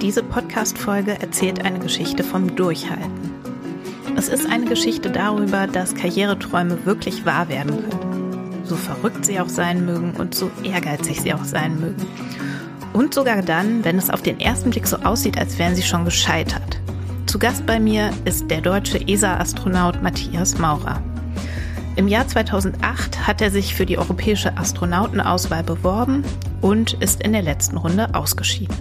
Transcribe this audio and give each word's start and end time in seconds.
Diese 0.00 0.22
Podcast-Folge 0.22 1.20
erzählt 1.20 1.64
eine 1.64 1.80
Geschichte 1.80 2.24
vom 2.24 2.54
Durchhalten. 2.56 3.34
Es 4.16 4.28
ist 4.28 4.48
eine 4.48 4.64
Geschichte 4.64 5.10
darüber, 5.10 5.66
dass 5.66 5.94
Karriereträume 5.94 6.86
wirklich 6.86 7.26
wahr 7.26 7.48
werden 7.48 7.72
können. 7.90 8.64
So 8.64 8.76
verrückt 8.76 9.26
sie 9.26 9.38
auch 9.40 9.48
sein 9.48 9.84
mögen 9.84 10.12
und 10.12 10.34
so 10.34 10.50
ehrgeizig 10.62 11.20
sie 11.20 11.34
auch 11.34 11.44
sein 11.44 11.78
mögen. 11.78 12.06
Und 12.92 13.12
sogar 13.12 13.42
dann, 13.42 13.84
wenn 13.84 13.98
es 13.98 14.08
auf 14.08 14.22
den 14.22 14.40
ersten 14.40 14.70
Blick 14.70 14.86
so 14.86 14.96
aussieht, 14.96 15.38
als 15.38 15.58
wären 15.58 15.74
sie 15.74 15.82
schon 15.82 16.04
gescheitert. 16.04 16.80
Zu 17.26 17.38
Gast 17.38 17.66
bei 17.66 17.78
mir 17.78 18.10
ist 18.24 18.50
der 18.50 18.62
deutsche 18.62 18.98
ESA-Astronaut 19.06 20.02
Matthias 20.02 20.56
Maurer. 20.56 21.02
Im 21.96 22.08
Jahr 22.08 22.28
2008 22.28 23.26
hat 23.26 23.40
er 23.40 23.50
sich 23.50 23.74
für 23.74 23.86
die 23.86 23.96
europäische 23.96 24.58
Astronautenauswahl 24.58 25.62
beworben 25.62 26.24
und 26.60 26.92
ist 26.92 27.22
in 27.22 27.32
der 27.32 27.40
letzten 27.40 27.78
Runde 27.78 28.14
ausgeschieden. 28.14 28.76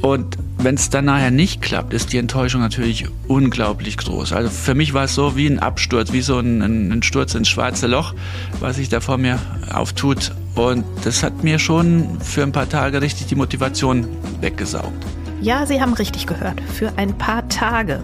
Und 0.00 0.36
wenn 0.58 0.74
es 0.74 0.90
dann 0.90 1.04
nachher 1.04 1.30
nicht 1.30 1.62
klappt, 1.62 1.94
ist 1.94 2.12
die 2.12 2.18
Enttäuschung 2.18 2.60
natürlich 2.60 3.06
unglaublich 3.28 3.96
groß. 3.96 4.32
Also 4.32 4.50
für 4.50 4.74
mich 4.74 4.94
war 4.94 5.04
es 5.04 5.14
so 5.14 5.36
wie 5.36 5.46
ein 5.46 5.60
Absturz, 5.60 6.12
wie 6.12 6.22
so 6.22 6.40
ein, 6.40 6.90
ein 6.90 7.02
Sturz 7.04 7.36
ins 7.36 7.48
schwarze 7.48 7.86
Loch, 7.86 8.14
was 8.58 8.76
sich 8.76 8.88
da 8.88 9.00
vor 9.00 9.16
mir 9.16 9.38
auftut. 9.72 10.32
Und 10.56 10.84
das 11.04 11.22
hat 11.22 11.44
mir 11.44 11.60
schon 11.60 12.20
für 12.20 12.42
ein 12.42 12.50
paar 12.50 12.68
Tage 12.68 13.00
richtig 13.00 13.26
die 13.26 13.36
Motivation 13.36 14.08
weggesaugt. 14.40 15.06
Ja, 15.42 15.66
Sie 15.66 15.80
haben 15.80 15.94
richtig 15.94 16.28
gehört, 16.28 16.60
für 16.60 16.92
ein 16.96 17.18
paar 17.18 17.48
Tage. 17.48 18.00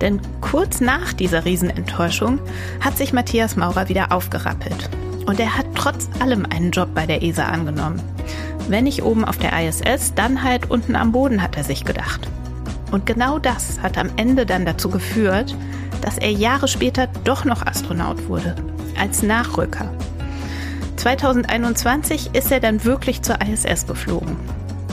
Denn 0.00 0.20
kurz 0.40 0.80
nach 0.80 1.12
dieser 1.12 1.44
Riesenenttäuschung 1.44 2.40
hat 2.80 2.98
sich 2.98 3.12
Matthias 3.12 3.54
Maurer 3.54 3.88
wieder 3.88 4.10
aufgerappelt. 4.10 4.90
Und 5.24 5.38
er 5.38 5.56
hat 5.56 5.66
trotz 5.76 6.08
allem 6.18 6.44
einen 6.44 6.72
Job 6.72 6.88
bei 6.92 7.06
der 7.06 7.22
ESA 7.22 7.44
angenommen. 7.44 8.02
Wenn 8.68 8.84
nicht 8.84 9.04
oben 9.04 9.24
auf 9.24 9.38
der 9.38 9.52
ISS, 9.56 10.14
dann 10.16 10.42
halt 10.42 10.68
unten 10.68 10.96
am 10.96 11.12
Boden, 11.12 11.42
hat 11.42 11.56
er 11.56 11.62
sich 11.62 11.84
gedacht. 11.84 12.28
Und 12.90 13.06
genau 13.06 13.38
das 13.38 13.80
hat 13.80 13.96
am 13.96 14.10
Ende 14.16 14.44
dann 14.44 14.66
dazu 14.66 14.90
geführt, 14.90 15.56
dass 16.02 16.18
er 16.18 16.32
Jahre 16.32 16.66
später 16.66 17.06
doch 17.22 17.44
noch 17.44 17.64
Astronaut 17.64 18.28
wurde, 18.28 18.56
als 18.98 19.22
Nachrücker. 19.22 19.92
2021 20.96 22.34
ist 22.34 22.50
er 22.50 22.58
dann 22.58 22.84
wirklich 22.84 23.22
zur 23.22 23.40
ISS 23.40 23.86
geflogen. 23.86 24.36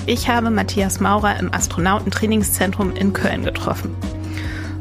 Ich 0.08 0.28
habe 0.28 0.50
Matthias 0.50 1.00
Maurer 1.00 1.40
im 1.40 1.54
Astronautentrainingszentrum 1.54 2.96
in 2.96 3.14
Köln 3.14 3.44
getroffen. 3.44 3.96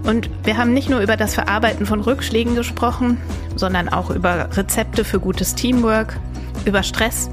Und 0.02 0.30
wir 0.44 0.56
haben 0.56 0.72
nicht 0.72 0.88
nur 0.88 1.00
über 1.00 1.18
das 1.18 1.34
Verarbeiten 1.34 1.84
von 1.84 2.00
Rückschlägen 2.00 2.54
gesprochen, 2.54 3.18
sondern 3.54 3.90
auch 3.90 4.08
über 4.10 4.48
Rezepte 4.56 5.04
für 5.04 5.20
gutes 5.20 5.54
Teamwork, 5.54 6.18
über 6.64 6.82
Stress 6.82 7.30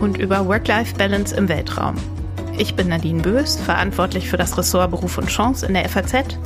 und 0.00 0.16
über 0.16 0.46
Work-Life-Balance 0.46 1.36
im 1.36 1.48
Weltraum. 1.50 1.96
Ich 2.56 2.74
bin 2.74 2.88
Nadine 2.88 3.20
Bös, 3.20 3.56
verantwortlich 3.56 4.30
für 4.30 4.38
das 4.38 4.56
Ressort 4.56 4.90
Beruf 4.90 5.18
und 5.18 5.28
Chance 5.28 5.66
in 5.66 5.74
der 5.74 5.86
FAZ 5.90 6.38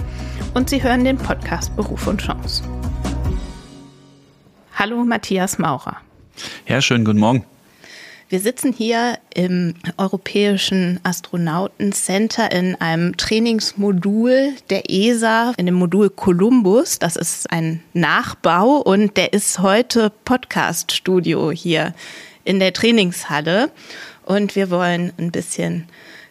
und 0.55 0.69
Sie 0.69 0.83
hören 0.83 1.05
den 1.05 1.19
Podcast 1.19 1.75
Beruf 1.77 2.09
und 2.09 2.21
Chance. 2.21 2.65
Hallo 4.75 5.05
Matthias 5.05 5.57
Maurer. 5.59 5.99
Ja, 6.67 6.81
schönen 6.81 7.05
guten 7.05 7.21
Morgen. 7.21 7.45
Wir 8.31 8.39
sitzen 8.39 8.73
hier 8.73 9.19
im 9.35 9.75
Europäischen 9.97 11.01
Astronautencenter 11.03 12.53
in 12.53 12.77
einem 12.77 13.17
Trainingsmodul 13.17 14.55
der 14.71 14.89
ESA, 14.89 15.53
in 15.57 15.67
dem 15.67 15.75
Modul 15.75 16.11
Columbus. 16.11 17.01
Das 17.01 17.17
ist 17.17 17.51
ein 17.51 17.83
Nachbau 17.93 18.77
und 18.77 19.17
der 19.17 19.33
ist 19.33 19.59
heute 19.59 20.13
Podcaststudio 20.25 21.51
hier 21.51 21.93
in 22.45 22.61
der 22.61 22.73
Trainingshalle. 22.73 23.73
Und 24.25 24.55
wir 24.55 24.71
wollen 24.71 25.13
ein 25.19 25.33
bisschen 25.33 25.89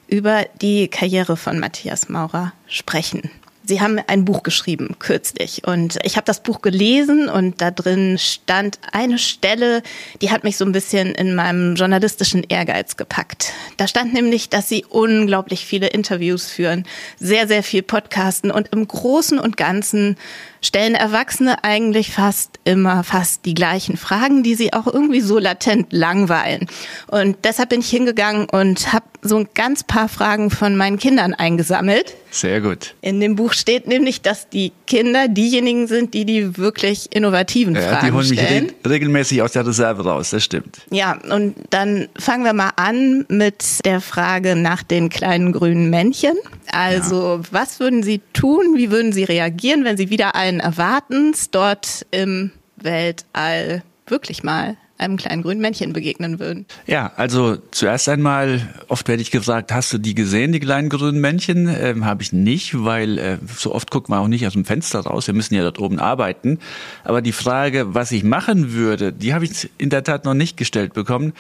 über 0.08 0.46
die 0.62 0.88
Karriere 0.88 1.36
von 1.36 1.60
Matthias 1.60 2.08
Maurer 2.08 2.54
sprechen. 2.66 3.30
Sie 3.70 3.82
haben 3.82 4.00
ein 4.08 4.26
Buch 4.26 4.42
geschrieben 4.42 4.96
kürzlich 4.98 5.62
und 5.68 6.00
ich 6.02 6.16
habe 6.16 6.26
das 6.26 6.42
Buch 6.42 6.64
gelesen 6.64 7.30
und 7.30 7.62
da 7.62 7.70
drin 7.70 8.18
stand 8.18 8.80
eine 8.92 9.20
Stelle, 9.20 9.84
die 10.24 10.32
hat 10.32 10.44
mich 10.44 10.58
so 10.58 10.66
ein 10.66 10.72
bisschen 10.72 11.14
in 11.14 11.36
meinem 11.36 11.76
journalistischen 11.76 12.44
Ehrgeiz 12.50 12.98
gepackt. 12.98 13.54
Da 13.78 13.88
stand 13.88 14.12
nämlich, 14.12 14.50
dass 14.50 14.70
Sie 14.70 14.86
unglaublich 14.90 15.68
viele 15.68 15.86
Interviews 15.86 16.48
führen, 16.48 16.84
sehr, 17.20 17.48
sehr 17.48 17.62
viel 17.62 17.84
podcasten 17.84 18.50
und 18.50 18.70
im 18.70 18.88
Großen 18.88 19.38
und 19.38 19.56
Ganzen 19.56 20.18
stellen 20.62 20.96
Erwachsene 20.96 21.64
eigentlich 21.64 22.12
fast 22.12 22.60
immer 22.64 23.04
fast 23.04 23.46
die 23.46 23.54
gleichen 23.54 23.98
Fragen, 23.98 24.44
die 24.44 24.56
sie 24.56 24.74
auch 24.74 24.88
irgendwie 24.88 25.22
so 25.22 25.40
latent 25.40 25.92
langweilen. 25.92 26.68
Und 27.08 27.38
deshalb 27.44 27.70
bin 27.70 27.82
ich 27.82 27.90
hingegangen 27.90 28.48
und 28.50 28.94
habe 28.94 29.06
so 29.22 29.38
ein 29.38 29.48
ganz 29.54 29.84
paar 29.84 30.08
Fragen 30.08 30.50
von 30.50 30.76
meinen 30.78 30.98
Kindern 30.98 31.34
eingesammelt. 31.34 32.16
Sehr 32.32 32.62
gut. 32.62 32.96
In 33.02 33.20
dem 33.20 33.36
Buch 33.36 33.54
steht 33.54 33.88
nämlich, 33.88 34.22
dass 34.22 34.50
die 34.50 34.72
Kinder 34.88 35.28
diejenigen 35.28 35.88
sind, 35.88 36.14
die 36.14 36.26
die 36.26 36.58
wirklich 36.58 37.14
innovativen 37.14 37.76
ja, 37.76 37.82
Fragen 37.82 38.08
die 38.08 38.12
holen 38.14 38.26
stellen. 38.26 38.64
mich 38.66 38.74
re 38.86 38.90
regelmäßig 38.92 39.42
aus 39.42 39.54
der 39.54 39.66
Reserve 39.66 40.04
raus, 40.04 40.30
das 40.30 40.44
stimmt. 40.44 40.82
Ja, 40.92 41.18
und 41.32 41.56
dann 41.72 42.08
fangen 42.18 42.46
wir 42.46 42.54
mal 42.54 42.72
an 42.76 43.26
mit 43.30 43.86
der 43.86 44.00
Frage 44.00 44.56
nach 44.56 44.84
den 44.84 45.10
kleinen 45.10 45.52
grünen 45.52 45.90
Männchen. 45.90 46.36
Also, 46.72 47.38
ja. 47.38 47.42
was 47.52 47.80
würden 47.80 48.04
Sie 48.04 48.22
tun? 48.34 48.76
Wie 48.76 48.92
würden 48.92 49.12
Sie 49.12 49.24
reagieren, 49.24 49.84
wenn 49.84 49.98
Sie 49.98 50.10
wieder 50.10 50.36
allen 50.36 50.60
Erwartens 50.60 51.50
dort 51.52 52.06
im 52.12 52.52
Weltall 52.78 53.84
wirklich 54.08 54.44
mal 54.44 54.78
einem 55.00 55.18
kleinen 55.18 55.42
grünen 55.42 55.62
Männchen 55.62 55.94
begegnen 55.94 56.40
würden? 56.40 56.66
Ja, 56.86 57.12
also 57.16 57.58
zuerst 57.72 58.10
einmal, 58.10 58.62
oft 58.90 59.08
werde 59.08 59.22
ich 59.22 59.32
gefragt, 59.32 59.72
hast 59.72 59.94
du 59.94 59.98
die 59.98 60.14
gesehen, 60.14 60.52
die 60.52 60.60
kleinen 60.60 60.90
grünen 60.90 61.22
Männchen? 61.22 61.74
Ähm, 61.74 62.06
Habe 62.06 62.22
ich 62.22 62.34
nicht, 62.34 62.84
weil 62.84 63.18
äh, 63.18 63.38
so 63.56 63.74
oft 63.74 63.92
guckt 63.92 64.10
man 64.10 64.20
auch 64.20 64.28
nicht 64.28 64.46
aus 64.46 64.54
dem 64.54 64.66
Fenster 64.66 65.00
raus. 65.00 65.28
Wir 65.28 65.34
müssen 65.34 65.56
ja 65.56 65.64
dort 65.64 65.80
oben 65.80 66.00
arbeiten. 66.00 66.60
Aber 67.04 67.22
die 67.22 67.32
Frage, 67.32 67.94
was 67.96 68.12
ich 68.12 68.24
machen 68.24 68.74
würde, 68.74 69.14
die 69.14 69.34
habe 69.34 69.46
ich 69.46 69.70
in 69.78 69.90
der 69.90 70.04
Tat 70.04 70.26
noch 70.26 70.34
nicht 70.34 70.58
gestellt 70.58 70.94
bekommen. 70.94 71.34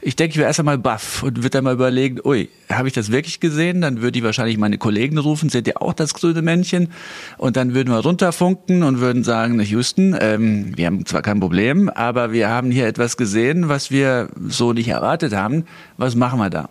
Ich 0.00 0.14
denke, 0.14 0.32
ich 0.32 0.38
wäre 0.38 0.46
erst 0.46 0.60
einmal 0.60 0.78
baff 0.78 1.24
und 1.24 1.38
würde 1.38 1.50
dann 1.50 1.64
mal 1.64 1.74
überlegen, 1.74 2.20
ui, 2.24 2.48
habe 2.70 2.86
ich 2.86 2.94
das 2.94 3.10
wirklich 3.10 3.40
gesehen? 3.40 3.80
Dann 3.80 4.00
würde 4.00 4.18
ich 4.18 4.24
wahrscheinlich 4.24 4.56
meine 4.56 4.78
Kollegen 4.78 5.18
rufen, 5.18 5.48
seht 5.48 5.66
ihr 5.66 5.82
auch 5.82 5.92
das 5.92 6.14
grüne 6.14 6.40
Männchen? 6.40 6.92
Und 7.36 7.56
dann 7.56 7.74
würden 7.74 7.92
wir 7.92 7.98
runterfunken 7.98 8.84
und 8.84 9.00
würden 9.00 9.24
sagen, 9.24 9.58
Houston, 9.60 10.16
ähm, 10.20 10.76
wir 10.76 10.86
haben 10.86 11.04
zwar 11.04 11.22
kein 11.22 11.40
Problem, 11.40 11.88
aber 11.88 12.32
wir 12.32 12.48
haben 12.48 12.70
hier 12.70 12.86
etwas 12.86 13.16
gesehen, 13.16 13.68
was 13.68 13.90
wir 13.90 14.28
so 14.46 14.72
nicht 14.72 14.88
erwartet 14.88 15.34
haben. 15.34 15.64
Was 15.96 16.14
machen 16.14 16.38
wir 16.38 16.50
da? 16.50 16.68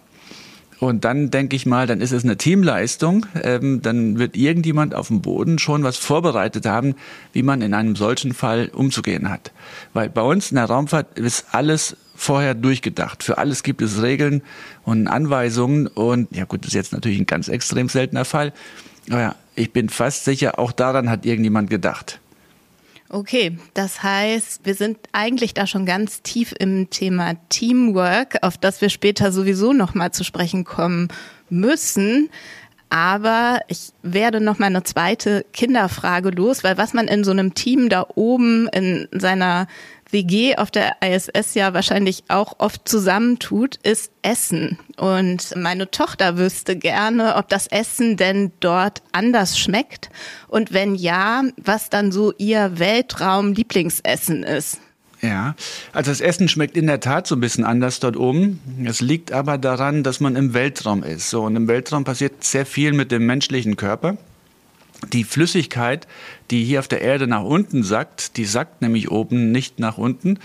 Und 0.80 1.06
dann 1.06 1.32
denke 1.32 1.56
ich 1.56 1.66
mal, 1.66 1.88
dann 1.88 2.02
ist 2.02 2.12
es 2.12 2.24
eine 2.24 2.38
Teamleistung. 2.38 3.26
Ähm, 3.42 3.82
dann 3.82 4.20
wird 4.20 4.38
irgendjemand 4.38 4.94
auf 4.94 5.08
dem 5.08 5.22
Boden 5.22 5.60
schon 5.60 5.84
was 5.84 5.98
vorbereitet 5.98 6.66
haben, 6.66 6.96
wie 7.34 7.44
man 7.44 7.62
in 7.62 7.74
einem 7.74 7.96
solchen 7.96 8.34
Fall 8.34 8.70
umzugehen 8.74 9.30
hat. 9.30 9.52
Weil 9.94 10.10
bei 10.10 10.22
uns 10.22 10.52
in 10.52 10.56
der 10.56 10.66
Raumfahrt 10.66 11.18
ist 11.18 11.48
alles 11.52 11.98
vorher 12.18 12.56
durchgedacht. 12.56 13.24
Für 13.24 13.38
alles 13.38 13.64
gibt 13.64 13.82
es 13.82 14.02
Regeln 14.02 14.42
und 14.84 15.08
Anweisungen. 15.08 15.88
Und 15.88 16.36
ja 16.36 16.46
gut, 16.46 16.62
das 16.62 16.70
ist 16.70 16.74
jetzt 16.74 16.94
natürlich 16.94 17.20
ein 17.20 17.28
ganz 17.28 17.48
extrem 17.48 17.88
seltener 17.88 18.26
Fall. 18.26 18.52
Aber 19.10 19.22
ja, 19.22 19.36
ich 19.56 19.72
bin 19.72 19.88
fast 19.88 20.26
sicher, 20.26 20.60
auch 20.60 20.72
daran 20.72 21.10
hat 21.10 21.26
irgendjemand 21.26 21.70
gedacht. 21.70 22.20
Okay, 23.10 23.58
das 23.74 24.04
heißt, 24.04 24.62
wir 24.66 24.76
sind 24.76 24.98
eigentlich 25.14 25.54
da 25.54 25.66
schon 25.66 25.86
ganz 25.86 26.24
tief 26.24 26.54
im 26.60 26.90
Thema 26.90 27.36
Teamwork, 27.48 28.38
auf 28.42 28.58
das 28.58 28.82
wir 28.82 28.90
später 28.90 29.32
sowieso 29.32 29.72
nochmal 29.72 30.12
zu 30.12 30.26
sprechen 30.26 30.66
kommen 30.66 31.08
müssen. 31.50 32.30
Aber 32.90 33.62
ich 33.68 33.92
werde 34.02 34.42
noch 34.42 34.60
mal 34.60 34.68
eine 34.68 34.84
zweite 34.84 35.46
Kinderfrage 35.54 36.30
los, 36.32 36.64
weil 36.64 36.78
was 36.78 36.94
man 36.94 37.08
in 37.08 37.24
so 37.24 37.32
einem 37.32 37.54
Team 37.54 37.90
da 37.90 38.06
oben 38.16 38.68
in 38.70 39.08
seiner 39.12 39.68
WG 40.12 40.56
auf 40.56 40.72
der 40.72 40.98
ISS 41.02 41.54
ja 41.54 41.74
wahrscheinlich 41.74 42.24
auch 42.28 42.56
oft 42.60 42.88
zusammentut, 42.88 43.78
ist 43.84 44.12
Essen. 44.22 44.78
Und 44.98 45.56
meine 45.56 45.92
Tochter 45.92 46.38
wüsste 46.38 46.76
gerne, 46.76 47.36
ob 47.36 47.50
das 47.50 47.68
Essen 47.68 48.18
denn 48.18 48.52
dort 48.60 49.02
anders 49.12 49.58
schmeckt 49.60 50.10
und 50.48 50.74
wenn 50.74 50.96
ja, 50.96 51.44
was 51.58 51.90
dann 51.90 52.12
so 52.12 52.34
ihr 52.38 52.80
Weltraum-Lieblingsessen 52.80 54.44
ist. 54.44 54.80
Ja, 55.22 55.56
also 55.94 56.12
das 56.12 56.22
Essen 56.22 56.48
schmeckt 56.48 56.78
in 56.78 56.86
der 56.88 57.00
Tat 57.00 57.26
so 57.26 57.36
ein 57.36 57.42
bisschen 57.42 57.64
anders 57.64 58.00
dort 58.00 58.18
oben. 58.18 58.60
Es 58.86 59.02
liegt 59.02 59.32
aber 59.32 59.58
daran, 59.58 60.04
dass 60.04 60.20
man 60.20 60.36
im 60.36 60.54
Weltraum 60.54 61.04
ist. 61.04 61.30
So, 61.30 61.44
und 61.44 61.56
im 61.56 61.68
Weltraum 61.68 62.04
passiert 62.04 62.44
sehr 62.44 62.66
viel 62.66 62.94
mit 62.94 63.12
dem 63.12 63.26
menschlichen 63.26 63.78
Körper. 63.78 64.18
Die 65.14 65.24
Flüssigkeit, 65.24 66.08
die 66.50 66.64
hier 66.64 66.80
auf 66.80 66.88
der 66.88 67.02
Erde 67.02 67.28
nach 67.28 67.44
unten 67.44 67.84
sackt, 67.84 68.36
die 68.36 68.46
sackt 68.46 68.82
nämlich 68.82 69.12
oben 69.12 69.52
nicht 69.52 69.80
nach 69.80 70.00
unten, 70.00 70.40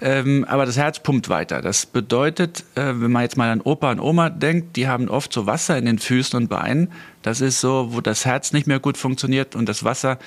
ähm, 0.00 0.44
aber 0.48 0.64
das 0.64 0.76
Herz 0.76 1.00
pumpt 1.00 1.28
weiter. 1.28 1.60
Das 1.60 1.86
bedeutet, 1.86 2.64
äh, 2.76 3.00
wenn 3.00 3.10
man 3.10 3.22
jetzt 3.22 3.36
mal 3.36 3.50
an 3.50 3.60
Opa 3.60 3.90
und 3.90 4.00
Oma 4.00 4.30
denkt, 4.30 4.76
die 4.76 4.86
haben 4.86 5.08
oft 5.08 5.32
so 5.32 5.46
Wasser 5.46 5.76
in 5.76 5.86
den 5.86 5.98
Füßen 5.98 6.36
und 6.36 6.48
Beinen. 6.48 6.92
Das 7.22 7.40
ist 7.40 7.60
so, 7.60 7.88
wo 7.90 8.00
das 8.00 8.24
Herz 8.24 8.52
nicht 8.52 8.68
mehr 8.68 8.78
gut 8.78 8.96
funktioniert 8.96 9.56
und 9.56 9.68
das 9.68 9.82
Wasser 9.82 10.18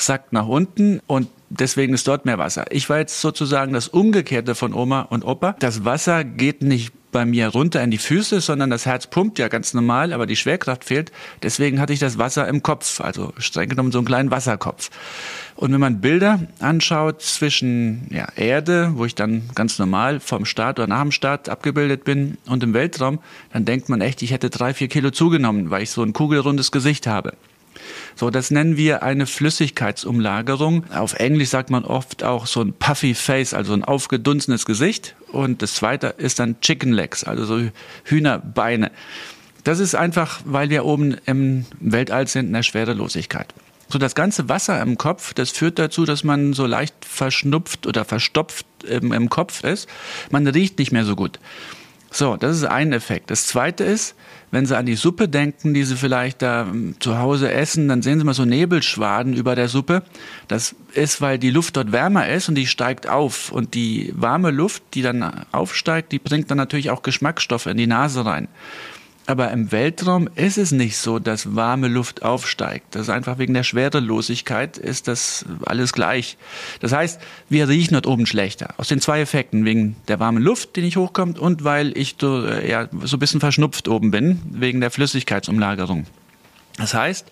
sackt 0.00 0.32
nach 0.32 0.46
unten 0.46 1.00
und 1.06 1.28
deswegen 1.50 1.94
ist 1.94 2.08
dort 2.08 2.24
mehr 2.24 2.38
Wasser. 2.38 2.64
Ich 2.70 2.88
war 2.88 2.98
jetzt 2.98 3.20
sozusagen 3.20 3.72
das 3.72 3.88
Umgekehrte 3.88 4.54
von 4.54 4.72
Oma 4.72 5.02
und 5.02 5.24
Opa. 5.24 5.56
Das 5.58 5.84
Wasser 5.84 6.24
geht 6.24 6.62
nicht 6.62 6.92
bei 7.10 7.24
mir 7.24 7.48
runter 7.48 7.82
in 7.82 7.90
die 7.90 7.98
Füße, 7.98 8.40
sondern 8.40 8.70
das 8.70 8.86
Herz 8.86 9.06
pumpt 9.06 9.38
ja 9.38 9.48
ganz 9.48 9.74
normal, 9.74 10.12
aber 10.12 10.26
die 10.26 10.36
Schwerkraft 10.36 10.84
fehlt. 10.84 11.12
Deswegen 11.42 11.80
hatte 11.80 11.92
ich 11.92 11.98
das 11.98 12.18
Wasser 12.18 12.46
im 12.48 12.62
Kopf, 12.62 13.00
also 13.00 13.32
streng 13.38 13.68
genommen 13.68 13.92
so 13.92 13.98
einen 13.98 14.06
kleinen 14.06 14.30
Wasserkopf. 14.30 14.90
Und 15.56 15.72
wenn 15.72 15.80
man 15.80 16.00
Bilder 16.00 16.40
anschaut 16.60 17.22
zwischen 17.22 18.06
ja, 18.10 18.28
Erde, 18.36 18.92
wo 18.94 19.04
ich 19.04 19.14
dann 19.14 19.50
ganz 19.54 19.78
normal 19.78 20.20
vom 20.20 20.44
Start 20.44 20.78
oder 20.78 20.86
nach 20.86 21.02
dem 21.02 21.12
Start 21.12 21.48
abgebildet 21.48 22.04
bin, 22.04 22.38
und 22.46 22.62
im 22.62 22.74
Weltraum, 22.74 23.18
dann 23.52 23.64
denkt 23.64 23.88
man 23.88 24.00
echt, 24.00 24.22
ich 24.22 24.30
hätte 24.30 24.50
drei, 24.50 24.74
vier 24.74 24.88
Kilo 24.88 25.10
zugenommen, 25.10 25.70
weil 25.70 25.82
ich 25.82 25.90
so 25.90 26.02
ein 26.02 26.12
kugelrundes 26.12 26.72
Gesicht 26.72 27.06
habe. 27.06 27.32
So, 28.18 28.30
das 28.30 28.50
nennen 28.50 28.76
wir 28.76 29.04
eine 29.04 29.26
Flüssigkeitsumlagerung. 29.26 30.90
Auf 30.92 31.14
Englisch 31.14 31.50
sagt 31.50 31.70
man 31.70 31.84
oft 31.84 32.24
auch 32.24 32.48
so 32.48 32.60
ein 32.60 32.72
puffy 32.72 33.14
face, 33.14 33.54
also 33.54 33.72
ein 33.74 33.84
aufgedunsenes 33.84 34.66
Gesicht. 34.66 35.14
Und 35.30 35.62
das 35.62 35.74
zweite 35.74 36.08
ist 36.18 36.40
dann 36.40 36.60
Chicken 36.60 36.92
Legs, 36.92 37.22
also 37.22 37.44
so 37.44 37.68
Hühnerbeine. 38.02 38.90
Das 39.62 39.78
ist 39.78 39.94
einfach, 39.94 40.40
weil 40.44 40.68
wir 40.68 40.84
oben 40.84 41.16
im 41.26 41.64
Weltall 41.78 42.26
sind 42.26 42.46
in 42.46 42.54
der 42.54 42.64
Schwerelosigkeit. 42.64 43.54
So 43.88 44.00
das 44.00 44.16
ganze 44.16 44.48
Wasser 44.48 44.82
im 44.82 44.98
Kopf, 44.98 45.32
das 45.32 45.50
führt 45.50 45.78
dazu, 45.78 46.04
dass 46.04 46.24
man 46.24 46.54
so 46.54 46.66
leicht 46.66 46.96
verschnupft 47.04 47.86
oder 47.86 48.04
verstopft 48.04 48.66
im, 48.82 49.12
im 49.12 49.30
Kopf 49.30 49.62
ist. 49.62 49.88
Man 50.32 50.44
riecht 50.44 50.80
nicht 50.80 50.90
mehr 50.90 51.04
so 51.04 51.14
gut. 51.14 51.38
So, 52.10 52.36
das 52.36 52.56
ist 52.56 52.64
ein 52.64 52.92
Effekt. 52.92 53.30
Das 53.30 53.46
zweite 53.46 53.84
ist, 53.84 54.14
wenn 54.50 54.64
Sie 54.64 54.76
an 54.76 54.86
die 54.86 54.94
Suppe 54.94 55.28
denken, 55.28 55.74
die 55.74 55.84
Sie 55.84 55.96
vielleicht 55.96 56.40
da 56.40 56.62
ähm, 56.62 56.94
zu 57.00 57.18
Hause 57.18 57.52
essen, 57.52 57.88
dann 57.88 58.00
sehen 58.00 58.18
Sie 58.18 58.24
mal 58.24 58.34
so 58.34 58.46
Nebelschwaden 58.46 59.34
über 59.34 59.54
der 59.54 59.68
Suppe. 59.68 60.02
Das 60.48 60.74
ist, 60.94 61.20
weil 61.20 61.38
die 61.38 61.50
Luft 61.50 61.76
dort 61.76 61.92
wärmer 61.92 62.28
ist 62.28 62.48
und 62.48 62.54
die 62.54 62.66
steigt 62.66 63.08
auf. 63.08 63.52
Und 63.52 63.74
die 63.74 64.12
warme 64.16 64.50
Luft, 64.50 64.82
die 64.94 65.02
dann 65.02 65.44
aufsteigt, 65.52 66.12
die 66.12 66.18
bringt 66.18 66.50
dann 66.50 66.56
natürlich 66.56 66.90
auch 66.90 67.02
Geschmacksstoffe 67.02 67.66
in 67.66 67.76
die 67.76 67.86
Nase 67.86 68.24
rein. 68.24 68.48
Aber 69.28 69.50
im 69.50 69.70
Weltraum 69.72 70.26
ist 70.36 70.56
es 70.56 70.72
nicht 70.72 70.96
so, 70.96 71.18
dass 71.18 71.54
warme 71.54 71.88
Luft 71.88 72.22
aufsteigt. 72.22 72.94
Das 72.94 73.02
ist 73.02 73.08
einfach 73.10 73.36
wegen 73.36 73.52
der 73.52 73.62
Schwerelosigkeit 73.62 74.78
ist 74.78 75.06
das 75.06 75.44
alles 75.66 75.92
gleich. 75.92 76.38
Das 76.80 76.92
heißt, 76.92 77.20
wir 77.50 77.68
riechen 77.68 77.92
dort 77.92 78.06
oben 78.06 78.24
schlechter. 78.24 78.72
Aus 78.78 78.88
den 78.88 79.02
zwei 79.02 79.20
Effekten. 79.20 79.66
Wegen 79.66 79.96
der 80.08 80.18
warmen 80.18 80.42
Luft, 80.42 80.76
die 80.76 80.80
nicht 80.80 80.96
hochkommt 80.96 81.38
und 81.38 81.62
weil 81.62 81.94
ich 81.98 82.16
so, 82.18 82.48
ja, 82.48 82.88
so 83.02 83.18
ein 83.18 83.20
bisschen 83.20 83.40
verschnupft 83.40 83.86
oben 83.86 84.10
bin, 84.10 84.40
wegen 84.50 84.80
der 84.80 84.90
Flüssigkeitsumlagerung. 84.90 86.06
Das 86.78 86.94
heißt, 86.94 87.30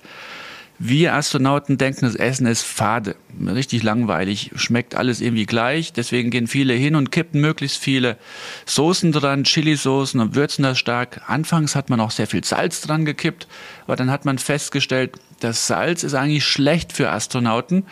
wir 0.78 1.14
Astronauten 1.14 1.78
denken, 1.78 2.02
das 2.02 2.14
Essen 2.14 2.46
ist 2.46 2.62
fade, 2.62 3.16
richtig 3.40 3.82
langweilig, 3.82 4.50
schmeckt 4.56 4.94
alles 4.94 5.20
irgendwie 5.20 5.46
gleich. 5.46 5.92
Deswegen 5.92 6.30
gehen 6.30 6.46
viele 6.46 6.74
hin 6.74 6.96
und 6.96 7.10
kippen 7.10 7.40
möglichst 7.40 7.78
viele 7.78 8.18
Soßen 8.66 9.10
dran, 9.12 9.44
Chilisoßen 9.44 10.20
und 10.20 10.34
würzen 10.34 10.64
das 10.64 10.78
stark. 10.78 11.22
Anfangs 11.28 11.74
hat 11.74 11.88
man 11.88 12.00
auch 12.00 12.10
sehr 12.10 12.26
viel 12.26 12.44
Salz 12.44 12.82
dran 12.82 13.04
gekippt, 13.04 13.48
aber 13.86 13.96
dann 13.96 14.10
hat 14.10 14.24
man 14.24 14.38
festgestellt, 14.38 15.12
das 15.40 15.66
Salz 15.66 16.02
ist 16.02 16.14
eigentlich 16.14 16.44
schlecht 16.44 16.92
für 16.92 17.10
Astronauten 17.10 17.84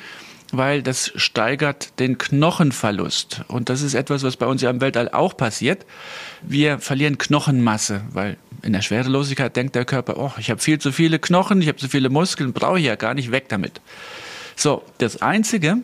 weil 0.57 0.83
das 0.83 1.13
steigert 1.17 1.99
den 1.99 2.19
Knochenverlust. 2.19 3.43
Und 3.49 3.69
das 3.69 3.83
ist 3.83 3.95
etwas, 3.95 4.23
was 4.23 4.37
bei 4.37 4.47
uns 4.47 4.63
ja 4.63 4.71
im 4.71 4.81
Weltall 4.81 5.09
auch 5.11 5.37
passiert. 5.37 5.85
Wir 6.43 6.79
verlieren 6.79 7.19
Knochenmasse, 7.19 8.03
weil 8.13 8.37
in 8.63 8.73
der 8.73 8.83
Schwerelosigkeit 8.83 9.55
denkt 9.57 9.75
der 9.75 9.85
Körper, 9.85 10.17
oh, 10.17 10.33
ich 10.39 10.51
habe 10.51 10.61
viel 10.61 10.79
zu 10.79 10.93
viele 10.93 11.19
Knochen, 11.19 11.61
ich 11.61 11.69
habe 11.69 11.79
zu 11.79 11.89
viele 11.89 12.09
Muskeln, 12.09 12.53
brauche 12.53 12.79
ich 12.79 12.87
ja 12.87 12.97
gar 12.97 13.15
nicht, 13.15 13.31
weg 13.31 13.49
damit. 13.49 13.81
So, 14.57 14.83
das 14.99 15.21
Einzige, 15.21 15.79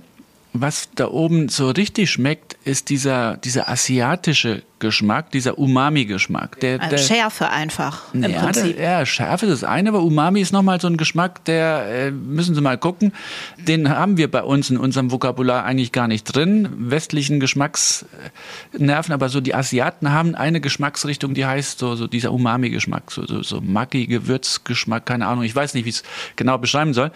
was 0.52 0.88
da 0.94 1.08
oben 1.08 1.48
so 1.48 1.70
richtig 1.70 2.10
schmeckt, 2.10 2.56
ist 2.64 2.88
dieser, 2.88 3.36
dieser 3.36 3.68
asiatische 3.68 4.62
Geschmack, 4.80 5.30
dieser 5.30 5.58
Umami-Geschmack. 5.58 6.58
Der, 6.60 6.80
also 6.80 6.96
der, 6.96 6.98
Schärfe 6.98 7.50
einfach 7.50 8.12
im 8.12 8.22
ja, 8.24 8.42
Prinzip. 8.42 8.76
Der, 8.76 8.98
ja, 9.00 9.06
Schärfe 9.06 9.46
ist 9.46 9.62
das 9.62 9.64
eine, 9.64 9.90
aber 9.90 10.02
Umami 10.02 10.40
ist 10.40 10.52
nochmal 10.52 10.80
so 10.80 10.88
ein 10.88 10.96
Geschmack, 10.96 11.44
der, 11.44 11.86
äh, 11.86 12.10
müssen 12.10 12.54
Sie 12.54 12.60
mal 12.60 12.78
gucken, 12.78 13.12
den 13.58 13.90
haben 13.90 14.16
wir 14.16 14.28
bei 14.30 14.42
uns 14.42 14.70
in 14.70 14.78
unserem 14.78 15.12
Vokabular 15.12 15.64
eigentlich 15.64 15.92
gar 15.92 16.08
nicht 16.08 16.24
drin. 16.24 16.68
Westlichen 16.90 17.38
Geschmacksnerven, 17.38 19.12
aber 19.12 19.28
so 19.28 19.40
die 19.40 19.54
Asiaten 19.54 20.10
haben 20.10 20.34
eine 20.34 20.60
Geschmacksrichtung, 20.60 21.34
die 21.34 21.46
heißt 21.46 21.78
so, 21.78 21.94
so 21.94 22.08
dieser 22.08 22.32
Umami-Geschmack, 22.32 23.12
so, 23.12 23.24
so, 23.24 23.42
so 23.42 23.60
Maggi-Gewürzgeschmack, 23.60 25.06
keine 25.06 25.28
Ahnung, 25.28 25.44
ich 25.44 25.54
weiß 25.54 25.74
nicht, 25.74 25.84
wie 25.84 25.90
ich 25.90 25.96
es 25.96 26.02
genau 26.34 26.58
beschreiben 26.58 26.92
soll. 26.92 27.12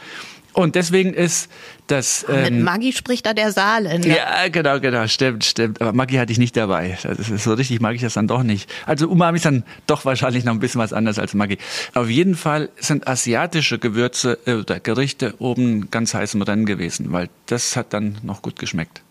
Und 0.54 0.76
deswegen 0.76 1.12
ist 1.12 1.50
das. 1.86 2.24
Ähm, 2.28 2.42
Mit 2.56 2.64
Maggi 2.64 2.92
spricht 2.92 3.26
da 3.26 3.34
der 3.34 3.52
Saale. 3.52 3.98
Ne? 3.98 4.16
Ja, 4.16 4.48
genau, 4.48 4.80
genau, 4.80 5.06
stimmt, 5.06 5.44
stimmt. 5.44 5.80
Aber 5.80 5.92
Maggi 5.92 6.16
hatte 6.16 6.32
ich 6.32 6.38
nicht 6.38 6.56
dabei. 6.56 6.98
Das 7.02 7.28
ist, 7.28 7.44
so 7.44 7.54
richtig 7.54 7.80
mag 7.80 7.94
ich 7.94 8.00
das 8.00 8.14
dann 8.14 8.28
doch 8.28 8.42
nicht. 8.42 8.70
Also 8.86 9.08
Umami 9.08 9.36
ist 9.36 9.44
dann 9.44 9.64
doch 9.86 10.04
wahrscheinlich 10.04 10.44
noch 10.44 10.52
ein 10.52 10.60
bisschen 10.60 10.80
was 10.80 10.92
anderes 10.92 11.18
als 11.18 11.34
Maggi. 11.34 11.58
Auf 11.94 12.08
jeden 12.08 12.34
Fall 12.34 12.70
sind 12.76 13.06
asiatische 13.06 13.78
Gewürze 13.78 14.38
äh, 14.46 14.54
oder 14.54 14.80
Gerichte 14.80 15.34
oben 15.38 15.90
ganz 15.90 16.14
heiß 16.14 16.34
im 16.34 16.42
Rennen 16.42 16.66
gewesen, 16.66 17.12
weil 17.12 17.28
das 17.46 17.76
hat 17.76 17.92
dann 17.92 18.18
noch 18.22 18.42
gut 18.42 18.58
geschmeckt. 18.58 19.02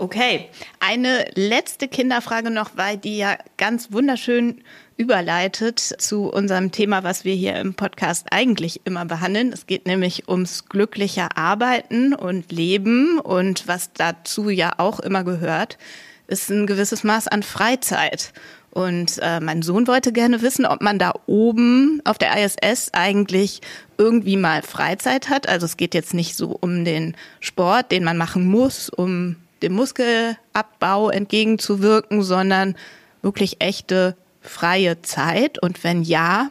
Okay, 0.00 0.48
eine 0.78 1.26
letzte 1.34 1.88
Kinderfrage 1.88 2.50
noch, 2.50 2.70
weil 2.76 2.98
die 2.98 3.18
ja 3.18 3.36
ganz 3.56 3.90
wunderschön 3.90 4.62
überleitet 4.98 5.78
zu 5.78 6.24
unserem 6.24 6.72
Thema, 6.72 7.04
was 7.04 7.24
wir 7.24 7.34
hier 7.34 7.54
im 7.56 7.74
Podcast 7.74 8.26
eigentlich 8.32 8.82
immer 8.84 9.04
behandeln. 9.04 9.52
Es 9.52 9.66
geht 9.66 9.86
nämlich 9.86 10.28
ums 10.28 10.68
glückliche 10.68 11.36
Arbeiten 11.36 12.14
und 12.14 12.50
Leben 12.50 13.20
und 13.20 13.68
was 13.68 13.92
dazu 13.92 14.50
ja 14.50 14.72
auch 14.76 14.98
immer 14.98 15.22
gehört, 15.22 15.78
ist 16.26 16.50
ein 16.50 16.66
gewisses 16.66 17.04
Maß 17.04 17.28
an 17.28 17.44
Freizeit. 17.44 18.32
Und 18.70 19.18
äh, 19.22 19.40
mein 19.40 19.62
Sohn 19.62 19.86
wollte 19.86 20.12
gerne 20.12 20.42
wissen, 20.42 20.66
ob 20.66 20.82
man 20.82 20.98
da 20.98 21.14
oben 21.26 22.02
auf 22.04 22.18
der 22.18 22.36
ISS 22.44 22.90
eigentlich 22.92 23.60
irgendwie 23.96 24.36
mal 24.36 24.62
Freizeit 24.62 25.30
hat. 25.30 25.48
Also 25.48 25.64
es 25.64 25.76
geht 25.76 25.94
jetzt 25.94 26.12
nicht 26.12 26.36
so 26.36 26.58
um 26.60 26.84
den 26.84 27.16
Sport, 27.38 27.92
den 27.92 28.04
man 28.04 28.18
machen 28.18 28.46
muss, 28.46 28.90
um 28.90 29.36
dem 29.62 29.74
Muskelabbau 29.74 31.08
entgegenzuwirken, 31.10 32.22
sondern 32.22 32.76
wirklich 33.22 33.60
echte 33.60 34.16
freie 34.48 35.02
Zeit? 35.02 35.62
Und 35.62 35.84
wenn 35.84 36.02
ja, 36.02 36.50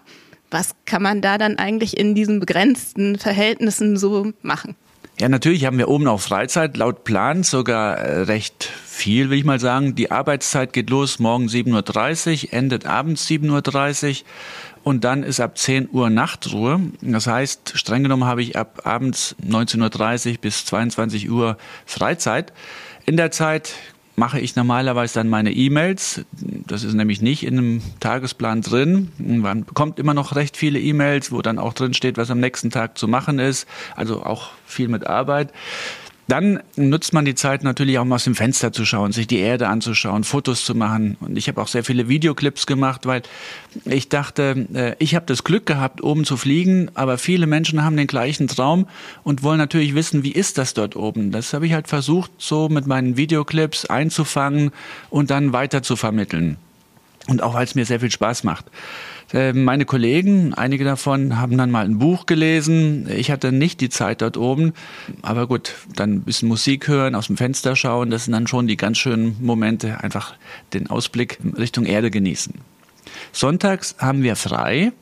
was 0.50 0.76
kann 0.86 1.02
man 1.02 1.22
da 1.22 1.38
dann 1.38 1.58
eigentlich 1.58 1.98
in 1.98 2.16
diesen 2.16 2.40
begrenzten 2.40 3.18
Verhältnissen 3.18 3.98
so 3.98 4.32
machen? 4.42 4.76
Ja, 5.20 5.30
natürlich 5.30 5.66
haben 5.66 5.80
wir 5.80 5.88
oben 5.88 6.08
auch 6.08 6.22
Freizeit, 6.22 6.78
laut 6.78 7.04
Plan 7.04 7.42
sogar 7.42 7.98
äh, 7.98 8.22
recht 8.22 8.64
viel, 8.86 9.32
will 9.32 9.40
ich 9.40 9.46
mal 9.46 9.60
sagen. 9.60 9.96
Die 9.96 10.12
Arbeitszeit 10.12 10.74
geht 10.74 10.92
los 10.92 11.18
morgen 11.18 11.48
7.30 11.48 12.46
Uhr, 12.46 12.54
endet 12.54 12.86
abends 12.86 13.28
7.30 13.28 14.10
Uhr 14.10 14.26
und 14.84 15.04
dann 15.04 15.24
ist 15.24 15.40
ab 15.40 15.58
10 15.58 15.90
Uhr 15.92 16.12
Nachtruhe. 16.12 16.80
Das 17.02 17.26
heißt, 17.26 17.74
streng 17.76 18.04
genommen 18.04 18.26
habe 18.26 18.44
ich 18.44 18.58
ab 18.58 18.84
abends 18.84 19.36
19.30 19.44 20.34
Uhr 20.34 20.38
bis 20.38 20.66
22 20.66 21.32
Uhr 21.32 21.58
Freizeit. 21.88 22.54
In 23.08 23.18
der 23.18 23.32
Zeit 23.32 23.74
mache 24.18 24.40
ich 24.40 24.56
normalerweise 24.56 25.14
dann 25.14 25.30
meine 25.30 25.52
E-Mails. 25.52 26.26
Das 26.66 26.84
ist 26.84 26.96
nämlich 26.96 27.22
nicht 27.22 27.46
in 27.46 27.58
einem 27.58 27.82
Tagesplan 28.00 28.62
drin. 28.62 29.12
Man 29.20 29.64
bekommt 29.64 30.00
immer 30.00 30.16
noch 30.16 30.36
recht 30.36 30.58
viele 30.58 30.80
E-Mails, 30.80 31.32
wo 31.32 31.44
dann 31.44 31.60
auch 31.60 31.74
drin 31.74 31.94
steht, 31.94 32.18
was 32.18 32.32
am 32.32 32.40
nächsten 32.40 32.72
Tag 32.72 32.98
zu 32.98 33.08
machen 33.08 33.38
ist. 33.38 33.68
Also 33.96 34.24
auch 34.24 34.50
viel 34.66 34.88
mit 34.88 35.06
Arbeit. 35.06 35.54
Dann 36.28 36.60
nutzt 36.76 37.14
man 37.14 37.24
die 37.24 37.36
Zeit 37.36 37.64
natürlich 37.64 38.00
auch 38.00 38.06
mal 38.06 38.16
aus 38.16 38.26
dem 38.26 38.36
Fenster 38.36 38.74
zu 38.74 38.86
schauen, 38.86 39.14
sich 39.14 39.28
die 39.28 39.40
Erde 39.40 39.70
anzuschauen, 39.70 40.26
Fotos 40.26 40.66
zu 40.66 40.76
machen. 40.76 41.16
Und 41.22 41.38
ich 41.38 41.48
habe 41.48 41.62
auch 41.62 41.70
sehr 41.70 41.86
viele 41.86 42.10
Videoclips 42.10 42.68
gemacht, 42.68 43.06
weil 43.06 43.22
ich 43.86 44.10
dachte, 44.10 44.68
äh, 44.74 44.96
ich 45.00 45.16
habe 45.16 45.26
das 45.26 45.46
Glück 45.46 45.66
gehabt, 45.66 46.04
oben 46.04 46.26
zu 46.26 46.36
fliegen, 46.36 46.92
aber 46.96 47.18
viele 47.18 47.48
Menschen 47.48 47.84
haben 47.84 47.96
den 47.96 48.08
gleichen 48.08 48.48
Traum 48.50 48.88
und 49.24 49.42
wollen 49.42 49.58
natürlich 49.58 49.96
wissen, 49.96 50.24
wie 50.24 50.34
ist 50.34 50.58
das 50.58 50.74
dort 50.74 50.98
oben. 50.98 51.32
Das 51.32 51.54
habe 51.54 51.66
ich 51.66 51.72
halt 51.72 51.88
versucht, 51.88 52.32
so 52.38 52.68
mit 52.68 52.88
meinen 52.88 53.16
Videoclips 53.16 53.86
einzufangen 53.86 54.72
und 55.10 55.30
dann 55.30 55.54
weiter 55.54 55.82
zu 55.82 55.96
vermitteln. 55.96 56.58
Und 57.28 57.42
auch 57.42 57.54
weil 57.54 57.64
es 57.64 57.76
mir 57.76 57.86
sehr 57.86 58.02
viel 58.02 58.12
Spaß 58.12 58.44
macht. 58.44 58.66
Äh, 59.34 59.54
meine 59.54 59.86
Kollegen, 59.86 60.54
einige 60.54 60.86
davon 60.86 61.38
haben 61.38 61.58
dann 61.58 61.70
mal 61.70 61.86
ein 61.86 62.00
Buch 62.00 62.26
gelesen. 62.26 63.10
Ich 63.10 63.30
hatte 63.30 63.52
nicht 63.52 63.82
die 63.82 63.90
Zeit 63.90 64.22
dort 64.22 64.38
oben. 64.38 64.74
Aber 65.22 65.48
gut, 65.48 65.76
dann 65.96 66.14
ein 66.14 66.22
bisschen 66.22 66.48
Musik 66.48 66.88
hören, 66.88 67.16
aus 67.16 67.28
dem 67.28 67.38
Fenster 67.38 67.76
schauen. 67.76 68.10
Das 68.10 68.26
sind 68.26 68.34
dann 68.34 68.48
schon 68.48 68.68
die 68.68 68.78
ganz 68.78 68.98
schönen 68.98 69.36
Momente. 69.42 70.02
Einfach 70.02 70.36
den 70.74 70.90
Ausblick 70.90 71.40
Richtung 71.58 71.86
Erde 71.86 72.10
genießen. 72.10 72.54
Sonntags 73.32 73.96
haben 74.00 74.24
wir 74.24 74.36
frei. 74.36 74.94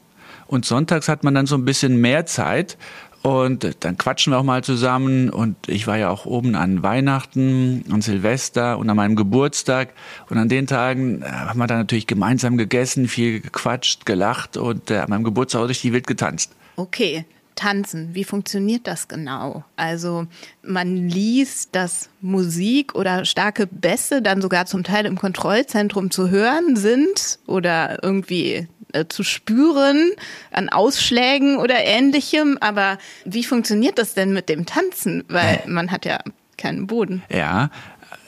Und 0.47 0.65
sonntags 0.65 1.07
hat 1.07 1.23
man 1.23 1.33
dann 1.33 1.47
so 1.47 1.55
ein 1.55 1.65
bisschen 1.65 1.99
mehr 1.99 2.25
Zeit 2.27 2.77
und 3.25 3.75
dann 3.79 3.97
quatschen 3.97 4.33
wir 4.33 4.37
auch 4.37 4.43
mal 4.43 4.63
zusammen. 4.63 5.31
Und 5.31 5.55
ich 5.67 5.87
war 5.87 5.97
ja 5.97 6.11
auch 6.11 6.27
oben 6.27 6.53
an 6.53 6.83
Weihnachten, 6.83 7.83
an 7.89 8.03
Silvester 8.03 8.77
und 8.77 8.87
an 8.87 8.95
meinem 8.95 9.15
Geburtstag. 9.15 9.93
Und 10.29 10.37
an 10.37 10.47
den 10.47 10.67
Tagen 10.67 11.23
äh, 11.23 11.25
haben 11.25 11.57
wir 11.57 11.65
dann 11.65 11.79
natürlich 11.79 12.05
gemeinsam 12.05 12.55
gegessen, 12.55 13.07
viel 13.07 13.39
gequatscht, 13.39 14.05
gelacht 14.05 14.57
und 14.57 14.91
äh, 14.91 14.97
an 14.97 15.09
meinem 15.09 15.23
Geburtstag 15.23 15.67
richtig 15.67 15.91
wild 15.91 16.05
getanzt. 16.05 16.51
Okay. 16.75 17.25
Tanzen, 17.55 18.13
wie 18.13 18.23
funktioniert 18.23 18.87
das 18.87 19.07
genau? 19.07 19.63
Also 19.75 20.27
man 20.61 20.95
liest, 20.95 21.75
dass 21.75 22.09
Musik 22.21 22.95
oder 22.95 23.25
starke 23.25 23.67
Bässe 23.67 24.21
dann 24.21 24.41
sogar 24.41 24.65
zum 24.65 24.83
Teil 24.83 25.05
im 25.05 25.17
Kontrollzentrum 25.17 26.11
zu 26.11 26.29
hören 26.29 26.75
sind 26.75 27.39
oder 27.47 28.03
irgendwie 28.03 28.67
äh, 28.93 29.05
zu 29.07 29.23
spüren 29.23 30.11
an 30.51 30.69
Ausschlägen 30.69 31.57
oder 31.57 31.83
ähnlichem. 31.83 32.57
Aber 32.61 32.97
wie 33.25 33.43
funktioniert 33.43 33.97
das 33.97 34.13
denn 34.13 34.33
mit 34.33 34.49
dem 34.49 34.65
Tanzen? 34.65 35.23
Weil 35.27 35.63
man 35.65 35.91
hat 35.91 36.05
ja 36.05 36.19
keinen 36.57 36.87
Boden. 36.87 37.23
Ja, 37.29 37.69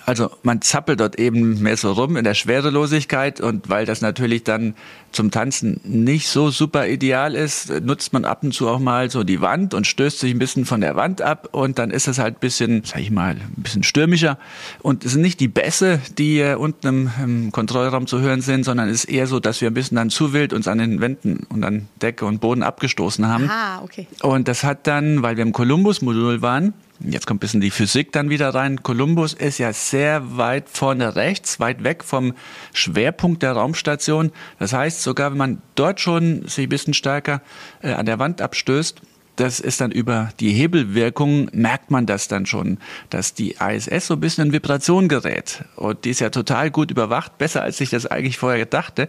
also 0.08 0.32
man 0.42 0.62
zappelt 0.62 1.02
dort 1.02 1.20
eben 1.20 1.62
mehr 1.62 1.76
so 1.76 1.92
rum 1.92 2.16
in 2.16 2.24
der 2.24 2.34
Schwerelosigkeit 2.34 3.42
und 3.42 3.70
weil 3.70 3.86
das 3.86 4.00
natürlich 4.00 4.46
dann 4.46 4.74
zum 5.12 5.32
Tanzen 5.32 5.82
nicht 5.84 6.30
so 6.30 6.50
super 6.50 6.88
ideal 6.88 7.36
ist, 7.36 7.82
nutzt 7.82 8.14
man 8.14 8.24
ab 8.24 8.42
und 8.42 8.54
zu 8.54 8.70
auch 8.70 8.80
mal 8.80 9.12
so 9.12 9.26
die 9.26 9.42
Wand 9.42 9.74
und 9.74 9.86
stößt 9.86 10.20
sich 10.20 10.32
ein 10.32 10.40
bisschen 10.40 10.64
von 10.64 10.80
der 10.80 10.96
Wand 10.96 11.22
ab 11.22 11.50
und 11.52 11.78
dann 11.78 11.92
ist 11.92 12.08
es 12.08 12.20
halt 12.20 12.38
ein 12.38 12.40
bisschen, 12.40 12.84
sag 12.86 13.02
ich 13.02 13.12
mal, 13.12 13.32
ein 13.32 13.62
bisschen 13.62 13.84
stürmischer 13.84 14.38
und 14.82 15.04
es 15.04 15.12
sind 15.12 15.24
nicht 15.24 15.42
die 15.42 15.50
Bässe, 15.50 16.00
die 16.18 16.42
unten 16.58 16.88
im, 16.88 17.12
im, 17.22 17.52
Kontrollraum 17.52 18.08
zu 18.08 18.22
hören 18.22 18.40
sind, 18.40 18.64
sondern 18.64 18.88
es 18.88 19.04
ist 19.04 19.10
eher 19.12 19.28
so, 19.28 19.42
dass 19.42 19.60
wir 19.60 19.70
ein 19.70 19.74
bisschen 19.74 19.98
dann 19.98 20.10
zu 20.10 20.32
wild 20.32 20.54
uns 20.54 20.70
an 20.70 20.78
den 20.78 21.02
Wänden 21.02 21.46
und 21.50 21.66
an 21.66 21.90
Decke 22.02 22.26
und 22.26 22.40
Boden 22.40 22.64
abgestoßen 22.64 23.28
haben. 23.28 23.50
Ah, 23.50 23.82
okay. 23.82 24.08
Und 24.22 24.48
das 24.48 24.64
hat 24.64 24.88
dann, 24.88 25.22
weil 25.22 25.36
wir 25.36 25.44
im 25.44 25.52
Columbus-Modul 25.52 26.42
waren, 26.42 26.74
Jetzt 27.00 27.28
kommt 27.28 27.38
ein 27.38 27.42
bisschen 27.42 27.62
die 27.62 27.70
Physik 27.70 28.12
dann 28.12 28.30
wieder 28.30 28.56
rein. 28.56 28.82
Kolumbus 28.82 29.34
ist 29.34 29.60
ja 29.60 29.72
sehr 29.72 30.38
weit 30.38 30.68
vorne 30.68 31.16
rechts, 31.16 31.60
weit 31.60 31.84
weg 31.84 32.04
vom 32.04 32.34
Schwerpunkt 32.74 33.44
der 33.44 33.54
Raumstation. 33.54 34.32
Das 34.58 34.74
heißt, 34.74 35.04
sogar 35.04 35.32
wenn 35.32 35.38
man 35.38 35.62
dort 35.76 36.00
schon 36.00 36.48
sich 36.48 36.66
ein 36.66 36.70
bisschen 36.70 36.96
stärker 36.96 37.42
äh, 37.82 37.94
an 37.94 38.08
der 38.08 38.18
Wand 38.18 38.42
abstößt, 38.42 39.02
das 39.38 39.60
ist 39.60 39.82
dann 39.82 39.92
über 39.92 40.30
die 40.40 40.52
Hebelwirkung, 40.52 41.50
merkt 41.54 41.92
man 41.92 42.08
das 42.08 42.28
dann 42.28 42.48
schon, 42.48 42.80
dass 43.12 43.36
die 43.36 43.56
ISS 43.60 44.08
so 44.08 44.16
ein 44.16 44.20
bisschen 44.20 44.48
in 44.48 44.54
Vibration 44.54 45.08
gerät. 45.08 45.64
Und 45.76 46.06
die 46.06 46.10
ist 46.10 46.22
ja 46.22 46.32
total 46.32 46.72
gut 46.72 46.90
überwacht, 46.90 47.38
besser 47.38 47.62
als 47.62 47.80
ich 47.80 47.92
das 47.92 48.08
eigentlich 48.08 48.40
vorher 48.40 48.66
dachte. 48.66 49.08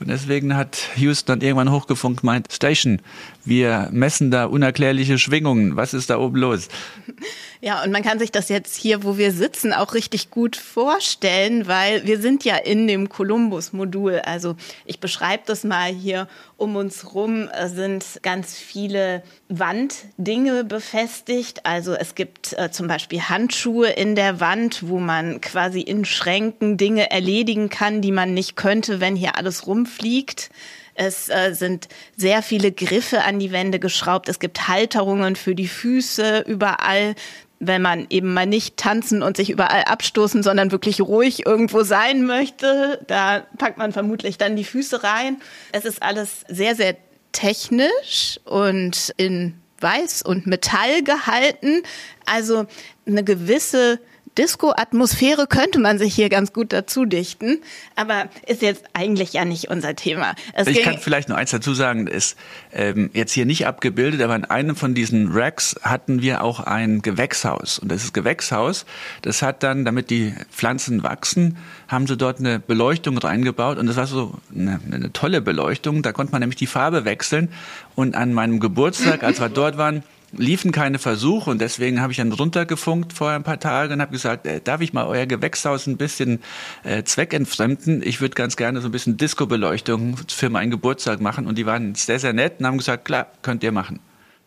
Und 0.00 0.08
deswegen 0.08 0.56
hat 0.56 0.78
Houston 0.96 1.40
irgendwann 1.40 1.72
hochgefunkt, 1.72 2.22
meint, 2.22 2.52
Station, 2.52 3.00
wir 3.44 3.88
messen 3.90 4.30
da 4.30 4.44
unerklärliche 4.44 5.18
Schwingungen. 5.18 5.76
Was 5.76 5.94
ist 5.94 6.10
da 6.10 6.18
oben 6.18 6.36
los? 6.36 6.68
Ja, 7.60 7.82
und 7.82 7.90
man 7.90 8.04
kann 8.04 8.20
sich 8.20 8.30
das 8.30 8.48
jetzt 8.48 8.76
hier, 8.76 9.02
wo 9.02 9.18
wir 9.18 9.32
sitzen, 9.32 9.72
auch 9.72 9.94
richtig 9.94 10.30
gut 10.30 10.54
vorstellen, 10.54 11.66
weil 11.66 12.06
wir 12.06 12.20
sind 12.20 12.44
ja 12.44 12.56
in 12.56 12.86
dem 12.86 13.08
Columbus-Modul. 13.08 14.20
Also 14.20 14.54
ich 14.84 15.00
beschreibe 15.00 15.42
das 15.44 15.64
mal 15.64 15.90
hier. 15.90 16.28
Um 16.56 16.76
uns 16.76 17.14
rum 17.14 17.48
sind 17.66 18.04
ganz 18.22 18.56
viele 18.56 19.22
Wanddinge 19.48 20.64
befestigt. 20.64 21.66
Also 21.66 21.94
es 21.94 22.14
gibt 22.14 22.52
äh, 22.56 22.70
zum 22.70 22.86
Beispiel 22.86 23.22
Handschuhe 23.22 23.88
in 23.90 24.14
der 24.14 24.38
Wand, 24.38 24.88
wo 24.88 24.98
man 24.98 25.40
quasi 25.40 25.80
in 25.80 26.04
Schränken 26.04 26.76
Dinge 26.76 27.10
erledigen 27.10 27.70
kann, 27.70 28.02
die 28.02 28.12
man 28.12 28.34
nicht 28.34 28.56
könnte, 28.56 29.00
wenn 29.00 29.16
hier 29.16 29.36
alles 29.36 29.66
rumfliegt. 29.88 30.50
Es 30.94 31.28
äh, 31.28 31.54
sind 31.54 31.88
sehr 32.16 32.42
viele 32.42 32.72
Griffe 32.72 33.22
an 33.22 33.38
die 33.38 33.52
Wände 33.52 33.78
geschraubt. 33.78 34.28
Es 34.28 34.38
gibt 34.38 34.68
Halterungen 34.68 35.36
für 35.36 35.54
die 35.54 35.68
Füße 35.68 36.44
überall 36.46 37.14
wenn 37.60 37.82
man 37.82 38.06
eben 38.08 38.34
mal 38.34 38.46
nicht 38.46 38.76
tanzen 38.76 39.20
und 39.20 39.36
sich 39.36 39.50
überall 39.50 39.82
abstoßen, 39.82 40.44
sondern 40.44 40.70
wirklich 40.70 41.00
ruhig 41.00 41.44
irgendwo 41.44 41.82
sein 41.82 42.24
möchte, 42.24 43.04
da 43.08 43.48
packt 43.58 43.78
man 43.78 43.90
vermutlich 43.90 44.38
dann 44.38 44.54
die 44.54 44.62
Füße 44.62 45.02
rein. 45.02 45.38
Es 45.72 45.84
ist 45.84 46.00
alles 46.00 46.44
sehr, 46.46 46.76
sehr 46.76 46.94
technisch 47.32 48.38
und 48.44 49.12
in 49.16 49.54
Weiß 49.80 50.22
und 50.22 50.46
Metall 50.46 51.02
gehalten. 51.02 51.82
Also 52.26 52.66
eine 53.08 53.24
gewisse 53.24 53.98
Disco-Atmosphäre 54.36 55.46
könnte 55.46 55.78
man 55.78 55.98
sich 55.98 56.14
hier 56.14 56.28
ganz 56.28 56.52
gut 56.52 56.72
dazu 56.72 57.04
dichten, 57.04 57.58
aber 57.96 58.28
ist 58.46 58.62
jetzt 58.62 58.84
eigentlich 58.92 59.32
ja 59.32 59.44
nicht 59.44 59.68
unser 59.68 59.96
Thema. 59.96 60.34
Es 60.52 60.66
ich 60.66 60.82
kann 60.82 60.98
vielleicht 60.98 61.28
noch 61.28 61.36
eins 61.36 61.50
dazu 61.50 61.74
sagen, 61.74 62.06
ist 62.06 62.36
ähm, 62.72 63.10
jetzt 63.14 63.32
hier 63.32 63.46
nicht 63.46 63.66
abgebildet, 63.66 64.22
aber 64.22 64.36
in 64.36 64.44
einem 64.44 64.76
von 64.76 64.94
diesen 64.94 65.32
Racks 65.32 65.76
hatten 65.82 66.22
wir 66.22 66.42
auch 66.42 66.60
ein 66.60 67.02
Gewächshaus. 67.02 67.78
Und 67.78 67.90
das 67.90 68.12
Gewächshaus, 68.12 68.86
das 69.22 69.42
hat 69.42 69.62
dann, 69.62 69.84
damit 69.84 70.10
die 70.10 70.34
Pflanzen 70.50 71.02
wachsen, 71.02 71.56
haben 71.88 72.06
sie 72.06 72.16
dort 72.16 72.38
eine 72.38 72.58
Beleuchtung 72.58 73.18
reingebaut 73.18 73.78
und 73.78 73.86
das 73.86 73.96
war 73.96 74.06
so 74.06 74.34
eine, 74.54 74.80
eine 74.90 75.12
tolle 75.12 75.40
Beleuchtung. 75.40 76.02
Da 76.02 76.12
konnte 76.12 76.32
man 76.32 76.40
nämlich 76.40 76.56
die 76.56 76.66
Farbe 76.66 77.04
wechseln. 77.04 77.50
Und 77.94 78.14
an 78.14 78.32
meinem 78.32 78.60
Geburtstag, 78.60 79.22
als 79.22 79.40
wir 79.40 79.48
dort 79.48 79.76
waren, 79.78 80.02
liefen 80.32 80.72
keine 80.72 80.98
Versuche 80.98 81.50
und 81.50 81.60
deswegen 81.60 82.00
habe 82.00 82.12
ich 82.12 82.18
dann 82.18 82.32
runtergefunkt 82.32 83.12
vor 83.12 83.30
ein 83.30 83.42
paar 83.42 83.58
Tagen 83.58 83.94
und 83.94 84.00
habe 84.00 84.12
gesagt, 84.12 84.46
äh, 84.46 84.60
darf 84.60 84.80
ich 84.80 84.92
mal 84.92 85.06
euer 85.06 85.26
Gewächshaus 85.26 85.86
ein 85.86 85.96
bisschen 85.96 86.40
äh, 86.84 87.02
zweckentfremden? 87.02 88.02
Ich 88.02 88.20
würde 88.20 88.34
ganz 88.34 88.56
gerne 88.56 88.80
so 88.80 88.88
ein 88.88 88.92
bisschen 88.92 89.16
Disco-Beleuchtung 89.16 90.16
für 90.28 90.50
meinen 90.50 90.70
Geburtstag 90.70 91.20
machen 91.20 91.46
und 91.46 91.56
die 91.56 91.66
waren 91.66 91.94
sehr, 91.94 92.18
sehr 92.18 92.32
nett 92.32 92.60
und 92.60 92.66
haben 92.66 92.78
gesagt, 92.78 93.04
klar, 93.04 93.28
könnt 93.42 93.62
ihr 93.62 93.72
machen. 93.72 94.00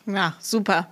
Ja, 0.05 0.35
super. 0.39 0.87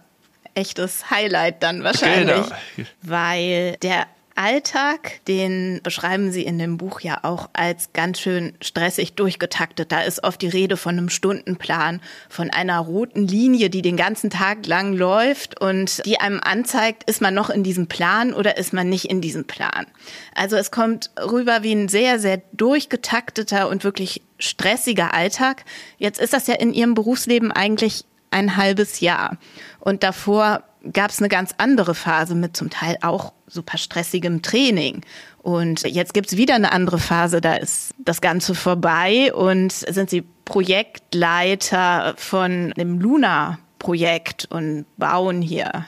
Echtes 0.55 1.09
Highlight 1.11 1.61
dann 1.63 1.83
wahrscheinlich. 1.83 2.45
Genau. 2.75 2.89
Weil 3.03 3.77
der 3.81 4.07
Alltag, 4.39 5.19
den 5.27 5.81
beschreiben 5.83 6.31
Sie 6.31 6.43
in 6.43 6.57
dem 6.57 6.77
Buch 6.77 7.01
ja 7.01 7.19
auch 7.23 7.49
als 7.51 7.91
ganz 7.91 8.21
schön 8.21 8.53
stressig 8.61 9.15
durchgetaktet. 9.15 9.91
Da 9.91 9.99
ist 9.99 10.23
oft 10.23 10.41
die 10.41 10.47
Rede 10.47 10.77
von 10.77 10.97
einem 10.97 11.09
Stundenplan, 11.09 11.99
von 12.29 12.49
einer 12.49 12.79
roten 12.79 13.27
Linie, 13.27 13.69
die 13.69 13.81
den 13.81 13.97
ganzen 13.97 14.29
Tag 14.29 14.65
lang 14.65 14.93
läuft 14.93 15.59
und 15.59 16.05
die 16.05 16.21
einem 16.21 16.39
anzeigt, 16.41 17.03
ist 17.03 17.19
man 17.19 17.33
noch 17.33 17.49
in 17.49 17.63
diesem 17.63 17.87
Plan 17.87 18.33
oder 18.33 18.55
ist 18.55 18.71
man 18.71 18.87
nicht 18.87 19.09
in 19.09 19.19
diesem 19.19 19.43
Plan. 19.43 19.85
Also 20.33 20.55
es 20.55 20.71
kommt 20.71 21.11
rüber 21.19 21.61
wie 21.63 21.73
ein 21.73 21.89
sehr, 21.89 22.17
sehr 22.17 22.41
durchgetakteter 22.53 23.67
und 23.67 23.83
wirklich 23.83 24.21
stressiger 24.37 25.13
Alltag. 25.13 25.65
Jetzt 25.97 26.21
ist 26.21 26.31
das 26.31 26.47
ja 26.47 26.55
in 26.55 26.73
Ihrem 26.73 26.93
Berufsleben 26.93 27.51
eigentlich 27.51 28.05
ein 28.31 28.55
halbes 28.55 29.01
Jahr. 29.01 29.37
Und 29.81 30.03
davor 30.03 30.63
gab 30.93 31.11
es 31.11 31.19
eine 31.19 31.29
ganz 31.29 31.53
andere 31.57 31.95
Phase 31.95 32.35
mit 32.35 32.55
zum 32.55 32.69
Teil 32.69 32.97
auch 33.01 33.33
super 33.47 33.77
stressigem 33.77 34.41
Training. 34.41 35.01
Und 35.41 35.83
jetzt 35.83 36.13
gibt's 36.13 36.37
wieder 36.37 36.55
eine 36.55 36.71
andere 36.71 36.99
Phase, 36.99 37.41
da 37.41 37.55
ist 37.55 37.93
das 37.97 38.21
Ganze 38.21 38.55
vorbei 38.55 39.33
und 39.33 39.71
sind 39.71 40.09
Sie 40.09 40.23
Projektleiter 40.45 42.13
von 42.17 42.71
dem 42.77 42.99
Luna-Projekt 42.99 44.47
und 44.49 44.85
bauen 44.97 45.41
hier 45.41 45.85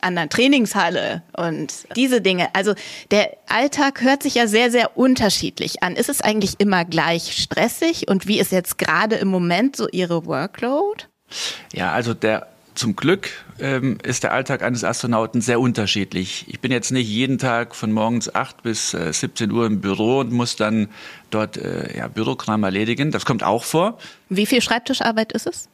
an 0.00 0.16
der 0.16 0.28
Trainingshalle 0.28 1.22
und 1.36 1.86
diese 1.96 2.20
Dinge. 2.20 2.54
Also 2.54 2.74
der 3.10 3.36
Alltag 3.48 4.02
hört 4.02 4.22
sich 4.22 4.34
ja 4.34 4.46
sehr, 4.46 4.70
sehr 4.70 4.96
unterschiedlich 4.96 5.82
an. 5.82 5.94
Ist 5.94 6.08
es 6.08 6.20
eigentlich 6.20 6.58
immer 6.58 6.84
gleich 6.84 7.40
stressig 7.40 8.08
und 8.08 8.26
wie 8.26 8.40
ist 8.40 8.52
jetzt 8.52 8.78
gerade 8.78 9.16
im 9.16 9.28
Moment 9.28 9.76
so 9.76 9.88
Ihre 9.88 10.26
Workload? 10.26 11.04
Ja, 11.72 11.92
also 11.92 12.14
der 12.14 12.51
zum 12.74 12.96
Glück 12.96 13.30
ähm, 13.58 13.98
ist 14.02 14.22
der 14.22 14.32
Alltag 14.32 14.62
eines 14.62 14.84
Astronauten 14.84 15.40
sehr 15.40 15.60
unterschiedlich. 15.60 16.46
Ich 16.48 16.60
bin 16.60 16.72
jetzt 16.72 16.90
nicht 16.90 17.08
jeden 17.08 17.38
Tag 17.38 17.74
von 17.74 17.92
morgens 17.92 18.34
8 18.34 18.62
bis 18.62 18.94
äh, 18.94 19.12
17 19.12 19.50
Uhr 19.50 19.66
im 19.66 19.80
Büro 19.80 20.20
und 20.20 20.32
muss 20.32 20.56
dann 20.56 20.88
dort 21.30 21.56
äh, 21.56 21.96
ja, 21.96 22.08
Bürokram 22.08 22.62
erledigen. 22.64 23.10
Das 23.10 23.24
kommt 23.24 23.42
auch 23.42 23.64
vor. 23.64 23.98
Wie 24.28 24.46
viel 24.46 24.62
Schreibtischarbeit 24.62 25.32
ist 25.32 25.46
es? 25.46 25.68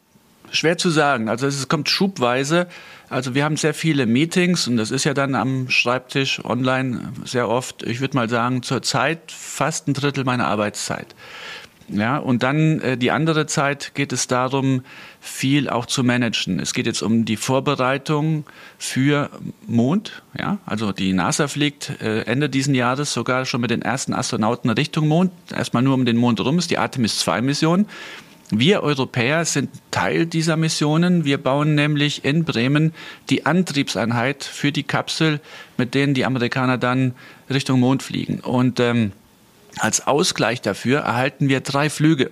Schwer 0.51 0.79
zu 0.79 0.91
sagen. 0.91 1.29
Also 1.29 1.47
es 1.47 1.69
kommt 1.69 1.89
schubweise. 1.89 2.69
Also 3.11 3.35
wir 3.35 3.45
haben 3.45 3.57
sehr 3.57 3.75
viele 3.75 4.07
Meetings 4.07 4.67
und 4.67 4.77
das 4.77 4.91
ist 4.91 5.05
ja 5.05 5.15
dann 5.15 5.35
am 5.35 5.71
Schreibtisch 5.71 6.45
online 6.45 7.13
sehr 7.25 7.49
oft, 7.49 7.83
ich 7.83 8.01
würde 8.01 8.17
mal 8.17 8.29
sagen, 8.29 8.63
zur 8.63 8.83
Zeit 8.83 9.33
fast 9.33 9.89
ein 9.89 9.95
Drittel 9.95 10.25
meiner 10.25 10.47
Arbeitszeit. 10.47 11.15
Ja, 11.89 12.19
und 12.19 12.43
dann 12.43 12.81
äh, 12.81 12.99
die 12.99 13.11
andere 13.11 13.47
Zeit 13.47 13.95
geht 13.95 14.13
es 14.13 14.27
darum, 14.27 14.83
viel 15.29 15.69
auch 15.69 15.87
zu 15.87 16.03
managen. 16.03 16.59
Es 16.59 16.75
geht 16.75 16.87
jetzt 16.87 17.03
um 17.03 17.25
die 17.25 17.37
Vorbereitung 17.37 18.45
für 18.79 19.31
Mond. 19.67 20.23
Ja, 20.39 20.59
also 20.67 20.93
die 20.93 21.13
NASA 21.13 21.49
fliegt 21.49 22.01
äh, 22.01 22.23
Ende 22.23 22.49
diesen 22.49 22.75
Jahres 22.75 23.13
sogar 23.13 23.45
schon 23.45 23.61
mit 23.61 23.71
den 23.71 23.83
ersten 23.83 24.15
Astronauten 24.15 24.71
Richtung 24.71 25.07
Mond. 25.07 25.31
Erstmal 25.55 25.83
nur 25.83 25.95
um 25.95 26.05
den 26.05 26.17
Mond 26.17 26.41
rum, 26.41 26.59
ist 26.59 26.71
die 26.71 26.79
Artemis 26.79 27.19
2 27.21 27.43
Mission. 27.43 27.87
Wir 28.51 28.83
Europäer 28.83 29.45
sind 29.45 29.71
Teil 29.91 30.25
dieser 30.25 30.57
Missionen. 30.57 31.27
Wir 31.27 31.37
bauen 31.37 31.75
nämlich 31.75 32.25
in 32.25 32.45
Bremen 32.45 32.95
die 33.29 33.45
Antriebseinheit 33.45 34.43
für 34.43 34.73
die 34.73 34.85
Kapsel, 34.85 35.41
mit 35.77 35.95
denen 35.95 36.15
die 36.15 36.25
Amerikaner 36.25 36.79
dann 36.79 37.15
Richtung 37.51 37.81
Mond 37.81 38.03
fliegen. 38.03 38.41
Und 38.41 38.81
ähm, 38.81 39.13
Als 39.81 40.07
Ausgleich 40.07 40.61
dafür 40.61 41.01
erhalten 41.01 41.49
wir 41.49 41.61
drei 41.61 41.91
Flüge 41.91 42.31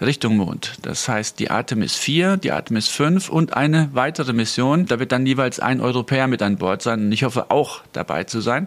Richtung 0.00 0.36
Mond. 0.36 0.74
Das 0.82 1.08
heißt 1.08 1.38
die 1.38 1.50
Artemis 1.50 1.94
4, 1.94 2.36
die 2.36 2.52
Artemis 2.52 2.88
5 2.88 3.28
und 3.28 3.54
eine 3.56 3.90
weitere 3.92 4.32
Mission. 4.32 4.86
Da 4.86 4.98
wird 4.98 5.12
dann 5.12 5.26
jeweils 5.26 5.60
ein 5.60 5.80
Europäer 5.80 6.26
mit 6.26 6.42
an 6.42 6.56
Bord 6.56 6.82
sein 6.82 7.06
und 7.06 7.12
ich 7.12 7.24
hoffe 7.24 7.50
auch 7.50 7.82
dabei 7.92 8.24
zu 8.24 8.40
sein, 8.40 8.66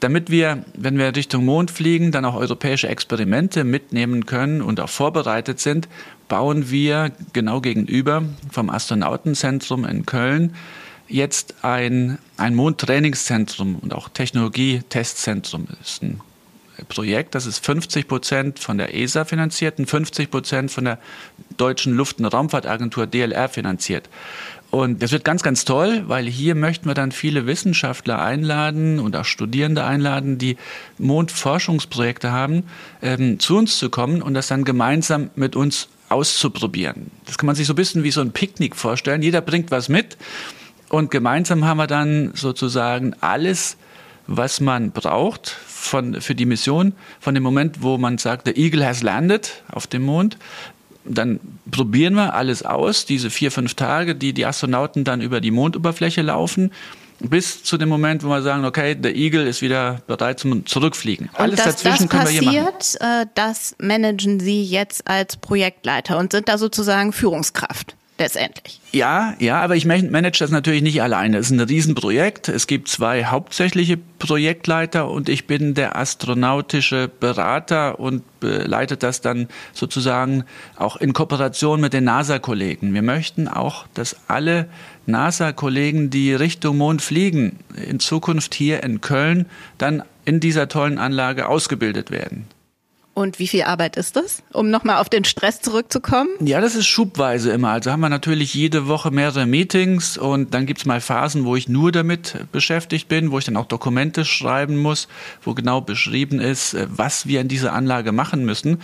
damit 0.00 0.30
wir, 0.30 0.64
wenn 0.76 0.98
wir 0.98 1.14
Richtung 1.14 1.44
Mond 1.44 1.70
fliegen, 1.70 2.12
dann 2.12 2.24
auch 2.24 2.34
europäische 2.34 2.88
Experimente 2.88 3.64
mitnehmen 3.64 4.26
können 4.26 4.62
und 4.62 4.80
auch 4.80 4.88
vorbereitet 4.88 5.60
sind, 5.60 5.88
bauen 6.28 6.70
wir 6.70 7.12
genau 7.32 7.60
gegenüber 7.60 8.22
vom 8.50 8.70
Astronautenzentrum 8.70 9.84
in 9.84 10.06
Köln 10.06 10.54
jetzt 11.08 11.56
ein, 11.62 12.18
ein 12.36 12.54
Mondtrainingszentrum 12.54 13.76
und 13.76 13.94
auch 13.94 14.08
Technologietestzentrum. 14.08 15.66
Ist 15.82 16.02
ein 16.02 16.20
Projekt, 16.88 17.34
das 17.34 17.46
ist 17.46 17.64
50 17.64 18.08
Prozent 18.08 18.58
von 18.58 18.78
der 18.78 18.94
ESA 18.94 19.24
finanziert 19.24 19.78
und 19.78 19.86
50 19.86 20.30
Prozent 20.30 20.70
von 20.70 20.84
der 20.84 20.98
deutschen 21.56 21.94
Luft- 21.94 22.18
und 22.18 22.26
Raumfahrtagentur 22.26 23.06
DLR 23.06 23.48
finanziert. 23.48 24.08
Und 24.70 25.04
das 25.04 25.12
wird 25.12 25.24
ganz, 25.24 25.44
ganz 25.44 25.64
toll, 25.64 26.02
weil 26.08 26.26
hier 26.26 26.56
möchten 26.56 26.86
wir 26.86 26.94
dann 26.94 27.12
viele 27.12 27.46
Wissenschaftler 27.46 28.20
einladen 28.20 28.98
und 28.98 29.14
auch 29.14 29.24
Studierende 29.24 29.84
einladen, 29.84 30.36
die 30.36 30.56
Mondforschungsprojekte 30.98 32.32
haben, 32.32 32.64
ähm, 33.00 33.38
zu 33.38 33.56
uns 33.56 33.78
zu 33.78 33.88
kommen 33.88 34.20
und 34.20 34.34
das 34.34 34.48
dann 34.48 34.64
gemeinsam 34.64 35.30
mit 35.36 35.54
uns 35.54 35.88
auszuprobieren. 36.08 37.12
Das 37.24 37.38
kann 37.38 37.46
man 37.46 37.54
sich 37.54 37.68
so 37.68 37.72
ein 37.72 37.76
bisschen 37.76 38.02
wie 38.02 38.10
so 38.10 38.20
ein 38.20 38.32
Picknick 38.32 38.74
vorstellen. 38.74 39.22
Jeder 39.22 39.40
bringt 39.42 39.70
was 39.70 39.88
mit 39.88 40.16
und 40.88 41.12
gemeinsam 41.12 41.64
haben 41.64 41.78
wir 41.78 41.86
dann 41.86 42.32
sozusagen 42.34 43.14
alles, 43.20 43.76
was 44.26 44.60
man 44.60 44.90
braucht 44.90 45.56
von, 45.84 46.20
für 46.20 46.34
die 46.34 46.46
Mission, 46.46 46.92
von 47.20 47.34
dem 47.34 47.42
Moment, 47.42 47.82
wo 47.82 47.98
man 47.98 48.18
sagt, 48.18 48.46
der 48.46 48.56
Eagle 48.56 48.86
has 48.86 49.02
landed 49.02 49.62
auf 49.70 49.86
dem 49.86 50.02
Mond, 50.02 50.36
dann 51.04 51.40
probieren 51.70 52.14
wir 52.14 52.34
alles 52.34 52.62
aus, 52.62 53.04
diese 53.04 53.30
vier, 53.30 53.50
fünf 53.50 53.74
Tage, 53.74 54.14
die 54.14 54.32
die 54.32 54.46
Astronauten 54.46 55.04
dann 55.04 55.20
über 55.20 55.40
die 55.40 55.50
Mondoberfläche 55.50 56.22
laufen, 56.22 56.72
bis 57.20 57.62
zu 57.62 57.76
dem 57.78 57.88
Moment, 57.88 58.24
wo 58.24 58.28
wir 58.28 58.42
sagen, 58.42 58.64
okay, 58.64 58.94
der 58.94 59.14
Eagle 59.14 59.46
ist 59.46 59.62
wieder 59.62 60.02
bereit 60.06 60.40
zum 60.40 60.66
Zurückfliegen. 60.66 61.28
Und 61.28 61.38
alles 61.40 61.56
dass 61.62 61.76
dazwischen 61.76 62.08
das 62.08 62.10
können 62.10 62.34
wir 62.34 62.50
hier 62.50 62.62
machen. 62.62 63.22
Äh, 63.22 63.26
das 63.34 63.76
managen 63.78 64.40
Sie 64.40 64.62
jetzt 64.64 65.06
als 65.06 65.36
Projektleiter 65.36 66.18
und 66.18 66.32
sind 66.32 66.48
da 66.48 66.58
sozusagen 66.58 67.12
Führungskraft 67.12 67.96
letztendlich. 68.18 68.80
Ja, 68.92 69.34
ja, 69.40 69.60
aber 69.60 69.74
ich 69.76 69.86
manage 69.86 70.38
das 70.38 70.50
natürlich 70.50 70.82
nicht 70.82 71.02
alleine. 71.02 71.38
Es 71.38 71.46
ist 71.46 71.52
ein 71.52 71.60
Riesenprojekt. 71.60 72.48
Es 72.48 72.66
gibt 72.66 72.88
zwei 72.88 73.24
hauptsächliche 73.24 73.96
Projektleiter 73.96 75.10
und 75.10 75.28
ich 75.28 75.46
bin 75.46 75.74
der 75.74 75.96
astronautische 75.96 77.08
Berater 77.08 77.98
und 77.98 78.22
leite 78.40 78.96
das 78.96 79.20
dann 79.20 79.48
sozusagen 79.72 80.44
auch 80.76 80.96
in 80.96 81.12
Kooperation 81.12 81.80
mit 81.80 81.92
den 81.92 82.04
NASA-Kollegen. 82.04 82.94
Wir 82.94 83.02
möchten 83.02 83.48
auch, 83.48 83.86
dass 83.94 84.16
alle 84.28 84.68
NASA-Kollegen, 85.06 86.10
die 86.10 86.32
Richtung 86.34 86.78
Mond 86.78 87.02
fliegen, 87.02 87.58
in 87.76 88.00
Zukunft 88.00 88.54
hier 88.54 88.82
in 88.82 89.00
Köln 89.00 89.46
dann 89.78 90.02
in 90.24 90.40
dieser 90.40 90.68
tollen 90.68 90.98
Anlage 90.98 91.48
ausgebildet 91.48 92.10
werden. 92.10 92.46
Und 93.14 93.38
wie 93.38 93.46
viel 93.46 93.62
Arbeit 93.62 93.96
ist 93.96 94.16
das, 94.16 94.42
um 94.52 94.70
nochmal 94.70 95.00
auf 95.00 95.08
den 95.08 95.24
Stress 95.24 95.60
zurückzukommen? 95.60 96.30
Ja, 96.40 96.60
das 96.60 96.74
ist 96.74 96.88
schubweise 96.88 97.52
immer. 97.52 97.70
Also 97.70 97.92
haben 97.92 98.00
wir 98.00 98.08
natürlich 98.08 98.54
jede 98.54 98.88
Woche 98.88 99.12
mehrere 99.12 99.46
Meetings 99.46 100.18
und 100.18 100.52
dann 100.52 100.66
gibt's 100.66 100.84
mal 100.84 101.00
Phasen, 101.00 101.44
wo 101.44 101.54
ich 101.54 101.68
nur 101.68 101.92
damit 101.92 102.36
beschäftigt 102.50 103.06
bin, 103.06 103.30
wo 103.30 103.38
ich 103.38 103.44
dann 103.44 103.56
auch 103.56 103.66
Dokumente 103.66 104.24
schreiben 104.24 104.78
muss, 104.78 105.06
wo 105.42 105.54
genau 105.54 105.80
beschrieben 105.80 106.40
ist, 106.40 106.74
äh, 106.74 106.88
was 106.90 107.28
wir 107.28 107.40
in 107.40 107.46
dieser 107.46 107.72
Anlage 107.72 108.10
machen 108.10 108.44
müssen. 108.44 108.80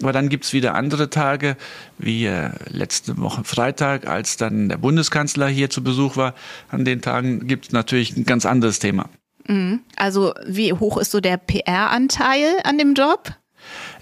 Aber 0.00 0.12
dann 0.12 0.30
gibt's 0.30 0.54
wieder 0.54 0.74
andere 0.74 1.10
Tage, 1.10 1.56
wie 1.98 2.24
äh, 2.24 2.50
letzte 2.70 3.18
Woche 3.18 3.44
Freitag, 3.44 4.06
als 4.06 4.38
dann 4.38 4.70
der 4.70 4.78
Bundeskanzler 4.78 5.48
hier 5.48 5.68
zu 5.68 5.84
Besuch 5.84 6.16
war. 6.16 6.34
An 6.70 6.86
den 6.86 7.02
Tagen 7.02 7.46
gibt's 7.46 7.72
natürlich 7.72 8.16
ein 8.16 8.24
ganz 8.24 8.46
anderes 8.46 8.78
Thema. 8.78 9.10
Mhm. 9.46 9.80
Also 9.96 10.32
wie 10.46 10.72
hoch 10.72 10.96
ist 10.96 11.10
so 11.10 11.20
der 11.20 11.36
PR-Anteil 11.36 12.56
an 12.64 12.78
dem 12.78 12.94
Job? 12.94 13.36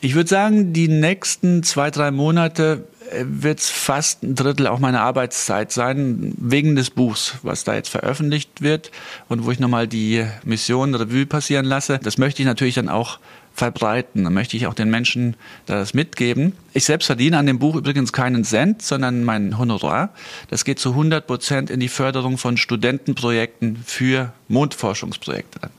Ich 0.05 0.15
würde 0.15 0.29
sagen, 0.29 0.75
die 0.75 0.87
nächsten 0.87 1.63
zwei, 1.63 1.91
drei 1.91 2.11
Monate 2.11 2.87
äh, 3.11 3.25
wird 3.27 3.61
es 3.61 3.71
fast 3.71 4.23
ein 4.23 4.35
Drittel 4.35 4.67
auch 4.67 4.79
meiner 4.79 5.01
Arbeitszeit 5.01 5.73
sein, 5.73 6.35
wegen 6.37 6.77
des 6.77 6.91
Buchs, 6.91 7.37
was 7.43 7.65
da 7.65 7.75
jetzt 7.75 7.89
veröffentlicht 7.89 8.61
wird 8.61 8.91
und 9.31 9.47
wo 9.47 9.51
ich 9.51 9.61
nochmal 9.61 9.89
die 9.89 10.27
Mission 10.45 10.95
Revue 10.95 11.25
passieren 11.25 11.65
lasse. 11.65 11.99
Das 12.03 12.19
möchte 12.19 12.43
ich 12.43 12.47
natürlich 12.47 12.75
dann 12.75 12.91
auch 12.91 13.19
verbreiten. 13.55 14.25
Dann 14.25 14.35
möchte 14.35 14.59
ich 14.59 14.67
auch 14.67 14.75
den 14.75 14.91
Menschen 14.91 15.37
das 15.65 15.95
mitgeben. 15.95 16.53
Ich 16.75 16.85
selbst 16.85 17.07
verdiene 17.07 17.39
an 17.39 17.47
dem 17.47 17.59
Buch 17.59 17.75
übrigens 17.75 18.13
keinen 18.13 18.45
Cent, 18.45 18.83
sondern 18.83 19.25
mein 19.25 19.57
Honorar. 19.57 20.11
Das 20.51 20.67
geht 20.67 20.79
zu 20.79 20.91
100 20.91 21.27
Prozent 21.27 21.71
in 21.71 21.81
die 21.81 21.89
Förderung 21.89 22.37
von 22.37 22.59
Studentenprojekten 22.59 23.79
für 23.87 24.35
Mondforschungsprojekte. 24.49 25.71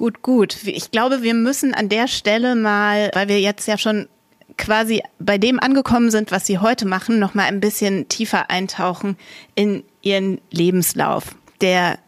Gut, 0.00 0.22
gut. 0.22 0.56
Ich 0.64 0.90
glaube, 0.90 1.20
wir 1.20 1.34
müssen 1.34 1.74
an 1.74 1.90
der 1.90 2.08
Stelle 2.08 2.54
mal, 2.56 3.10
weil 3.12 3.28
wir 3.28 3.38
jetzt 3.38 3.68
ja 3.68 3.76
schon 3.76 4.08
quasi 4.56 5.02
bei 5.18 5.36
dem 5.36 5.60
angekommen 5.60 6.10
sind, 6.10 6.30
was 6.30 6.46
Sie 6.46 6.56
heute 6.56 6.86
machen, 6.86 7.18
noch 7.18 7.34
mal 7.34 7.44
ein 7.44 7.60
bisschen 7.60 8.08
tiefer 8.08 8.48
eintauchen 8.48 9.18
in 9.56 9.84
Ihren 10.00 10.40
Lebenslauf. 10.50 11.36
Der 11.60 11.98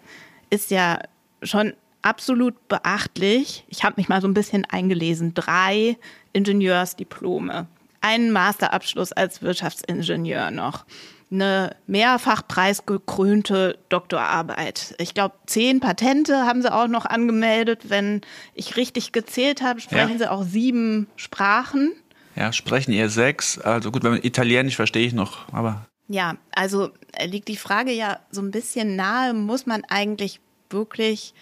ist 0.48 0.70
ja 0.70 1.00
schon 1.42 1.74
absolut 2.00 2.66
beachtlich. 2.66 3.66
Ich 3.68 3.84
habe 3.84 3.96
mich 3.98 4.08
mal 4.08 4.22
so 4.22 4.26
ein 4.26 4.32
bisschen 4.32 4.64
eingelesen. 4.64 5.34
Drei 5.34 5.98
Ingenieursdiplome, 6.32 7.66
einen 8.00 8.32
Masterabschluss 8.32 9.12
als 9.12 9.42
Wirtschaftsingenieur 9.42 10.50
noch 10.50 10.86
eine 11.32 11.76
mehrfach 11.86 12.46
preisgekrönte 12.46 13.78
Doktorarbeit. 13.88 14.94
Ich 14.98 15.14
glaube, 15.14 15.34
zehn 15.46 15.80
Patente 15.80 16.46
haben 16.46 16.62
sie 16.62 16.72
auch 16.72 16.88
noch 16.88 17.06
angemeldet. 17.06 17.88
Wenn 17.88 18.20
ich 18.54 18.76
richtig 18.76 19.12
gezählt 19.12 19.62
habe, 19.62 19.80
sprechen 19.80 20.12
ja. 20.12 20.18
sie 20.18 20.30
auch 20.30 20.44
sieben 20.44 21.08
Sprachen. 21.16 21.92
Ja, 22.36 22.52
sprechen 22.52 22.92
eher 22.92 23.08
sechs. 23.08 23.58
Also 23.58 23.90
gut, 23.90 24.04
wenn 24.04 24.12
man 24.12 24.22
Italienisch 24.22 24.76
verstehe 24.76 25.06
ich 25.06 25.12
noch, 25.12 25.52
aber. 25.52 25.86
Ja, 26.08 26.36
also 26.52 26.90
äh, 27.12 27.26
liegt 27.26 27.48
die 27.48 27.56
Frage 27.56 27.92
ja 27.92 28.18
so 28.30 28.42
ein 28.42 28.50
bisschen 28.50 28.96
nahe, 28.96 29.34
muss 29.34 29.66
man 29.66 29.84
eigentlich 29.88 30.40
wirklich 30.70 31.34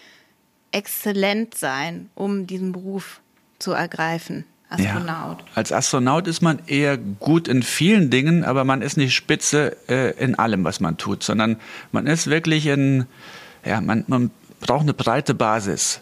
exzellent 0.71 1.55
sein, 1.55 2.09
um 2.15 2.47
diesen 2.47 2.71
Beruf 2.71 3.21
zu 3.59 3.71
ergreifen? 3.71 4.45
Astronaut? 4.71 5.39
Ja, 5.39 5.45
als 5.55 5.71
Astronaut 5.71 6.27
ist 6.27 6.41
man 6.41 6.59
eher 6.67 6.97
gut 6.97 7.47
in 7.47 7.61
vielen 7.61 8.09
Dingen, 8.09 8.43
aber 8.43 8.63
man 8.63 8.81
ist 8.81 8.97
nicht 8.97 9.13
spitze 9.13 9.75
äh, 9.87 10.11
in 10.23 10.35
allem, 10.35 10.63
was 10.63 10.79
man 10.79 10.97
tut, 10.97 11.23
sondern 11.23 11.57
man 11.91 12.07
ist 12.07 12.27
wirklich 12.27 12.65
in, 12.67 13.05
ja, 13.65 13.81
man, 13.81 14.05
man 14.07 14.31
braucht 14.61 14.83
eine 14.83 14.93
breite 14.93 15.33
Basis. 15.33 16.01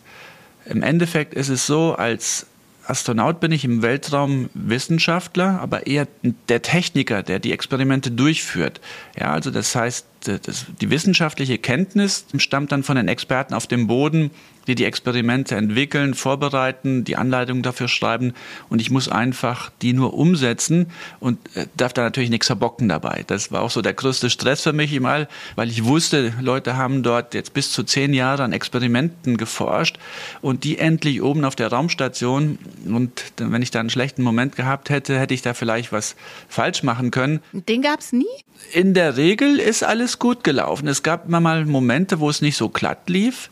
Im 0.66 0.84
Endeffekt 0.84 1.34
ist 1.34 1.50
es 1.50 1.66
so, 1.66 1.96
als 1.96 2.46
Astronaut 2.90 3.40
bin 3.40 3.52
ich 3.52 3.66
im 3.66 3.82
Weltraum 3.84 4.50
Wissenschaftler, 4.54 5.60
aber 5.62 5.86
eher 5.86 6.08
der 6.48 6.62
Techniker, 6.62 7.22
der 7.22 7.40
die 7.40 7.52
Experimente 7.52 8.10
durchführt. 8.10 8.82
Ja, 9.18 9.32
also 9.32 9.52
das 9.52 9.76
heißt, 9.76 10.06
das, 10.22 10.66
die 10.82 10.90
wissenschaftliche 10.90 11.60
Kenntnis 11.60 12.26
stammt 12.38 12.72
dann 12.72 12.84
von 12.84 12.96
den 12.96 13.08
Experten 13.08 13.54
auf 13.54 13.68
dem 13.68 13.88
Boden, 13.88 14.32
die 14.70 14.76
die 14.76 14.86
Experimente 14.86 15.56
entwickeln, 15.56 16.14
vorbereiten, 16.14 17.04
die 17.04 17.16
Anleitungen 17.16 17.64
dafür 17.64 17.88
schreiben 17.88 18.34
und 18.70 18.80
ich 18.80 18.92
muss 18.92 19.10
einfach 19.10 19.72
die 19.82 19.94
nur 19.94 20.14
umsetzen 20.14 20.92
und 21.20 21.40
äh, 21.56 21.66
darf 21.76 21.92
da 21.92 22.04
natürlich 22.04 22.30
nichts 22.30 22.46
verbocken 22.46 22.88
dabei. 22.88 23.24
Das 23.26 23.52
war 23.52 23.62
auch 23.62 23.72
so 23.72 23.82
der 23.82 23.94
größte 23.94 24.30
Stress 24.30 24.62
für 24.62 24.72
mich 24.72 24.94
immer, 24.94 25.28
weil 25.56 25.70
ich 25.70 25.86
wusste, 25.86 26.34
Leute 26.40 26.78
haben 26.78 27.02
dort 27.02 27.34
jetzt 27.34 27.54
bis 27.56 27.72
zu 27.72 27.84
zehn 27.84 28.14
Jahre 28.14 28.44
an 28.44 28.54
Experimenten 28.54 29.38
geforscht 29.38 29.98
und 30.42 30.64
die 30.64 30.78
endlich 30.78 31.24
oben 31.24 31.46
auf 31.46 31.56
der 31.56 31.70
Raumstation 31.70 32.60
und 32.86 33.24
wenn 33.38 33.64
ich 33.64 33.72
da 33.72 33.80
einen 33.80 33.90
schlechten 33.90 34.22
Moment 34.22 34.56
gehabt 34.56 34.92
hätte, 34.92 35.20
hätte 35.20 35.34
ich 35.34 35.42
da 35.42 35.56
vielleicht 35.56 35.92
was 35.92 36.16
falsch 36.48 36.84
machen 36.84 37.10
können. 37.10 37.40
Den 37.54 37.82
gab 37.82 38.02
es 38.02 38.12
nie? 38.12 38.26
In 38.72 38.94
der 38.94 39.18
Regel 39.18 39.60
ist 39.60 39.84
alles 39.84 40.20
gut 40.20 40.44
gelaufen. 40.44 40.88
Es 40.88 41.02
gab 41.02 41.28
immer 41.28 41.40
mal 41.40 41.66
Momente, 41.66 42.20
wo 42.20 42.30
es 42.30 42.42
nicht 42.42 42.56
so 42.56 42.70
glatt 42.70 43.10
lief. 43.10 43.50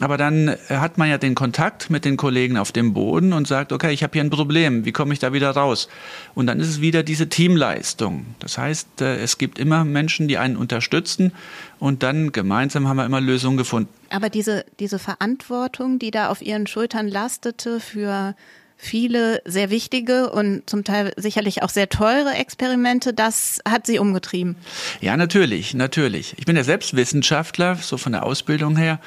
Aber 0.00 0.16
dann 0.16 0.48
äh, 0.48 0.56
hat 0.70 0.98
man 0.98 1.08
ja 1.08 1.18
den 1.18 1.34
Kontakt 1.34 1.90
mit 1.90 2.04
den 2.04 2.16
Kollegen 2.16 2.56
auf 2.56 2.72
dem 2.72 2.94
Boden 2.94 3.32
und 3.32 3.46
sagt, 3.46 3.72
okay, 3.72 3.92
ich 3.92 4.02
habe 4.02 4.14
hier 4.14 4.22
ein 4.22 4.30
Problem, 4.30 4.84
wie 4.84 4.92
komme 4.92 5.12
ich 5.12 5.18
da 5.18 5.32
wieder 5.32 5.50
raus? 5.50 5.88
Und 6.34 6.46
dann 6.46 6.58
ist 6.58 6.68
es 6.68 6.80
wieder 6.80 7.02
diese 7.02 7.28
Teamleistung. 7.28 8.26
Das 8.38 8.58
heißt, 8.58 9.02
äh, 9.02 9.16
es 9.16 9.38
gibt 9.38 9.58
immer 9.58 9.84
Menschen, 9.84 10.26
die 10.26 10.38
einen 10.38 10.56
unterstützen 10.56 11.32
und 11.78 12.02
dann 12.02 12.32
gemeinsam 12.32 12.88
haben 12.88 12.96
wir 12.96 13.04
immer 13.04 13.20
Lösungen 13.20 13.56
gefunden. 13.56 13.90
Aber 14.10 14.30
diese, 14.30 14.64
diese 14.80 14.98
Verantwortung, 14.98 15.98
die 15.98 16.10
da 16.10 16.28
auf 16.28 16.42
ihren 16.42 16.66
Schultern 16.66 17.06
lastete 17.06 17.78
für 17.78 18.34
viele 18.80 19.42
sehr 19.44 19.70
wichtige 19.70 20.30
und 20.30 20.68
zum 20.68 20.84
Teil 20.84 21.12
sicherlich 21.16 21.62
auch 21.62 21.68
sehr 21.68 21.88
teure 21.88 22.32
Experimente, 22.32 23.12
das 23.12 23.60
hat 23.68 23.86
sie 23.86 23.98
umgetrieben. 23.98 24.56
Ja, 25.00 25.16
natürlich, 25.16 25.74
natürlich. 25.74 26.34
Ich 26.38 26.46
bin 26.46 26.56
ja 26.56 26.64
selbst 26.64 26.96
Wissenschaftler, 26.96 27.76
so 27.76 27.98
von 27.98 28.12
der 28.12 28.24
Ausbildung 28.24 28.76
her. 28.76 28.98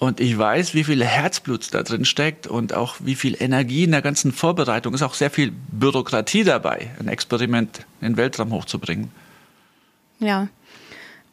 Und 0.00 0.18
ich 0.18 0.36
weiß, 0.36 0.72
wie 0.72 0.82
viel 0.82 1.04
Herzblut 1.04 1.74
da 1.74 1.82
drin 1.82 2.06
steckt 2.06 2.46
und 2.46 2.72
auch 2.72 2.96
wie 3.00 3.14
viel 3.14 3.36
Energie 3.38 3.84
in 3.84 3.90
der 3.90 4.00
ganzen 4.00 4.32
Vorbereitung. 4.32 4.94
Ist 4.94 5.02
auch 5.02 5.12
sehr 5.12 5.30
viel 5.30 5.52
Bürokratie 5.72 6.42
dabei, 6.42 6.90
ein 6.98 7.06
Experiment 7.06 7.80
in 8.00 8.12
den 8.12 8.16
Weltraum 8.16 8.50
hochzubringen. 8.50 9.10
Ja. 10.18 10.48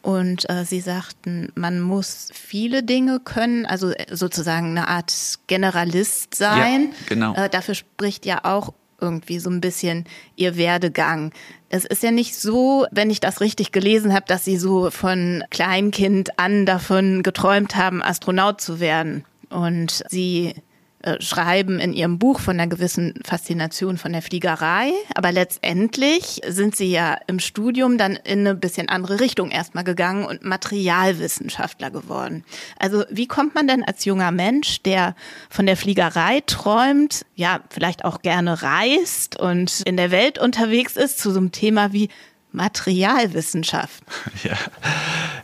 Und 0.01 0.49
äh, 0.49 0.65
Sie 0.65 0.81
sagten, 0.81 1.49
man 1.55 1.79
muss 1.79 2.27
viele 2.33 2.83
Dinge 2.83 3.21
können, 3.21 3.65
also 3.65 3.91
äh, 3.91 4.05
sozusagen 4.11 4.71
eine 4.71 4.89
Art 4.89 5.13
Generalist 5.47 6.35
sein. 6.35 6.89
Ja, 6.91 7.05
genau. 7.07 7.35
Äh, 7.35 7.49
dafür 7.49 7.73
spricht 7.73 8.25
ja 8.25 8.43
auch 8.43 8.73
irgendwie 8.99 9.39
so 9.39 9.49
ein 9.49 9.61
bisschen 9.61 10.03
ihr 10.35 10.57
Werdegang. 10.57 11.31
Es 11.69 11.85
ist 11.85 12.03
ja 12.03 12.11
nicht 12.11 12.35
so, 12.35 12.85
wenn 12.91 13.09
ich 13.09 13.19
das 13.19 13.41
richtig 13.41 13.71
gelesen 13.71 14.13
habe, 14.13 14.25
dass 14.27 14.45
sie 14.45 14.57
so 14.57 14.89
von 14.89 15.43
Kleinkind 15.49 16.39
an 16.39 16.65
davon 16.65 17.23
geträumt 17.23 17.75
haben, 17.75 18.01
Astronaut 18.01 18.61
zu 18.61 18.79
werden. 18.79 19.25
Und 19.49 20.03
sie 20.09 20.55
äh, 21.03 21.21
schreiben 21.21 21.79
in 21.79 21.93
ihrem 21.93 22.17
Buch 22.17 22.39
von 22.39 22.59
einer 22.59 22.67
gewissen 22.67 23.13
Faszination 23.23 23.99
von 23.99 24.13
der 24.13 24.23
Fliegerei. 24.23 24.91
Aber 25.13 25.31
letztendlich 25.31 26.41
sind 26.47 26.75
sie 26.75 26.91
ja 26.91 27.19
im 27.27 27.39
Studium 27.39 27.99
dann 27.99 28.15
in 28.15 28.39
eine 28.39 28.55
bisschen 28.55 28.89
andere 28.89 29.19
Richtung 29.19 29.51
erstmal 29.51 29.83
gegangen 29.83 30.25
und 30.25 30.43
Materialwissenschaftler 30.43 31.91
geworden. 31.91 32.43
Also 32.79 33.03
wie 33.11 33.27
kommt 33.27 33.53
man 33.53 33.67
denn 33.67 33.83
als 33.83 34.05
junger 34.05 34.31
Mensch, 34.31 34.81
der 34.81 35.15
von 35.51 35.67
der 35.67 35.77
Fliegerei 35.77 36.41
träumt, 36.47 37.27
ja, 37.35 37.59
vielleicht 37.69 38.03
auch 38.03 38.23
gerne 38.23 38.63
reist 38.63 39.39
und 39.39 39.81
in 39.81 39.97
der 39.97 40.09
Welt 40.09 40.39
unterwegs 40.39 40.97
ist, 40.97 41.19
zu 41.19 41.29
so 41.29 41.37
einem 41.37 41.51
Thema 41.51 41.93
wie 41.93 42.09
Materialwissenschaft. 42.57 44.03
Ja. 44.43 44.55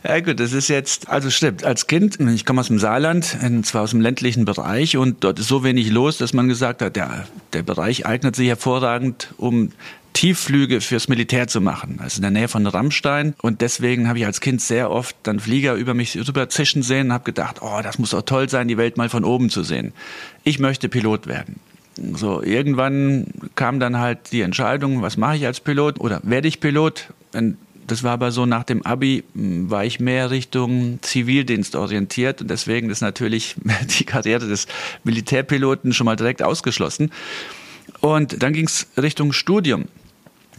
ja, 0.06 0.20
gut, 0.20 0.38
das 0.40 0.52
ist 0.52 0.68
jetzt, 0.68 1.08
also 1.08 1.28
stimmt, 1.30 1.64
als 1.64 1.86
Kind, 1.86 2.20
ich 2.20 2.44
komme 2.44 2.60
aus 2.60 2.68
dem 2.68 2.78
Saarland, 2.78 3.36
zwar 3.64 3.82
aus 3.82 3.90
dem 3.90 4.00
ländlichen 4.00 4.44
Bereich 4.44 4.96
und 4.96 5.24
dort 5.24 5.38
ist 5.38 5.48
so 5.48 5.64
wenig 5.64 5.90
los, 5.90 6.18
dass 6.18 6.32
man 6.32 6.48
gesagt 6.48 6.80
hat, 6.80 6.96
der, 6.96 7.26
der 7.52 7.62
Bereich 7.62 8.06
eignet 8.06 8.36
sich 8.36 8.48
hervorragend, 8.48 9.34
um 9.36 9.72
Tiefflüge 10.14 10.80
fürs 10.80 11.08
Militär 11.08 11.48
zu 11.48 11.60
machen, 11.60 11.98
also 12.00 12.18
in 12.18 12.22
der 12.22 12.30
Nähe 12.30 12.48
von 12.48 12.66
Rammstein. 12.66 13.34
Und 13.42 13.60
deswegen 13.60 14.08
habe 14.08 14.20
ich 14.20 14.26
als 14.26 14.40
Kind 14.40 14.60
sehr 14.60 14.90
oft 14.90 15.16
dann 15.24 15.40
Flieger 15.40 15.74
über 15.74 15.92
mich 15.92 16.16
rüber 16.16 16.48
zischen 16.48 16.82
sehen 16.82 17.08
und 17.08 17.12
habe 17.12 17.24
gedacht, 17.24 17.56
oh, 17.60 17.80
das 17.82 17.98
muss 17.98 18.10
doch 18.10 18.22
toll 18.22 18.48
sein, 18.48 18.68
die 18.68 18.78
Welt 18.78 18.96
mal 18.96 19.08
von 19.08 19.24
oben 19.24 19.50
zu 19.50 19.64
sehen. 19.64 19.92
Ich 20.44 20.60
möchte 20.60 20.88
Pilot 20.88 21.26
werden. 21.26 21.58
So, 21.96 22.42
irgendwann 22.42 23.26
kam 23.54 23.78
dann 23.78 23.98
halt 23.98 24.32
die 24.32 24.40
Entscheidung, 24.40 25.02
was 25.02 25.16
mache 25.16 25.36
ich 25.36 25.46
als 25.46 25.60
Pilot 25.60 26.00
oder 26.00 26.20
werde 26.24 26.48
ich 26.48 26.60
Pilot? 26.60 27.12
Und 27.32 27.56
das 27.86 28.02
war 28.02 28.12
aber 28.12 28.30
so 28.30 28.46
nach 28.46 28.64
dem 28.64 28.84
Abi, 28.84 29.24
hm, 29.34 29.70
war 29.70 29.84
ich 29.84 30.00
mehr 30.00 30.30
Richtung 30.30 30.98
Zivildienst 31.02 31.76
orientiert 31.76 32.40
und 32.40 32.48
deswegen 32.48 32.90
ist 32.90 33.00
natürlich 33.00 33.56
die 33.98 34.04
Karriere 34.04 34.48
des 34.48 34.66
Militärpiloten 35.04 35.92
schon 35.92 36.06
mal 36.06 36.16
direkt 36.16 36.42
ausgeschlossen. 36.42 37.10
Und 38.00 38.42
dann 38.42 38.52
ging 38.52 38.66
es 38.66 38.86
Richtung 38.96 39.32
Studium. 39.32 39.86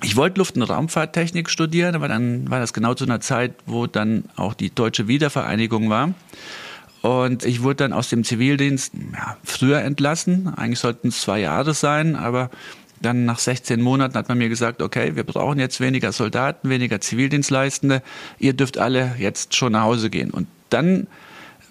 Ich 0.03 0.15
wollte 0.15 0.39
Luft- 0.39 0.55
und 0.55 0.63
Raumfahrttechnik 0.63 1.49
studieren, 1.49 1.95
aber 1.95 2.07
dann 2.07 2.49
war 2.49 2.59
das 2.59 2.73
genau 2.73 2.93
zu 2.93 3.05
einer 3.05 3.21
Zeit, 3.21 3.53
wo 3.65 3.87
dann 3.87 4.25
auch 4.35 4.53
die 4.53 4.73
deutsche 4.73 5.07
Wiedervereinigung 5.07 5.89
war. 5.89 6.13
Und 7.05 7.45
ich 7.45 7.61
wurde 7.61 7.75
dann 7.75 7.93
aus 7.93 8.09
dem 8.09 8.23
Zivildienst 8.23 8.93
ja, 9.13 9.37
früher 9.43 9.79
entlassen. 9.81 10.51
Eigentlich 10.55 10.79
sollten 10.79 11.09
es 11.09 11.21
zwei 11.21 11.39
Jahre 11.39 11.75
sein, 11.75 12.15
aber 12.15 12.49
dann 12.99 13.25
nach 13.25 13.37
16 13.37 13.79
Monaten 13.79 14.15
hat 14.15 14.27
man 14.27 14.39
mir 14.39 14.49
gesagt, 14.49 14.81
okay, 14.81 15.15
wir 15.15 15.23
brauchen 15.23 15.59
jetzt 15.59 15.79
weniger 15.79 16.11
Soldaten, 16.11 16.67
weniger 16.67 16.99
Zivildienstleistende. 16.99 18.01
Ihr 18.39 18.53
dürft 18.53 18.79
alle 18.79 19.13
jetzt 19.19 19.53
schon 19.53 19.73
nach 19.73 19.83
Hause 19.83 20.09
gehen. 20.09 20.31
Und 20.31 20.47
dann 20.71 21.05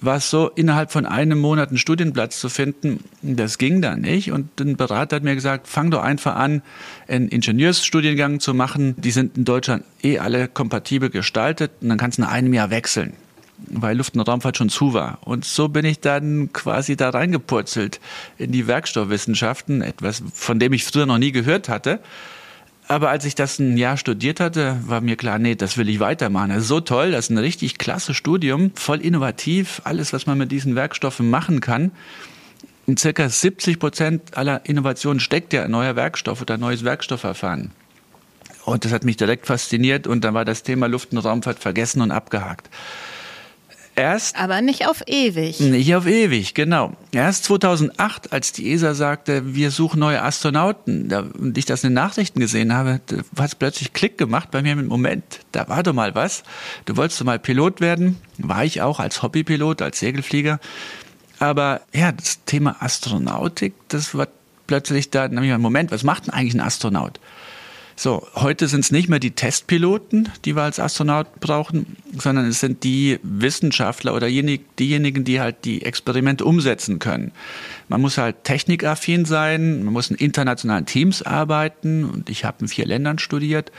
war 0.00 0.18
es 0.18 0.30
so, 0.30 0.50
innerhalb 0.50 0.92
von 0.92 1.04
einem 1.04 1.40
Monat 1.40 1.70
einen 1.70 1.78
Studienplatz 1.78 2.38
zu 2.38 2.48
finden, 2.48 3.02
das 3.22 3.58
ging 3.58 3.82
da 3.82 3.96
nicht. 3.96 4.30
Und 4.30 4.60
ein 4.60 4.76
Berater 4.76 5.16
hat 5.16 5.24
mir 5.24 5.34
gesagt, 5.34 5.66
fang 5.66 5.90
doch 5.90 6.04
einfach 6.04 6.36
an, 6.36 6.62
einen 7.08 7.26
Ingenieursstudiengang 7.28 8.38
zu 8.38 8.54
machen. 8.54 8.94
Die 8.98 9.10
sind 9.10 9.36
in 9.36 9.44
Deutschland 9.44 9.82
eh 10.00 10.20
alle 10.20 10.46
kompatibel 10.46 11.10
gestaltet 11.10 11.72
und 11.80 11.88
dann 11.88 11.98
kannst 11.98 12.18
du 12.18 12.22
nach 12.22 12.30
einem 12.30 12.54
Jahr 12.54 12.70
wechseln 12.70 13.14
weil 13.58 13.96
Luft- 13.96 14.16
und 14.16 14.20
Raumfahrt 14.20 14.56
schon 14.56 14.68
zu 14.68 14.94
war. 14.94 15.18
Und 15.22 15.44
so 15.44 15.68
bin 15.68 15.84
ich 15.84 16.00
dann 16.00 16.52
quasi 16.52 16.96
da 16.96 17.10
reingepurzelt 17.10 18.00
in 18.38 18.52
die 18.52 18.66
Werkstoffwissenschaften, 18.66 19.82
etwas, 19.82 20.22
von 20.32 20.58
dem 20.58 20.72
ich 20.72 20.84
früher 20.84 21.06
noch 21.06 21.18
nie 21.18 21.32
gehört 21.32 21.68
hatte. 21.68 22.00
Aber 22.86 23.08
als 23.08 23.24
ich 23.24 23.34
das 23.34 23.58
ein 23.58 23.78
Jahr 23.78 23.96
studiert 23.96 24.40
hatte, 24.40 24.78
war 24.84 25.00
mir 25.00 25.16
klar, 25.16 25.38
nee, 25.38 25.54
das 25.54 25.78
will 25.78 25.88
ich 25.88 26.00
weitermachen. 26.00 26.50
Das 26.50 26.62
ist 26.62 26.68
so 26.68 26.80
toll, 26.80 27.12
das 27.12 27.26
ist 27.26 27.30
ein 27.30 27.38
richtig 27.38 27.78
klasse 27.78 28.12
Studium, 28.12 28.72
voll 28.74 29.00
innovativ, 29.00 29.80
alles, 29.84 30.12
was 30.12 30.26
man 30.26 30.36
mit 30.36 30.52
diesen 30.52 30.74
Werkstoffen 30.74 31.30
machen 31.30 31.60
kann. 31.60 31.92
In 32.86 32.98
circa 32.98 33.26
70 33.26 33.78
Prozent 33.78 34.36
aller 34.36 34.66
Innovationen 34.66 35.18
steckt 35.18 35.54
ja 35.54 35.64
ein 35.64 35.70
neuer 35.70 35.96
Werkstoff 35.96 36.42
oder 36.42 36.54
ein 36.54 36.60
neues 36.60 36.84
Werkstoffverfahren. 36.84 37.70
Und 38.66 38.84
das 38.84 38.92
hat 38.92 39.04
mich 39.04 39.16
direkt 39.16 39.46
fasziniert 39.46 40.06
und 40.06 40.24
dann 40.24 40.34
war 40.34 40.44
das 40.44 40.62
Thema 40.62 40.86
Luft- 40.86 41.12
und 41.12 41.18
Raumfahrt 41.18 41.58
vergessen 41.58 42.02
und 42.02 42.10
abgehakt. 42.10 42.68
Erst, 43.96 44.36
Aber 44.36 44.60
nicht 44.60 44.88
auf 44.88 45.02
ewig. 45.06 45.60
Nicht 45.60 45.94
auf 45.94 46.06
ewig, 46.06 46.54
genau. 46.54 46.92
Erst 47.12 47.44
2008, 47.44 48.32
als 48.32 48.50
die 48.52 48.72
ESA 48.72 48.94
sagte, 48.94 49.54
wir 49.54 49.70
suchen 49.70 50.00
neue 50.00 50.20
Astronauten, 50.20 51.08
da, 51.08 51.20
und 51.20 51.56
ich 51.56 51.64
das 51.64 51.84
in 51.84 51.90
den 51.90 51.94
Nachrichten 51.94 52.40
gesehen 52.40 52.72
habe, 52.72 53.00
hat 53.38 53.48
es 53.48 53.54
plötzlich 53.54 53.92
Klick 53.92 54.18
gemacht 54.18 54.50
bei 54.50 54.62
mir 54.62 54.72
im 54.72 54.86
Moment. 54.86 55.40
Da 55.52 55.68
war 55.68 55.84
doch 55.84 55.92
mal 55.92 56.14
was. 56.16 56.42
Du 56.86 56.96
wolltest 56.96 57.20
doch 57.20 57.26
mal 57.26 57.38
Pilot 57.38 57.80
werden. 57.80 58.16
War 58.38 58.64
ich 58.64 58.82
auch 58.82 58.98
als 58.98 59.22
Hobbypilot, 59.22 59.80
als 59.80 60.00
Segelflieger. 60.00 60.58
Aber 61.38 61.80
ja, 61.92 62.10
das 62.10 62.44
Thema 62.44 62.76
Astronautik, 62.80 63.74
das 63.88 64.14
war 64.14 64.26
plötzlich 64.66 65.10
da. 65.10 65.28
Dann 65.28 65.36
habe 65.36 65.46
ich 65.46 65.56
Moment, 65.58 65.92
was 65.92 66.02
macht 66.02 66.26
denn 66.26 66.34
eigentlich 66.34 66.54
ein 66.54 66.60
Astronaut? 66.60 67.20
So, 67.96 68.26
heute 68.34 68.66
sind 68.66 68.80
es 68.80 68.90
nicht 68.90 69.08
mehr 69.08 69.20
die 69.20 69.30
Testpiloten, 69.30 70.28
die 70.44 70.56
wir 70.56 70.62
als 70.62 70.80
Astronaut 70.80 71.38
brauchen, 71.38 71.96
sondern 72.18 72.46
es 72.46 72.58
sind 72.58 72.82
die 72.82 73.20
Wissenschaftler 73.22 74.14
oder 74.14 74.28
diejenigen, 74.28 75.24
die 75.24 75.40
halt 75.40 75.64
die 75.64 75.82
Experimente 75.82 76.44
umsetzen 76.44 76.98
können. 76.98 77.30
Man 77.88 78.00
muss 78.00 78.18
halt 78.18 78.42
technikaffin 78.42 79.24
sein, 79.24 79.84
man 79.84 79.92
muss 79.92 80.10
in 80.10 80.16
internationalen 80.16 80.86
Teams 80.86 81.22
arbeiten 81.22 82.04
und 82.04 82.30
ich 82.30 82.44
habe 82.44 82.58
in 82.62 82.68
vier 82.68 82.86
Ländern 82.86 83.20
studiert 83.20 83.70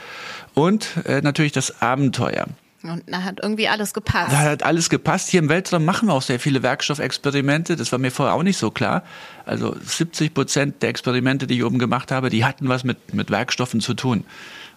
und 0.54 0.88
äh, 1.04 1.20
natürlich 1.20 1.52
das 1.52 1.82
Abenteuer. 1.82 2.46
Und 2.90 3.04
da 3.06 3.22
hat 3.22 3.40
irgendwie 3.42 3.68
alles 3.68 3.94
gepasst. 3.94 4.32
Da 4.32 4.38
hat 4.38 4.62
alles 4.62 4.90
gepasst. 4.90 5.28
Hier 5.28 5.40
im 5.40 5.48
Weltraum 5.48 5.84
machen 5.84 6.08
wir 6.08 6.14
auch 6.14 6.22
sehr 6.22 6.40
viele 6.40 6.62
Werkstoffexperimente. 6.62 7.76
Das 7.76 7.92
war 7.92 7.98
mir 7.98 8.10
vorher 8.10 8.34
auch 8.34 8.42
nicht 8.42 8.58
so 8.58 8.70
klar. 8.70 9.02
Also 9.44 9.76
70 9.82 10.34
Prozent 10.34 10.82
der 10.82 10.90
Experimente, 10.90 11.46
die 11.46 11.56
ich 11.56 11.64
oben 11.64 11.78
gemacht 11.78 12.10
habe, 12.12 12.30
die 12.30 12.44
hatten 12.44 12.68
was 12.68 12.84
mit, 12.84 13.14
mit 13.14 13.30
Werkstoffen 13.30 13.80
zu 13.80 13.94
tun. 13.94 14.24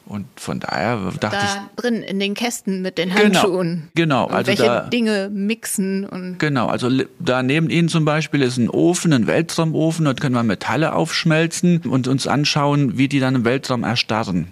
Und 0.10 0.26
von 0.38 0.60
daher 0.60 0.98
dachte 1.20 1.38
da 1.38 1.44
ich. 1.44 1.54
Da 1.54 1.70
drin 1.76 2.02
in 2.02 2.20
den 2.20 2.34
Kästen 2.34 2.82
mit 2.82 2.98
den 2.98 3.14
Handschuhen. 3.14 3.90
Genau. 3.94 4.26
genau 4.26 4.36
also 4.36 4.48
welche 4.48 4.64
da, 4.64 4.82
Dinge 4.82 5.30
mixen 5.32 6.04
und. 6.04 6.40
Genau. 6.40 6.66
Also 6.66 6.90
da 7.20 7.44
neben 7.44 7.70
Ihnen 7.70 7.90
zum 7.90 8.06
Beispiel 8.06 8.42
ist 8.42 8.58
ein 8.58 8.72
Ofen, 8.72 9.14
ein 9.14 9.28
Weltraumofen. 9.28 10.06
Dort 10.06 10.20
können 10.20 10.34
wir 10.34 10.42
Metalle 10.42 10.94
aufschmelzen 10.94 11.82
und 11.82 12.08
uns 12.08 12.26
anschauen, 12.26 12.98
wie 12.98 13.08
die 13.08 13.20
dann 13.20 13.36
im 13.36 13.46
Weltraum 13.46 13.84
erstarren. 13.84 14.48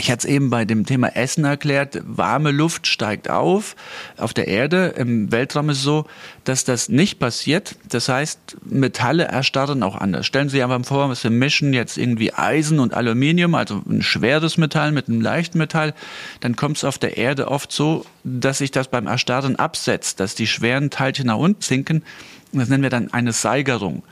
Ich 0.00 0.10
hatte 0.10 0.26
es 0.26 0.34
eben 0.34 0.48
bei 0.48 0.64
dem 0.64 0.86
Thema 0.86 1.14
Essen 1.14 1.44
erklärt, 1.44 2.00
warme 2.06 2.52
Luft 2.52 2.86
steigt 2.86 3.28
auf 3.28 3.76
auf 4.16 4.32
der 4.32 4.48
Erde. 4.48 4.94
Im 4.96 5.30
Weltraum 5.30 5.68
ist 5.68 5.78
es 5.78 5.82
so, 5.82 6.06
dass 6.44 6.64
das 6.64 6.88
nicht 6.88 7.18
passiert. 7.18 7.76
Das 7.86 8.08
heißt, 8.08 8.56
Metalle 8.64 9.24
erstarren 9.24 9.82
auch 9.82 9.96
anders. 9.96 10.24
Stellen 10.24 10.48
Sie 10.48 10.56
sich 10.56 10.64
einfach 10.64 10.82
vor, 10.86 11.14
wir 11.14 11.30
mischen 11.30 11.74
jetzt 11.74 11.98
irgendwie 11.98 12.32
Eisen 12.32 12.80
und 12.80 12.94
Aluminium, 12.94 13.54
also 13.54 13.82
ein 13.86 14.00
schweres 14.00 14.56
Metall 14.56 14.90
mit 14.92 15.08
einem 15.08 15.20
leichten 15.20 15.58
Metall, 15.58 15.92
dann 16.40 16.56
kommt 16.56 16.78
es 16.78 16.84
auf 16.84 16.96
der 16.96 17.18
Erde 17.18 17.48
oft 17.48 17.70
so, 17.70 18.06
dass 18.24 18.56
sich 18.58 18.70
das 18.70 18.88
beim 18.88 19.06
Erstarren 19.06 19.56
absetzt, 19.56 20.18
dass 20.18 20.34
die 20.34 20.46
schweren 20.46 20.88
Teilchen 20.88 21.26
nach 21.26 21.36
unten 21.36 21.60
sinken. 21.60 22.04
Das 22.52 22.70
nennen 22.70 22.82
wir 22.82 22.90
dann 22.90 23.12
eine 23.12 23.32
Seigerung 23.32 24.02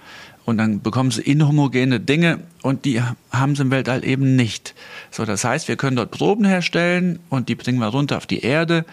und 0.49 0.57
dann 0.57 0.81
bekommen 0.81 1.11
sie 1.11 1.21
inhomogene 1.21 2.01
Dinge 2.01 2.39
und 2.63 2.87
die 2.87 3.03
haben 3.31 3.55
sie 3.55 3.61
im 3.61 3.71
Weltall 3.71 4.03
eben 4.03 4.35
nicht. 4.35 4.75
So, 5.11 5.27
das 5.27 5.45
heißt, 5.45 5.69
wir 5.69 5.77
können 5.77 5.97
dort 5.97 6.11
Proben 6.11 6.47
herstellen 6.47 7.19
und 7.29 7.51
die 7.51 7.55
bringen 7.55 7.79
wir 7.81 7.89
runter 7.89 8.17
auf 8.17 8.25
die 8.25 8.41
Erde 8.41 8.87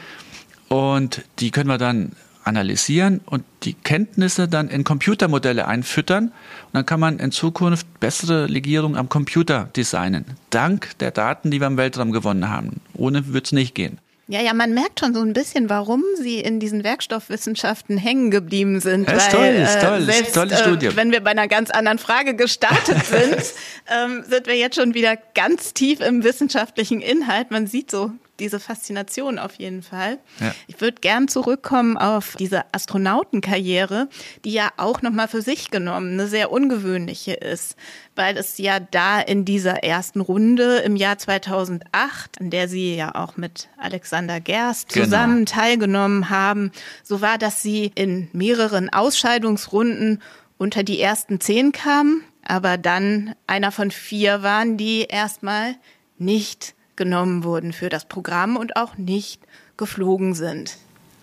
und 0.68 1.24
die 1.40 1.52
können 1.52 1.70
wir 1.70 1.78
dann 1.78 2.12
analysieren 2.44 3.22
und 3.26 3.46
die 3.64 3.74
Kenntnisse 3.74 4.50
dann 4.50 4.68
in 4.68 4.84
Computermodelle 4.84 5.66
einfüttern 5.66 6.26
und 6.26 6.74
dann 6.74 6.86
kann 6.86 7.00
man 7.00 7.20
in 7.20 7.32
Zukunft 7.32 8.02
bessere 8.02 8.48
Legierungen 8.48 8.98
am 8.98 9.08
Computer 9.08 9.70
designen. 9.78 10.26
Dank 10.50 10.98
der 11.00 11.12
Daten, 11.12 11.52
die 11.52 11.62
wir 11.62 11.68
im 11.68 11.78
Weltraum 11.78 12.12
gewonnen 12.12 12.50
haben. 12.50 12.82
Ohne 12.96 13.32
wird 13.34 13.46
es 13.46 13.52
nicht 13.54 13.76
gehen. 13.76 14.00
Ja, 14.28 14.42
ja, 14.42 14.54
man 14.54 14.74
merkt 14.74 15.00
schon 15.00 15.14
so 15.14 15.22
ein 15.22 15.34
bisschen, 15.34 15.70
warum 15.70 16.04
sie 16.20 16.40
in 16.40 16.60
diesen 16.60 16.84
Werkstoffwissenschaften 16.84 17.98
hängen 17.98 18.32
geblieben 18.32 18.80
sind. 18.80 19.08
Das 19.08 19.28
ist 19.28 19.34
weil, 19.34 19.54
toll, 19.54 19.64
ist 19.64 19.82
toll, 19.82 20.02
äh, 20.02 20.02
selbst, 20.02 20.34
tolle 20.34 20.58
Studie. 20.58 20.88
Äh, 20.88 20.96
wenn 20.96 21.12
wir 21.12 21.22
bei 21.22 21.30
einer 21.30 21.48
ganz 21.48 21.70
anderen 21.70 22.00
Frage 22.00 22.36
gestartet 22.36 23.06
sind, 23.06 23.54
ähm, 23.88 24.24
sind 24.28 24.48
wir 24.48 24.56
jetzt 24.56 24.78
schon 24.78 24.96
wieder 24.96 25.16
ganz 25.36 25.74
tief 25.74 26.00
im 26.00 26.24
wissenschaftlichen 26.24 27.02
Inhalt. 27.02 27.52
Man 27.52 27.68
sieht 27.68 27.92
so 27.92 28.12
diese 28.40 28.60
Faszination 28.60 29.40
auf 29.40 29.56
jeden 29.56 29.82
Fall. 29.82 30.20
Ja. 30.40 30.54
Ich 30.68 30.80
würde 30.82 31.00
gern 31.00 31.28
zurückkommen 31.28 31.98
auf 31.98 32.36
diese 32.38 32.64
Astronautenkarriere, 32.74 34.10
die 34.44 34.52
ja 34.52 34.70
auch 34.78 35.02
nochmal 35.02 35.28
für 35.28 35.42
sich 35.42 35.72
genommen 35.72 36.14
eine 36.14 36.28
sehr 36.28 36.52
ungewöhnliche 36.52 37.34
ist, 37.34 37.76
weil 38.16 38.38
es 38.38 38.58
ja 38.58 38.80
da 38.80 39.20
in 39.20 39.46
dieser 39.46 39.84
ersten 39.84 40.22
Runde 40.22 40.78
im 40.78 40.96
Jahr 40.96 41.18
2008, 41.18 42.42
an 42.42 42.50
der 42.50 42.68
Sie 42.68 42.96
ja 42.96 43.16
auch 43.16 43.38
mit 43.38 43.70
Alexander 43.78 44.40
Gerst 44.40 44.90
genau. 44.90 45.06
zusammen 45.06 45.46
genau. 45.46 45.52
teilgenommen 45.52 46.30
haben, 46.30 46.72
so 47.04 47.22
war, 47.22 47.38
dass 47.38 47.62
Sie 47.62 47.92
in 47.96 48.30
mehreren 48.34 48.92
Ausscheidungsrunden 48.92 50.22
unter 50.58 50.84
die 50.84 51.00
ersten 51.00 51.40
zehn 51.40 51.72
kamen, 51.72 52.24
aber 52.46 52.78
dann 52.78 53.36
einer 53.48 53.72
von 53.72 53.92
vier 53.92 54.44
waren, 54.44 54.78
die 54.78 55.02
erstmal 55.02 55.76
nicht 56.18 56.75
genommen 56.96 57.44
wurden 57.44 57.74
für 57.74 57.90
das 57.90 58.06
Programm 58.06 58.58
und 58.58 58.76
auch 58.76 58.98
nicht 58.98 59.42
geflogen 59.78 60.34
sind. 60.34 60.78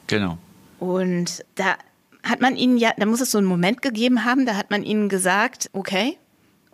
Genau. 0.06 0.38
Und 0.78 1.44
da 1.54 1.76
hat 2.22 2.40
man 2.40 2.56
ihnen 2.56 2.76
ja, 2.76 2.92
da 2.96 3.06
muss 3.06 3.20
es 3.20 3.30
so 3.30 3.38
einen 3.38 3.46
Moment 3.46 3.82
gegeben 3.82 4.24
haben, 4.24 4.46
da 4.46 4.56
hat 4.56 4.70
man 4.70 4.82
ihnen 4.82 5.08
gesagt, 5.08 5.70
okay, 5.72 6.18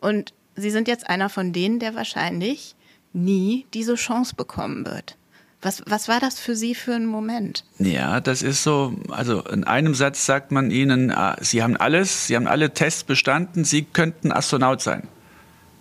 und 0.00 0.34
sie 0.56 0.70
sind 0.70 0.88
jetzt 0.88 1.08
einer 1.08 1.28
von 1.28 1.52
denen, 1.52 1.78
der 1.78 1.94
wahrscheinlich 1.94 2.74
nie 3.12 3.66
diese 3.74 3.94
Chance 3.94 4.34
bekommen 4.34 4.86
wird. 4.86 5.16
Was, 5.60 5.82
was 5.86 6.06
war 6.06 6.20
das 6.20 6.38
für 6.38 6.54
Sie 6.54 6.76
für 6.76 6.94
ein 6.94 7.06
Moment? 7.06 7.64
Ja, 7.78 8.20
das 8.20 8.42
ist 8.42 8.62
so, 8.62 8.94
also 9.08 9.42
in 9.42 9.64
einem 9.64 9.94
Satz 9.94 10.24
sagt 10.24 10.52
man 10.52 10.70
Ihnen, 10.70 11.10
ah, 11.10 11.36
Sie 11.40 11.64
haben 11.64 11.76
alles, 11.76 12.28
Sie 12.28 12.36
haben 12.36 12.46
alle 12.46 12.74
Tests 12.74 13.02
bestanden, 13.02 13.64
Sie 13.64 13.82
könnten 13.82 14.30
Astronaut 14.30 14.80
sein. 14.80 15.08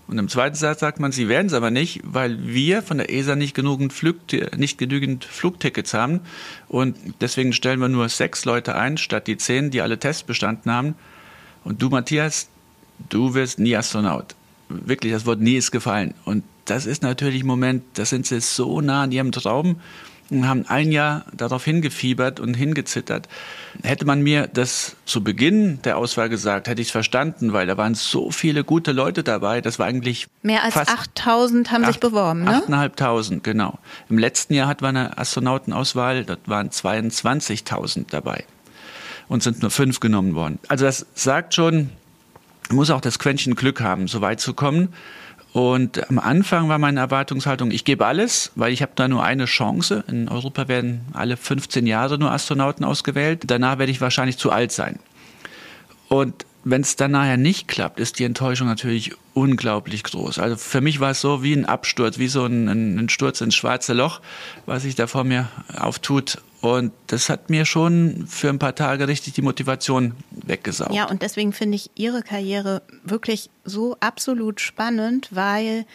Und 0.07 0.17
im 0.19 0.29
zweiten 0.29 0.55
Satz 0.55 0.79
sagt 0.79 0.99
man, 0.99 1.11
sie 1.11 1.27
werden 1.27 1.47
es 1.47 1.53
aber 1.53 1.69
nicht, 1.69 1.99
weil 2.03 2.47
wir 2.47 2.81
von 2.81 2.97
der 2.97 3.11
ESA 3.13 3.35
nicht 3.35 3.53
genügend, 3.53 3.91
Flug, 3.91 4.17
nicht 4.55 4.77
genügend 4.77 5.25
Flugtickets 5.25 5.93
haben. 5.93 6.21
Und 6.69 6.95
deswegen 7.19 7.51
stellen 7.51 7.79
wir 7.79 7.89
nur 7.89 8.07
sechs 8.07 8.45
Leute 8.45 8.75
ein, 8.75 8.97
statt 8.97 9.27
die 9.27 9.37
zehn, 9.37 9.69
die 9.69 9.81
alle 9.81 9.99
Tests 9.99 10.23
bestanden 10.23 10.71
haben. 10.71 10.95
Und 11.65 11.81
du, 11.81 11.89
Matthias, 11.89 12.47
du 13.09 13.33
wirst 13.33 13.59
nie 13.59 13.75
Astronaut. 13.75 14.35
Wirklich, 14.69 15.11
das 15.11 15.25
Wort 15.25 15.41
nie 15.41 15.55
ist 15.55 15.71
gefallen. 15.71 16.13
Und 16.23 16.43
das 16.63 16.85
ist 16.85 17.03
natürlich 17.03 17.43
ein 17.43 17.47
Moment, 17.47 17.83
da 17.95 18.05
sind 18.05 18.25
sie 18.25 18.39
so 18.39 18.79
nah 18.79 19.03
an 19.03 19.11
ihrem 19.11 19.31
Traum 19.31 19.77
und 20.29 20.47
haben 20.47 20.65
ein 20.67 20.91
Jahr 20.91 21.25
darauf 21.33 21.63
hingefiebert 21.63 22.39
und 22.39 22.53
hingezittert. 22.53 23.27
Hätte 23.83 24.05
man 24.05 24.21
mir 24.21 24.47
das 24.47 24.95
zu 25.05 25.23
Beginn 25.23 25.81
der 25.83 25.97
Auswahl 25.97 26.29
gesagt, 26.29 26.67
hätte 26.67 26.81
ich 26.81 26.87
es 26.87 26.91
verstanden, 26.91 27.53
weil 27.53 27.67
da 27.67 27.77
waren 27.77 27.95
so 27.95 28.31
viele 28.31 28.63
gute 28.63 28.91
Leute 28.91 29.23
dabei. 29.23 29.61
Das 29.61 29.79
war 29.79 29.85
eigentlich 29.85 30.27
mehr 30.41 30.63
als 30.63 30.75
8000 30.75 31.71
haben 31.71 31.83
8, 31.83 31.91
sich 31.91 31.99
beworben, 31.99 32.43
ne? 32.43 32.63
8.500, 32.67 33.41
genau. 33.41 33.79
Im 34.09 34.17
letzten 34.17 34.53
Jahr 34.53 34.67
hatten 34.67 34.81
wir 34.81 34.89
eine 34.89 35.17
Astronautenauswahl, 35.17 36.25
dort 36.25 36.47
waren 36.47 36.69
22.000 36.69 38.05
dabei 38.09 38.43
und 39.27 39.43
sind 39.43 39.61
nur 39.61 39.71
fünf 39.71 39.99
genommen 39.99 40.35
worden. 40.35 40.59
Also 40.67 40.85
das 40.85 41.05
sagt 41.13 41.53
schon, 41.53 41.89
muss 42.69 42.89
auch 42.89 43.01
das 43.01 43.19
Quäntchen 43.19 43.55
Glück 43.55 43.81
haben, 43.81 44.07
so 44.07 44.21
weit 44.21 44.39
zu 44.39 44.53
kommen. 44.53 44.93
Und 45.57 46.07
am 46.11 46.19
Anfang 46.19 46.69
war 46.69 46.77
meine 46.77 46.99
Erwartungshaltung, 46.99 47.71
ich 47.71 47.83
gebe 47.83 48.05
alles, 48.05 48.51
weil 48.53 48.71
ich 48.71 48.83
habe 48.83 48.91
da 48.93 49.07
nur 49.07 49.23
eine 49.23 49.45
Chance. 49.45 50.03
In 50.07 50.29
Europa 50.29 50.67
werden 50.67 51.01
alle 51.13 51.35
15 51.35 51.87
Jahre 51.87 52.19
nur 52.19 52.31
Astronauten 52.31 52.85
ausgewählt. 52.85 53.41
Danach 53.47 53.79
werde 53.79 53.91
ich 53.91 53.99
wahrscheinlich 53.99 54.37
zu 54.37 54.51
alt 54.51 54.71
sein. 54.71 54.99
Und 56.09 56.45
wenn 56.69 56.81
es 56.81 56.95
dann 56.95 57.11
nachher 57.11 57.37
nicht 57.37 57.67
klappt, 57.67 57.99
ist 57.99 58.19
die 58.19 58.23
Enttäuschung 58.23 58.67
natürlich 58.67 59.13
unglaublich 59.33 60.03
groß. 60.03 60.39
Also 60.39 60.57
für 60.57 60.81
mich 60.81 60.99
war 60.99 61.11
es 61.11 61.21
so 61.21 61.43
wie 61.43 61.53
ein 61.53 61.65
Absturz, 61.65 62.17
wie 62.17 62.27
so 62.27 62.45
ein, 62.45 62.67
ein 62.67 63.09
Sturz 63.09 63.41
ins 63.41 63.55
schwarze 63.55 63.93
Loch, 63.93 64.21
was 64.65 64.83
sich 64.83 64.95
da 64.95 65.07
vor 65.07 65.23
mir 65.23 65.49
auftut. 65.77 66.41
Und 66.59 66.91
das 67.07 67.29
hat 67.29 67.49
mir 67.49 67.65
schon 67.65 68.25
für 68.27 68.49
ein 68.49 68.59
paar 68.59 68.75
Tage 68.75 69.07
richtig 69.07 69.33
die 69.33 69.41
Motivation 69.41 70.15
weggesaugt. 70.31 70.93
Ja, 70.93 71.05
und 71.05 71.21
deswegen 71.21 71.53
finde 71.53 71.75
ich 71.75 71.91
Ihre 71.95 72.23
Karriere 72.23 72.81
wirklich 73.03 73.49
so 73.63 73.95
absolut 73.99 74.59
spannend, 74.59 75.29
weil 75.31 75.85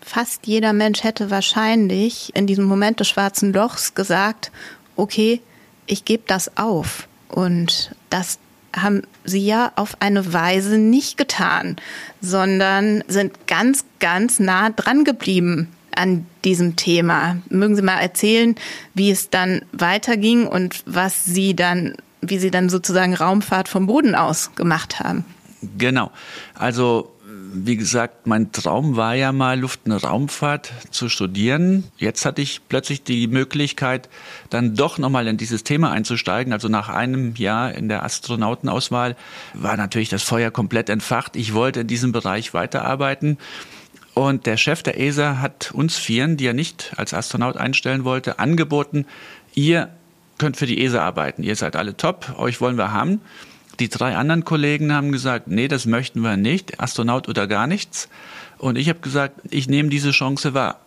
fast 0.00 0.46
jeder 0.46 0.72
Mensch 0.72 1.02
hätte 1.02 1.30
wahrscheinlich 1.30 2.34
in 2.36 2.46
diesem 2.46 2.64
Moment 2.64 3.00
des 3.00 3.08
schwarzen 3.08 3.52
Lochs 3.52 3.94
gesagt, 3.94 4.52
okay, 4.96 5.40
ich 5.86 6.04
gebe 6.04 6.22
das 6.26 6.56
auf. 6.56 7.08
Und 7.28 7.94
das 8.10 8.38
haben 8.74 9.02
sie 9.24 9.44
ja 9.44 9.72
auf 9.76 9.96
eine 10.00 10.32
Weise 10.32 10.78
nicht 10.78 11.16
getan, 11.16 11.76
sondern 12.20 13.02
sind 13.08 13.46
ganz, 13.46 13.84
ganz 13.98 14.40
nah 14.40 14.70
dran 14.70 15.04
geblieben 15.04 15.68
an 15.94 16.26
diesem 16.44 16.76
Thema. 16.76 17.38
Mögen 17.48 17.76
Sie 17.76 17.82
mal 17.82 17.98
erzählen, 17.98 18.54
wie 18.94 19.10
es 19.10 19.30
dann 19.30 19.62
weiterging 19.72 20.46
und 20.46 20.82
was 20.86 21.24
Sie 21.24 21.54
dann, 21.54 21.94
wie 22.20 22.38
Sie 22.38 22.50
dann 22.50 22.68
sozusagen 22.68 23.14
Raumfahrt 23.14 23.68
vom 23.68 23.86
Boden 23.86 24.14
aus 24.14 24.54
gemacht 24.54 25.00
haben? 25.00 25.24
Genau. 25.76 26.10
Also 26.54 27.10
wie 27.52 27.76
gesagt, 27.76 28.26
mein 28.26 28.52
Traum 28.52 28.96
war 28.96 29.14
ja 29.14 29.32
mal 29.32 29.58
Luft- 29.58 29.80
und 29.84 29.92
Raumfahrt 29.92 30.72
zu 30.90 31.08
studieren. 31.08 31.84
Jetzt 31.98 32.24
hatte 32.24 32.42
ich 32.42 32.60
plötzlich 32.68 33.02
die 33.02 33.26
Möglichkeit, 33.26 34.08
dann 34.50 34.74
doch 34.74 34.98
nochmal 34.98 35.26
in 35.26 35.36
dieses 35.36 35.64
Thema 35.64 35.90
einzusteigen. 35.90 36.52
Also 36.52 36.68
nach 36.68 36.88
einem 36.88 37.34
Jahr 37.36 37.74
in 37.74 37.88
der 37.88 38.04
Astronautenauswahl 38.04 39.16
war 39.54 39.76
natürlich 39.76 40.08
das 40.08 40.22
Feuer 40.22 40.50
komplett 40.50 40.88
entfacht. 40.88 41.36
Ich 41.36 41.54
wollte 41.54 41.80
in 41.80 41.86
diesem 41.86 42.12
Bereich 42.12 42.54
weiterarbeiten. 42.54 43.38
Und 44.14 44.46
der 44.46 44.56
Chef 44.56 44.82
der 44.82 45.00
ESA 45.00 45.38
hat 45.38 45.72
uns 45.72 45.96
Vieren, 45.96 46.36
die 46.36 46.46
er 46.46 46.54
nicht 46.54 46.92
als 46.96 47.14
Astronaut 47.14 47.56
einstellen 47.56 48.04
wollte, 48.04 48.38
angeboten, 48.38 49.06
ihr 49.54 49.88
könnt 50.38 50.56
für 50.56 50.66
die 50.66 50.82
ESA 50.82 51.02
arbeiten. 51.02 51.42
Ihr 51.42 51.56
seid 51.56 51.76
alle 51.76 51.96
top, 51.96 52.34
euch 52.38 52.60
wollen 52.60 52.76
wir 52.76 52.92
haben. 52.92 53.20
Die 53.80 53.88
drei 53.88 54.14
anderen 54.14 54.44
Kollegen 54.44 54.92
haben 54.92 55.10
gesagt, 55.10 55.48
nee, 55.48 55.66
das 55.66 55.86
möchten 55.86 56.20
wir 56.20 56.36
nicht, 56.36 56.80
Astronaut 56.80 57.28
oder 57.28 57.46
gar 57.46 57.66
nichts. 57.66 58.08
Und 58.58 58.76
ich 58.76 58.90
habe 58.90 59.00
gesagt, 59.00 59.40
ich 59.50 59.68
nehme 59.68 59.88
diese 59.88 60.10
Chance 60.10 60.52
wahr, 60.52 60.80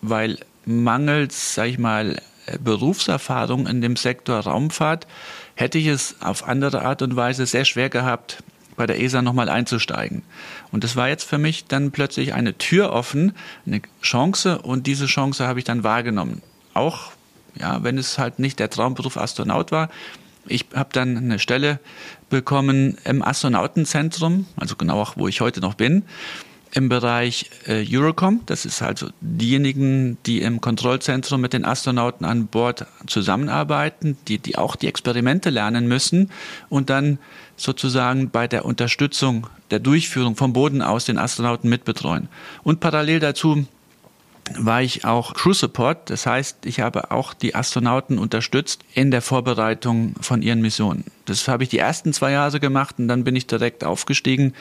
weil 0.00 0.38
mangels, 0.64 1.54
sag 1.54 1.66
ich 1.66 1.78
mal, 1.78 2.20
Berufserfahrung 2.60 3.66
in 3.66 3.80
dem 3.80 3.96
Sektor 3.96 4.38
Raumfahrt 4.38 5.08
hätte 5.56 5.78
ich 5.78 5.88
es 5.88 6.16
auf 6.20 6.46
andere 6.46 6.82
Art 6.82 7.02
und 7.02 7.16
Weise 7.16 7.46
sehr 7.46 7.64
schwer 7.64 7.88
gehabt, 7.88 8.44
bei 8.76 8.86
der 8.86 9.00
ESA 9.00 9.22
nochmal 9.22 9.48
einzusteigen. 9.48 10.22
Und 10.70 10.84
das 10.84 10.94
war 10.94 11.08
jetzt 11.08 11.24
für 11.24 11.38
mich 11.38 11.64
dann 11.64 11.90
plötzlich 11.90 12.34
eine 12.34 12.56
Tür 12.56 12.92
offen, 12.92 13.34
eine 13.66 13.80
Chance 14.02 14.58
und 14.58 14.86
diese 14.86 15.06
Chance 15.06 15.48
habe 15.48 15.58
ich 15.58 15.64
dann 15.64 15.82
wahrgenommen. 15.82 16.42
Auch, 16.74 17.12
ja, 17.58 17.82
wenn 17.82 17.98
es 17.98 18.18
halt 18.18 18.38
nicht 18.38 18.60
der 18.60 18.70
Traumberuf 18.70 19.16
Astronaut 19.16 19.72
war. 19.72 19.88
Ich 20.48 20.66
habe 20.74 20.90
dann 20.92 21.16
eine 21.16 21.38
Stelle 21.38 21.80
bekommen 22.30 22.98
im 23.04 23.22
Astronautenzentrum, 23.22 24.46
also 24.56 24.76
genau 24.76 25.00
auch, 25.00 25.16
wo 25.16 25.28
ich 25.28 25.40
heute 25.40 25.60
noch 25.60 25.74
bin 25.74 26.04
im 26.76 26.90
Bereich 26.90 27.50
äh, 27.66 27.86
Eurocom. 27.90 28.42
Das 28.44 28.66
ist 28.66 28.82
also 28.82 29.08
diejenigen, 29.22 30.18
die 30.26 30.42
im 30.42 30.60
Kontrollzentrum 30.60 31.40
mit 31.40 31.54
den 31.54 31.64
Astronauten 31.64 32.26
an 32.26 32.48
Bord 32.48 32.86
zusammenarbeiten, 33.06 34.18
die, 34.28 34.38
die 34.38 34.58
auch 34.58 34.76
die 34.76 34.86
Experimente 34.86 35.48
lernen 35.48 35.88
müssen 35.88 36.30
und 36.68 36.90
dann 36.90 37.18
sozusagen 37.56 38.28
bei 38.28 38.46
der 38.46 38.66
Unterstützung 38.66 39.46
der 39.70 39.78
Durchführung 39.78 40.36
vom 40.36 40.52
Boden 40.52 40.82
aus 40.82 41.06
den 41.06 41.16
Astronauten 41.16 41.70
mitbetreuen. 41.70 42.28
Und 42.62 42.80
parallel 42.80 43.20
dazu 43.20 43.66
war 44.58 44.82
ich 44.82 45.04
auch 45.04 45.34
Crew 45.34 45.52
Support. 45.52 46.10
Das 46.10 46.26
heißt, 46.26 46.66
ich 46.66 46.80
habe 46.80 47.10
auch 47.10 47.34
die 47.34 47.54
Astronauten 47.54 48.18
unterstützt 48.18 48.84
in 48.94 49.10
der 49.10 49.22
Vorbereitung 49.22 50.14
von 50.20 50.42
ihren 50.42 50.60
Missionen. 50.60 51.04
Das 51.24 51.48
habe 51.48 51.64
ich 51.64 51.68
die 51.68 51.78
ersten 51.78 52.12
zwei 52.12 52.32
Jahre 52.32 52.60
gemacht 52.60 52.96
und 52.98 53.08
dann 53.08 53.24
bin 53.24 53.34
ich 53.34 53.46
direkt 53.46 53.84
aufgestiegen 53.84 54.54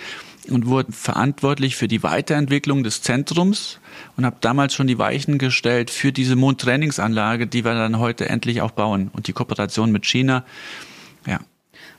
und 0.49 0.65
wurde 0.67 0.91
verantwortlich 0.91 1.75
für 1.75 1.87
die 1.87 2.03
Weiterentwicklung 2.03 2.83
des 2.83 3.01
Zentrums 3.01 3.79
und 4.17 4.25
habe 4.25 4.37
damals 4.41 4.73
schon 4.73 4.87
die 4.87 4.97
Weichen 4.97 5.37
gestellt 5.37 5.89
für 5.89 6.11
diese 6.11 6.35
Mondtrainingsanlage, 6.35 7.47
die 7.47 7.63
wir 7.63 7.73
dann 7.73 7.99
heute 7.99 8.27
endlich 8.29 8.61
auch 8.61 8.71
bauen 8.71 9.09
und 9.13 9.27
die 9.27 9.33
Kooperation 9.33 9.91
mit 9.91 10.05
China. 10.05 10.43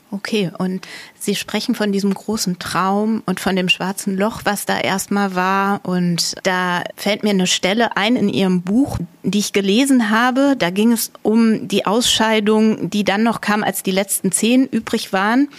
Okay, 0.09 0.51
und 0.57 0.87
Sie 1.19 1.35
sprechen 1.35 1.75
von 1.75 1.91
diesem 1.91 2.13
großen 2.13 2.59
Traum 2.59 3.23
und 3.25 3.39
von 3.39 3.55
dem 3.55 3.67
schwarzen 3.67 4.15
Loch, 4.15 4.41
was 4.45 4.65
da 4.65 4.79
erstmal 4.79 5.35
war. 5.35 5.81
Und 5.83 6.35
da 6.43 6.83
fällt 6.95 7.23
mir 7.23 7.31
eine 7.31 7.47
Stelle 7.47 7.97
ein 7.97 8.15
in 8.15 8.29
Ihrem 8.29 8.61
Buch, 8.61 8.97
die 9.23 9.39
ich 9.39 9.51
gelesen 9.51 10.09
habe. 10.09 10.55
Da 10.57 10.69
ging 10.69 10.93
es 10.93 11.11
um 11.23 11.67
die 11.67 11.85
Ausscheidung, 11.85 12.89
die 12.89 13.03
dann 13.03 13.23
noch 13.23 13.41
kam, 13.41 13.63
als 13.63 13.83
die 13.83 13.91
letzten 13.91 14.31
zehn 14.31 14.65
übrig 14.65 15.11
waren. 15.11 15.49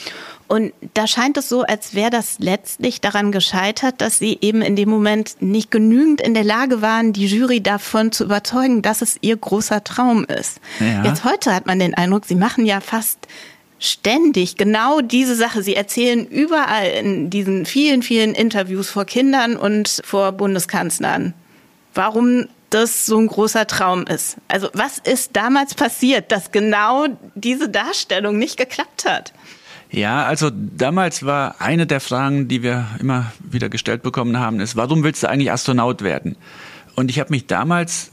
Und 0.48 0.72
da 0.94 1.06
scheint 1.06 1.37
es 1.37 1.50
so, 1.50 1.62
als 1.62 1.94
wäre 1.94 2.08
das 2.08 2.38
letztlich 2.38 3.02
daran 3.02 3.32
gescheitert, 3.32 4.00
dass 4.00 4.18
sie 4.18 4.38
eben 4.40 4.62
in 4.62 4.76
dem 4.76 4.88
Moment 4.88 5.37
nicht 5.40 5.70
genügend 5.70 6.22
in 6.22 6.32
der 6.32 6.44
Lage 6.44 6.80
waren, 6.80 7.12
die 7.12 7.26
Jury 7.26 7.61
davon 7.61 8.12
zu 8.12 8.24
überzeugen, 8.24 8.80
dass 8.80 9.02
es 9.02 9.18
ihr 9.20 9.37
großer 9.37 9.84
Traum 9.84 10.24
ist. 10.24 10.58
Ja. 10.80 11.04
Jetzt 11.04 11.24
heute 11.24 11.54
hat 11.54 11.66
man 11.66 11.78
den 11.78 11.92
Eindruck, 11.92 12.24
sie 12.24 12.34
machen 12.34 12.64
ja 12.64 12.80
fast 12.80 13.28
ständig 13.79 14.57
genau 14.57 15.01
diese 15.01 15.35
Sache. 15.35 15.62
Sie 15.62 15.75
erzählen 15.75 16.27
überall 16.27 16.88
in 16.88 17.31
diesen 17.31 17.67
vielen, 17.67 18.03
vielen 18.03 18.35
Interviews 18.35 18.91
vor 18.91 19.05
Kindern 19.05 19.57
und 19.57 20.01
vor 20.05 20.33
Bundeskanzlern. 20.33 21.35
Warum 21.95 22.49
das 22.71 23.07
so 23.07 23.19
ein 23.19 23.27
großer 23.29 23.67
Traum 23.67 24.07
ist. 24.07 24.37
Also 24.47 24.69
was 24.75 24.99
ist 24.99 25.37
damals 25.37 25.75
passiert, 25.75 26.31
dass 26.33 26.53
genau 26.53 27.07
diese 27.35 27.69
Darstellung 27.69 28.38
nicht 28.38 28.57
geklappt 28.57 29.05
hat? 29.07 29.33
Ja, 29.91 30.25
also 30.27 30.51
damals 30.53 31.25
war 31.25 31.61
eine 31.61 31.87
der 31.87 32.01
Fragen, 32.01 32.47
die 32.47 32.62
wir 32.62 32.87
immer 33.01 33.33
wieder 33.38 33.71
gestellt 33.71 34.03
bekommen 34.03 34.38
haben, 34.38 34.61
ist, 34.61 34.77
warum 34.77 35.03
willst 35.03 35.23
du 35.23 35.31
eigentlich 35.31 35.51
Astronaut 35.51 36.03
werden? 36.03 36.37
Und 36.95 37.11
ich 37.11 37.19
habe 37.19 37.31
mich 37.31 37.47
damals 37.47 38.11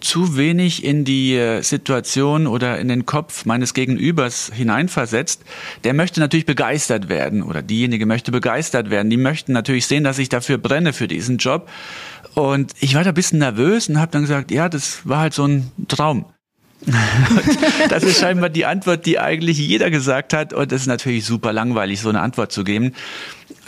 zu 0.00 0.36
wenig 0.36 0.84
in 0.84 1.04
die 1.04 1.34
äh, 1.34 1.62
Situation 1.62 2.46
oder 2.46 2.78
in 2.78 2.88
den 2.88 3.06
Kopf 3.06 3.44
meines 3.44 3.74
Gegenübers 3.74 4.50
hineinversetzt. 4.54 5.42
Der 5.84 5.94
möchte 5.94 6.20
natürlich 6.20 6.46
begeistert 6.46 7.08
werden 7.08 7.42
oder 7.42 7.62
diejenige 7.62 8.06
möchte 8.06 8.30
begeistert 8.30 8.90
werden. 8.90 9.10
Die 9.10 9.16
möchten 9.16 9.52
natürlich 9.52 9.86
sehen, 9.86 10.04
dass 10.04 10.18
ich 10.18 10.28
dafür 10.28 10.58
brenne 10.58 10.92
für 10.92 11.08
diesen 11.08 11.38
Job. 11.38 11.68
Und 12.34 12.72
ich 12.80 12.94
war 12.94 13.04
da 13.04 13.10
ein 13.10 13.14
bisschen 13.14 13.40
nervös 13.40 13.88
und 13.88 13.98
habe 13.98 14.12
dann 14.12 14.22
gesagt, 14.22 14.50
ja, 14.50 14.68
das 14.68 15.00
war 15.04 15.20
halt 15.20 15.34
so 15.34 15.44
ein 15.44 15.72
Traum. 15.88 16.26
das 17.88 18.04
ist 18.04 18.20
scheinbar 18.20 18.50
die 18.50 18.64
Antwort, 18.64 19.04
die 19.04 19.18
eigentlich 19.18 19.58
jeder 19.58 19.90
gesagt 19.90 20.32
hat. 20.32 20.52
Und 20.52 20.70
es 20.72 20.82
ist 20.82 20.86
natürlich 20.86 21.24
super 21.24 21.52
langweilig, 21.52 22.00
so 22.00 22.08
eine 22.08 22.20
Antwort 22.20 22.52
zu 22.52 22.64
geben. 22.64 22.94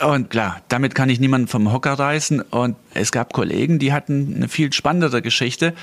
Und 0.01 0.31
klar, 0.31 0.62
damit 0.69 0.95
kann 0.95 1.11
ich 1.11 1.21
niemanden 1.21 1.49
vom 1.49 1.73
Hocker 1.73 1.93
reißen. 1.93 2.40
Und 2.40 2.77
es 2.95 3.12
gab 3.12 3.33
Kollegen, 3.33 3.79
die 3.79 3.93
hatten 3.93 4.35
eine 4.37 4.49
viel 4.49 4.73
spannendere 4.73 5.23
Geschichte. 5.23 5.75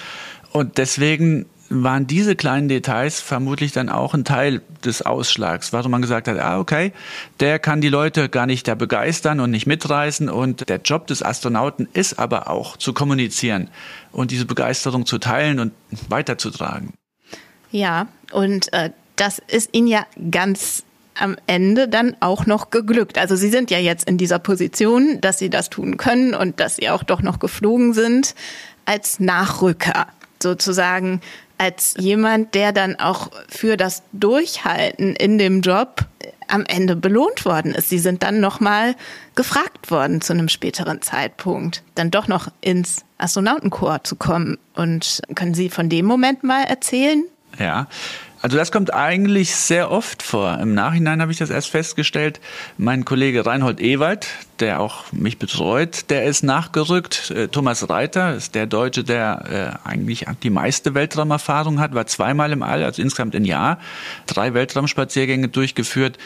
Und 0.57 0.79
deswegen 0.79 1.45
waren 1.69 2.07
diese 2.07 2.35
kleinen 2.35 2.67
Details 2.67 3.21
vermutlich 3.21 3.73
dann 3.73 3.89
auch 3.89 4.15
ein 4.15 4.25
Teil 4.25 4.63
des 4.83 5.03
Ausschlags, 5.03 5.71
warum 5.71 5.91
man 5.91 6.01
gesagt 6.01 6.27
hat, 6.27 6.39
ah, 6.39 6.59
okay, 6.59 6.93
der 7.39 7.59
kann 7.59 7.79
die 7.79 7.89
Leute 7.89 8.27
gar 8.27 8.47
nicht 8.47 8.67
da 8.67 8.73
begeistern 8.73 9.39
und 9.39 9.51
nicht 9.51 9.67
mitreißen 9.67 10.29
und 10.29 10.67
der 10.67 10.81
Job 10.81 11.05
des 11.05 11.21
Astronauten 11.21 11.87
ist 11.93 12.17
aber 12.17 12.49
auch 12.49 12.75
zu 12.75 12.91
kommunizieren 12.91 13.69
und 14.11 14.31
diese 14.31 14.45
Begeisterung 14.45 15.05
zu 15.05 15.19
teilen 15.19 15.59
und 15.59 15.73
weiterzutragen. 16.09 16.93
Ja, 17.69 18.07
und 18.31 18.73
äh, 18.73 18.89
das 19.15 19.39
ist 19.47 19.69
Ihnen 19.73 19.87
ja 19.87 20.07
ganz 20.31 20.85
am 21.19 21.35
Ende 21.45 21.87
dann 21.87 22.17
auch 22.19 22.47
noch 22.47 22.71
geglückt. 22.71 23.19
Also 23.19 23.35
Sie 23.35 23.49
sind 23.49 23.69
ja 23.69 23.77
jetzt 23.77 24.09
in 24.09 24.17
dieser 24.17 24.39
Position, 24.39 25.21
dass 25.21 25.37
Sie 25.37 25.51
das 25.51 25.69
tun 25.69 25.97
können 25.97 26.33
und 26.33 26.59
dass 26.59 26.77
Sie 26.77 26.89
auch 26.89 27.03
doch 27.03 27.21
noch 27.21 27.37
geflogen 27.37 27.93
sind 27.93 28.33
als 28.85 29.19
Nachrücker 29.19 30.07
sozusagen 30.41 31.21
als 31.57 31.95
jemand, 31.97 32.53
der 32.53 32.71
dann 32.71 32.99
auch 32.99 33.31
für 33.49 33.77
das 33.77 34.03
Durchhalten 34.13 35.15
in 35.15 35.37
dem 35.37 35.61
Job 35.61 36.05
am 36.47 36.65
Ende 36.65 36.95
belohnt 36.95 37.45
worden 37.45 37.73
ist. 37.73 37.89
Sie 37.89 37.99
sind 37.99 38.23
dann 38.23 38.39
nochmal 38.39 38.95
gefragt 39.35 39.91
worden 39.91 40.21
zu 40.21 40.33
einem 40.33 40.49
späteren 40.49 41.01
Zeitpunkt, 41.01 41.83
dann 41.95 42.11
doch 42.11 42.27
noch 42.27 42.49
ins 42.61 43.03
Astronautenkorps 43.17 44.09
zu 44.09 44.15
kommen. 44.15 44.57
Und 44.75 45.21
können 45.35 45.53
Sie 45.53 45.69
von 45.69 45.89
dem 45.89 46.05
Moment 46.05 46.43
mal 46.43 46.63
erzählen? 46.63 47.23
Ja, 47.59 47.87
also 48.41 48.57
das 48.57 48.71
kommt 48.71 48.93
eigentlich 48.93 49.55
sehr 49.55 49.89
oft 49.91 50.21
vor. 50.21 50.59
Im 50.59 50.73
Nachhinein 50.73 51.21
habe 51.21 51.31
ich 51.31 51.37
das 51.37 51.49
erst 51.49 51.69
festgestellt. 51.69 52.39
Mein 52.77 53.03
Kollege 53.03 53.45
Reinhold 53.45 53.81
Ewald, 53.81 54.27
der 54.59 54.79
auch 54.79 55.11
mich 55.11 55.39
betreut, 55.39 56.09
der 56.09 56.25
ist 56.25 56.43
nachgerückt. 56.43 57.31
Äh, 57.31 57.47
Thomas 57.47 57.89
Reiter 57.89 58.35
ist 58.35 58.55
der 58.55 58.67
Deutsche, 58.67 59.03
der 59.03 59.79
äh, 59.85 59.89
eigentlich 59.89 60.25
die 60.43 60.49
meiste 60.49 60.93
Weltraumerfahrung 60.93 61.79
hat, 61.79 61.95
war 61.95 62.05
zweimal 62.05 62.51
im 62.51 62.63
All, 62.63 62.83
also 62.83 63.01
insgesamt 63.01 63.35
ein 63.35 63.45
Jahr, 63.45 63.79
drei 64.27 64.53
Weltraumspaziergänge 64.53 65.47
durchgeführt. 65.47 66.17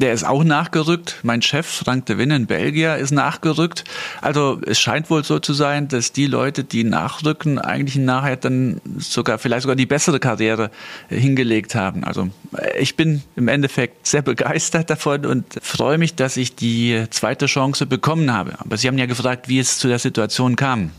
Der 0.00 0.14
ist 0.14 0.24
auch 0.24 0.44
nachgerückt. 0.44 1.16
Mein 1.24 1.42
Chef, 1.42 1.66
Frank 1.66 2.06
de 2.06 2.16
Win 2.16 2.30
in 2.30 2.46
Belgier, 2.46 2.96
ist 2.96 3.10
nachgerückt. 3.10 3.84
Also 4.22 4.58
es 4.64 4.80
scheint 4.80 5.10
wohl 5.10 5.24
so 5.24 5.38
zu 5.40 5.52
sein, 5.52 5.88
dass 5.88 6.12
die 6.12 6.26
Leute, 6.26 6.64
die 6.64 6.84
nachrücken, 6.84 7.58
eigentlich 7.58 7.96
nachher 7.96 8.36
dann 8.36 8.80
sogar, 8.96 9.38
vielleicht 9.38 9.62
sogar 9.62 9.76
die 9.76 9.84
bessere 9.84 10.18
Karriere 10.18 10.70
hingelegt 11.10 11.74
haben. 11.74 12.02
Also 12.04 12.30
ich 12.78 12.96
bin 12.96 13.22
im 13.36 13.48
Endeffekt 13.48 14.06
sehr 14.06 14.22
begeistert 14.22 14.88
davon 14.88 15.26
und 15.26 15.44
freue 15.60 15.98
mich, 15.98 16.14
dass 16.14 16.38
ich 16.38 16.56
die 16.56 17.04
zweite 17.10 17.44
Chance 17.44 17.84
bekommen 17.84 18.32
habe. 18.32 18.54
Aber 18.58 18.78
Sie 18.78 18.88
haben 18.88 18.96
ja 18.96 19.04
gefragt, 19.04 19.48
wie 19.48 19.58
es 19.58 19.76
zu 19.76 19.88
der 19.88 19.98
Situation 19.98 20.56
kam. 20.56 20.92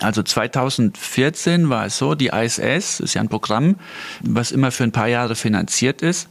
Also 0.00 0.22
2014 0.22 1.70
war 1.70 1.86
es 1.86 1.96
so, 1.96 2.14
die 2.14 2.26
ISS 2.26 3.00
ist 3.00 3.14
ja 3.14 3.22
ein 3.22 3.28
Programm, 3.28 3.76
was 4.20 4.52
immer 4.52 4.70
für 4.70 4.84
ein 4.84 4.92
paar 4.92 5.08
Jahre 5.08 5.34
finanziert 5.34 6.02
ist 6.02 6.28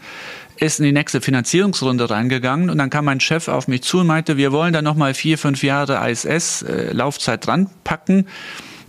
ist 0.60 0.80
in 0.80 0.86
die 0.86 0.92
nächste 0.92 1.22
Finanzierungsrunde 1.22 2.10
reingegangen 2.10 2.70
und 2.70 2.78
dann 2.78 2.90
kam 2.90 3.06
mein 3.06 3.20
Chef 3.20 3.48
auf 3.48 3.68
mich 3.68 3.84
zu 3.84 4.00
und 4.00 4.08
meinte, 4.08 4.38
wir 4.38 4.52
wollen 4.52 4.74
da 4.74 4.82
nochmal 4.82 5.14
vier, 5.14 5.38
fünf 5.38 5.64
Jahre 5.64 6.10
ISS-Laufzeit 6.10 7.44
äh, 7.44 7.46
dran 7.46 7.70
packen. 7.84 8.28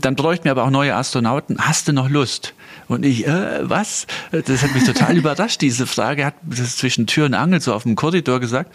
Dann 0.00 0.14
bräuchten 0.14 0.44
wir 0.44 0.52
aber 0.52 0.64
auch 0.64 0.70
neue 0.70 0.94
Astronauten. 0.94 1.59
Hast 1.59 1.88
du 1.88 1.92
noch 1.92 2.09
Lust? 2.09 2.54
Und 2.87 3.04
ich, 3.04 3.26
äh, 3.26 3.68
was? 3.68 4.07
Das 4.31 4.62
hat 4.62 4.74
mich 4.74 4.85
total 4.85 5.16
überrascht, 5.16 5.61
diese 5.61 5.87
Frage. 5.87 6.24
Hat 6.24 6.35
das 6.42 6.76
zwischen 6.76 7.07
Tür 7.07 7.26
und 7.26 7.35
Angel 7.35 7.61
so 7.61 7.74
auf 7.74 7.83
dem 7.83 7.96
Korridor 7.96 8.40
gesagt. 8.40 8.74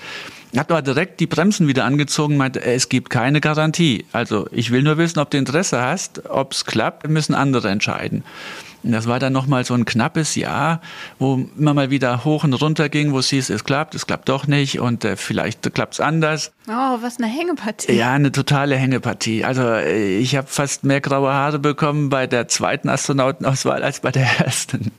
Hat 0.55 0.69
aber 0.69 0.81
direkt 0.81 1.19
die 1.19 1.25
Bremsen 1.25 1.67
wieder 1.67 1.85
angezogen, 1.85 2.37
meinte, 2.37 2.61
es 2.61 2.89
gibt 2.89 3.09
keine 3.09 3.41
Garantie. 3.41 4.05
Also 4.11 4.47
ich 4.51 4.69
will 4.69 4.83
nur 4.83 4.97
wissen, 4.97 5.19
ob 5.19 5.31
du 5.31 5.37
Interesse 5.37 5.81
hast, 5.81 6.29
ob 6.29 6.51
es 6.51 6.65
klappt, 6.65 7.07
müssen 7.09 7.33
andere 7.33 7.69
entscheiden. 7.69 8.23
Das 8.83 9.07
war 9.07 9.19
dann 9.19 9.31
nochmal 9.31 9.63
so 9.63 9.73
ein 9.73 9.85
knappes 9.85 10.35
Jahr, 10.35 10.81
wo 11.17 11.45
immer 11.57 11.73
mal 11.73 11.89
wieder 11.89 12.25
hoch 12.25 12.43
und 12.43 12.53
runter 12.53 12.89
ging, 12.89 13.13
wo 13.13 13.19
es 13.19 13.29
hieß, 13.29 13.49
es 13.49 13.63
klappt, 13.63 13.95
es 13.95 14.05
klappt 14.05 14.27
doch 14.29 14.45
nicht 14.45 14.79
und 14.79 15.05
äh, 15.05 15.15
vielleicht 15.15 15.73
klappt 15.73 15.93
es 15.93 15.99
anders. 16.01 16.51
Oh, 16.67 16.97
was 17.01 17.17
eine 17.17 17.27
Hängepartie. 17.27 17.93
Ja, 17.93 18.11
eine 18.11 18.31
totale 18.31 18.75
Hängepartie. 18.75 19.45
Also 19.45 19.63
äh, 19.63 20.17
ich 20.17 20.35
habe 20.35 20.47
fast 20.47 20.83
mehr 20.83 21.01
graue 21.01 21.31
Haare 21.33 21.59
bekommen 21.59 22.09
bei 22.09 22.27
der 22.27 22.47
zweiten 22.47 22.89
Astronautenauswahl 22.89 23.83
als 23.83 24.01
bei 24.01 24.11
der 24.11 24.27
ersten. 24.39 24.91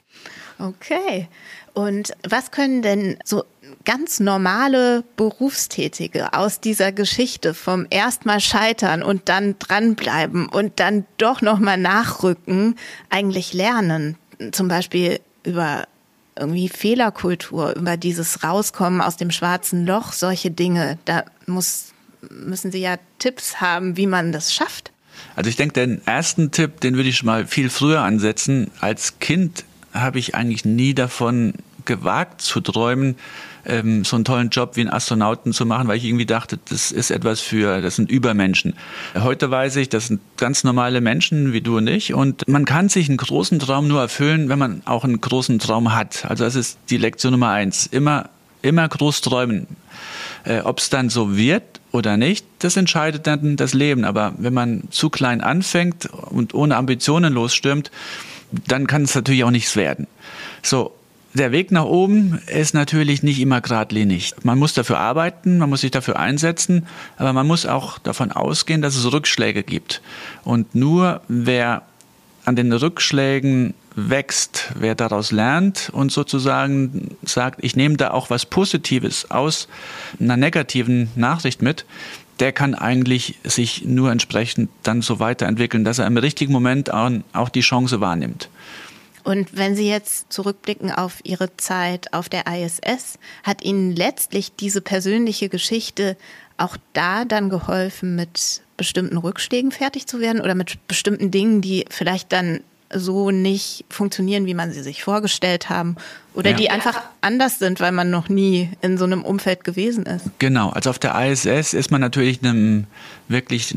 Okay. 0.58 1.28
Und 1.74 2.12
was 2.28 2.52
können 2.52 2.82
denn 2.82 3.18
so 3.24 3.44
ganz 3.84 4.20
normale 4.20 5.04
Berufstätige 5.16 6.32
aus 6.32 6.60
dieser 6.60 6.92
Geschichte 6.92 7.54
vom 7.54 7.86
erstmal 7.90 8.40
scheitern 8.40 9.02
und 9.02 9.28
dann 9.28 9.56
dranbleiben 9.58 10.48
und 10.48 10.80
dann 10.80 11.04
doch 11.18 11.42
nochmal 11.42 11.78
nachrücken 11.78 12.76
eigentlich 13.10 13.52
lernen? 13.52 14.16
Zum 14.52 14.68
Beispiel 14.68 15.20
über 15.44 15.86
irgendwie 16.36 16.68
Fehlerkultur, 16.68 17.76
über 17.76 17.96
dieses 17.96 18.42
Rauskommen 18.42 19.00
aus 19.00 19.16
dem 19.16 19.30
schwarzen 19.30 19.86
Loch, 19.86 20.12
solche 20.12 20.50
Dinge. 20.50 20.98
Da 21.04 21.24
muss, 21.46 21.92
müssen 22.30 22.72
Sie 22.72 22.80
ja 22.80 22.96
Tipps 23.18 23.60
haben, 23.60 23.96
wie 23.96 24.06
man 24.06 24.32
das 24.32 24.52
schafft. 24.52 24.90
Also 25.36 25.48
ich 25.48 25.56
denke, 25.56 25.74
den 25.74 26.06
ersten 26.06 26.50
Tipp, 26.50 26.80
den 26.80 26.96
würde 26.96 27.08
ich 27.08 27.18
schon 27.18 27.26
mal 27.26 27.46
viel 27.46 27.70
früher 27.70 28.00
ansetzen. 28.00 28.70
Als 28.80 29.18
Kind 29.20 29.64
habe 29.92 30.18
ich 30.18 30.34
eigentlich 30.34 30.64
nie 30.64 30.94
davon 30.94 31.54
gewagt 31.84 32.40
zu 32.40 32.60
träumen, 32.60 33.16
ähm, 33.66 34.04
so 34.04 34.16
einen 34.16 34.24
tollen 34.24 34.50
Job 34.50 34.76
wie 34.76 34.80
einen 34.80 34.90
Astronauten 34.90 35.52
zu 35.52 35.66
machen, 35.66 35.88
weil 35.88 35.96
ich 35.96 36.04
irgendwie 36.04 36.26
dachte, 36.26 36.58
das 36.68 36.90
ist 36.90 37.10
etwas 37.10 37.40
für, 37.40 37.80
das 37.80 37.96
sind 37.96 38.10
Übermenschen. 38.10 38.74
Heute 39.14 39.50
weiß 39.50 39.76
ich, 39.76 39.88
das 39.88 40.08
sind 40.08 40.20
ganz 40.36 40.64
normale 40.64 41.00
Menschen 41.00 41.52
wie 41.52 41.60
du 41.60 41.78
und 41.78 41.86
ich 41.88 42.14
und 42.14 42.46
man 42.48 42.64
kann 42.64 42.88
sich 42.88 43.08
einen 43.08 43.18
großen 43.18 43.58
Traum 43.58 43.88
nur 43.88 44.00
erfüllen, 44.00 44.48
wenn 44.48 44.58
man 44.58 44.82
auch 44.84 45.04
einen 45.04 45.20
großen 45.20 45.58
Traum 45.58 45.94
hat. 45.94 46.24
Also 46.28 46.44
das 46.44 46.54
ist 46.54 46.78
die 46.90 46.96
Lektion 46.96 47.32
Nummer 47.32 47.50
eins. 47.50 47.86
Immer, 47.86 48.30
immer 48.62 48.88
groß 48.88 49.20
träumen. 49.20 49.66
Äh, 50.44 50.60
Ob 50.60 50.78
es 50.78 50.90
dann 50.90 51.10
so 51.10 51.36
wird 51.36 51.62
oder 51.92 52.16
nicht, 52.16 52.46
das 52.58 52.76
entscheidet 52.76 53.26
dann 53.26 53.56
das 53.56 53.74
Leben. 53.74 54.04
Aber 54.04 54.34
wenn 54.38 54.54
man 54.54 54.84
zu 54.90 55.10
klein 55.10 55.40
anfängt 55.40 56.06
und 56.06 56.54
ohne 56.54 56.76
Ambitionen 56.76 57.32
losstürmt, 57.32 57.90
dann 58.66 58.86
kann 58.86 59.02
es 59.02 59.14
natürlich 59.14 59.44
auch 59.44 59.50
nichts 59.50 59.76
werden. 59.76 60.06
So, 60.62 60.94
der 61.34 61.50
Weg 61.50 61.72
nach 61.72 61.84
oben 61.84 62.40
ist 62.46 62.74
natürlich 62.74 63.22
nicht 63.24 63.40
immer 63.40 63.60
geradlinig. 63.60 64.34
Man 64.44 64.58
muss 64.58 64.72
dafür 64.72 64.98
arbeiten, 64.98 65.58
man 65.58 65.68
muss 65.68 65.80
sich 65.80 65.90
dafür 65.90 66.18
einsetzen, 66.18 66.86
aber 67.16 67.32
man 67.32 67.46
muss 67.46 67.66
auch 67.66 67.98
davon 67.98 68.30
ausgehen, 68.30 68.82
dass 68.82 68.94
es 68.96 69.12
Rückschläge 69.12 69.64
gibt. 69.64 70.00
Und 70.44 70.74
nur 70.76 71.20
wer 71.26 71.82
an 72.44 72.54
den 72.54 72.72
Rückschlägen 72.72 73.74
wächst, 73.96 74.72
wer 74.78 74.94
daraus 74.94 75.32
lernt 75.32 75.90
und 75.92 76.12
sozusagen 76.12 77.16
sagt, 77.24 77.62
ich 77.62 77.74
nehme 77.74 77.96
da 77.96 78.10
auch 78.12 78.30
was 78.30 78.46
Positives 78.46 79.30
aus 79.30 79.68
einer 80.20 80.36
negativen 80.36 81.10
Nachricht 81.16 81.62
mit, 81.62 81.84
der 82.40 82.52
kann 82.52 82.74
eigentlich 82.74 83.38
sich 83.44 83.84
nur 83.84 84.10
entsprechend 84.10 84.70
dann 84.82 85.02
so 85.02 85.20
weiterentwickeln, 85.20 85.84
dass 85.84 85.98
er 85.98 86.06
im 86.06 86.16
richtigen 86.16 86.52
Moment 86.52 86.92
auch 86.92 87.48
die 87.48 87.60
Chance 87.60 88.00
wahrnimmt. 88.00 88.48
Und 89.24 89.56
wenn 89.56 89.74
Sie 89.74 89.88
jetzt 89.88 90.32
zurückblicken 90.32 90.92
auf 90.92 91.20
Ihre 91.24 91.56
Zeit 91.56 92.12
auf 92.12 92.28
der 92.28 92.44
ISS, 92.46 93.18
hat 93.42 93.64
Ihnen 93.64 93.96
letztlich 93.96 94.54
diese 94.54 94.82
persönliche 94.82 95.48
Geschichte 95.48 96.16
auch 96.58 96.76
da 96.92 97.24
dann 97.24 97.48
geholfen, 97.48 98.14
mit 98.14 98.62
bestimmten 98.76 99.16
Rückschlägen 99.16 99.72
fertig 99.72 100.06
zu 100.06 100.20
werden 100.20 100.40
oder 100.40 100.54
mit 100.54 100.86
bestimmten 100.86 101.30
Dingen, 101.30 101.60
die 101.60 101.86
vielleicht 101.90 102.32
dann 102.32 102.60
so 102.94 103.30
nicht 103.30 103.84
funktionieren, 103.90 104.46
wie 104.46 104.54
man 104.54 104.72
sie 104.72 104.82
sich 104.82 105.02
vorgestellt 105.04 105.68
haben. 105.68 105.96
Oder 106.34 106.50
Ja. 106.50 106.56
die 106.56 106.70
einfach 106.70 107.00
anders 107.20 107.58
sind, 107.58 107.80
weil 107.80 107.92
man 107.92 108.10
noch 108.10 108.28
nie 108.28 108.70
in 108.82 108.98
so 108.98 109.04
einem 109.04 109.22
Umfeld 109.22 109.62
gewesen 109.64 110.04
ist. 110.06 110.24
Genau, 110.38 110.70
also 110.70 110.90
auf 110.90 110.98
der 110.98 111.14
ISS 111.30 111.74
ist 111.74 111.90
man 111.90 112.00
natürlich 112.00 112.42
in 112.42 112.48
einem 112.48 112.84
wirklich 113.28 113.74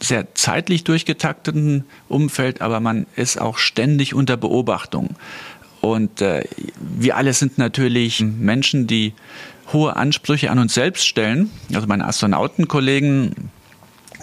sehr 0.00 0.34
zeitlich 0.34 0.84
durchgetakteten 0.84 1.84
Umfeld, 2.08 2.60
aber 2.60 2.80
man 2.80 3.06
ist 3.16 3.40
auch 3.40 3.58
ständig 3.58 4.14
unter 4.14 4.36
Beobachtung. 4.36 5.10
Und 5.80 6.20
äh, 6.20 6.44
wir 6.78 7.16
alle 7.16 7.32
sind 7.32 7.56
natürlich 7.58 8.20
Menschen, 8.20 8.86
die 8.86 9.14
hohe 9.72 9.94
Ansprüche 9.96 10.50
an 10.50 10.58
uns 10.58 10.74
selbst 10.74 11.06
stellen. 11.06 11.50
Also 11.74 11.86
meine 11.86 12.06
Astronautenkollegen 12.06 13.50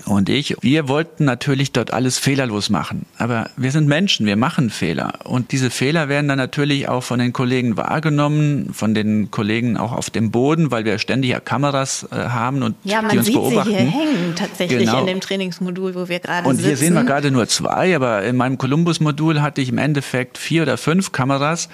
und 0.06 0.30
ich, 0.30 0.56
wir 0.62 0.88
wollten 0.88 1.26
natürlich 1.26 1.72
dort 1.72 1.92
alles 1.92 2.18
fehlerlos 2.20 2.70
machen. 2.70 3.06
Aber 3.18 3.50
wir 3.58 3.72
sind 3.72 3.88
Menschen, 3.88 4.26
wir 4.26 4.36
machen 4.36 4.70
Fehler. 4.70 5.14
Und 5.26 5.52
diese 5.52 5.70
Fehler 5.70 6.10
werden 6.10 6.28
dann 6.28 6.38
natürlich 6.38 6.88
auch 6.88 7.02
von 7.04 7.20
den 7.20 7.34
Kollegen 7.34 7.76
wahrgenommen, 7.78 8.70
von 8.74 8.94
den 8.94 9.32
Kollegen 9.32 9.78
auch 9.78 9.92
auf 9.92 10.10
dem 10.10 10.32
Boden, 10.32 10.70
weil 10.72 10.86
wir 10.86 11.00
ständig 11.00 11.32
ja 11.32 11.40
Kameras 11.40 12.08
äh, 12.12 12.16
haben 12.16 12.62
und 12.64 12.76
Ja, 12.84 13.00
die 13.02 13.08
man 13.08 13.18
uns 13.18 13.26
sieht 13.28 13.36
beobachten. 13.36 13.70
sie 13.72 13.78
hier 13.78 13.92
hängen 13.92 14.34
tatsächlich 14.36 14.80
Genau. 14.80 15.00
in 15.02 15.08
dem 15.08 15.22
Trainingsmodul, 15.22 15.96
wo 15.96 16.08
wir 16.08 16.20
gerade 16.20 16.48
Und 16.48 16.56
sitzen. 16.58 16.68
hier 16.68 16.78
sehen 16.78 16.94
wir 16.94 17.04
gerade 17.04 17.32
nur 17.32 17.48
zwei, 17.48 17.96
aber 17.96 18.24
in 18.24 18.36
meinem 18.36 18.58
Columbus-Modul 18.58 19.42
hatte 19.42 19.62
ich 19.62 19.70
im 19.70 19.78
Endeffekt 19.78 20.38
vier 20.38 20.62
oder 20.64 20.78
fünf 20.78 21.12
Kameras 21.12 21.70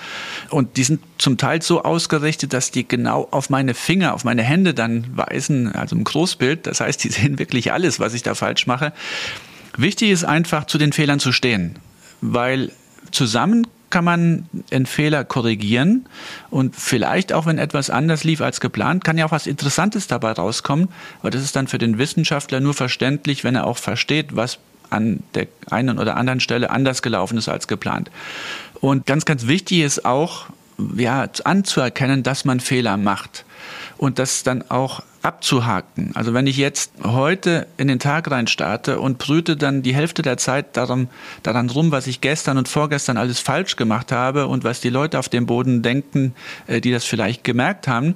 und 0.49 0.77
die 0.77 0.83
sind 0.83 1.01
zum 1.17 1.37
Teil 1.37 1.61
so 1.61 1.83
ausgerichtet, 1.83 2.53
dass 2.53 2.71
die 2.71 2.87
genau 2.87 3.27
auf 3.31 3.49
meine 3.49 3.73
Finger, 3.73 4.13
auf 4.13 4.23
meine 4.23 4.41
Hände 4.41 4.73
dann 4.73 5.05
weisen, 5.15 5.71
also 5.75 5.95
im 5.95 6.03
Großbild. 6.03 6.65
Das 6.65 6.79
heißt, 6.81 7.03
die 7.03 7.09
sehen 7.11 7.37
wirklich 7.39 7.71
alles, 7.73 7.99
was 7.99 8.13
ich 8.13 8.20
da 8.23 8.35
falsch 8.35 8.67
mache. 8.67 8.93
Wichtig 9.77 10.11
ist 10.11 10.23
einfach, 10.23 10.65
zu 10.65 10.77
den 10.77 10.93
Fehlern 10.93 11.19
zu 11.19 11.31
stehen, 11.31 11.79
weil 12.21 12.71
zusammen 13.11 13.67
kann 13.89 14.05
man 14.05 14.49
einen 14.71 14.85
Fehler 14.85 15.23
korrigieren 15.23 16.07
und 16.49 16.75
vielleicht 16.75 17.33
auch, 17.33 17.45
wenn 17.45 17.57
etwas 17.57 17.89
anders 17.89 18.23
lief 18.23 18.41
als 18.41 18.59
geplant, 18.59 19.03
kann 19.03 19.17
ja 19.17 19.25
auch 19.25 19.31
was 19.31 19.47
Interessantes 19.47 20.07
dabei 20.07 20.31
rauskommen, 20.31 20.87
aber 21.19 21.29
das 21.29 21.43
ist 21.43 21.55
dann 21.55 21.67
für 21.67 21.77
den 21.77 21.97
Wissenschaftler 21.97 22.59
nur 22.59 22.73
verständlich, 22.73 23.43
wenn 23.43 23.55
er 23.55 23.67
auch 23.67 23.77
versteht, 23.77 24.35
was 24.35 24.59
an 24.89 25.21
der 25.35 25.47
einen 25.69 25.99
oder 25.99 26.17
anderen 26.17 26.39
Stelle 26.39 26.69
anders 26.69 27.01
gelaufen 27.01 27.37
ist 27.37 27.49
als 27.49 27.67
geplant. 27.67 28.11
Und 28.79 29.05
ganz, 29.05 29.25
ganz 29.25 29.47
wichtig 29.47 29.81
ist 29.81 30.05
auch, 30.05 30.47
ja, 30.97 31.27
anzuerkennen, 31.43 32.23
dass 32.23 32.45
man 32.45 32.59
Fehler 32.59 32.97
macht 32.97 33.45
und 33.97 34.19
das 34.19 34.43
dann 34.43 34.69
auch 34.69 35.03
abzuhaken. 35.21 36.11
Also 36.15 36.33
wenn 36.33 36.47
ich 36.47 36.57
jetzt 36.57 36.91
heute 37.03 37.67
in 37.77 37.87
den 37.87 37.99
Tag 37.99 38.29
rein 38.31 38.47
starte 38.47 38.99
und 38.99 39.17
brüte 39.17 39.55
dann 39.55 39.83
die 39.83 39.93
Hälfte 39.93 40.21
der 40.21 40.37
Zeit 40.37 40.77
daran, 40.77 41.09
daran 41.43 41.69
rum, 41.69 41.91
was 41.91 42.07
ich 42.07 42.21
gestern 42.21 42.57
und 42.57 42.67
vorgestern 42.67 43.17
alles 43.17 43.39
falsch 43.39 43.75
gemacht 43.75 44.11
habe 44.11 44.47
und 44.47 44.63
was 44.63 44.81
die 44.81 44.89
Leute 44.89 45.19
auf 45.19 45.29
dem 45.29 45.45
Boden 45.45 45.81
denken, 45.83 46.33
äh, 46.67 46.81
die 46.81 46.91
das 46.91 47.05
vielleicht 47.05 47.43
gemerkt 47.43 47.87
haben, 47.87 48.15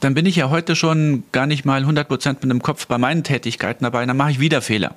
dann 0.00 0.14
bin 0.14 0.26
ich 0.26 0.36
ja 0.36 0.48
heute 0.48 0.76
schon 0.76 1.24
gar 1.32 1.46
nicht 1.46 1.64
mal 1.64 1.80
100 1.80 2.06
Prozent 2.06 2.42
mit 2.42 2.50
dem 2.50 2.62
Kopf 2.62 2.86
bei 2.86 2.98
meinen 2.98 3.24
Tätigkeiten 3.24 3.82
dabei, 3.84 4.06
dann 4.06 4.16
mache 4.16 4.30
ich 4.30 4.40
wieder 4.40 4.62
Fehler. 4.62 4.94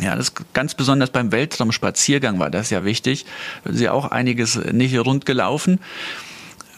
Ja, 0.00 0.14
das 0.14 0.32
ganz 0.52 0.74
besonders 0.74 1.10
beim 1.10 1.32
Weltraumspaziergang 1.32 2.38
war 2.38 2.50
das 2.50 2.70
ja 2.70 2.84
wichtig. 2.84 3.26
Da 3.64 3.70
ist 3.70 3.80
ja 3.80 3.92
auch 3.92 4.10
einiges 4.10 4.56
nicht 4.72 4.96
rund 4.96 5.26
gelaufen. 5.26 5.80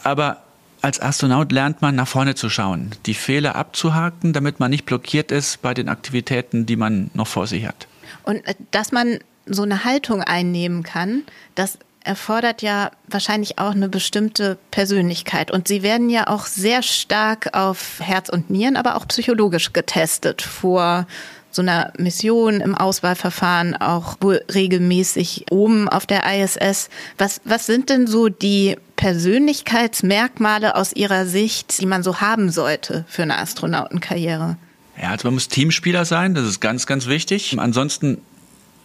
Aber 0.03 0.41
als 0.81 0.99
Astronaut 0.99 1.51
lernt 1.51 1.81
man 1.81 1.95
nach 1.95 2.07
vorne 2.07 2.35
zu 2.35 2.49
schauen, 2.49 2.91
die 3.05 3.13
Fehler 3.13 3.55
abzuhaken, 3.55 4.33
damit 4.33 4.59
man 4.59 4.71
nicht 4.71 4.85
blockiert 4.85 5.31
ist 5.31 5.61
bei 5.61 5.73
den 5.73 5.89
Aktivitäten, 5.89 6.65
die 6.65 6.75
man 6.75 7.11
noch 7.13 7.27
vor 7.27 7.47
sich 7.47 7.65
hat. 7.65 7.87
Und 8.23 8.45
äh, 8.47 8.55
dass 8.71 8.91
man 8.91 9.19
so 9.45 9.63
eine 9.63 9.83
Haltung 9.83 10.21
einnehmen 10.21 10.83
kann, 10.83 11.23
das 11.55 11.77
erfordert 12.03 12.61
ja 12.61 12.91
wahrscheinlich 13.07 13.59
auch 13.59 13.71
eine 13.71 13.89
bestimmte 13.89 14.57
Persönlichkeit. 14.71 15.51
Und 15.51 15.67
sie 15.67 15.83
werden 15.83 16.09
ja 16.09 16.27
auch 16.27 16.45
sehr 16.47 16.81
stark 16.81 17.55
auf 17.55 17.99
Herz 17.99 18.29
und 18.29 18.49
Nieren, 18.49 18.75
aber 18.75 18.95
auch 18.95 19.07
psychologisch 19.07 19.71
getestet 19.73 20.41
vor 20.41 21.05
so 21.51 21.61
einer 21.61 21.91
Mission 21.97 22.61
im 22.61 22.75
Auswahlverfahren, 22.75 23.75
auch 23.75 24.17
regelmäßig 24.21 25.45
oben 25.51 25.89
auf 25.89 26.05
der 26.05 26.23
ISS. 26.25 26.89
Was, 27.17 27.41
was 27.43 27.65
sind 27.65 27.89
denn 27.89 28.07
so 28.07 28.29
die 28.29 28.77
Persönlichkeitsmerkmale 29.01 30.75
aus 30.75 30.93
Ihrer 30.93 31.25
Sicht, 31.25 31.81
die 31.81 31.87
man 31.87 32.03
so 32.03 32.21
haben 32.21 32.51
sollte 32.51 33.03
für 33.07 33.23
eine 33.23 33.39
Astronautenkarriere? 33.39 34.57
Ja, 35.01 35.09
also 35.09 35.27
man 35.27 35.33
muss 35.33 35.47
Teamspieler 35.47 36.05
sein, 36.05 36.35
das 36.35 36.45
ist 36.45 36.59
ganz, 36.59 36.85
ganz 36.85 37.07
wichtig. 37.07 37.55
Ansonsten 37.57 38.21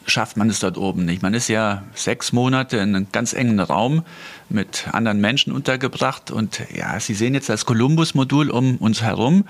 schafft 0.07 0.39
man 0.39 0.49
es 0.49 0.61
dort 0.61 0.79
oben 0.79 1.05
nicht. 1.05 1.21
Man 1.21 1.35
ist 1.35 1.49
ja 1.49 1.83
sechs 1.95 2.33
Monate 2.33 2.79
in 2.79 2.97
einem 2.97 3.09
ganz 3.13 3.35
engen 3.35 3.61
Raum 3.61 4.05
mit 4.49 4.87
anderen 4.93 5.21
Menschen 5.21 5.53
untergebracht 5.53 6.31
und 6.31 6.61
ja, 6.75 6.99
Sie 7.01 7.15
sehen 7.15 7.35
jetzt 7.35 7.49
das 7.49 7.67
Columbus-Modul 7.67 8.51
um 8.51 8.77
uns 8.77 9.03
herum. 9.03 9.45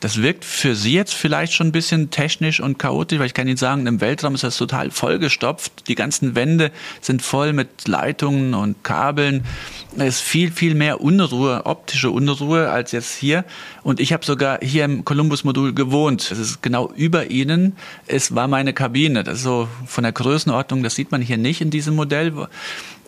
Das 0.00 0.22
wirkt 0.22 0.44
für 0.44 0.74
Sie 0.74 0.92
jetzt 0.92 1.14
vielleicht 1.14 1.52
schon 1.52 1.68
ein 1.68 1.72
bisschen 1.72 2.10
technisch 2.10 2.60
und 2.60 2.78
chaotisch, 2.78 3.18
weil 3.18 3.26
ich 3.26 3.34
kann 3.34 3.46
Ihnen 3.46 3.56
sagen, 3.56 3.86
im 3.86 4.00
Weltraum 4.00 4.34
ist 4.34 4.44
das 4.44 4.56
total 4.56 4.90
vollgestopft. 4.90 5.88
Die 5.88 5.94
ganzen 5.94 6.34
Wände 6.34 6.72
sind 7.00 7.22
voll 7.22 7.52
mit 7.52 7.86
Leitungen 7.86 8.54
und 8.54 8.82
Kabeln. 8.82 9.44
Es 9.96 10.16
ist 10.16 10.20
viel, 10.20 10.50
viel 10.50 10.74
mehr 10.74 11.00
Unruhe, 11.00 11.66
optische 11.66 12.10
Unruhe 12.10 12.70
als 12.70 12.92
jetzt 12.92 13.14
hier. 13.14 13.44
Und 13.82 14.00
ich 14.00 14.12
habe 14.12 14.24
sogar 14.24 14.58
hier 14.62 14.84
im 14.84 15.04
Columbus-Modul 15.04 15.74
gewohnt. 15.74 16.30
Es 16.30 16.38
ist 16.38 16.62
genau 16.62 16.90
über 16.94 17.30
Ihnen. 17.30 17.76
Es 18.06 18.34
war 18.34 18.48
meine 18.48 18.72
Kabine. 18.72 19.24
Das 19.24 19.38
ist 19.38 19.44
so 19.44 19.68
von 19.86 20.02
der 20.02 20.12
Größenordnung, 20.12 20.82
das 20.82 20.94
sieht 20.94 21.12
man 21.12 21.22
hier 21.22 21.38
nicht 21.38 21.60
in 21.60 21.70
diesem 21.70 21.94
Modell. 21.94 22.32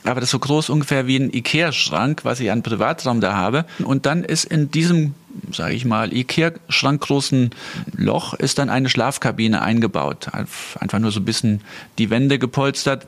Aber 0.05 0.21
das 0.21 0.25
ist 0.29 0.33
so 0.33 0.39
groß 0.39 0.71
ungefähr 0.71 1.07
wie 1.07 1.17
ein 1.17 1.33
Ikea-Schrank, 1.33 2.25
was 2.25 2.41
ich 2.41 2.51
an 2.51 2.63
Privatraum 2.63 3.21
da 3.21 3.35
habe. 3.35 3.65
Und 3.85 4.05
dann 4.07 4.25
ist 4.25 4.45
in 4.45 4.71
diesem, 4.71 5.15
sage 5.53 5.75
ich 5.75 5.85
mal, 5.85 6.13
Ikea-Schrank 6.13 7.01
großen 7.03 7.51
Loch 7.97 8.35
ist 8.35 8.59
dann 8.59 8.69
eine 8.69 8.89
Schlafkabine 8.89 9.63
eingebaut. 9.63 10.29
Einfach 10.33 10.99
nur 10.99 11.13
so 11.13 11.21
ein 11.21 11.25
bisschen 11.25 11.61
die 11.99 12.11
Wände 12.11 12.39
gepolstert. 12.39 13.07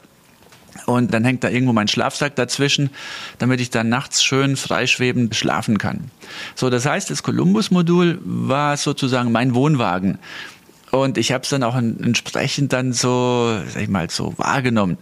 Und 0.87 1.15
dann 1.15 1.25
hängt 1.25 1.43
da 1.43 1.49
irgendwo 1.49 1.73
mein 1.73 1.89
Schlafsack 1.89 2.37
dazwischen, 2.37 2.91
damit 3.39 3.61
ich 3.61 3.71
dann 3.71 3.89
nachts 3.89 4.23
schön 4.23 4.57
freischwebend 4.57 5.35
schlafen 5.35 5.79
kann. 5.79 6.11
So, 6.55 6.69
das 6.69 6.85
heißt, 6.85 7.11
das 7.11 7.23
Columbus-Modul 7.23 8.21
war 8.25 8.77
sozusagen 8.77 9.33
mein 9.33 9.55
Wohnwagen. 9.55 10.19
Und 10.91 11.19
ich 11.19 11.33
habe 11.33 11.43
es 11.43 11.49
dann 11.49 11.63
auch 11.65 11.75
entsprechend 11.75 12.73
dann 12.73 12.93
so, 12.93 13.59
sag 13.69 13.83
ich 13.83 13.89
mal, 13.89 14.11
so 14.11 14.35
wahrgenommen. 14.37 14.99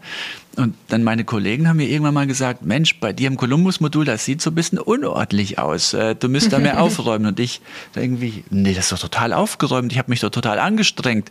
Und 0.56 0.74
dann 0.88 1.02
meine 1.02 1.24
Kollegen 1.24 1.66
haben 1.68 1.78
mir 1.78 1.88
irgendwann 1.88 2.14
mal 2.14 2.26
gesagt, 2.26 2.62
Mensch, 2.62 3.00
bei 3.00 3.12
dir 3.12 3.28
im 3.28 3.36
Columbus-Modul, 3.36 4.04
das 4.04 4.24
sieht 4.24 4.42
so 4.42 4.50
ein 4.50 4.54
bisschen 4.54 4.78
unordentlich 4.78 5.58
aus. 5.58 5.94
Äh, 5.94 6.14
Du 6.14 6.28
müsst 6.28 6.52
da 6.52 6.58
mehr 6.58 6.80
aufräumen. 6.82 7.26
Und 7.26 7.40
ich 7.40 7.60
irgendwie, 7.94 8.44
nee, 8.50 8.74
das 8.74 8.86
ist 8.86 8.92
doch 8.92 8.98
total 8.98 9.32
aufgeräumt. 9.32 9.92
Ich 9.92 9.98
habe 9.98 10.10
mich 10.10 10.20
doch 10.20 10.30
total 10.30 10.58
angestrengt. 10.58 11.30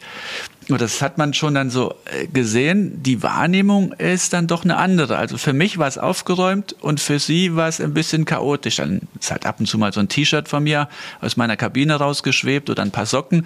Und 0.72 0.82
das 0.82 1.01
hat 1.01 1.17
man 1.17 1.34
schon 1.34 1.53
dann 1.53 1.69
so 1.69 1.95
äh, 2.05 2.28
gesehen. 2.28 3.03
Die 3.03 3.24
Wahrnehmung 3.24 3.93
ist 3.93 4.34
dann 4.34 4.47
doch 4.47 4.63
eine 4.63 4.78
andere. 4.78 5.17
Also 5.17 5.38
für 5.38 5.53
mich 5.53 5.78
war 5.78 5.88
es 5.88 5.97
aufgeräumt 5.97 6.74
und 6.82 6.99
für 6.99 7.19
sie 7.19 7.55
war 7.55 7.67
es 7.67 7.82
ein 7.82 7.93
bisschen 7.93 8.26
chaotisch. 8.26 8.78
Dann 8.78 9.01
ist 9.19 9.32
halt 9.32 9.45
ab 9.45 9.59
und 9.59 9.65
zu 9.65 9.78
mal 9.78 9.91
so 9.93 9.99
ein 9.99 10.09
T-Shirt 10.09 10.47
von 10.47 10.63
mir 10.63 10.88
aus 11.19 11.38
meiner 11.38 11.57
Kabine 11.57 11.95
rausgeschwebt 11.95 12.69
oder 12.69 12.84
ein 12.84 12.91
paar 12.91 13.05
Socken. 13.05 13.45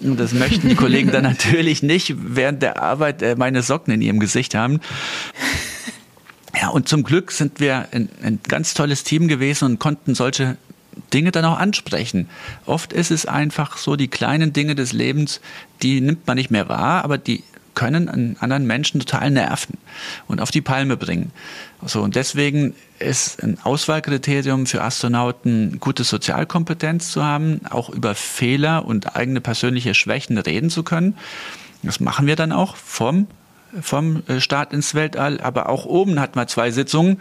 Und 0.00 0.18
das 0.18 0.32
möchten 0.32 0.68
die 0.68 0.74
Kollegen 0.74 1.10
dann 1.10 1.22
natürlich 1.24 1.82
nicht 1.82 2.14
während 2.16 2.62
der 2.62 2.82
Arbeit 2.82 3.22
äh, 3.22 3.36
meine 3.36 3.62
Socken 3.62 3.92
in 3.94 4.02
ihrem 4.02 4.20
Gesicht 4.20 4.54
haben. 4.54 4.80
Ja, 6.60 6.68
und 6.68 6.88
zum 6.88 7.02
Glück 7.02 7.32
sind 7.32 7.60
wir 7.60 7.88
ein, 7.92 8.08
ein 8.22 8.40
ganz 8.46 8.74
tolles 8.74 9.02
Team 9.04 9.28
gewesen 9.28 9.64
und 9.64 9.78
konnten 9.78 10.14
solche 10.14 10.56
Dinge 11.12 11.30
dann 11.30 11.44
auch 11.44 11.58
ansprechen. 11.58 12.28
Oft 12.66 12.92
ist 12.92 13.10
es 13.10 13.26
einfach 13.26 13.76
so, 13.76 13.96
die 13.96 14.08
kleinen 14.08 14.52
Dinge 14.52 14.74
des 14.74 14.92
Lebens, 14.92 15.40
die 15.82 16.00
nimmt 16.00 16.26
man 16.26 16.36
nicht 16.36 16.50
mehr 16.50 16.68
wahr, 16.68 17.04
aber 17.04 17.18
die 17.18 17.42
können 17.74 18.08
einen 18.08 18.36
anderen 18.40 18.66
Menschen 18.66 19.00
total 19.00 19.30
nerven 19.30 19.78
und 20.28 20.40
auf 20.40 20.50
die 20.50 20.60
Palme 20.60 20.96
bringen. 20.96 21.32
So, 21.84 22.02
und 22.02 22.16
deswegen 22.16 22.74
ist 22.98 23.42
ein 23.42 23.58
Auswahlkriterium 23.62 24.66
für 24.66 24.82
Astronauten 24.82 25.78
gute 25.80 26.04
Sozialkompetenz 26.04 27.10
zu 27.10 27.24
haben, 27.24 27.60
auch 27.68 27.90
über 27.90 28.14
Fehler 28.14 28.86
und 28.86 29.16
eigene 29.16 29.40
persönliche 29.40 29.94
Schwächen 29.94 30.38
reden 30.38 30.70
zu 30.70 30.82
können. 30.82 31.16
Das 31.82 32.00
machen 32.00 32.26
wir 32.26 32.36
dann 32.36 32.52
auch 32.52 32.76
vom, 32.76 33.26
vom 33.80 34.22
Start 34.38 34.72
ins 34.72 34.94
Weltall, 34.94 35.40
aber 35.40 35.68
auch 35.68 35.84
oben 35.84 36.20
hatten 36.20 36.38
wir 36.38 36.46
zwei 36.46 36.70
Sitzungen. 36.70 37.20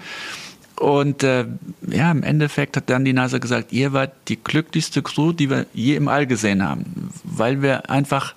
Und 0.83 1.23
äh, 1.23 1.45
ja, 1.87 2.11
im 2.11 2.23
Endeffekt 2.23 2.75
hat 2.75 2.89
dann 2.89 3.05
die 3.05 3.13
NASA 3.13 3.37
gesagt, 3.37 3.71
ihr 3.71 3.93
wart 3.93 4.11
die 4.27 4.35
glücklichste 4.35 5.01
Crew, 5.01 5.31
die 5.31 5.49
wir 5.49 5.65
je 5.73 5.95
im 5.95 6.09
All 6.09 6.27
gesehen 6.27 6.61
haben, 6.61 7.09
weil 7.23 7.61
wir 7.61 7.89
einfach 7.89 8.35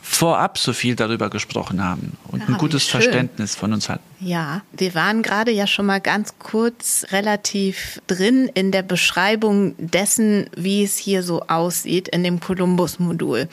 vorab 0.00 0.56
so 0.56 0.72
viel 0.72 0.96
darüber 0.96 1.28
gesprochen 1.28 1.84
haben 1.84 2.16
und 2.28 2.40
ja, 2.40 2.46
ein 2.46 2.56
gutes 2.56 2.86
Verständnis 2.86 3.56
von 3.56 3.74
uns 3.74 3.90
hatten. 3.90 4.02
Ja, 4.20 4.62
wir 4.72 4.94
waren 4.94 5.20
gerade 5.20 5.50
ja 5.50 5.66
schon 5.66 5.84
mal 5.84 6.00
ganz 6.00 6.38
kurz 6.38 7.04
relativ 7.10 8.00
drin 8.06 8.50
in 8.54 8.72
der 8.72 8.82
Beschreibung 8.82 9.74
dessen, 9.76 10.48
wie 10.56 10.82
es 10.82 10.96
hier 10.96 11.22
so 11.22 11.42
aussieht 11.42 12.08
in 12.08 12.24
dem 12.24 12.40
Columbus-Modul. 12.40 13.48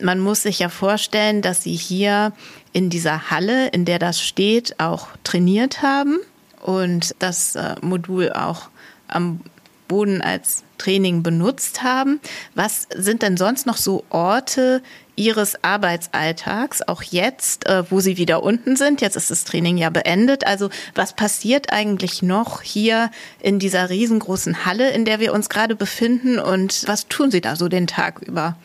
Man 0.00 0.20
muss 0.20 0.44
sich 0.44 0.60
ja 0.60 0.70
vorstellen, 0.70 1.42
dass 1.42 1.64
Sie 1.64 1.74
hier 1.74 2.32
in 2.72 2.88
dieser 2.88 3.30
Halle, 3.30 3.68
in 3.68 3.84
der 3.84 3.98
das 3.98 4.22
steht, 4.22 4.80
auch 4.80 5.08
trainiert 5.24 5.82
haben 5.82 6.20
und 6.62 7.14
das 7.18 7.54
äh, 7.56 7.76
Modul 7.80 8.32
auch 8.32 8.68
am 9.08 9.40
Boden 9.88 10.20
als 10.20 10.64
Training 10.78 11.22
benutzt 11.22 11.82
haben. 11.82 12.20
Was 12.54 12.86
sind 12.94 13.22
denn 13.22 13.36
sonst 13.36 13.66
noch 13.66 13.76
so 13.76 14.04
Orte 14.10 14.82
Ihres 15.18 15.64
Arbeitsalltags, 15.64 16.82
auch 16.82 17.02
jetzt, 17.02 17.66
äh, 17.66 17.90
wo 17.90 18.00
Sie 18.00 18.18
wieder 18.18 18.42
unten 18.42 18.76
sind? 18.76 19.00
Jetzt 19.00 19.16
ist 19.16 19.30
das 19.30 19.44
Training 19.44 19.78
ja 19.78 19.88
beendet. 19.88 20.46
Also 20.46 20.68
was 20.94 21.14
passiert 21.14 21.72
eigentlich 21.72 22.22
noch 22.22 22.60
hier 22.60 23.10
in 23.40 23.58
dieser 23.58 23.88
riesengroßen 23.88 24.66
Halle, 24.66 24.90
in 24.90 25.04
der 25.04 25.20
wir 25.20 25.32
uns 25.32 25.48
gerade 25.48 25.74
befinden? 25.74 26.38
Und 26.38 26.84
was 26.86 27.08
tun 27.08 27.30
Sie 27.30 27.40
da 27.40 27.56
so 27.56 27.68
den 27.68 27.86
Tag 27.86 28.20
über? 28.20 28.56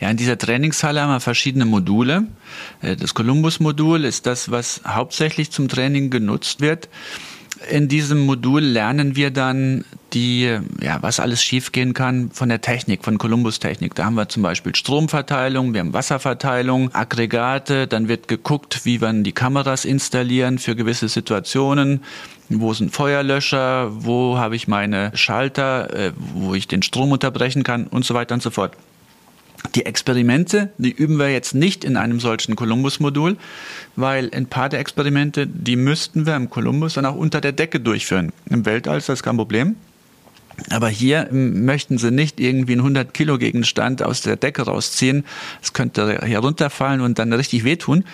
Ja, 0.00 0.10
in 0.10 0.16
dieser 0.16 0.36
Trainingshalle 0.36 1.00
haben 1.00 1.10
wir 1.10 1.20
verschiedene 1.20 1.64
Module. 1.64 2.26
Äh, 2.82 2.96
das 2.96 3.14
Columbus-Modul 3.14 4.04
ist 4.04 4.26
das, 4.26 4.50
was 4.50 4.82
hauptsächlich 4.86 5.50
zum 5.50 5.68
Training 5.68 6.10
genutzt 6.10 6.60
wird. 6.60 6.88
In 7.70 7.86
diesem 7.86 8.26
Modul 8.26 8.60
lernen 8.60 9.14
wir 9.14 9.30
dann 9.30 9.84
die, 10.12 10.58
ja, 10.80 10.98
was 11.00 11.20
alles 11.20 11.44
schiefgehen 11.44 11.94
kann 11.94 12.30
von 12.32 12.48
der 12.48 12.60
Technik, 12.60 13.04
von 13.04 13.18
Columbus-Technik. 13.18 13.94
Da 13.94 14.04
haben 14.04 14.14
wir 14.14 14.28
zum 14.28 14.42
Beispiel 14.42 14.74
Stromverteilung, 14.74 15.72
wir 15.72 15.80
haben 15.80 15.92
Wasserverteilung, 15.92 16.92
Aggregate, 16.92 17.86
dann 17.86 18.08
wird 18.08 18.26
geguckt, 18.26 18.80
wie 18.84 18.98
man 18.98 19.22
die 19.22 19.32
Kameras 19.32 19.84
installieren 19.84 20.58
für 20.58 20.74
gewisse 20.74 21.08
Situationen. 21.08 22.02
Wo 22.48 22.74
sind 22.74 22.92
Feuerlöscher? 22.92 23.90
Wo 23.94 24.38
habe 24.38 24.56
ich 24.56 24.66
meine 24.66 25.12
Schalter, 25.14 25.94
äh, 25.94 26.12
wo 26.34 26.54
ich 26.54 26.66
den 26.66 26.82
Strom 26.82 27.12
unterbrechen 27.12 27.62
kann 27.62 27.86
und 27.86 28.04
so 28.04 28.14
weiter 28.14 28.34
und 28.34 28.42
so 28.42 28.50
fort. 28.50 28.76
Die 29.74 29.86
Experimente, 29.86 30.70
die 30.76 30.90
üben 30.90 31.18
wir 31.18 31.30
jetzt 31.30 31.54
nicht 31.54 31.84
in 31.84 31.96
einem 31.96 32.20
solchen 32.20 32.56
Columbus-Modul, 32.56 33.36
weil 33.96 34.30
ein 34.34 34.46
paar 34.46 34.68
der 34.68 34.80
Experimente, 34.80 35.46
die 35.46 35.76
müssten 35.76 36.26
wir 36.26 36.36
im 36.36 36.50
Columbus 36.50 36.94
dann 36.94 37.06
auch 37.06 37.16
unter 37.16 37.40
der 37.40 37.52
Decke 37.52 37.80
durchführen. 37.80 38.32
Im 38.50 38.66
Weltall 38.66 38.98
ist 38.98 39.08
das 39.08 39.22
kein 39.22 39.36
Problem. 39.36 39.76
Aber 40.70 40.88
hier 40.88 41.28
möchten 41.30 41.98
sie 41.98 42.10
nicht 42.10 42.38
irgendwie 42.38 42.72
einen 42.72 42.80
100 42.80 43.14
Kilo 43.14 43.38
Gegenstand 43.38 44.02
aus 44.02 44.20
der 44.20 44.36
Decke 44.36 44.62
rausziehen. 44.62 45.24
Es 45.62 45.72
könnte 45.72 46.18
herunterfallen 46.22 47.00
und 47.00 47.18
dann 47.18 47.32
richtig 47.32 47.64
wehtun. 47.64 48.04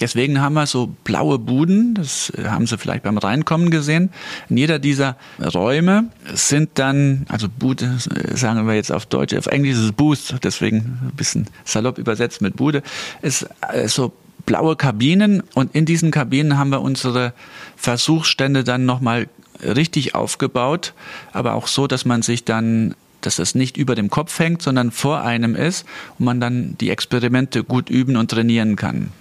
Deswegen 0.00 0.40
haben 0.40 0.54
wir 0.54 0.66
so 0.66 0.94
blaue 1.04 1.38
Buden, 1.38 1.94
das 1.94 2.32
haben 2.42 2.66
Sie 2.66 2.78
vielleicht 2.78 3.02
beim 3.02 3.18
Reinkommen 3.18 3.70
gesehen. 3.70 4.10
In 4.48 4.56
jeder 4.56 4.78
dieser 4.78 5.16
Räume 5.38 6.06
sind 6.32 6.70
dann, 6.74 7.26
also 7.28 7.48
Bude 7.48 7.98
sagen 8.34 8.66
wir 8.66 8.74
jetzt 8.74 8.92
auf 8.92 9.04
Deutsch, 9.06 9.34
auf 9.34 9.46
Englisch 9.46 9.72
ist 9.72 9.84
es 9.84 9.92
Boost, 9.92 10.36
deswegen 10.42 10.76
ein 10.78 11.12
bisschen 11.16 11.46
salopp 11.64 11.98
übersetzt 11.98 12.40
mit 12.40 12.56
Bude, 12.56 12.82
ist 13.20 13.46
äh, 13.72 13.88
so 13.88 14.12
blaue 14.46 14.74
Kabinen 14.74 15.42
und 15.54 15.74
in 15.74 15.84
diesen 15.84 16.10
Kabinen 16.10 16.56
haben 16.56 16.70
wir 16.70 16.80
unsere 16.80 17.34
Versuchsstände 17.76 18.64
dann 18.64 18.86
nochmal 18.86 19.28
richtig 19.62 20.14
aufgebaut, 20.14 20.94
aber 21.32 21.54
auch 21.54 21.66
so, 21.66 21.86
dass 21.86 22.06
man 22.06 22.22
sich 22.22 22.44
dann 22.44 22.94
dass 23.20 23.38
es 23.38 23.54
nicht 23.54 23.76
über 23.76 23.94
dem 23.94 24.08
Kopf 24.08 24.38
hängt, 24.38 24.62
sondern 24.62 24.90
vor 24.90 25.20
einem 25.20 25.54
ist 25.54 25.84
und 26.18 26.24
man 26.24 26.40
dann 26.40 26.76
die 26.80 26.88
Experimente 26.88 27.64
gut 27.64 27.90
üben 27.90 28.16
und 28.16 28.30
trainieren 28.30 28.76
kann. 28.76 29.12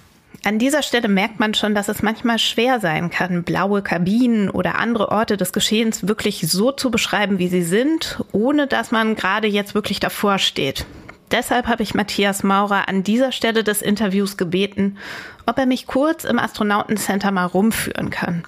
An 0.44 0.58
dieser 0.58 0.84
Stelle 0.84 1.10
merkt 1.10 1.40
man 1.40 1.54
schon, 1.54 1.76
dass 1.76 1.90
es 1.90 2.02
manchmal 2.02 2.40
schwer 2.40 2.80
sein 2.80 3.10
kann, 3.10 3.44
blaue 3.44 3.82
Kabinen 3.82 4.50
oder 4.50 4.80
andere 4.80 5.10
Orte 5.10 5.36
des 5.36 5.52
Geschehens 5.52 6.08
wirklich 6.08 6.50
so 6.50 6.72
zu 6.72 6.92
beschreiben, 6.92 7.40
wie 7.40 7.50
sie 7.50 7.62
sind, 7.62 8.24
ohne 8.32 8.66
dass 8.66 8.92
man 8.92 9.16
gerade 9.16 9.48
jetzt 9.48 9.76
wirklich 9.76 10.00
davor 10.00 10.40
steht. 10.40 10.86
Deshalb 11.32 11.68
habe 11.68 11.84
ich 11.84 11.94
Matthias 11.94 12.42
Maurer 12.42 12.88
an 12.88 13.04
dieser 13.04 13.32
Stelle 13.32 13.64
des 13.64 13.82
Interviews 13.82 14.38
gebeten, 14.38 14.98
ob 15.46 15.58
er 15.60 15.66
mich 15.66 15.86
kurz 15.86 16.24
im 16.24 16.40
Astronautencenter 16.40 17.32
mal 17.32 17.46
rumführen 17.46 18.10
kann, 18.10 18.44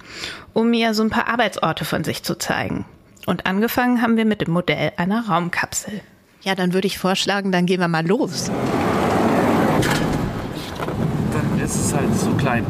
um 0.52 0.70
mir 0.70 0.94
so 0.94 1.02
ein 1.02 1.10
paar 1.10 1.28
Arbeitsorte 1.28 1.84
von 1.84 2.04
sich 2.04 2.22
zu 2.22 2.36
zeigen. 2.36 2.86
Und 3.26 3.46
angefangen 3.46 4.02
haben 4.02 4.16
wir 4.16 4.24
mit 4.24 4.40
dem 4.40 4.50
Modell 4.50 4.92
einer 4.96 5.28
Raumkapsel. 5.28 6.00
Ja, 6.40 6.56
dann 6.56 6.72
würde 6.72 6.88
ich 6.88 6.98
vorschlagen, 6.98 7.52
dann 7.52 7.66
gehen 7.66 7.80
wir 7.80 7.86
mal 7.86 8.04
los 8.04 8.50
ist 11.74 11.86
es 11.86 11.94
halt 11.94 12.14
so 12.18 12.30
klein. 12.32 12.66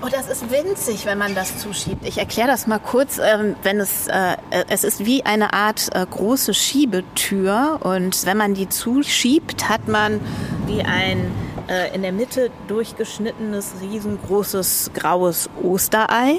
Oh, 0.00 0.08
das 0.08 0.28
ist 0.28 0.48
winzig, 0.50 1.06
wenn 1.06 1.18
man 1.18 1.34
das 1.34 1.58
zuschiebt. 1.58 2.06
Ich 2.06 2.18
erkläre 2.18 2.46
das 2.46 2.68
mal 2.68 2.78
kurz. 2.78 3.18
Ähm, 3.18 3.56
wenn 3.64 3.80
es, 3.80 4.06
äh, 4.06 4.36
es 4.68 4.84
ist 4.84 5.04
wie 5.04 5.24
eine 5.24 5.52
Art 5.52 5.88
äh, 5.92 6.06
große 6.08 6.54
Schiebetür 6.54 7.80
und 7.82 8.24
wenn 8.26 8.36
man 8.36 8.54
die 8.54 8.68
zuschiebt, 8.68 9.68
hat 9.68 9.88
man 9.88 10.20
wie 10.66 10.82
ein 10.82 11.32
äh, 11.68 11.92
in 11.94 12.02
der 12.02 12.12
Mitte 12.12 12.50
durchgeschnittenes, 12.68 13.74
riesengroßes 13.82 14.92
graues 14.94 15.50
Osterei 15.60 16.38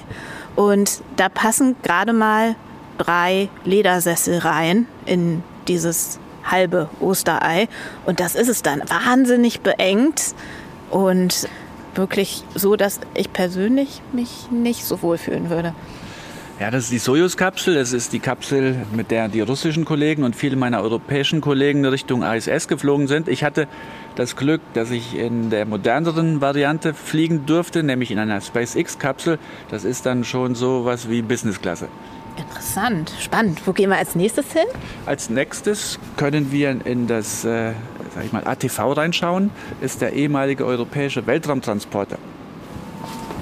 und 0.55 1.01
da 1.17 1.27
passen 1.27 1.75
gerade 1.83 2.13
mal 2.13 2.55
drei 2.97 3.49
Ledersessel 3.65 4.39
rein 4.39 4.87
in 5.05 5.43
dieses 5.67 6.17
halbe 6.45 6.89
Osterei 7.01 7.67
und 8.05 8.21
das 8.21 8.35
ist 8.35 8.47
es 8.47 8.61
dann. 8.61 8.83
Wahnsinnig 8.89 9.59
beengt 9.59 10.33
und 10.89 11.47
wirklich 11.95 12.43
so, 12.55 12.75
dass 12.75 12.99
ich 13.13 13.31
persönlich 13.31 14.01
mich 14.13 14.49
nicht 14.51 14.85
so 14.85 15.01
wohl 15.01 15.17
fühlen 15.17 15.49
würde. 15.49 15.73
Ja, 16.59 16.69
das 16.69 16.83
ist 16.85 16.91
die 16.91 16.99
Sojus-Kapsel. 16.99 17.75
Das 17.75 17.93
ist 17.93 18.11
die 18.11 18.19
Kapsel, 18.19 18.85
mit 18.91 19.11
der 19.11 19.29
die 19.29 19.39
russischen 19.39 19.85
Kollegen 19.85 20.23
und 20.23 20.35
viele 20.35 20.57
meiner 20.57 20.81
europäischen 20.81 21.39
Kollegen 21.39 21.85
Richtung 21.85 22.21
ISS 22.21 22.67
geflogen 22.67 23.07
sind. 23.07 23.29
Ich 23.29 23.45
hatte 23.45 23.69
das 24.15 24.35
Glück, 24.35 24.59
dass 24.73 24.91
ich 24.91 25.17
in 25.17 25.49
der 25.51 25.65
moderneren 25.65 26.41
Variante 26.41 26.93
fliegen 26.93 27.45
durfte, 27.45 27.81
nämlich 27.81 28.11
in 28.11 28.19
einer 28.19 28.41
SpaceX-Kapsel. 28.41 29.39
Das 29.69 29.85
ist 29.85 30.05
dann 30.05 30.25
schon 30.25 30.53
so 30.53 30.83
was 30.83 31.09
wie 31.09 31.21
Business-Klasse. 31.21 31.87
Interessant, 32.35 33.13
spannend. 33.21 33.61
Wo 33.65 33.71
gehen 33.71 33.89
wir 33.89 33.97
als 33.97 34.15
nächstes 34.15 34.51
hin? 34.51 34.67
Als 35.05 35.29
nächstes 35.29 35.97
können 36.17 36.51
wir 36.51 36.85
in 36.85 37.07
das 37.07 37.45
äh, 37.45 37.71
sag 38.19 38.25
ich 38.25 38.33
mal, 38.33 38.43
ATV 38.45 38.97
reinschauen, 38.97 39.49
ist 39.79 40.01
der 40.01 40.11
ehemalige 40.11 40.65
europäische 40.65 41.25
Weltraumtransporter. 41.25 42.17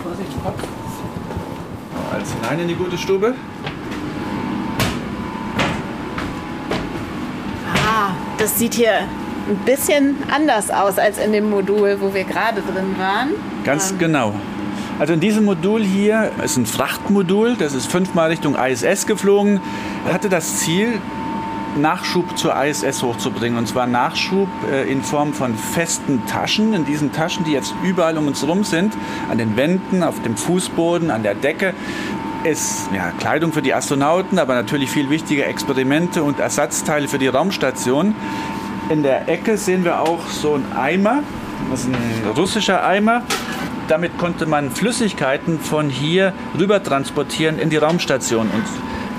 Vorsicht, 0.03 0.43
Kopf. 0.43 0.63
Als 2.13 2.31
hinein 2.33 2.59
in 2.59 2.67
die 2.67 2.75
gute 2.75 2.95
Stube. 2.95 3.33
Ah, 7.87 8.11
das 8.37 8.59
sieht 8.59 8.75
hier 8.75 8.99
ein 9.49 9.57
bisschen 9.65 10.15
anders 10.29 10.69
aus 10.69 10.99
als 10.99 11.17
in 11.17 11.31
dem 11.31 11.49
Modul, 11.49 11.97
wo 11.99 12.13
wir 12.13 12.23
gerade 12.23 12.61
drin 12.61 12.95
waren. 12.99 13.29
Ganz 13.63 13.91
ähm. 13.91 13.97
genau. 13.97 14.33
Also 14.99 15.13
in 15.13 15.19
diesem 15.19 15.45
Modul 15.45 15.83
hier 15.83 16.31
ist 16.43 16.57
ein 16.57 16.67
Frachtmodul, 16.67 17.55
das 17.55 17.73
ist 17.73 17.87
fünfmal 17.87 18.29
Richtung 18.29 18.55
ISS 18.55 19.07
geflogen. 19.07 19.59
Er 20.07 20.13
hatte 20.13 20.29
das 20.29 20.57
Ziel, 20.57 21.01
Nachschub 21.77 22.37
zur 22.37 22.55
ISS 22.55 23.03
hochzubringen. 23.03 23.57
Und 23.57 23.67
zwar 23.67 23.87
Nachschub 23.87 24.49
äh, 24.71 24.91
in 24.91 25.01
Form 25.01 25.33
von 25.33 25.55
festen 25.55 26.25
Taschen. 26.27 26.73
In 26.73 26.85
diesen 26.85 27.11
Taschen, 27.11 27.45
die 27.45 27.51
jetzt 27.51 27.73
überall 27.83 28.17
um 28.17 28.27
uns 28.27 28.41
herum 28.41 28.63
sind, 28.63 28.93
an 29.29 29.37
den 29.37 29.55
Wänden, 29.55 30.03
auf 30.03 30.21
dem 30.21 30.35
Fußboden, 30.35 31.11
an 31.11 31.23
der 31.23 31.35
Decke, 31.35 31.73
ist 32.43 32.89
ja, 32.93 33.11
Kleidung 33.11 33.51
für 33.51 33.61
die 33.61 33.73
Astronauten, 33.73 34.39
aber 34.39 34.55
natürlich 34.55 34.89
viel 34.89 35.09
wichtiger 35.09 35.47
Experimente 35.47 36.23
und 36.23 36.39
Ersatzteile 36.39 37.07
für 37.07 37.17
die 37.17 37.27
Raumstation. 37.27 38.15
In 38.89 39.03
der 39.03 39.27
Ecke 39.27 39.57
sehen 39.57 39.83
wir 39.83 40.01
auch 40.01 40.27
so 40.29 40.53
einen 40.53 40.71
Eimer, 40.73 41.23
das 41.69 41.81
ist 41.81 41.87
ein 41.87 41.97
russischer 42.35 42.85
Eimer. 42.85 43.23
Damit 43.87 44.17
konnte 44.17 44.45
man 44.45 44.71
Flüssigkeiten 44.71 45.59
von 45.59 45.89
hier 45.89 46.33
rüber 46.57 46.83
transportieren 46.83 47.57
in 47.57 47.69
die 47.69 47.77
Raumstation. 47.77 48.47
Und 48.47 48.63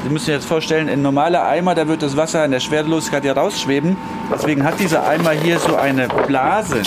Sie 0.05 0.11
müssen 0.11 0.27
sich 0.27 0.35
jetzt 0.35 0.47
vorstellen, 0.47 0.89
ein 0.89 1.03
normaler 1.03 1.47
Eimer, 1.47 1.75
da 1.75 1.89
wird 1.89 2.03
das 2.03 2.17
Wasser 2.17 2.45
in 2.45 2.53
der 2.53 2.61
Schwerelosigkeit 2.61 3.25
ja 3.25 3.33
rausschweben. 3.33 3.97
Deswegen 4.33 4.65
hat 4.65 4.79
dieser 4.79 5.07
Eimer 5.07 5.33
hier 5.33 5.59
so 5.59 5.77
eine 5.77 6.09
Blase. 6.27 6.83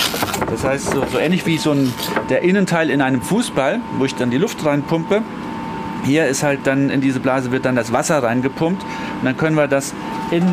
Das 0.49 0.63
heißt, 0.63 0.91
so, 0.91 1.03
so 1.11 1.19
ähnlich 1.19 1.45
wie 1.45 1.57
so 1.57 1.71
ein, 1.71 1.93
der 2.29 2.41
Innenteil 2.41 2.89
in 2.89 3.01
einem 3.01 3.21
Fußball, 3.21 3.79
wo 3.97 4.05
ich 4.05 4.15
dann 4.15 4.31
die 4.31 4.37
Luft 4.37 4.65
reinpumpe. 4.65 5.21
Hier 6.03 6.27
ist 6.27 6.41
halt 6.41 6.61
dann 6.65 6.89
in 6.89 7.01
diese 7.01 7.19
Blase 7.19 7.51
wird 7.51 7.65
dann 7.65 7.75
das 7.75 7.91
Wasser 7.91 8.23
reingepumpt 8.23 8.81
und 8.81 9.25
dann 9.25 9.37
können 9.37 9.55
wir 9.55 9.67
das 9.67 9.93
in 10.31 10.43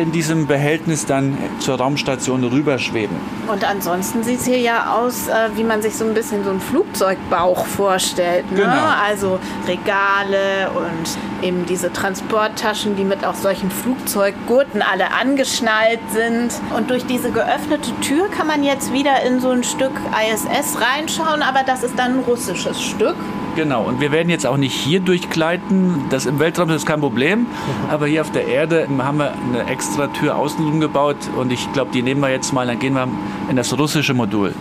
in 0.00 0.12
diesem 0.12 0.46
Behältnis 0.46 1.06
dann 1.06 1.36
zur 1.58 1.76
Raumstation 1.76 2.44
rüberschweben. 2.44 3.16
Und 3.46 3.64
ansonsten 3.68 4.22
sieht 4.22 4.40
es 4.40 4.46
hier 4.46 4.58
ja 4.58 4.94
aus, 4.94 5.28
äh, 5.28 5.50
wie 5.54 5.64
man 5.64 5.82
sich 5.82 5.94
so 5.94 6.04
ein 6.04 6.14
bisschen 6.14 6.44
so 6.44 6.50
einen 6.50 6.60
Flugzeugbauch 6.60 7.66
vorstellt. 7.66 8.50
Ne? 8.50 8.58
Genau. 8.58 8.72
Also 9.02 9.38
Regale 9.66 10.70
und 10.74 11.46
eben 11.46 11.66
diese 11.66 11.92
Transporttaschen, 11.92 12.96
die 12.96 13.04
mit 13.04 13.24
auch 13.24 13.34
solchen 13.34 13.70
Flugzeuggurten 13.70 14.82
alle 14.82 15.12
angeschnallt 15.12 16.00
sind. 16.12 16.52
Und 16.76 16.90
durch 16.90 17.06
diese 17.06 17.30
geöffnete 17.30 17.90
Tür 18.00 18.28
kann 18.28 18.46
man 18.46 18.64
jetzt 18.64 18.92
wieder 18.92 19.22
in 19.22 19.40
so 19.40 19.50
ein 19.50 19.64
Stück 19.64 19.92
ISS 20.32 20.78
reinschauen, 20.80 21.42
aber 21.42 21.62
das 21.64 21.82
ist 21.82 21.98
dann 21.98 22.18
ein 22.18 22.24
russisches 22.24 22.80
Stück. 22.82 23.16
Genau, 23.56 23.84
und 23.84 24.00
wir 24.00 24.10
werden 24.10 24.30
jetzt 24.30 24.46
auch 24.48 24.56
nicht 24.56 24.74
hier 24.74 24.98
durchgleiten. 24.98 26.06
Das 26.10 26.26
im 26.26 26.40
Weltraum 26.40 26.70
ist 26.70 26.86
kein 26.86 26.98
Problem. 26.98 27.46
Aber 27.88 28.06
hier 28.08 28.22
auf 28.22 28.32
der 28.32 28.48
Erde 28.48 28.88
haben 28.98 29.18
wir 29.18 29.32
eine 29.32 29.70
extra 29.70 30.08
Tür 30.08 30.36
außenrum 30.36 30.80
gebaut. 30.80 31.16
Und 31.36 31.52
ich 31.52 31.72
glaube, 31.72 31.92
die 31.92 32.02
nehmen 32.02 32.20
wir 32.20 32.30
jetzt 32.30 32.52
mal. 32.52 32.66
Dann 32.66 32.80
gehen 32.80 32.94
wir 32.94 33.06
in 33.48 33.54
das 33.54 33.78
russische 33.78 34.12
Modul. 34.12 34.54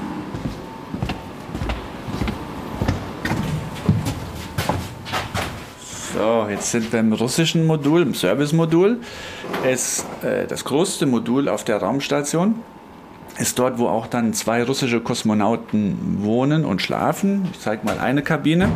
So, 6.13 6.45
jetzt 6.47 6.69
sind 6.69 6.93
wir 6.93 6.99
im 6.99 7.13
russischen 7.13 7.65
Modul, 7.65 8.03
im 8.03 8.13
Service-Modul. 8.13 8.99
Es 9.65 10.05
äh, 10.21 10.45
das 10.45 10.63
größte 10.63 11.07
Modul 11.07 11.49
auf 11.49 11.63
der 11.63 11.77
Raumstation 11.77 12.61
ist 13.37 13.59
dort, 13.59 13.77
wo 13.77 13.87
auch 13.87 14.07
dann 14.07 14.33
zwei 14.33 14.63
russische 14.63 15.01
Kosmonauten 15.01 16.23
wohnen 16.23 16.65
und 16.65 16.81
schlafen. 16.81 17.47
Ich 17.51 17.59
zeige 17.59 17.85
mal 17.85 17.99
eine 17.99 18.21
Kabine. 18.21 18.69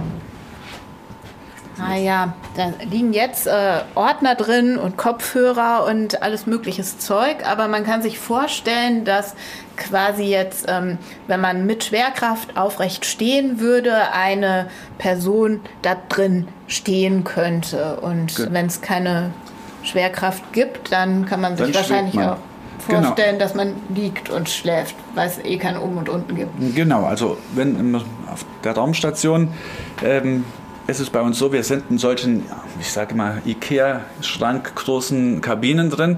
Ah 1.80 1.95
ja, 1.95 2.34
da 2.55 2.74
liegen 2.89 3.14
jetzt 3.14 3.45
äh, 3.45 3.82
Ordner 3.93 4.34
drin 4.34 4.78
und 4.78 4.97
Kopfhörer 4.97 5.86
und 5.88 6.24
alles 6.24 6.47
mögliches 6.47 6.97
Zeug, 6.97 7.45
aber 7.45 7.68
man 7.68 7.84
kann 7.84 8.01
sich 8.01 8.18
vorstellen, 8.18 9.05
dass 9.05 9.36
quasi 9.76 10.24
jetzt, 10.24 10.66
ähm, 10.68 10.97
wenn 11.28 11.39
man 11.39 11.68
mit 11.68 11.84
Schwerkraft 11.84 12.58
aufrecht 12.58 13.05
stehen 13.05 13.60
würde, 13.60 14.12
eine 14.12 14.70
Person 14.97 15.62
da 15.84 15.95
drin 16.10 16.47
stehen 16.68 17.24
könnte. 17.24 17.97
Und 17.97 18.51
wenn 18.51 18.66
es 18.66 18.82
keine 18.82 19.32
Schwerkraft 19.84 20.53
gibt, 20.53 20.91
dann 20.91 21.28
kann 21.28 21.41
man 21.41 21.58
sich 21.58 21.68
dann 21.68 21.76
wahrscheinlich 21.76 22.16
man. 22.16 22.30
auch. 22.30 22.38
Vorstellen, 22.88 23.38
genau. 23.38 23.39
dass 23.39 23.55
man 23.55 23.73
liegt 23.93 24.29
und 24.29 24.49
schläft, 24.49 24.95
weil 25.15 25.27
es 25.27 25.38
eh 25.43 25.57
kein 25.57 25.77
Oben 25.77 25.97
und 25.97 26.09
Unten 26.09 26.35
gibt. 26.35 26.75
Genau, 26.75 27.05
also 27.05 27.38
wenn 27.53 27.95
auf 27.95 28.45
der 28.63 28.73
Raumstation 28.73 29.49
ähm, 30.03 30.45
ist 30.88 30.99
es 30.99 31.09
bei 31.09 31.21
uns 31.21 31.38
so, 31.38 31.51
wir 31.51 31.63
sind 31.63 31.83
in 31.89 31.97
solchen, 31.97 32.45
ich 32.79 32.91
sage 32.91 33.13
mal, 33.13 33.41
Ikea-Schrank 33.45 34.73
großen 34.75 35.41
Kabinen 35.41 35.89
drin. 35.89 36.17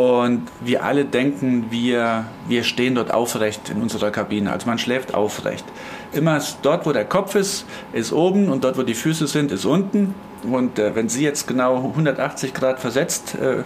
Und 0.00 0.48
wir 0.62 0.82
alle 0.82 1.04
denken, 1.04 1.66
wir, 1.68 2.24
wir 2.48 2.64
stehen 2.64 2.94
dort 2.94 3.12
aufrecht 3.12 3.68
in 3.68 3.82
unserer 3.82 4.10
Kabine. 4.10 4.50
Also 4.50 4.66
man 4.66 4.78
schläft 4.78 5.12
aufrecht. 5.12 5.66
Immer 6.14 6.40
dort, 6.62 6.86
wo 6.86 6.92
der 6.92 7.04
Kopf 7.04 7.34
ist, 7.34 7.66
ist 7.92 8.10
oben 8.10 8.48
und 8.48 8.64
dort, 8.64 8.78
wo 8.78 8.82
die 8.82 8.94
Füße 8.94 9.26
sind, 9.26 9.52
ist 9.52 9.66
unten. 9.66 10.14
Und 10.50 10.78
äh, 10.78 10.94
wenn 10.94 11.10
Sie 11.10 11.22
jetzt 11.22 11.46
genau 11.46 11.76
180 11.88 12.54
Grad 12.54 12.80
versetzt 12.80 13.34
äh, 13.34 13.64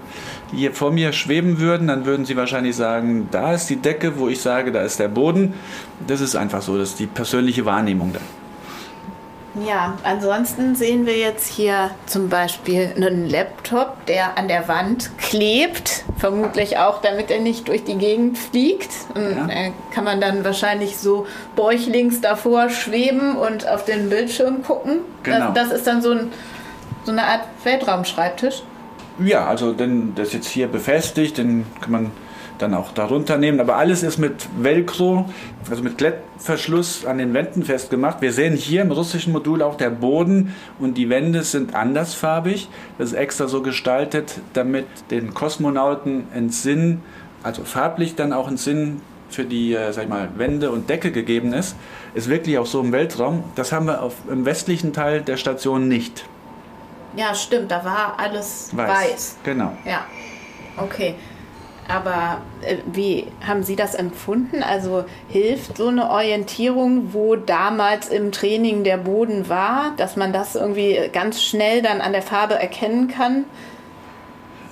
hier 0.52 0.72
vor 0.72 0.90
mir 0.90 1.12
schweben 1.12 1.60
würden, 1.60 1.86
dann 1.86 2.04
würden 2.04 2.24
Sie 2.24 2.36
wahrscheinlich 2.36 2.74
sagen, 2.74 3.28
da 3.30 3.54
ist 3.54 3.70
die 3.70 3.76
Decke, 3.76 4.18
wo 4.18 4.28
ich 4.28 4.40
sage, 4.40 4.72
da 4.72 4.82
ist 4.82 4.98
der 4.98 5.06
Boden. 5.06 5.54
Das 6.08 6.20
ist 6.20 6.34
einfach 6.34 6.62
so, 6.62 6.76
das 6.76 6.90
ist 6.90 6.98
die 6.98 7.06
persönliche 7.06 7.64
Wahrnehmung 7.64 8.12
da. 8.12 8.18
Ja, 9.62 9.96
ansonsten 10.02 10.74
sehen 10.74 11.06
wir 11.06 11.16
jetzt 11.16 11.46
hier 11.46 11.90
zum 12.06 12.28
Beispiel 12.28 12.92
einen 12.96 13.28
Laptop, 13.28 14.04
der 14.06 14.36
an 14.36 14.48
der 14.48 14.66
Wand 14.66 15.16
klebt, 15.18 16.04
vermutlich 16.16 16.78
auch, 16.78 17.00
damit 17.02 17.30
er 17.30 17.40
nicht 17.40 17.68
durch 17.68 17.84
die 17.84 17.96
Gegend 17.96 18.36
fliegt. 18.36 18.90
Ja. 19.14 19.70
kann 19.92 20.04
man 20.04 20.20
dann 20.20 20.44
wahrscheinlich 20.44 20.96
so 20.96 21.26
bäuchlings 21.54 22.20
davor 22.20 22.68
schweben 22.68 23.36
und 23.36 23.68
auf 23.68 23.84
den 23.84 24.10
Bildschirm 24.10 24.62
gucken. 24.62 25.00
Genau. 25.22 25.52
Das, 25.52 25.68
das 25.68 25.78
ist 25.78 25.86
dann 25.86 26.02
so, 26.02 26.10
ein, 26.10 26.32
so 27.04 27.12
eine 27.12 27.22
Art 27.22 27.42
Weltraumschreibtisch. 27.62 28.62
Ja, 29.20 29.46
also 29.46 29.72
denn 29.72 30.14
das 30.16 30.32
jetzt 30.32 30.48
hier 30.48 30.66
befestigt, 30.66 31.38
den 31.38 31.66
kann 31.80 31.92
man 31.92 32.10
dann 32.64 32.74
auch 32.74 32.92
darunter 32.92 33.36
nehmen. 33.36 33.60
Aber 33.60 33.76
alles 33.76 34.02
ist 34.02 34.18
mit 34.18 34.48
Velcro, 34.58 35.26
also 35.70 35.82
mit 35.82 35.98
Klettverschluss 35.98 37.04
an 37.04 37.18
den 37.18 37.34
Wänden 37.34 37.62
festgemacht. 37.62 38.20
Wir 38.20 38.32
sehen 38.32 38.56
hier 38.56 38.82
im 38.82 38.90
russischen 38.90 39.32
Modul 39.32 39.62
auch 39.62 39.76
der 39.76 39.90
Boden 39.90 40.54
und 40.78 40.96
die 40.96 41.08
Wände 41.08 41.42
sind 41.42 41.74
andersfarbig. 41.74 42.68
Das 42.98 43.12
ist 43.12 43.14
extra 43.14 43.46
so 43.46 43.62
gestaltet, 43.62 44.40
damit 44.54 44.86
den 45.10 45.34
Kosmonauten 45.34 46.24
ein 46.34 46.50
Sinn, 46.50 47.02
also 47.42 47.64
farblich 47.64 48.14
dann 48.14 48.32
auch 48.32 48.48
ein 48.48 48.56
Sinn 48.56 49.00
für 49.28 49.44
die 49.44 49.74
äh, 49.74 49.92
sag 49.92 50.04
ich 50.04 50.08
mal, 50.08 50.28
Wände 50.36 50.70
und 50.70 50.88
Decke 50.88 51.10
gegeben 51.10 51.52
ist, 51.52 51.76
ist 52.14 52.28
wirklich 52.28 52.58
auch 52.58 52.66
so 52.66 52.80
im 52.80 52.92
Weltraum. 52.92 53.44
Das 53.56 53.72
haben 53.72 53.86
wir 53.86 54.02
auf, 54.02 54.14
im 54.30 54.44
westlichen 54.44 54.92
Teil 54.92 55.22
der 55.22 55.36
Station 55.36 55.88
nicht. 55.88 56.24
Ja, 57.16 57.34
stimmt, 57.34 57.70
da 57.70 57.84
war 57.84 58.14
alles 58.18 58.70
weiß. 58.72 58.88
weiß. 58.88 59.36
Genau. 59.44 59.72
Ja, 59.84 60.04
okay. 60.76 61.14
Aber 61.88 62.38
äh, 62.62 62.76
wie 62.92 63.26
haben 63.46 63.62
Sie 63.62 63.76
das 63.76 63.94
empfunden? 63.94 64.62
Also 64.62 65.04
hilft 65.28 65.76
so 65.76 65.88
eine 65.88 66.10
Orientierung, 66.10 67.12
wo 67.12 67.36
damals 67.36 68.08
im 68.08 68.32
Training 68.32 68.84
der 68.84 68.96
Boden 68.96 69.48
war, 69.48 69.92
dass 69.96 70.16
man 70.16 70.32
das 70.32 70.54
irgendwie 70.54 70.98
ganz 71.12 71.42
schnell 71.42 71.82
dann 71.82 72.00
an 72.00 72.12
der 72.12 72.22
Farbe 72.22 72.54
erkennen 72.54 73.08
kann? 73.08 73.44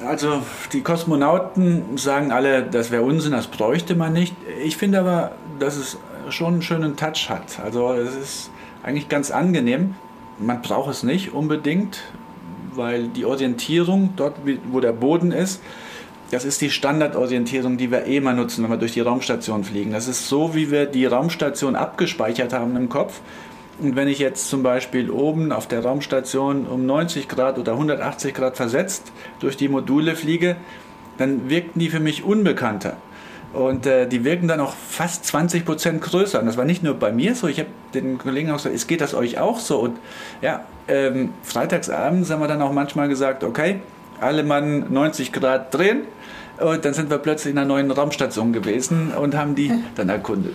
Also 0.06 0.42
die 0.72 0.80
Kosmonauten 0.80 1.96
sagen 1.96 2.32
alle, 2.32 2.62
das 2.64 2.90
wäre 2.90 3.02
Unsinn, 3.02 3.32
das 3.32 3.46
bräuchte 3.46 3.94
man 3.94 4.12
nicht. 4.12 4.34
Ich 4.64 4.76
finde 4.76 5.00
aber, 5.00 5.32
dass 5.60 5.76
es 5.76 5.98
schon 6.30 6.54
einen 6.54 6.62
schönen 6.62 6.96
Touch 6.96 7.28
hat. 7.28 7.60
Also 7.62 7.92
es 7.92 8.14
ist 8.14 8.50
eigentlich 8.82 9.08
ganz 9.08 9.30
angenehm. 9.30 9.94
Man 10.38 10.62
braucht 10.62 10.90
es 10.90 11.02
nicht 11.02 11.32
unbedingt, 11.32 12.02
weil 12.74 13.08
die 13.08 13.24
Orientierung 13.24 14.14
dort, 14.16 14.36
wo 14.70 14.80
der 14.80 14.92
Boden 14.92 15.30
ist, 15.30 15.60
das 16.32 16.46
ist 16.46 16.62
die 16.62 16.70
Standardorientierung, 16.70 17.76
die 17.76 17.90
wir 17.90 18.06
eh 18.06 18.18
mal 18.18 18.34
nutzen, 18.34 18.64
wenn 18.64 18.70
wir 18.70 18.78
durch 18.78 18.94
die 18.94 19.02
Raumstation 19.02 19.64
fliegen. 19.64 19.92
Das 19.92 20.08
ist 20.08 20.28
so, 20.28 20.54
wie 20.54 20.70
wir 20.70 20.86
die 20.86 21.04
Raumstation 21.04 21.76
abgespeichert 21.76 22.54
haben 22.54 22.74
im 22.74 22.88
Kopf. 22.88 23.20
Und 23.78 23.96
wenn 23.96 24.08
ich 24.08 24.18
jetzt 24.18 24.48
zum 24.48 24.62
Beispiel 24.62 25.10
oben 25.10 25.52
auf 25.52 25.68
der 25.68 25.84
Raumstation 25.84 26.66
um 26.66 26.86
90 26.86 27.28
Grad 27.28 27.58
oder 27.58 27.72
180 27.72 28.32
Grad 28.32 28.56
versetzt 28.56 29.12
durch 29.40 29.58
die 29.58 29.68
Module 29.68 30.16
fliege, 30.16 30.56
dann 31.18 31.50
wirkten 31.50 31.80
die 31.80 31.90
für 31.90 32.00
mich 32.00 32.24
unbekannter. 32.24 32.96
Und 33.52 33.84
äh, 33.84 34.08
die 34.08 34.24
wirken 34.24 34.48
dann 34.48 34.60
auch 34.60 34.72
fast 34.72 35.26
20 35.26 35.66
Prozent 35.66 36.00
größer. 36.00 36.40
Und 36.40 36.46
das 36.46 36.56
war 36.56 36.64
nicht 36.64 36.82
nur 36.82 36.94
bei 36.94 37.12
mir 37.12 37.34
so. 37.34 37.46
Ich 37.46 37.58
habe 37.58 37.68
den 37.92 38.16
Kollegen 38.16 38.50
auch 38.52 38.56
gesagt, 38.56 38.74
es 38.74 38.86
geht 38.86 39.02
das 39.02 39.12
euch 39.12 39.38
auch 39.38 39.58
so. 39.58 39.80
Und 39.80 39.98
ja, 40.40 40.64
ähm, 40.88 41.34
freitagsabends 41.42 42.30
haben 42.30 42.40
wir 42.40 42.48
dann 42.48 42.62
auch 42.62 42.72
manchmal 42.72 43.10
gesagt, 43.10 43.44
okay, 43.44 43.80
alle 44.22 44.42
Mann 44.42 44.92
90 44.92 45.32
Grad 45.32 45.74
drehen 45.74 46.02
und 46.60 46.84
dann 46.84 46.94
sind 46.94 47.10
wir 47.10 47.18
plötzlich 47.18 47.52
in 47.52 47.58
einer 47.58 47.66
neuen 47.66 47.90
Raumstation 47.90 48.52
gewesen 48.52 49.12
und 49.12 49.36
haben 49.36 49.54
die 49.54 49.72
dann 49.96 50.08
erkundet. 50.08 50.54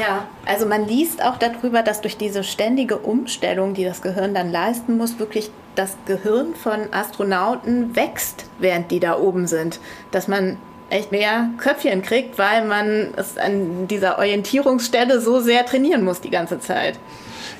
Ja, 0.00 0.26
also 0.44 0.66
man 0.66 0.86
liest 0.86 1.22
auch 1.22 1.38
darüber, 1.38 1.82
dass 1.82 2.00
durch 2.00 2.16
diese 2.16 2.42
ständige 2.42 2.98
Umstellung, 2.98 3.74
die 3.74 3.84
das 3.84 4.02
Gehirn 4.02 4.34
dann 4.34 4.50
leisten 4.50 4.96
muss, 4.96 5.18
wirklich 5.20 5.50
das 5.76 5.96
Gehirn 6.06 6.54
von 6.54 6.92
Astronauten 6.92 7.94
wächst, 7.94 8.46
während 8.58 8.90
die 8.90 8.98
da 8.98 9.16
oben 9.18 9.46
sind. 9.46 9.78
Dass 10.10 10.26
man 10.26 10.56
echt 10.90 11.12
mehr 11.12 11.50
Köpfchen 11.58 12.02
kriegt, 12.02 12.38
weil 12.38 12.64
man 12.64 13.14
es 13.16 13.38
an 13.38 13.86
dieser 13.88 14.18
Orientierungsstelle 14.18 15.20
so 15.20 15.40
sehr 15.40 15.64
trainieren 15.66 16.02
muss 16.02 16.20
die 16.20 16.30
ganze 16.30 16.58
Zeit. 16.58 16.98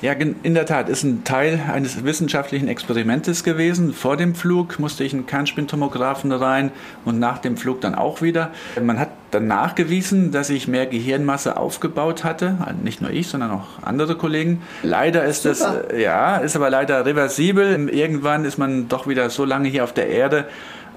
Ja, 0.01 0.13
in 0.13 0.53
der 0.53 0.65
Tat, 0.65 0.89
ist 0.89 1.03
ein 1.03 1.23
Teil 1.23 1.59
eines 1.73 2.03
wissenschaftlichen 2.03 2.67
Experimentes 2.67 3.43
gewesen. 3.43 3.93
Vor 3.93 4.15
dem 4.15 4.35
Flug 4.35 4.77
musste 4.79 5.03
ich 5.03 5.13
einen 5.13 5.25
Kernspintomographen 5.25 6.31
rein 6.31 6.71
und 7.03 7.17
nach 7.19 7.39
dem 7.39 7.57
Flug 7.57 7.81
dann 7.81 7.95
auch 7.95 8.21
wieder. 8.21 8.51
Man 8.81 8.99
hat 8.99 9.09
dann 9.31 9.47
nachgewiesen, 9.47 10.31
dass 10.31 10.49
ich 10.49 10.67
mehr 10.67 10.85
Gehirnmasse 10.85 11.57
aufgebaut 11.57 12.23
hatte. 12.23 12.57
Also 12.59 12.79
nicht 12.83 13.01
nur 13.01 13.09
ich, 13.09 13.27
sondern 13.27 13.51
auch 13.51 13.81
andere 13.81 14.15
Kollegen. 14.15 14.61
Leider 14.83 15.25
ist 15.25 15.43
Super. 15.43 15.83
das, 15.89 15.99
ja, 15.99 16.37
ist 16.37 16.55
aber 16.55 16.69
leider 16.69 17.05
reversibel. 17.05 17.89
Irgendwann 17.89 18.45
ist 18.45 18.57
man 18.57 18.87
doch 18.87 19.07
wieder 19.07 19.29
so 19.31 19.45
lange 19.45 19.67
hier 19.67 19.83
auf 19.83 19.93
der 19.93 20.09
Erde, 20.09 20.45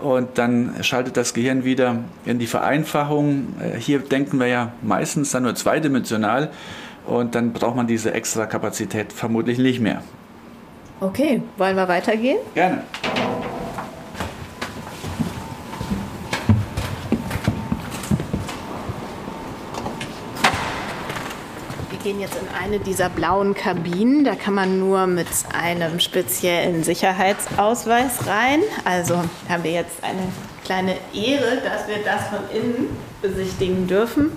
und 0.01 0.39
dann 0.39 0.77
schaltet 0.83 1.17
das 1.17 1.35
Gehirn 1.35 1.65
wieder 1.65 1.97
in 2.25 2.39
die 2.39 2.47
Vereinfachung. 2.47 3.55
Äh, 3.61 3.79
hier 3.79 3.99
denken 3.99 4.41
wir 4.41 4.47
ja 4.47 4.73
meistens 4.83 5.31
dann 5.31 5.43
nur 5.43 5.55
zweidimensional 5.55 6.51
und 7.07 7.35
dann 7.35 7.53
braucht 7.53 7.77
man 7.77 7.87
diese 7.87 8.13
extra 8.15 8.47
Kapazität 8.47 9.13
vermutlich 9.13 9.59
nicht 9.59 9.81
mehr. 9.81 10.03
Okay, 11.01 11.43
wollen 11.57 11.77
wir 11.77 11.89
weitergehen? 11.89 12.39
Gerne. 12.55 12.83
Wir 21.91 22.13
gehen 22.13 22.21
jetzt 22.21 22.37
in 22.37 22.49
eine 22.63 22.79
dieser 22.79 23.09
blauen 23.09 23.55
Kabinen. 23.55 24.25
Da 24.25 24.35
kann 24.35 24.55
man 24.55 24.79
nur 24.79 25.07
mit 25.07 25.27
einem 25.59 26.01
speziellen 26.01 26.85
Sicherheitsausweis 26.85 28.27
rein. 28.27 28.61
Also 28.85 29.17
haben 29.49 29.65
wir 29.65 29.73
jetzt 29.73 30.03
eine 30.03 30.29
kleine 30.65 30.97
Ehre, 31.15 31.63
dass 31.65 31.89
wir 31.89 31.97
das 32.05 32.29
von 32.29 32.41
innen 32.55 32.89
besichtigen 33.23 33.87
dürfen. 33.87 34.33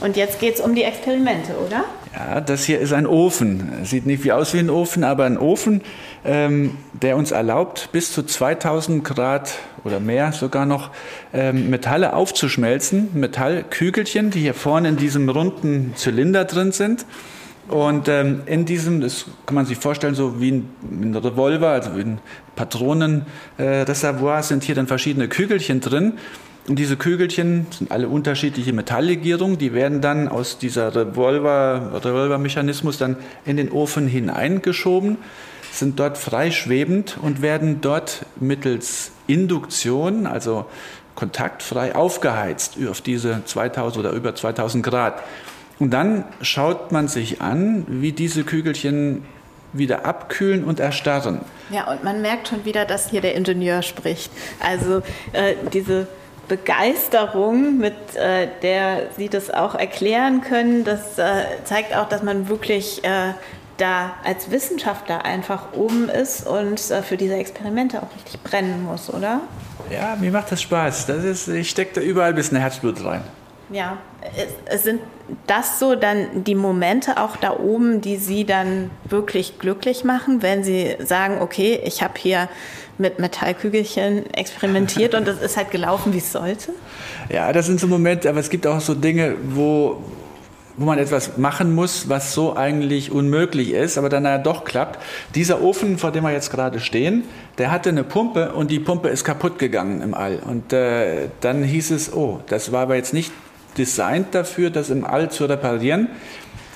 Und 0.00 0.16
jetzt 0.16 0.40
geht 0.40 0.54
es 0.54 0.60
um 0.60 0.74
die 0.74 0.82
Experimente, 0.82 1.52
oder? 1.66 1.84
Ja, 2.14 2.40
das 2.40 2.64
hier 2.64 2.80
ist 2.80 2.92
ein 2.92 3.06
Ofen. 3.06 3.84
Sieht 3.84 4.06
nicht 4.06 4.24
wie 4.24 4.32
aus 4.32 4.54
wie 4.54 4.58
ein 4.58 4.70
Ofen, 4.70 5.04
aber 5.04 5.24
ein 5.24 5.38
Ofen, 5.38 5.82
ähm, 6.24 6.76
der 6.92 7.16
uns 7.16 7.30
erlaubt, 7.30 7.90
bis 7.92 8.12
zu 8.12 8.22
2000 8.22 9.04
Grad 9.04 9.52
oder 9.84 10.00
mehr 10.00 10.32
sogar 10.32 10.66
noch 10.66 10.90
ähm, 11.32 11.70
Metalle 11.70 12.14
aufzuschmelzen. 12.14 13.10
Metallkügelchen, 13.14 14.30
die 14.30 14.40
hier 14.40 14.54
vorne 14.54 14.88
in 14.88 14.96
diesem 14.96 15.28
runden 15.28 15.92
Zylinder 15.96 16.44
drin 16.46 16.72
sind. 16.72 17.06
Und 17.68 18.08
ähm, 18.08 18.40
in 18.46 18.64
diesem, 18.64 19.00
das 19.00 19.26
kann 19.46 19.54
man 19.54 19.66
sich 19.66 19.78
vorstellen, 19.78 20.16
so 20.16 20.40
wie 20.40 20.50
ein, 20.50 20.68
ein 20.90 21.14
Revolver, 21.14 21.68
also 21.68 21.96
wie 21.96 22.00
ein 22.00 22.18
Patronenreservoir, 22.56 24.40
äh, 24.40 24.42
sind 24.42 24.64
hier 24.64 24.74
dann 24.74 24.88
verschiedene 24.88 25.28
Kügelchen 25.28 25.80
drin. 25.80 26.14
Und 26.70 26.76
diese 26.76 26.96
Kügelchen 26.96 27.66
sind 27.76 27.90
alle 27.90 28.08
unterschiedliche 28.08 28.72
Metalllegierungen, 28.72 29.58
die 29.58 29.74
werden 29.74 30.00
dann 30.00 30.28
aus 30.28 30.56
dieser 30.56 30.94
Revolver, 30.94 32.00
Revolvermechanismus 32.04 32.96
dann 32.96 33.16
in 33.44 33.56
den 33.56 33.72
Ofen 33.72 34.06
hineingeschoben, 34.06 35.18
sind 35.72 35.98
dort 35.98 36.16
freischwebend 36.16 37.18
und 37.20 37.42
werden 37.42 37.80
dort 37.80 38.24
mittels 38.38 39.10
Induktion, 39.26 40.28
also 40.28 40.64
kontaktfrei 41.16 41.96
aufgeheizt 41.96 42.76
auf 42.88 43.00
diese 43.00 43.42
2000 43.44 44.06
oder 44.06 44.14
über 44.14 44.36
2000 44.36 44.86
Grad. 44.86 45.24
Und 45.80 45.90
dann 45.90 46.24
schaut 46.40 46.92
man 46.92 47.08
sich 47.08 47.40
an, 47.40 47.84
wie 47.88 48.12
diese 48.12 48.44
Kügelchen 48.44 49.24
wieder 49.72 50.06
abkühlen 50.06 50.62
und 50.62 50.78
erstarren. 50.78 51.40
Ja, 51.70 51.90
und 51.90 52.04
man 52.04 52.22
merkt 52.22 52.46
schon 52.46 52.64
wieder, 52.64 52.84
dass 52.84 53.10
hier 53.10 53.22
der 53.22 53.34
Ingenieur 53.34 53.82
spricht. 53.82 54.30
Also 54.60 55.02
äh, 55.32 55.54
diese 55.72 56.06
Begeisterung, 56.50 57.78
mit 57.78 57.94
äh, 58.16 58.48
der 58.60 59.06
Sie 59.16 59.28
das 59.28 59.50
auch 59.50 59.76
erklären 59.76 60.40
können, 60.40 60.84
das 60.84 61.16
äh, 61.16 61.44
zeigt 61.64 61.96
auch, 61.96 62.08
dass 62.08 62.24
man 62.24 62.48
wirklich 62.48 63.04
äh, 63.04 63.34
da 63.76 64.14
als 64.24 64.50
Wissenschaftler 64.50 65.24
einfach 65.24 65.72
oben 65.74 66.08
ist 66.08 66.46
und 66.46 66.90
äh, 66.90 67.02
für 67.02 67.16
diese 67.16 67.34
Experimente 67.34 68.02
auch 68.02 68.14
richtig 68.16 68.42
brennen 68.42 68.84
muss, 68.84 69.08
oder? 69.08 69.42
Ja, 69.90 70.16
mir 70.20 70.32
macht 70.32 70.50
das 70.50 70.60
Spaß. 70.60 71.06
Das 71.06 71.24
ist, 71.24 71.46
ich 71.46 71.70
stecke 71.70 71.94
da 71.94 72.00
überall 72.00 72.30
ein 72.30 72.34
bisschen 72.34 72.58
Herzblut 72.58 73.02
rein. 73.04 73.22
Ja, 73.72 73.98
sind 74.76 75.00
das 75.46 75.78
so 75.78 75.94
dann 75.94 76.44
die 76.44 76.56
Momente 76.56 77.18
auch 77.18 77.36
da 77.36 77.56
oben, 77.56 78.00
die 78.00 78.16
Sie 78.16 78.44
dann 78.44 78.90
wirklich 79.04 79.58
glücklich 79.60 80.02
machen, 80.02 80.42
wenn 80.42 80.64
Sie 80.64 80.96
sagen, 80.98 81.38
okay, 81.40 81.80
ich 81.84 82.02
habe 82.02 82.14
hier 82.16 82.48
mit 82.98 83.18
Metallkügelchen 83.18 84.32
experimentiert 84.34 85.14
und 85.14 85.26
das 85.26 85.40
ist 85.40 85.56
halt 85.56 85.70
gelaufen, 85.70 86.12
wie 86.12 86.18
es 86.18 86.32
sollte? 86.32 86.72
Ja, 87.32 87.52
das 87.52 87.66
sind 87.66 87.80
so 87.80 87.86
Momente, 87.86 88.28
aber 88.28 88.40
es 88.40 88.50
gibt 88.50 88.66
auch 88.66 88.80
so 88.80 88.94
Dinge, 88.94 89.36
wo, 89.42 90.02
wo 90.76 90.84
man 90.84 90.98
etwas 90.98 91.38
machen 91.38 91.74
muss, 91.74 92.08
was 92.08 92.34
so 92.34 92.56
eigentlich 92.56 93.10
unmöglich 93.10 93.70
ist, 93.70 93.96
aber 93.96 94.08
dann 94.08 94.24
ja 94.24 94.36
doch 94.38 94.64
klappt. 94.64 94.98
Dieser 95.34 95.62
Ofen, 95.62 95.96
vor 95.96 96.12
dem 96.12 96.24
wir 96.24 96.32
jetzt 96.32 96.50
gerade 96.50 96.78
stehen, 96.78 97.24
der 97.56 97.70
hatte 97.70 97.88
eine 97.88 98.04
Pumpe 98.04 98.52
und 98.52 98.70
die 98.70 98.80
Pumpe 98.80 99.08
ist 99.08 99.24
kaputt 99.24 99.58
gegangen 99.58 100.02
im 100.02 100.12
All. 100.12 100.38
Und 100.44 100.72
äh, 100.72 101.28
dann 101.40 101.62
hieß 101.62 101.92
es, 101.92 102.12
oh, 102.12 102.40
das 102.48 102.70
war 102.70 102.82
aber 102.82 102.96
jetzt 102.96 103.14
nicht 103.14 103.32
designt 103.78 104.34
dafür, 104.34 104.70
das 104.70 104.90
im 104.90 105.04
All 105.04 105.30
zu 105.30 105.46
reparieren 105.46 106.08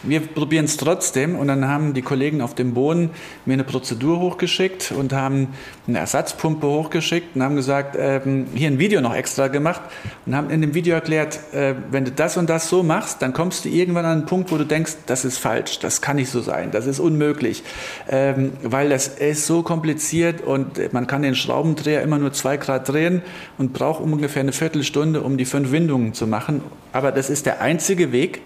wir 0.07 0.21
probieren 0.21 0.65
es 0.67 0.77
trotzdem. 0.77 1.37
Und 1.37 1.49
dann 1.49 1.67
haben 1.69 1.95
die 1.95 2.03
Kollegen 2.03 2.41
auf 2.41 2.55
dem 2.55 2.75
Boden 2.75 3.11
mir 3.45 3.55
eine 3.55 3.65
Prozedur 3.65 4.21
hochgeschickt 4.21 4.93
und 4.93 5.13
haben 5.13 5.49
eine 5.87 5.99
Ersatzpumpe 5.99 6.67
hochgeschickt 6.67 7.37
und 7.37 7.43
haben 7.43 7.57
gesagt, 7.57 7.97
ähm, 7.99 8.47
hier 8.55 8.69
ein 8.69 8.79
Video 8.79 9.01
noch 9.01 9.15
extra 9.15 9.49
gemacht 9.49 9.83
und 10.27 10.35
haben 10.35 10.51
in 10.51 10.61
dem 10.61 10.75
Video 10.75 10.95
erklärt, 10.95 11.41
äh, 11.53 11.75
wenn 11.91 12.05
du 12.05 12.11
das 12.11 12.37
und 12.37 12.49
das 12.49 12.69
so 12.69 12.83
machst, 12.83 13.23
dann 13.23 13.33
kommst 13.33 13.65
du 13.65 13.69
irgendwann 13.69 14.05
an 14.05 14.13
einen 14.19 14.27
Punkt, 14.27 14.51
wo 14.51 14.57
du 14.57 14.65
denkst, 14.65 14.97
das 15.07 15.25
ist 15.25 15.39
falsch, 15.39 15.79
das 15.79 16.01
kann 16.01 16.17
nicht 16.17 16.31
so 16.31 16.41
sein, 16.41 16.71
das 16.71 16.87
ist 16.87 17.01
unmöglich, 17.01 17.63
ähm, 18.09 18.53
weil 18.63 18.89
das 18.89 19.09
ist 19.09 19.47
so 19.47 19.63
kompliziert 19.63 20.41
und 20.41 20.93
man 20.93 21.07
kann 21.07 21.23
den 21.23 21.35
Schraubendreher 21.35 22.03
immer 22.03 22.19
nur 22.19 22.33
zwei 22.33 22.57
Grad 22.57 22.89
drehen 22.89 23.23
und 23.59 23.73
braucht 23.73 24.03
ungefähr 24.03 24.41
eine 24.41 24.53
Viertelstunde, 24.53 25.23
um 25.23 25.37
die 25.37 25.45
fünf 25.45 25.71
Windungen 25.71 26.15
zu 26.15 26.27
machen. 26.27 26.63
Aber 26.93 27.13
das 27.13 27.31
ist 27.31 27.47
der 27.47 27.61
einzige 27.61 28.13
Weg, 28.13 28.41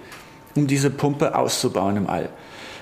um 0.54 0.66
diese 0.66 0.90
Pumpe 0.90 1.34
auszubauen 1.34 1.96
im 1.96 2.08
All. 2.08 2.28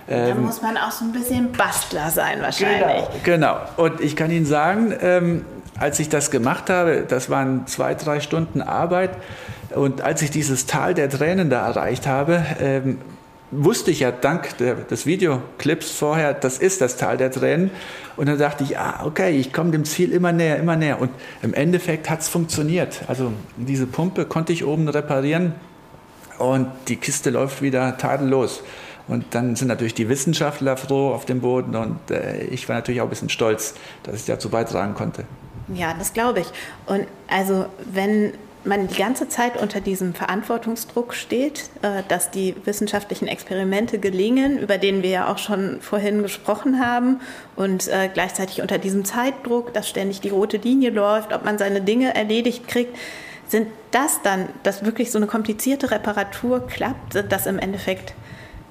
Da 0.06 0.28
ähm, 0.28 0.44
muss 0.44 0.62
man 0.62 0.76
auch 0.76 0.92
so 0.92 1.04
ein 1.04 1.12
bisschen 1.12 1.52
Bastler 1.52 2.10
sein 2.10 2.40
wahrscheinlich. 2.40 3.04
Genau, 3.24 3.56
genau. 3.56 3.58
Und 3.76 4.00
ich 4.00 4.14
kann 4.14 4.30
Ihnen 4.30 4.46
sagen, 4.46 4.94
ähm, 5.00 5.44
als 5.78 5.98
ich 5.98 6.08
das 6.08 6.30
gemacht 6.30 6.70
habe, 6.70 7.04
das 7.06 7.28
waren 7.28 7.66
zwei, 7.66 7.94
drei 7.94 8.20
Stunden 8.20 8.62
Arbeit. 8.62 9.10
Und 9.74 10.02
als 10.02 10.22
ich 10.22 10.30
dieses 10.30 10.66
Tal 10.66 10.94
der 10.94 11.10
Tränen 11.10 11.50
da 11.50 11.66
erreicht 11.66 12.06
habe, 12.06 12.44
ähm, 12.60 12.98
wusste 13.50 13.90
ich 13.90 14.00
ja 14.00 14.10
dank 14.10 14.56
der, 14.58 14.74
des 14.74 15.06
Videoclips 15.06 15.90
vorher, 15.90 16.34
das 16.34 16.58
ist 16.58 16.80
das 16.80 16.96
Tal 16.96 17.16
der 17.16 17.30
Tränen. 17.30 17.70
Und 18.16 18.28
dann 18.28 18.38
dachte 18.38 18.64
ich, 18.64 18.78
ah, 18.78 19.02
okay, 19.04 19.36
ich 19.36 19.52
komme 19.52 19.70
dem 19.72 19.84
Ziel 19.84 20.12
immer 20.12 20.32
näher, 20.32 20.56
immer 20.56 20.76
näher. 20.76 21.00
Und 21.00 21.10
im 21.42 21.52
Endeffekt 21.52 22.08
hat 22.08 22.20
es 22.20 22.28
funktioniert. 22.28 23.02
Also 23.08 23.32
diese 23.56 23.86
Pumpe 23.86 24.24
konnte 24.24 24.52
ich 24.52 24.64
oben 24.64 24.88
reparieren 24.88 25.52
und 26.38 26.68
die 26.88 26.96
Kiste 26.96 27.30
läuft 27.30 27.62
wieder 27.62 27.96
tadellos. 27.98 28.62
Und 29.08 29.34
dann 29.34 29.54
sind 29.54 29.68
natürlich 29.68 29.94
die 29.94 30.08
Wissenschaftler 30.08 30.76
froh 30.76 31.12
auf 31.12 31.24
dem 31.26 31.40
Boden 31.40 31.76
und 31.76 32.10
äh, 32.10 32.44
ich 32.44 32.68
war 32.68 32.76
natürlich 32.76 33.00
auch 33.00 33.06
ein 33.06 33.10
bisschen 33.10 33.28
stolz, 33.28 33.74
dass 34.02 34.16
ich 34.16 34.24
dazu 34.24 34.48
beitragen 34.48 34.94
konnte. 34.94 35.24
Ja, 35.74 35.94
das 35.94 36.12
glaube 36.12 36.40
ich. 36.40 36.46
Und 36.86 37.06
also 37.28 37.66
wenn 37.92 38.32
man 38.66 38.88
die 38.88 38.96
ganze 38.96 39.28
Zeit 39.28 39.56
unter 39.60 39.80
diesem 39.80 40.12
Verantwortungsdruck 40.12 41.14
steht, 41.14 41.70
äh, 41.82 42.02
dass 42.08 42.30
die 42.30 42.54
wissenschaftlichen 42.64 43.28
Experimente 43.28 43.98
gelingen, 43.98 44.58
über 44.58 44.76
den 44.76 45.02
wir 45.02 45.10
ja 45.10 45.32
auch 45.32 45.38
schon 45.38 45.80
vorhin 45.80 46.22
gesprochen 46.22 46.80
haben, 46.84 47.20
und 47.54 47.88
äh, 47.88 48.10
gleichzeitig 48.12 48.60
unter 48.60 48.78
diesem 48.78 49.04
Zeitdruck, 49.04 49.72
dass 49.72 49.88
ständig 49.88 50.20
die 50.20 50.30
rote 50.30 50.56
Linie 50.56 50.90
läuft, 50.90 51.32
ob 51.32 51.44
man 51.44 51.58
seine 51.58 51.80
Dinge 51.80 52.14
erledigt 52.14 52.66
kriegt, 52.66 52.96
sind 53.48 53.68
das 53.90 54.20
dann, 54.22 54.48
dass 54.62 54.84
wirklich 54.84 55.10
so 55.10 55.18
eine 55.18 55.26
komplizierte 55.26 55.90
Reparatur 55.90 56.66
klappt, 56.66 57.12
sind 57.12 57.30
das 57.32 57.46
im 57.46 57.58
Endeffekt 57.58 58.14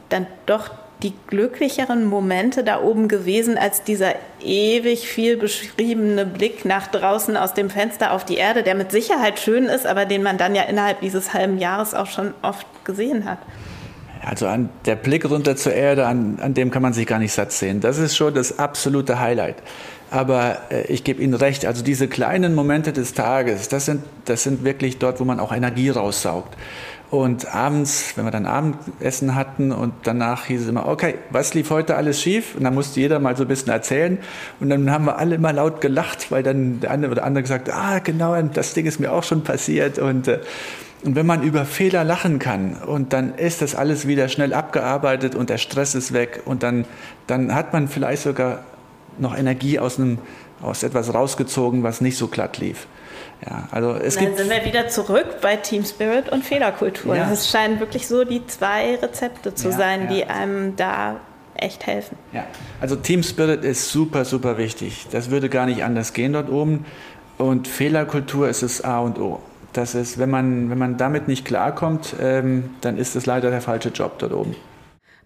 dann 0.09 0.27
doch 0.45 0.71
die 1.03 1.13
glücklicheren 1.27 2.05
Momente 2.05 2.63
da 2.63 2.81
oben 2.81 3.07
gewesen, 3.07 3.57
als 3.57 3.83
dieser 3.83 4.15
ewig 4.41 5.07
viel 5.07 5.37
beschriebene 5.37 6.25
Blick 6.25 6.63
nach 6.65 6.87
draußen 6.87 7.35
aus 7.35 7.53
dem 7.53 7.69
Fenster 7.69 8.13
auf 8.13 8.23
die 8.23 8.37
Erde, 8.37 8.63
der 8.63 8.75
mit 8.75 8.91
Sicherheit 8.91 9.39
schön 9.39 9.65
ist, 9.65 9.85
aber 9.85 10.05
den 10.05 10.23
man 10.23 10.37
dann 10.37 10.55
ja 10.55 10.63
innerhalb 10.63 11.01
dieses 11.01 11.33
halben 11.33 11.57
Jahres 11.57 11.93
auch 11.93 12.07
schon 12.07 12.33
oft 12.41 12.65
gesehen 12.85 13.25
hat. 13.25 13.39
Also 14.23 14.47
an 14.47 14.69
der 14.85 14.95
Blick 14.95 15.29
runter 15.29 15.55
zur 15.55 15.73
Erde, 15.73 16.07
an, 16.07 16.39
an 16.41 16.53
dem 16.53 16.71
kann 16.71 16.81
man 16.81 16.93
sich 16.93 17.05
gar 17.05 17.19
nicht 17.19 17.33
satt 17.33 17.51
sehen. 17.51 17.79
Das 17.79 17.97
ist 17.97 18.15
schon 18.15 18.33
das 18.33 18.59
absolute 18.59 19.19
Highlight. 19.19 19.55
Aber 20.11 20.57
äh, 20.69 20.83
ich 20.87 21.03
gebe 21.03 21.21
Ihnen 21.21 21.33
recht, 21.33 21.65
also 21.65 21.83
diese 21.83 22.07
kleinen 22.07 22.55
Momente 22.55 22.93
des 22.93 23.13
Tages, 23.13 23.67
das 23.69 23.85
sind, 23.85 24.03
das 24.25 24.43
sind 24.43 24.63
wirklich 24.63 24.97
dort, 24.97 25.19
wo 25.19 25.25
man 25.25 25.39
auch 25.39 25.53
Energie 25.53 25.89
raussaugt. 25.89 26.55
Und 27.11 27.53
abends, 27.53 28.13
wenn 28.15 28.25
wir 28.25 28.31
dann 28.31 28.45
Abendessen 28.45 29.35
hatten 29.35 29.71
und 29.71 29.93
danach 30.03 30.45
hieß 30.45 30.63
es 30.63 30.67
immer, 30.67 30.87
okay, 30.87 31.15
was 31.29 31.53
lief 31.53 31.69
heute 31.69 31.95
alles 31.95 32.21
schief? 32.21 32.55
Und 32.55 32.63
dann 32.63 32.73
musste 32.73 32.99
jeder 32.99 33.19
mal 33.19 33.37
so 33.37 33.43
ein 33.43 33.47
bisschen 33.47 33.71
erzählen. 33.71 34.17
Und 34.59 34.69
dann 34.69 34.89
haben 34.89 35.05
wir 35.05 35.17
alle 35.17 35.35
immer 35.35 35.53
laut 35.53 35.81
gelacht, 35.81 36.31
weil 36.31 36.41
dann 36.41 36.79
der 36.79 36.91
eine 36.91 37.09
oder 37.09 37.23
andere 37.23 37.43
gesagt, 37.43 37.69
ah, 37.71 37.99
genau, 37.99 38.41
das 38.41 38.73
Ding 38.73 38.85
ist 38.85 38.99
mir 38.99 39.13
auch 39.13 39.23
schon 39.23 39.43
passiert. 39.43 39.99
Und, 39.99 40.27
äh, 40.27 40.39
und 41.05 41.15
wenn 41.15 41.25
man 41.25 41.43
über 41.43 41.65
Fehler 41.65 42.03
lachen 42.03 42.39
kann 42.39 42.75
und 42.75 43.13
dann 43.13 43.35
ist 43.35 43.61
das 43.61 43.75
alles 43.75 44.07
wieder 44.07 44.27
schnell 44.27 44.53
abgearbeitet 44.53 45.35
und 45.35 45.49
der 45.49 45.59
Stress 45.59 45.93
ist 45.93 46.13
weg 46.13 46.41
und 46.45 46.63
dann, 46.63 46.85
dann 47.27 47.53
hat 47.53 47.73
man 47.73 47.87
vielleicht 47.87 48.23
sogar 48.23 48.63
noch 49.19 49.37
Energie 49.37 49.79
aus, 49.79 49.99
einem, 49.99 50.17
aus 50.61 50.83
etwas 50.83 51.13
rausgezogen, 51.13 51.83
was 51.83 52.01
nicht 52.01 52.17
so 52.17 52.27
glatt 52.27 52.57
lief. 52.57 52.87
Ja, 53.45 53.67
also 53.71 53.93
es 53.93 54.15
Dann 54.15 54.25
gibt 54.25 54.37
sind 54.37 54.49
wir 54.49 54.65
wieder 54.65 54.87
zurück 54.87 55.41
bei 55.41 55.57
Team 55.57 55.85
Spirit 55.85 56.29
und 56.29 56.43
Fehlerkultur. 56.43 57.15
Ja. 57.15 57.31
Es 57.31 57.49
scheinen 57.49 57.79
wirklich 57.79 58.07
so 58.07 58.23
die 58.23 58.45
zwei 58.47 58.95
Rezepte 58.95 59.53
zu 59.53 59.69
ja, 59.69 59.77
sein, 59.77 60.03
ja. 60.03 60.07
die 60.07 60.25
einem 60.25 60.75
da 60.75 61.17
echt 61.55 61.85
helfen. 61.85 62.17
Ja, 62.33 62.45
also 62.81 62.95
Team 62.95 63.23
Spirit 63.23 63.63
ist 63.63 63.89
super, 63.89 64.25
super 64.25 64.57
wichtig. 64.57 65.07
Das 65.11 65.29
würde 65.29 65.49
gar 65.49 65.65
nicht 65.65 65.83
anders 65.83 66.13
gehen 66.13 66.33
dort 66.33 66.49
oben. 66.49 66.85
Und 67.37 67.67
Fehlerkultur 67.67 68.49
ist 68.49 68.63
das 68.63 68.81
A 68.83 68.99
und 68.99 69.19
O. 69.19 69.41
Das 69.75 69.93
ist, 69.93 70.17
wenn 70.17 70.29
man, 70.29 70.69
wenn 70.69 70.77
man 70.77 70.95
damit 70.95 71.27
nicht 71.27 71.43
klarkommt, 71.43 72.15
ähm, 72.21 72.69
dann 72.79 72.97
ist 72.97 73.17
das 73.17 73.25
leider 73.25 73.51
der 73.51 73.59
falsche 73.59 73.89
Job 73.89 74.17
dort 74.19 74.31
oben. 74.31 74.55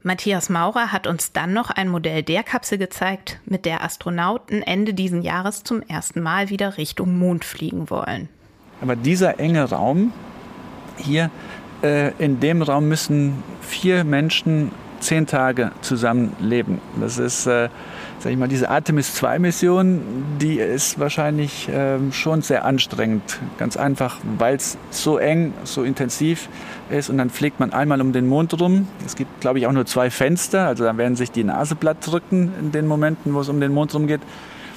Matthias 0.02 0.50
Maurer 0.50 0.92
hat 0.92 1.06
uns 1.06 1.34
dann 1.34 1.54
noch 1.54 1.70
ein 1.70 1.88
Modell 1.88 2.24
der 2.24 2.42
Kapsel 2.42 2.80
gezeigt, 2.80 3.40
mit 3.46 3.66
der 3.66 3.84
Astronauten 3.84 4.64
Ende 4.64 4.96
diesen 4.96 5.22
Jahres 5.22 5.64
zum 5.64 5.84
ersten 5.84 6.22
Mal 6.22 6.50
wieder 6.50 6.78
Richtung 6.78 7.20
Mond 7.20 7.46
fliegen 7.46 7.92
wollen. 7.92 8.28
Aber 8.82 8.96
dieser 8.96 9.40
enge 9.40 9.70
Raum 9.70 10.14
hier, 10.98 11.30
äh, 11.84 12.12
in 12.18 12.40
dem 12.40 12.64
Raum 12.64 12.88
müssen 12.88 13.44
vier 13.62 14.04
Menschen 14.04 14.72
zehn 15.00 15.28
Tage 15.28 15.74
zusammenleben. 15.82 16.80
Das 17.00 17.20
ist, 17.20 17.46
äh, 17.46 17.70
sag 18.20 18.32
ich 18.32 18.38
mal, 18.38 18.48
diese 18.48 18.70
Artemis 18.70 19.14
2 19.16 19.40
Mission, 19.40 20.02
die 20.40 20.60
ist 20.60 21.00
wahrscheinlich 21.00 21.70
äh, 21.70 21.98
schon 22.12 22.42
sehr 22.42 22.66
anstrengend. 22.66 23.40
Ganz 23.58 23.78
einfach, 23.78 24.18
weil 24.38 24.56
es 24.56 24.78
so 24.92 25.18
eng, 25.18 25.54
so 25.64 25.84
intensiv 25.84 26.50
ist 26.90 27.10
und 27.10 27.18
dann 27.18 27.30
fliegt 27.30 27.60
man 27.60 27.72
einmal 27.72 28.02
um 28.02 28.12
den 28.12 28.28
Mond 28.28 28.60
rum. 28.60 28.88
Es 29.06 29.16
gibt, 29.16 29.42
glaube 29.42 29.60
ich, 29.60 29.68
auch 29.68 29.72
nur 29.72 29.86
zwei 29.86 30.10
Fenster, 30.10 30.68
also 30.68 30.84
da 30.84 30.98
werden 30.98 31.16
sich 31.16 31.32
die 31.32 31.44
Nase 31.44 31.76
platt 31.76 31.98
drücken 32.06 32.52
in 32.60 32.72
den 32.72 32.88
Momenten, 32.88 33.34
wo 33.34 33.40
es 33.40 33.50
um 33.50 33.60
den 33.62 33.74
Mond 33.74 33.94
rumgeht. 33.96 34.22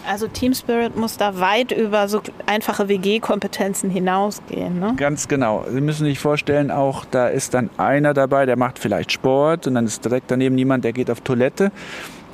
Also 0.07 0.27
Team 0.27 0.53
Spirit 0.53 0.97
muss 0.97 1.17
da 1.17 1.39
weit 1.39 1.71
über 1.71 2.09
so 2.09 2.23
einfache 2.47 2.89
WG-Kompetenzen 2.89 3.89
hinausgehen. 3.89 4.81
Ne? 4.81 4.95
Ganz 4.97 5.29
genau. 5.29 5.65
Sie 5.71 5.81
müssen 5.81 6.05
sich 6.05 6.19
vorstellen, 6.19 6.73
auch 6.73 7.05
da 7.05 7.29
ist 7.29 7.55
dann 7.55 7.71
einer 7.77 8.13
dabei, 8.13 8.45
der 8.45 8.57
macht 8.57 8.81
vielleicht 8.81 9.13
Sport 9.13 9.69
und 9.69 9.75
dann 9.75 9.87
ist 9.87 10.05
direkt 10.05 10.31
daneben 10.31 10.59
jemand, 10.59 10.85
der 10.85 10.93
geht 10.93 11.09
auf 11.09 11.21
Toilette. 11.21 11.71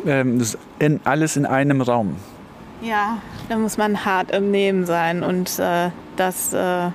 Ähm, 0.06 0.38
das 0.38 0.54
ist 0.54 0.58
in, 0.78 1.00
alles 1.04 1.36
in 1.36 1.46
einem 1.46 1.80
Raum. 1.80 2.16
Ja, 2.80 3.18
da 3.48 3.56
muss 3.56 3.76
man 3.76 4.04
hart 4.04 4.30
im 4.30 4.50
Nehmen 4.50 4.86
sein 4.86 5.22
und 5.22 5.58
äh, 5.58 5.90
das, 6.16 6.52
äh, 6.52 6.90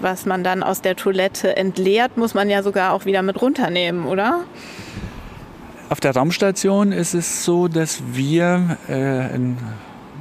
was 0.00 0.26
man 0.26 0.44
dann 0.44 0.62
aus 0.62 0.82
der 0.82 0.96
Toilette 0.96 1.56
entleert, 1.56 2.16
muss 2.16 2.34
man 2.34 2.50
ja 2.50 2.62
sogar 2.62 2.92
auch 2.92 3.06
wieder 3.06 3.22
mit 3.22 3.40
runternehmen, 3.40 4.06
oder? 4.06 4.40
Auf 5.88 6.00
der 6.00 6.14
Raumstation 6.14 6.92
ist 6.92 7.14
es 7.14 7.44
so, 7.44 7.68
dass 7.68 8.02
wir 8.12 8.76
äh, 8.88 9.34
in 9.34 9.56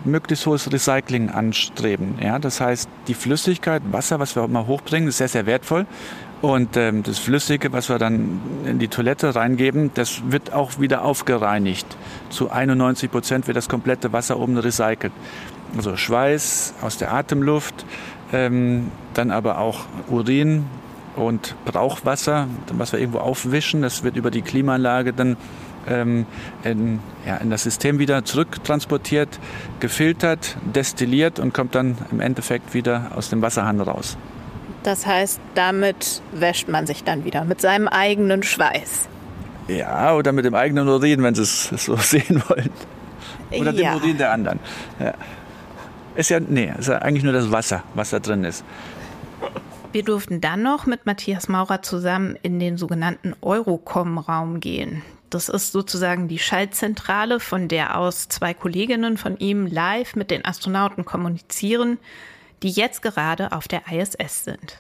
möglichst 0.06 0.46
hohes 0.46 0.72
Recycling 0.72 1.30
anstreben. 1.30 2.16
Ja, 2.22 2.40
das 2.40 2.62
heißt, 2.62 2.90
die 3.08 3.14
Flüssigkeit, 3.14 3.82
Wasser, 3.92 4.20
was 4.20 4.36
wir 4.36 4.44
auch 4.44 4.48
mal 4.48 4.68
hochbringen, 4.68 5.10
ist 5.10 5.18
sehr, 5.18 5.30
sehr 5.30 5.46
wertvoll. 5.46 5.86
Und 6.44 6.76
ähm, 6.76 7.04
das 7.04 7.20
Flüssige, 7.20 7.72
was 7.72 7.88
wir 7.88 8.00
dann 8.00 8.42
in 8.66 8.78
die 8.78 8.90
Toilette 8.90 9.34
reingeben, 9.34 9.92
das 9.94 10.24
wird 10.30 10.52
auch 10.52 10.78
wieder 10.78 11.06
aufgereinigt. 11.06 11.88
Zu 12.30 12.52
91 12.52 13.10
Prozent 13.10 13.48
wird 13.48 13.56
das 13.56 13.70
komplette 13.70 14.12
Wasser 14.12 14.38
oben 14.38 14.58
recycelt. 14.58 15.14
Also 15.78 15.96
Schweiß 15.96 16.74
aus 16.82 16.98
der 16.98 17.14
Atemluft, 17.14 17.86
ähm, 18.34 18.92
dann 19.14 19.32
aber 19.32 19.58
auch 19.58 19.86
Urin 20.10 20.66
und 21.16 21.56
Brauchwasser, 21.64 22.50
was 22.74 22.92
wir 22.92 23.00
irgendwo 23.00 23.20
aufwischen. 23.20 23.82
Das 23.82 24.04
wird 24.04 24.18
über 24.18 24.30
die 24.30 24.42
Klimaanlage 24.42 25.14
dann 25.14 25.38
ähm, 25.88 26.26
in, 26.66 27.00
ja, 27.26 27.38
in 27.38 27.52
das 27.52 27.64
System 27.64 28.00
wieder 28.00 28.26
zurücktransportiert, 28.26 29.40
gefiltert, 29.80 30.58
destilliert 30.76 31.40
und 31.40 31.54
kommt 31.54 31.74
dann 31.74 31.98
im 32.12 32.20
Endeffekt 32.20 32.74
wieder 32.74 33.14
aus 33.16 33.30
dem 33.30 33.42
Wasserhahn 33.42 33.80
raus. 33.80 34.18
Das 34.84 35.06
heißt, 35.06 35.40
damit 35.56 36.22
wäscht 36.34 36.68
man 36.68 36.86
sich 36.86 37.04
dann 37.04 37.24
wieder 37.24 37.46
mit 37.46 37.62
seinem 37.62 37.88
eigenen 37.88 38.44
Schweiß. 38.44 39.08
Ja, 39.70 40.14
oder 40.16 40.34
mit 40.34 40.44
dem 40.44 40.56
eigenen 40.56 40.88
Urin, 40.90 41.24
wenn 41.24 41.36
Sie 41.36 41.44
es 41.44 41.70
so 41.78 41.96
sehen 41.96 42.44
wollen. 42.48 42.70
Oder 43.52 43.72
ja. 43.72 43.94
dem 43.94 44.02
Urin 44.02 44.18
der 44.18 44.32
anderen. 44.32 44.60
Ja. 45.00 45.14
Ist 46.16 46.30
ja, 46.30 46.40
nee, 46.40 46.72
ist 46.78 46.90
ja 46.90 47.00
eigentlich 47.00 47.24
nur 47.24 47.34
das 47.34 47.52
Wasser, 47.52 47.84
was 47.96 48.12
da 48.12 48.20
drin 48.20 48.44
ist. 48.44 48.64
Wir 49.94 50.04
durften 50.04 50.42
dann 50.42 50.64
noch 50.64 50.86
mit 50.86 51.06
Matthias 51.06 51.48
Maurer 51.48 51.82
zusammen 51.82 52.38
in 52.42 52.60
den 52.60 52.78
sogenannten 52.78 53.36
Eurocom-Raum 53.42 54.60
gehen. 54.60 55.04
Das 55.30 55.50
ist 55.50 55.72
sozusagen 55.72 56.28
die 56.28 56.40
Schaltzentrale, 56.40 57.40
von 57.40 57.68
der 57.68 57.98
aus 57.98 58.28
zwei 58.28 58.54
Kolleginnen 58.54 59.18
von 59.18 59.38
ihm 59.38 59.66
live 59.66 60.16
mit 60.16 60.30
den 60.30 60.46
Astronauten 60.46 61.06
kommunizieren, 61.06 61.98
die 62.64 62.72
jetzt 62.72 63.02
gerade 63.02 63.52
auf 63.52 63.68
der 63.68 63.82
ISS 63.92 64.46
sind. 64.46 64.80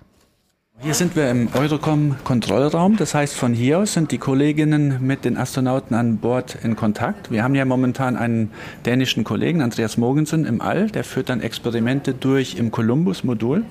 Hier 0.79 0.95
sind 0.95 1.15
wir 1.15 1.29
im 1.29 1.49
Eurocom-Kontrollraum. 1.53 2.97
Das 2.97 3.13
heißt, 3.13 3.35
von 3.35 3.53
hier 3.53 3.79
aus 3.79 3.93
sind 3.93 4.11
die 4.11 4.17
Kolleginnen 4.17 5.05
mit 5.05 5.23
den 5.23 5.37
Astronauten 5.37 5.95
an 5.95 6.17
Bord 6.17 6.57
in 6.63 6.75
Kontakt. 6.75 7.29
Wir 7.29 7.43
haben 7.43 7.53
ja 7.53 7.63
momentan 7.63 8.17
einen 8.17 8.51
dänischen 8.83 9.23
Kollegen, 9.23 9.61
Andreas 9.61 9.97
Mogensen, 9.97 10.45
im 10.45 10.61
All. 10.61 10.89
Der 10.89 11.03
führt 11.03 11.29
dann 11.29 11.41
Experimente 11.41 12.13
durch 12.15 12.55
im 12.55 12.71
Columbus-Modul. 12.71 13.63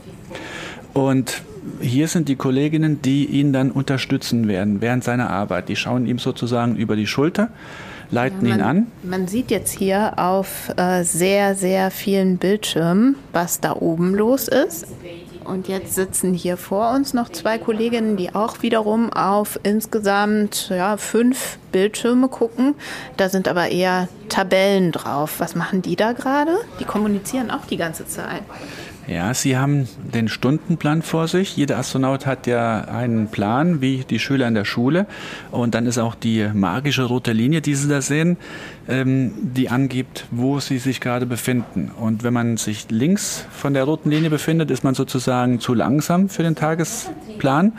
Und 0.95 1.43
hier 1.81 2.07
sind 2.07 2.29
die 2.29 2.37
Kolleginnen, 2.37 3.03
die 3.03 3.25
ihn 3.27 3.53
dann 3.53 3.73
unterstützen 3.73 4.47
werden 4.47 4.81
während 4.81 5.03
seiner 5.03 5.29
Arbeit. 5.29 5.69
Die 5.69 5.77
schauen 5.77 6.07
ihm 6.07 6.19
sozusagen 6.19 6.77
über 6.77 6.95
die 6.95 7.07
Schulter, 7.07 7.51
leiten 8.13 8.47
ja, 8.47 8.51
man, 8.51 8.59
ihn 8.59 8.65
an. 8.65 8.87
Man 9.03 9.27
sieht 9.27 9.51
jetzt 9.51 9.77
hier 9.77 10.19
auf 10.19 10.71
äh, 10.77 11.03
sehr, 11.03 11.55
sehr 11.55 11.91
vielen 11.91 12.39
Bildschirmen, 12.39 13.17
was 13.33 13.61
da 13.61 13.75
oben 13.75 14.15
los 14.15 14.49
ist. 14.49 14.87
Und 15.45 15.67
jetzt 15.67 15.95
sitzen 15.97 16.35
hier 16.35 16.57
vor 16.57 16.93
uns 16.93 17.15
noch 17.15 17.29
zwei 17.29 17.59
Kolleginnen, 17.59 18.17
die 18.17 18.33
auch 18.33 18.63
wiederum 18.63 19.13
auf 19.13 19.59
insgesamt 19.65 20.69
ja, 20.69 20.97
fünf 20.97 21.59
Bildschirme 21.73 22.29
gucken. 22.29 22.75
Da 23.17 23.29
sind 23.29 23.49
aber 23.49 23.69
eher 23.71 24.09
Tabellen 24.29 24.93
drauf. 24.93 25.41
Was 25.41 25.57
machen 25.57 25.83
die 25.83 25.97
da 25.97 26.13
gerade? 26.13 26.59
Die 26.79 26.85
kommunizieren 26.85 27.51
auch 27.51 27.67
die 27.67 27.77
ganze 27.77 28.07
Zeit. 28.07 28.43
Ja, 29.09 29.35
Sie 29.35 29.57
haben 29.57 29.89
den 30.15 30.29
Stundenplan 30.29 31.03
vor 31.03 31.27
sich. 31.27 31.57
Jeder 31.57 31.77
Astronaut 31.79 32.25
hat 32.25 32.47
ja 32.47 32.83
einen 32.83 33.29
Plan, 33.29 33.81
wie 33.81 34.05
die 34.09 34.21
Schüler 34.21 34.47
in 34.47 34.55
der 34.55 34.65
Schule. 34.65 35.07
Und 35.51 35.75
dann 35.75 35.87
ist 35.87 35.99
auch 35.99 36.15
die 36.15 36.49
magische 36.55 37.03
rote 37.03 37.33
Linie, 37.33 37.63
die 37.63 37.75
Sie 37.75 37.89
da 37.89 38.01
sehen, 38.01 38.37
ähm, 38.89 39.33
die 39.43 39.69
angibt, 39.71 40.27
wo 40.31 40.61
Sie 40.61 40.79
sich 40.79 41.01
gerade 41.01 41.27
befinden. 41.27 41.91
Und 41.99 42.23
wenn 42.23 42.33
man 42.33 42.57
sich 42.59 42.87
links 42.91 43.45
von 43.51 43.75
der 43.75 43.85
roten 43.85 44.09
Linie 44.11 44.31
befindet, 44.31 44.71
ist 44.71 44.85
man 44.85 44.95
sozusagen 44.95 45.59
zu 45.59 45.75
langsam 45.75 46.29
für 46.29 46.45
den 46.45 46.55
Tagesplan. 46.55 47.73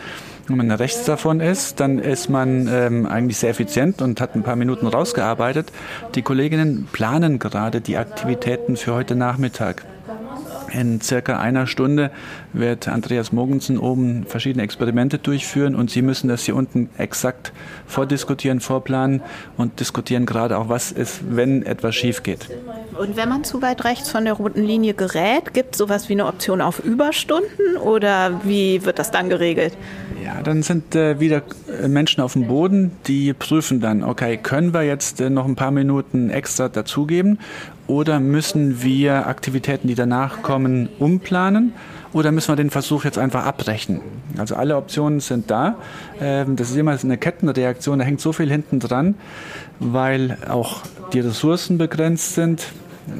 Wenn 0.47 0.57
man 0.57 0.71
rechts 0.71 1.05
davon 1.05 1.39
ist, 1.39 1.79
dann 1.79 1.99
ist 1.99 2.29
man 2.29 2.67
ähm, 2.67 3.05
eigentlich 3.05 3.37
sehr 3.37 3.51
effizient 3.51 4.01
und 4.01 4.19
hat 4.19 4.35
ein 4.35 4.43
paar 4.43 4.57
Minuten 4.57 4.87
rausgearbeitet. 4.87 5.71
Die 6.15 6.21
Kolleginnen 6.21 6.89
planen 6.91 7.39
gerade 7.39 7.79
die 7.79 7.95
Aktivitäten 7.95 8.75
für 8.75 8.93
heute 8.93 9.15
Nachmittag. 9.15 9.85
In 10.73 11.01
circa 11.01 11.37
einer 11.37 11.67
Stunde 11.67 12.09
wird 12.51 12.87
Andreas 12.87 13.31
Mogensen 13.31 13.77
oben 13.77 14.25
verschiedene 14.25 14.63
Experimente 14.63 15.19
durchführen 15.19 15.75
und 15.75 15.91
Sie 15.91 16.01
müssen 16.01 16.29
das 16.29 16.43
hier 16.43 16.55
unten 16.55 16.89
exakt 16.97 17.53
vordiskutieren, 17.85 18.59
vorplanen 18.59 19.21
und 19.55 19.79
diskutieren 19.79 20.25
gerade 20.25 20.57
auch, 20.57 20.69
was 20.69 20.91
ist, 20.91 21.21
wenn 21.29 21.63
etwas 21.63 21.93
schief 21.93 22.23
geht. 22.23 22.49
Und 22.97 23.15
wenn 23.15 23.29
man 23.29 23.43
zu 23.43 23.61
weit 23.61 23.85
rechts 23.85 24.09
von 24.09 24.25
der 24.25 24.33
roten 24.33 24.63
Linie 24.63 24.95
gerät, 24.95 25.53
gibt 25.53 25.75
es 25.75 25.77
sowas 25.77 26.09
wie 26.09 26.13
eine 26.13 26.25
Option 26.25 26.59
auf 26.59 26.79
Überstunden 26.79 27.77
oder 27.77 28.41
wie 28.43 28.83
wird 28.83 28.97
das 28.97 29.11
dann 29.11 29.29
geregelt? 29.29 29.77
Ja, 30.23 30.41
dann 30.41 30.63
sind 30.63 30.95
äh, 30.95 31.19
wieder 31.19 31.43
Menschen 31.87 32.21
auf 32.21 32.33
dem 32.33 32.47
Boden, 32.47 32.91
die 33.07 33.33
prüfen 33.33 33.79
dann, 33.79 34.03
okay, 34.03 34.37
können 34.37 34.73
wir 34.73 34.83
jetzt 34.83 35.21
äh, 35.21 35.29
noch 35.29 35.45
ein 35.45 35.55
paar 35.55 35.71
Minuten 35.71 36.29
extra 36.29 36.69
dazugeben 36.69 37.39
oder 37.93 38.19
müssen 38.19 38.81
wir 38.81 39.27
Aktivitäten, 39.27 39.87
die 39.87 39.93
danach 39.93 40.41
kommen, 40.41 40.89
umplanen? 40.97 41.73
Oder 42.11 42.31
müssen 42.31 42.51
wir 42.51 42.55
den 42.55 42.71
Versuch 42.71 43.05
jetzt 43.05 43.19
einfach 43.19 43.45
abbrechen? 43.45 44.01
Also 44.37 44.55
alle 44.55 44.77
Optionen 44.77 45.19
sind 45.19 45.51
da. 45.51 45.75
Ähm, 46.19 46.55
das 46.55 46.71
ist 46.71 46.77
immer 46.77 46.97
eine 47.01 47.17
Kettenreaktion, 47.17 47.99
da 47.99 48.05
hängt 48.05 48.19
so 48.19 48.33
viel 48.33 48.49
hinten 48.49 48.79
dran, 48.79 49.15
weil 49.79 50.37
auch 50.49 50.81
die 51.13 51.19
Ressourcen 51.19 51.77
begrenzt 51.77 52.33
sind. 52.33 52.65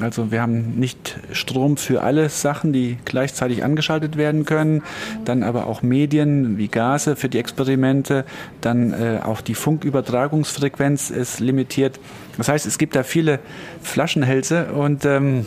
Also 0.00 0.30
wir 0.30 0.40
haben 0.40 0.78
nicht 0.78 1.18
Strom 1.32 1.76
für 1.76 2.02
alle 2.02 2.28
Sachen, 2.28 2.72
die 2.72 2.96
gleichzeitig 3.04 3.64
angeschaltet 3.64 4.16
werden 4.16 4.44
können. 4.44 4.82
Dann 5.24 5.42
aber 5.42 5.66
auch 5.66 5.82
Medien 5.82 6.58
wie 6.58 6.68
Gase 6.68 7.16
für 7.16 7.28
die 7.28 7.38
Experimente. 7.38 8.24
Dann 8.60 8.92
äh, 8.92 9.20
auch 9.22 9.40
die 9.40 9.54
Funkübertragungsfrequenz 9.54 11.10
ist 11.10 11.40
limitiert. 11.40 12.00
Das 12.36 12.48
heißt, 12.48 12.66
es 12.66 12.78
gibt 12.78 12.96
da 12.96 13.02
viele 13.02 13.40
Flaschenhälse 13.82 14.72
und 14.72 15.04
ähm, 15.04 15.46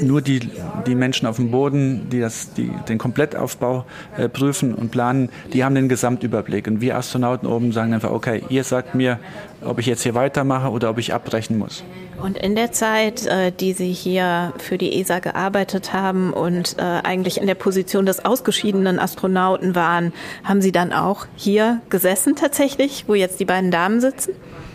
nur 0.00 0.22
die, 0.22 0.40
die 0.86 0.94
Menschen 0.94 1.26
auf 1.26 1.36
dem 1.36 1.50
Boden, 1.50 2.08
die, 2.10 2.20
das, 2.20 2.52
die 2.54 2.70
den 2.88 2.98
Komplettaufbau 2.98 3.84
äh, 4.16 4.28
prüfen 4.28 4.74
und 4.74 4.90
planen, 4.90 5.30
die 5.52 5.64
haben 5.64 5.74
den 5.74 5.88
Gesamtüberblick. 5.88 6.66
Und 6.66 6.80
wir 6.80 6.96
Astronauten 6.96 7.48
oben 7.48 7.72
sagen 7.72 7.92
einfach, 7.94 8.10
okay, 8.10 8.42
ihr 8.48 8.64
sagt 8.64 8.94
mir, 8.94 9.18
ob 9.62 9.78
ich 9.78 9.86
jetzt 9.86 10.02
hier 10.02 10.14
weitermache 10.14 10.70
oder 10.70 10.90
ob 10.90 10.98
ich 10.98 11.12
abbrechen 11.12 11.58
muss. 11.58 11.82
Und 12.22 12.36
in 12.36 12.54
der 12.54 12.72
Zeit, 12.72 13.26
äh, 13.26 13.50
die 13.50 13.72
Sie 13.72 13.92
hier 13.92 14.52
für 14.58 14.76
die 14.76 15.00
ESA 15.00 15.20
gearbeitet 15.20 15.92
haben 15.92 16.32
und 16.32 16.76
äh, 16.78 16.82
eigentlich 16.82 17.40
in 17.40 17.46
der 17.46 17.54
Position 17.54 18.04
des 18.04 18.24
ausgeschiedenen 18.24 18.98
Astronauten 18.98 19.74
waren, 19.74 20.12
haben 20.44 20.60
Sie 20.60 20.72
dann 20.72 20.92
auch 20.92 21.26
hier 21.36 21.80
gesessen 21.88 22.36
tatsächlich, 22.36 23.04
wo 23.06 23.14
jetzt 23.14 23.40
die 23.40 23.46
beiden 23.46 23.70
Damen 23.70 24.00
sitzen? 24.00 24.32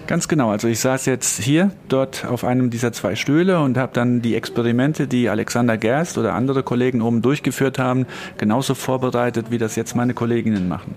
Ganz 0.07 0.27
genau. 0.27 0.51
Also 0.51 0.67
ich 0.67 0.79
saß 0.79 1.07
jetzt 1.07 1.41
hier, 1.41 1.71
dort 1.89 2.25
auf 2.25 2.43
einem 2.43 2.69
dieser 2.69 2.91
zwei 2.91 3.15
Stühle 3.15 3.59
und 3.61 3.77
habe 3.77 3.91
dann 3.93 4.21
die 4.21 4.35
Experimente, 4.35 5.07
die 5.07 5.29
Alexander 5.29 5.77
Gerst 5.77 6.17
oder 6.17 6.33
andere 6.33 6.61
Kollegen 6.61 7.01
oben 7.01 7.21
durchgeführt 7.21 7.79
haben, 7.79 8.05
genauso 8.37 8.75
vorbereitet, 8.75 9.47
wie 9.49 9.57
das 9.57 9.75
jetzt 9.75 9.95
meine 9.95 10.13
Kolleginnen 10.13 10.67
machen. 10.67 10.95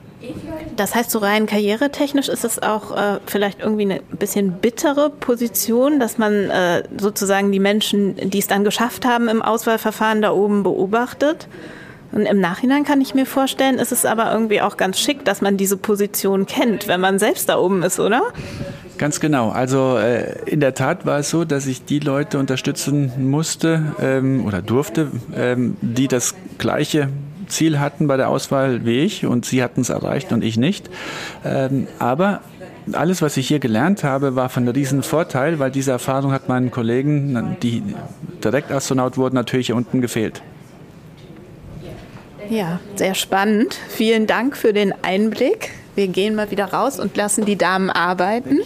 Das 0.77 0.95
heißt, 0.95 1.11
so 1.11 1.19
rein 1.21 1.47
karrieretechnisch 1.47 2.29
ist 2.29 2.45
es 2.45 2.63
auch 2.63 2.97
äh, 2.97 3.19
vielleicht 3.27 3.61
irgendwie 3.61 3.83
eine 3.83 4.01
bisschen 4.19 4.53
bittere 4.53 5.11
Position, 5.11 5.99
dass 5.99 6.19
man 6.19 6.51
äh, 6.51 6.83
sozusagen 7.01 7.51
die 7.51 7.61
Menschen, 7.61 8.17
die 8.31 8.39
es 8.39 8.47
dann 8.47 8.63
geschafft 8.63 9.07
haben 9.07 9.29
im 9.29 9.43
Auswahlverfahren 9.43 10.23
da 10.23 10.33
oben 10.33 10.63
beobachtet? 10.63 11.49
Und 12.13 12.27
im 12.27 12.41
Nachhinein 12.41 12.85
kann 12.85 13.01
ich 13.01 13.15
mir 13.15 13.27
vorstellen, 13.27 13.79
ist 13.79 13.93
es 13.93 14.05
aber 14.05 14.33
irgendwie 14.33 14.61
auch 14.61 14.77
ganz 14.77 14.99
schick, 14.99 15.25
dass 15.25 15.41
man 15.41 15.57
diese 15.57 15.77
Position 15.77 16.47
kennt, 16.47 16.89
wenn 16.89 17.01
man 17.01 17.19
selbst 17.19 17.49
da 17.49 17.59
oben 17.59 17.83
ist, 17.83 18.01
oder? 18.01 18.23
Ganz 18.97 19.21
genau. 19.21 19.51
Also 19.51 19.97
äh, 19.99 20.43
in 20.47 20.61
der 20.61 20.75
Tat 20.75 21.07
war 21.07 21.21
es 21.21 21.31
so, 21.31 21.45
dass 21.45 21.67
ich 21.67 21.85
die 21.85 22.01
Leute 22.01 22.39
unterstützen 22.39 23.31
musste 23.31 23.95
ähm, 24.01 24.45
oder 24.45 24.63
durfte, 24.63 25.09
ähm, 25.37 25.77
die 25.81 26.09
das 26.09 26.35
gleiche 26.59 27.09
Ziel 27.47 27.79
hatten 27.79 28.09
bei 28.09 28.17
der 28.17 28.29
Auswahl 28.29 28.85
wie 28.85 29.01
ich 29.01 29.25
und 29.25 29.45
sie 29.45 29.63
hatten 29.63 29.83
es 29.83 29.89
erreicht 29.89 30.33
und 30.33 30.43
ich 30.43 30.57
nicht. 30.57 30.91
Ähm, 31.45 31.87
aber 31.99 32.41
alles, 32.93 33.23
was 33.23 33.37
ich 33.37 33.49
hier 33.49 33.59
gelernt 33.59 34.03
habe, 34.03 34.35
war 34.35 34.49
von 34.49 34.67
riesen 34.67 35.03
Vorteil, 35.03 35.59
weil 35.59 35.71
diese 35.71 35.91
Erfahrung 35.91 36.33
hat 36.33 36.49
meinen 36.49 36.71
Kollegen, 36.71 37.57
die 37.63 37.83
direkt 38.43 38.73
Astronaut 38.73 39.17
wurden, 39.17 39.35
natürlich 39.35 39.67
hier 39.67 39.77
unten 39.77 40.01
gefehlt. 40.01 40.43
Ja, 42.51 42.81
sehr 42.95 43.15
spannend. 43.15 43.79
Vielen 43.89 44.27
Dank 44.27 44.57
für 44.57 44.73
den 44.73 44.95
Einblick. 45.03 45.71
Wir 45.95 46.09
gehen 46.09 46.35
mal 46.35 46.51
wieder 46.51 46.67
raus 46.67 46.99
und 46.99 47.17
lassen 47.17 47.45
die 47.45 47.57
Damen 47.57 47.91
arbeiten. 47.91 48.61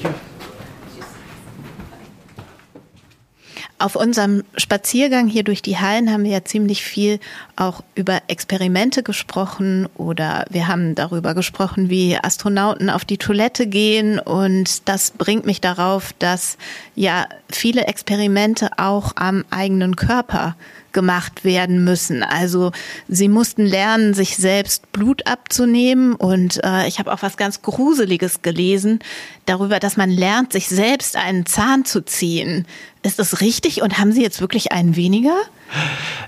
Auf 3.82 3.96
unserem 3.96 4.44
Spaziergang 4.56 5.26
hier 5.26 5.42
durch 5.42 5.60
die 5.60 5.76
Hallen 5.76 6.12
haben 6.12 6.22
wir 6.22 6.30
ja 6.30 6.44
ziemlich 6.44 6.84
viel 6.84 7.18
auch 7.56 7.82
über 7.96 8.22
Experimente 8.28 9.02
gesprochen 9.02 9.88
oder 9.96 10.44
wir 10.50 10.68
haben 10.68 10.94
darüber 10.94 11.34
gesprochen, 11.34 11.90
wie 11.90 12.16
Astronauten 12.16 12.90
auf 12.90 13.04
die 13.04 13.18
Toilette 13.18 13.66
gehen 13.66 14.20
und 14.20 14.88
das 14.88 15.10
bringt 15.10 15.46
mich 15.46 15.60
darauf, 15.60 16.12
dass 16.20 16.58
ja 16.94 17.26
viele 17.50 17.88
Experimente 17.88 18.70
auch 18.78 19.16
am 19.16 19.44
eigenen 19.50 19.96
Körper 19.96 20.54
gemacht 20.92 21.44
werden 21.44 21.82
müssen. 21.84 22.22
Also 22.22 22.70
sie 23.08 23.28
mussten 23.28 23.66
lernen, 23.66 24.14
sich 24.14 24.36
selbst 24.36 24.92
Blut 24.92 25.26
abzunehmen 25.26 26.14
und 26.14 26.62
äh, 26.62 26.86
ich 26.86 26.98
habe 26.98 27.12
auch 27.12 27.22
was 27.22 27.36
ganz 27.36 27.62
Gruseliges 27.62 28.42
gelesen 28.42 29.00
darüber, 29.46 29.80
dass 29.80 29.96
man 29.96 30.10
lernt, 30.10 30.52
sich 30.52 30.68
selbst 30.68 31.16
einen 31.16 31.46
Zahn 31.46 31.84
zu 31.84 32.04
ziehen. 32.04 32.66
Ist 33.04 33.18
das 33.18 33.40
richtig 33.40 33.82
und 33.82 33.98
haben 33.98 34.12
Sie 34.12 34.22
jetzt 34.22 34.40
wirklich 34.40 34.70
einen 34.70 34.94
weniger? 34.94 35.36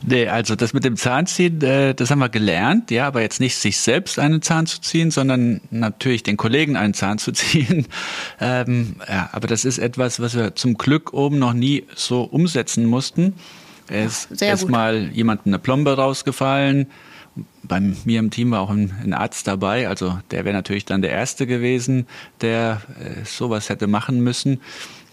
Nee, 0.05 0.27
also 0.27 0.57
das 0.57 0.73
mit 0.73 0.85
dem 0.85 0.97
Zahnziehen, 0.97 1.63
äh, 1.63 1.95
das 1.95 2.11
haben 2.11 2.19
wir 2.19 2.29
gelernt, 2.29 2.91
ja, 2.91 3.07
aber 3.07 3.21
jetzt 3.21 3.39
nicht 3.39 3.57
sich 3.57 3.79
selbst 3.79 4.19
einen 4.19 4.43
Zahn 4.43 4.67
zu 4.67 4.81
ziehen, 4.81 5.13
sondern 5.13 5.61
natürlich 5.71 6.25
den 6.25 6.37
Kollegen 6.37 6.77
einen 6.77 6.93
Zahn 6.93 7.19
zu 7.19 7.31
ziehen. 7.33 7.87
Ähm, 8.41 8.97
ja, 9.09 9.31
aber 9.33 9.47
das 9.47 9.65
ist 9.65 9.79
etwas, 9.79 10.19
was 10.19 10.35
wir 10.35 10.57
zum 10.57 10.77
Glück 10.77 11.13
oben 11.13 11.39
noch 11.39 11.53
nie 11.53 11.85
so 11.95 12.23
umsetzen 12.23 12.87
mussten. 12.87 13.35
Es 13.89 14.27
ist 14.27 14.43
erstmal 14.43 15.11
jemandem 15.13 15.51
eine 15.51 15.59
Plombe 15.61 15.95
rausgefallen. 15.95 16.87
Bei 17.63 17.81
mir 17.81 18.19
im 18.19 18.31
Team 18.31 18.51
war 18.51 18.61
auch 18.61 18.71
ein, 18.71 18.93
ein 19.03 19.13
Arzt 19.13 19.47
dabei, 19.47 19.89
also 19.89 20.19
der 20.31 20.45
wäre 20.45 20.55
natürlich 20.55 20.85
dann 20.85 21.03
der 21.03 21.11
Erste 21.11 21.47
gewesen, 21.47 22.07
der 22.41 22.83
äh, 23.01 23.25
sowas 23.25 23.69
hätte 23.69 23.87
machen 23.87 24.21
müssen. 24.21 24.61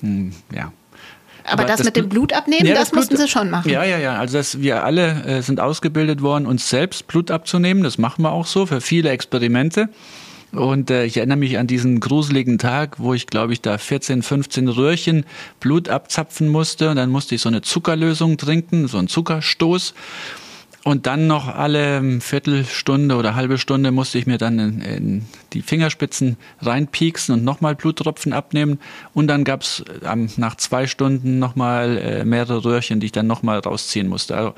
Hm, 0.02 0.32
ja, 0.54 0.72
aber, 1.44 1.54
aber 1.54 1.66
das, 1.66 1.78
das, 1.78 1.86
mit 1.86 1.96
dem 1.96 2.10
Blut 2.10 2.34
abnehmen, 2.34 2.66
ja, 2.66 2.76
das, 2.76 2.90
das 2.90 2.96
mussten 2.96 3.18
Sie 3.18 3.28
schon 3.28 3.50
machen. 3.50 3.70
Ja, 3.70 3.84
ja, 3.84 3.98
ja. 3.98 4.18
Also 4.18 4.38
das, 4.38 4.62
wir 4.62 4.84
alle 4.84 5.24
äh, 5.26 5.42
sind 5.42 5.60
ausgebildet 5.60 6.22
worden, 6.22 6.46
uns 6.46 6.70
selbst 6.70 7.08
Blut 7.08 7.32
abzunehmen. 7.32 7.84
Das 7.84 7.98
machen 7.98 8.24
wir 8.24 8.32
auch 8.32 8.46
so 8.46 8.66
für 8.66 8.82
viele 8.82 9.10
Experimente. 9.10 9.90
Und 10.52 10.92
äh, 10.92 11.06
ich 11.06 11.18
erinnere 11.18 11.38
mich 11.38 11.58
an 11.58 11.68
diesen 11.68 12.00
gruseligen 12.00 12.58
Tag, 12.58 13.00
wo 13.00 13.14
ich, 13.14 13.28
glaube 13.28 13.54
ich, 13.54 13.62
da 13.62 13.78
14, 13.78 14.22
15 14.22 14.68
Röhrchen 14.68 15.26
Blut 15.60 15.88
abzapfen 15.88 16.50
musste. 16.50 16.90
Und 16.90 16.98
dann 16.98 17.10
musste 17.10 17.36
ich 17.36 17.42
so 17.42 17.50
eine 17.50 17.62
Zuckerlösung 17.62 18.38
trinken, 18.38 18.88
so 18.88 18.98
einen 18.98 19.08
Zuckerstoß. 19.08 19.94
Und 20.84 21.06
dann 21.06 21.28
noch 21.28 21.48
alle 21.48 22.20
Viertelstunde 22.22 23.16
oder 23.16 23.36
halbe 23.36 23.60
Stunde 23.60 23.92
musste 23.92 24.18
ich 24.18 24.26
mir 24.26 24.38
dann 24.38 24.58
in, 24.58 24.82
in 24.82 25.26
die 25.54 25.62
Fingerspitzen 25.62 26.38
reinpieksen 26.62 27.36
und 27.36 27.44
nochmal 27.44 27.76
Bluttropfen 27.76 28.34
abnehmen. 28.34 28.80
Und 29.14 29.28
dann 29.28 29.44
gab 29.44 29.62
es 29.62 29.84
ähm, 30.04 30.30
nach 30.38 30.56
zwei 30.56 30.88
Stunden 30.88 31.38
nochmal 31.38 31.98
äh, 31.98 32.26
mehrere 32.26 32.66
Röhrchen, 32.66 33.00
die 33.00 33.08
ich 33.08 33.12
dann 33.12 33.28
nochmal 33.28 33.60
rausziehen 33.60 34.08
musste. 34.08 34.36
Also 34.36 34.54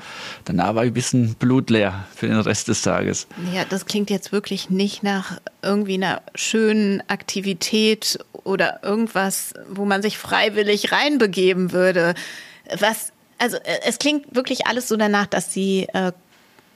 danach 0.46 0.74
war 0.74 0.84
ich 0.84 0.90
ein 0.90 0.94
bisschen 0.94 1.34
blutleer 1.34 2.06
für 2.14 2.26
den 2.26 2.40
Rest 2.40 2.68
des 2.68 2.80
Tages. 2.80 3.26
Ja, 3.52 3.64
das 3.68 3.84
klingt 3.84 4.08
jetzt 4.08 4.32
wirklich 4.32 4.70
nicht 4.70 5.02
nach 5.02 5.38
irgendwie 5.62 5.94
einer 5.94 6.22
schönen 6.34 7.02
Aktivität 7.08 8.18
oder 8.44 8.80
irgendwas, 8.82 9.52
wo 9.68 9.84
man 9.84 10.00
sich 10.00 10.16
freiwillig 10.16 10.92
reinbegeben 10.92 11.72
würde. 11.72 12.14
Was 12.78 13.12
also 13.38 13.56
äh, 13.58 13.80
es 13.86 13.98
klingt 13.98 14.34
wirklich 14.34 14.66
alles 14.66 14.88
so 14.88 14.96
danach, 14.96 15.26
dass 15.26 15.52
sie 15.52 15.88
äh, 15.92 16.12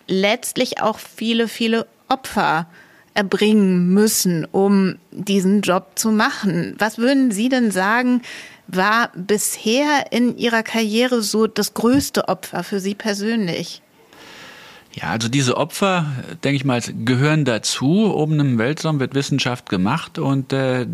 letztlich 0.07 0.81
auch 0.81 0.99
viele, 0.99 1.49
viele 1.49 1.87
Opfer 2.09 2.67
erbringen 3.15 3.93
müssen, 3.93 4.47
um 4.51 4.97
diesen 5.11 5.63
Job 5.63 5.93
zu 5.97 6.13
machen. 6.13 6.77
Was 6.79 6.99
würden 6.99 7.33
Sie 7.33 7.49
denn 7.49 7.73
sagen, 7.73 8.23
war 8.69 9.11
bisher 9.17 10.13
in 10.13 10.37
Ihrer 10.37 10.63
Karriere 10.63 11.21
so 11.23 11.49
das 11.49 11.75
größte 11.75 12.29
Opfer 12.29 12.63
für 12.63 12.79
Sie 12.79 12.95
persönlich? 12.95 13.83
Ja, 14.95 15.11
also 15.11 15.29
diese 15.29 15.57
Opfer, 15.57 16.07
denke 16.45 16.57
ich 16.57 16.65
mal, 16.65 16.81
gehören 16.81 17.45
dazu. 17.45 18.13
Oben 18.15 18.39
im 18.41 18.59
Weltraum 18.59 19.01
wird 19.01 19.15
Wissenschaft 19.15 19.69
gemacht 19.69 20.19
und 20.19 20.53
äh, 20.53 20.87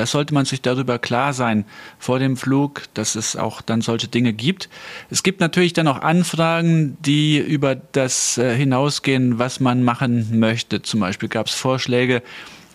das 0.00 0.12
sollte 0.12 0.32
man 0.32 0.46
sich 0.46 0.62
darüber 0.62 0.98
klar 0.98 1.34
sein 1.34 1.66
vor 1.98 2.18
dem 2.18 2.38
Flug, 2.38 2.84
dass 2.94 3.16
es 3.16 3.36
auch 3.36 3.60
dann 3.60 3.82
solche 3.82 4.08
Dinge 4.08 4.32
gibt. 4.32 4.70
Es 5.10 5.22
gibt 5.22 5.40
natürlich 5.40 5.74
dann 5.74 5.86
auch 5.88 6.00
Anfragen, 6.00 6.96
die 7.00 7.36
über 7.36 7.74
das 7.74 8.38
äh, 8.38 8.56
hinausgehen, 8.56 9.38
was 9.38 9.60
man 9.60 9.84
machen 9.84 10.38
möchte. 10.38 10.80
Zum 10.80 11.00
Beispiel 11.00 11.28
gab 11.28 11.48
es 11.48 11.54
Vorschläge, 11.54 12.22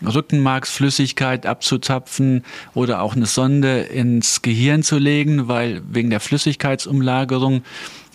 Rückenmarksflüssigkeit 0.04 1.46
abzuzapfen 1.46 2.44
oder 2.74 3.02
auch 3.02 3.16
eine 3.16 3.26
Sonde 3.26 3.80
ins 3.80 4.42
Gehirn 4.42 4.82
zu 4.82 4.98
legen, 4.98 5.48
weil 5.48 5.82
wegen 5.88 6.10
der 6.10 6.20
Flüssigkeitsumlagerung 6.20 7.62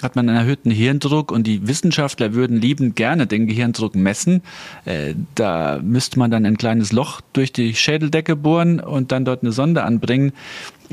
hat 0.02 0.16
man 0.16 0.28
einen 0.28 0.38
erhöhten 0.38 0.72
Hirndruck 0.72 1.32
und 1.32 1.46
die 1.46 1.68
Wissenschaftler 1.68 2.34
würden 2.34 2.60
liebend 2.60 2.96
gerne 2.96 3.28
den 3.28 3.48
Gehirndruck 3.48 3.96
messen. 3.96 4.42
Äh, 4.86 5.16
da 5.36 5.80
müsste 5.82 6.20
man 6.20 6.32
dann 6.32 6.46
ein 6.46 6.58
kleines 6.58 6.92
Loch 6.92 7.22
durch 7.34 7.54
die 7.54 7.76
Schädeldecke 7.76 8.36
bohren 8.36 8.80
und 8.80 9.12
dann 9.12 9.26
dort 9.26 9.44
eine 9.44 9.52
Sonde 9.52 9.84
anbringen. 9.84 10.34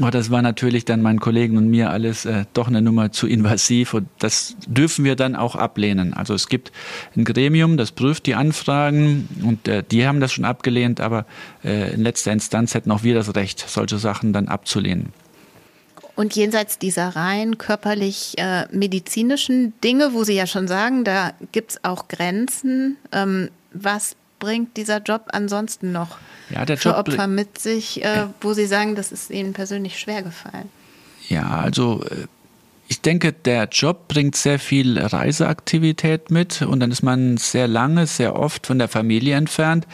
Aber 0.01 0.11
das 0.11 0.30
war 0.30 0.42
natürlich 0.42 0.84
dann 0.84 1.03
meinen 1.03 1.20
Kollegen 1.20 1.57
und 1.57 1.68
mir 1.68 1.90
alles 1.90 2.24
äh, 2.24 2.44
doch 2.55 2.68
eine 2.68 2.82
Nummer 2.82 3.12
zu 3.12 3.26
invasiv 3.26 3.94
und 3.94 4.09
das 4.18 4.57
dürfen 4.66 5.05
wir 5.05 5.16
dann 5.16 5.36
auch 5.36 5.57
ablehnen. 5.57 6.14
Also 6.14 6.34
es 6.34 6.49
gibt 6.49 6.72
ein 7.16 7.24
Gremium, 7.24 7.76
das 7.76 7.92
prüft 7.92 8.26
die 8.26 8.34
Anfragen 8.34 9.28
und 9.42 9.66
äh, 9.68 9.82
die 9.90 10.07
haben 10.07 10.20
das 10.20 10.32
schon 10.32 10.44
abgelehnt, 10.44 11.01
aber 11.01 11.26
äh, 11.64 11.94
in 11.94 12.03
letzter 12.03 12.32
Instanz 12.32 12.74
hätten 12.74 12.90
auch 12.90 13.03
wir 13.03 13.14
das 13.14 13.34
Recht, 13.34 13.64
solche 13.66 13.99
Sachen 13.99 14.32
dann 14.32 14.49
abzulehnen. 14.49 15.12
Und 16.14 16.34
jenseits 16.34 16.78
dieser 16.78 17.11
rein 17.11 17.59
körperlich 17.59 18.34
äh, 18.38 18.66
Dinge, 18.72 20.12
wo 20.12 20.24
Sie 20.24 20.34
ja 20.34 20.46
schon 20.49 20.66
sagen, 20.66 21.05
da 21.05 21.32
gibt 21.53 21.70
es 21.70 21.84
auch 21.84 22.09
Grenzen. 22.09 22.96
Ähm, 23.12 23.51
was 23.72 24.16
bringt 24.39 24.76
dieser 24.76 25.01
Job 25.01 25.26
ansonsten 25.32 25.93
noch 25.93 26.18
ja, 26.51 26.64
der 26.64 26.78
für 26.78 26.91
Job 26.91 26.99
Opfer 26.99 27.26
mit 27.26 27.59
sich, 27.59 28.05
äh, 28.05 28.26
wo 28.41 28.53
Sie 28.53 28.66
sagen, 28.66 28.95
das 28.95 29.12
ist 29.12 29.30
Ihnen 29.30 29.53
persönlich 29.53 29.99
schwer 29.99 30.22
gefallen? 30.22 30.68
Ja, 31.28 31.49
also 31.49 32.05
äh, 32.05 32.26
ich 32.91 33.03
denke, 33.03 33.32
der 33.32 33.68
Job 33.70 34.09
bringt 34.09 34.34
sehr 34.34 34.59
viel 34.59 34.99
Reiseaktivität 34.99 36.30
mit 36.30 36.62
und 36.62 36.80
dann 36.80 36.91
ist 36.91 37.03
man 37.03 37.36
sehr 37.36 37.68
lange, 37.68 38.07
sehr 38.07 38.34
oft 38.34 38.66
von 38.66 38.78
der 38.78 38.89
Familie 38.89 39.36
entfernt. 39.36 39.86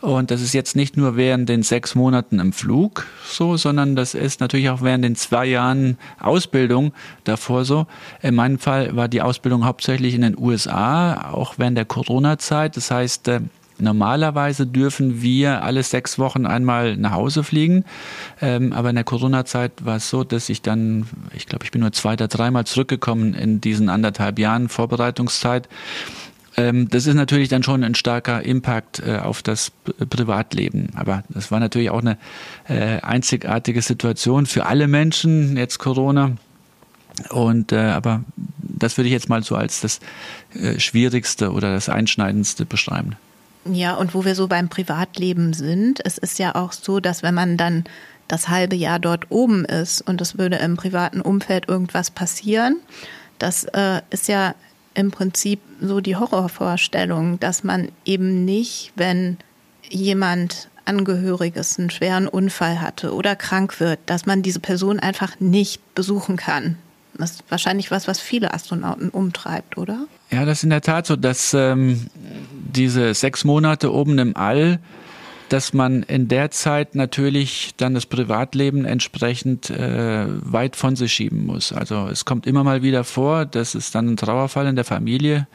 Und 0.00 0.30
das 0.30 0.40
ist 0.40 0.54
jetzt 0.54 0.76
nicht 0.76 0.96
nur 0.96 1.16
während 1.16 1.48
den 1.48 1.64
sechs 1.64 1.96
Monaten 1.96 2.38
im 2.38 2.52
Flug 2.52 3.04
so, 3.28 3.56
sondern 3.56 3.96
das 3.96 4.14
ist 4.14 4.40
natürlich 4.40 4.70
auch 4.70 4.80
während 4.80 5.04
den 5.04 5.16
zwei 5.16 5.44
Jahren 5.44 5.98
Ausbildung 6.20 6.92
davor 7.24 7.64
so. 7.64 7.86
In 8.22 8.36
meinem 8.36 8.60
Fall 8.60 8.94
war 8.94 9.08
die 9.08 9.22
Ausbildung 9.22 9.64
hauptsächlich 9.64 10.14
in 10.14 10.22
den 10.22 10.38
USA, 10.38 11.32
auch 11.32 11.54
während 11.58 11.76
der 11.76 11.84
Corona-Zeit. 11.84 12.76
Das 12.76 12.92
heißt, 12.92 13.28
äh, 13.28 13.40
Normalerweise 13.80 14.66
dürfen 14.66 15.22
wir 15.22 15.62
alle 15.62 15.82
sechs 15.82 16.18
Wochen 16.18 16.46
einmal 16.46 16.96
nach 16.96 17.12
Hause 17.12 17.44
fliegen. 17.44 17.84
Ähm, 18.40 18.72
aber 18.72 18.90
in 18.90 18.96
der 18.96 19.04
Corona-Zeit 19.04 19.84
war 19.84 19.96
es 19.96 20.10
so, 20.10 20.24
dass 20.24 20.48
ich 20.48 20.62
dann, 20.62 21.06
ich 21.34 21.46
glaube, 21.46 21.64
ich 21.64 21.70
bin 21.70 21.80
nur 21.80 21.92
zwei 21.92 22.14
oder 22.14 22.28
dreimal 22.28 22.64
zurückgekommen 22.64 23.34
in 23.34 23.60
diesen 23.60 23.88
anderthalb 23.88 24.38
Jahren 24.38 24.68
Vorbereitungszeit. 24.68 25.68
Ähm, 26.56 26.88
das 26.88 27.06
ist 27.06 27.14
natürlich 27.14 27.48
dann 27.48 27.62
schon 27.62 27.84
ein 27.84 27.94
starker 27.94 28.44
Impact 28.44 29.00
äh, 29.00 29.18
auf 29.18 29.42
das 29.42 29.70
Privatleben. 30.10 30.90
Aber 30.96 31.22
das 31.28 31.52
war 31.52 31.60
natürlich 31.60 31.90
auch 31.90 32.00
eine 32.00 32.18
äh, 32.68 33.00
einzigartige 33.00 33.80
Situation 33.80 34.46
für 34.46 34.66
alle 34.66 34.88
Menschen, 34.88 35.56
jetzt 35.56 35.78
Corona. 35.78 36.32
Und 37.30 37.72
äh, 37.72 37.78
aber 37.78 38.24
das 38.58 38.96
würde 38.96 39.08
ich 39.08 39.12
jetzt 39.12 39.28
mal 39.28 39.42
so 39.42 39.54
als 39.54 39.80
das 39.80 40.00
äh, 40.54 40.78
Schwierigste 40.80 41.52
oder 41.52 41.72
das 41.72 41.88
Einschneidendste 41.88 42.64
beschreiben. 42.64 43.16
Ja, 43.70 43.94
und 43.94 44.14
wo 44.14 44.24
wir 44.24 44.34
so 44.34 44.48
beim 44.48 44.68
Privatleben 44.68 45.52
sind, 45.52 46.00
es 46.04 46.18
ist 46.18 46.38
ja 46.38 46.54
auch 46.54 46.72
so, 46.72 47.00
dass 47.00 47.22
wenn 47.22 47.34
man 47.34 47.56
dann 47.56 47.84
das 48.26 48.48
halbe 48.48 48.76
Jahr 48.76 48.98
dort 48.98 49.30
oben 49.30 49.64
ist 49.64 50.00
und 50.02 50.20
es 50.20 50.38
würde 50.38 50.56
im 50.56 50.76
privaten 50.76 51.20
Umfeld 51.20 51.68
irgendwas 51.68 52.10
passieren, 52.10 52.76
das 53.38 53.64
äh, 53.64 54.02
ist 54.10 54.28
ja 54.28 54.54
im 54.94 55.10
Prinzip 55.10 55.60
so 55.80 56.00
die 56.00 56.16
Horrorvorstellung, 56.16 57.38
dass 57.40 57.62
man 57.62 57.90
eben 58.04 58.44
nicht, 58.44 58.92
wenn 58.96 59.36
jemand 59.88 60.68
Angehöriges 60.84 61.78
einen 61.78 61.90
schweren 61.90 62.26
Unfall 62.26 62.80
hatte 62.80 63.14
oder 63.14 63.36
krank 63.36 63.78
wird, 63.80 64.00
dass 64.06 64.26
man 64.26 64.42
diese 64.42 64.60
Person 64.60 64.98
einfach 64.98 65.38
nicht 65.38 65.94
besuchen 65.94 66.36
kann. 66.36 66.78
Das 67.18 67.32
ist 67.32 67.44
wahrscheinlich 67.48 67.90
was, 67.90 68.06
was 68.06 68.20
viele 68.20 68.54
Astronauten 68.54 69.10
umtreibt, 69.10 69.76
oder? 69.76 70.06
Ja, 70.30 70.44
das 70.44 70.58
ist 70.58 70.64
in 70.64 70.70
der 70.70 70.82
Tat 70.82 71.06
so, 71.06 71.16
dass 71.16 71.52
ähm, 71.52 72.06
diese 72.52 73.12
sechs 73.14 73.44
Monate 73.44 73.92
oben 73.92 74.18
im 74.18 74.36
All, 74.36 74.78
dass 75.48 75.72
man 75.72 76.02
in 76.04 76.28
der 76.28 76.50
Zeit 76.50 76.94
natürlich 76.94 77.72
dann 77.76 77.94
das 77.94 78.06
Privatleben 78.06 78.84
entsprechend 78.84 79.70
äh, 79.70 80.26
weit 80.28 80.76
von 80.76 80.94
sich 80.94 81.12
schieben 81.12 81.46
muss. 81.46 81.72
Also 81.72 82.08
es 82.08 82.24
kommt 82.24 82.46
immer 82.46 82.62
mal 82.62 82.82
wieder 82.82 83.02
vor, 83.04 83.46
dass 83.46 83.74
es 83.74 83.90
dann 83.90 84.08
einen 84.08 84.16
Trauerfall 84.16 84.66
in 84.66 84.76
der 84.76 84.84
Familie 84.84 85.48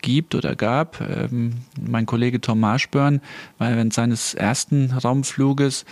gibt 0.00 0.34
oder 0.34 0.56
gab. 0.56 1.00
Ähm, 1.00 1.54
mein 1.78 2.06
Kollege 2.06 2.40
Tom 2.40 2.60
Marshburn 2.60 3.20
war 3.58 3.70
während 3.70 3.92
seines 3.92 4.34
ersten 4.34 4.92
Raumfluges 4.92 5.84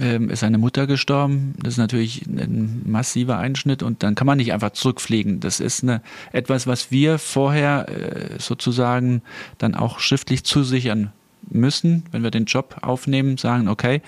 ähm, 0.00 0.30
ist 0.30 0.40
seine 0.40 0.58
Mutter 0.58 0.86
gestorben. 0.86 1.54
Das 1.62 1.74
ist 1.74 1.78
natürlich 1.78 2.26
ein 2.26 2.82
massiver 2.84 3.38
Einschnitt 3.38 3.82
und 3.82 4.02
dann 4.02 4.14
kann 4.14 4.26
man 4.26 4.38
nicht 4.38 4.52
einfach 4.52 4.70
zurückfliegen. 4.70 5.40
Das 5.40 5.60
ist 5.60 5.82
eine, 5.82 6.02
etwas, 6.32 6.66
was 6.66 6.90
wir 6.90 7.18
vorher 7.18 7.88
äh, 7.88 8.38
sozusagen 8.38 9.22
dann 9.58 9.74
auch 9.74 10.00
schriftlich 10.00 10.44
zusichern 10.44 11.12
müssen, 11.50 12.04
wenn 12.10 12.22
wir 12.22 12.30
den 12.30 12.46
Job 12.46 12.76
aufnehmen, 12.82 13.36
sagen, 13.36 13.68
okay, 13.68 14.00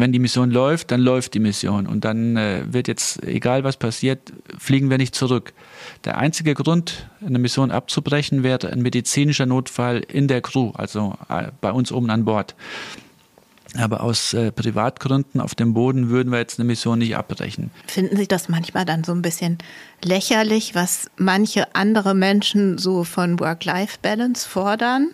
wenn 0.00 0.12
die 0.12 0.18
Mission 0.18 0.50
läuft, 0.50 0.90
dann 0.90 1.00
läuft 1.00 1.34
die 1.34 1.40
Mission 1.40 1.86
und 1.86 2.04
dann 2.04 2.36
äh, 2.36 2.62
wird 2.70 2.88
jetzt, 2.88 3.22
egal 3.22 3.64
was 3.64 3.76
passiert, 3.76 4.32
fliegen 4.58 4.88
wir 4.88 4.96
nicht 4.96 5.14
zurück. 5.14 5.52
Der 6.04 6.16
einzige 6.16 6.54
Grund, 6.54 7.10
eine 7.24 7.38
Mission 7.38 7.70
abzubrechen, 7.70 8.42
wäre 8.42 8.70
ein 8.70 8.80
medizinischer 8.80 9.46
Notfall 9.46 9.98
in 10.08 10.26
der 10.26 10.40
Crew, 10.40 10.70
also 10.74 11.16
äh, 11.28 11.48
bei 11.60 11.70
uns 11.70 11.92
oben 11.92 12.08
an 12.08 12.24
Bord. 12.24 12.54
Aber 13.78 14.02
aus 14.02 14.34
äh, 14.34 14.50
Privatgründen 14.50 15.40
auf 15.40 15.54
dem 15.54 15.74
Boden 15.74 16.10
würden 16.10 16.32
wir 16.32 16.38
jetzt 16.38 16.58
eine 16.58 16.66
Mission 16.66 16.98
nicht 16.98 17.16
abbrechen. 17.16 17.70
Finden 17.86 18.16
Sie 18.16 18.26
das 18.26 18.48
manchmal 18.48 18.84
dann 18.84 19.04
so 19.04 19.12
ein 19.12 19.22
bisschen 19.22 19.58
lächerlich, 20.02 20.74
was 20.74 21.08
manche 21.16 21.74
andere 21.74 22.14
Menschen 22.14 22.78
so 22.78 23.04
von 23.04 23.38
Work-Life-Balance 23.38 24.48
fordern? 24.48 25.10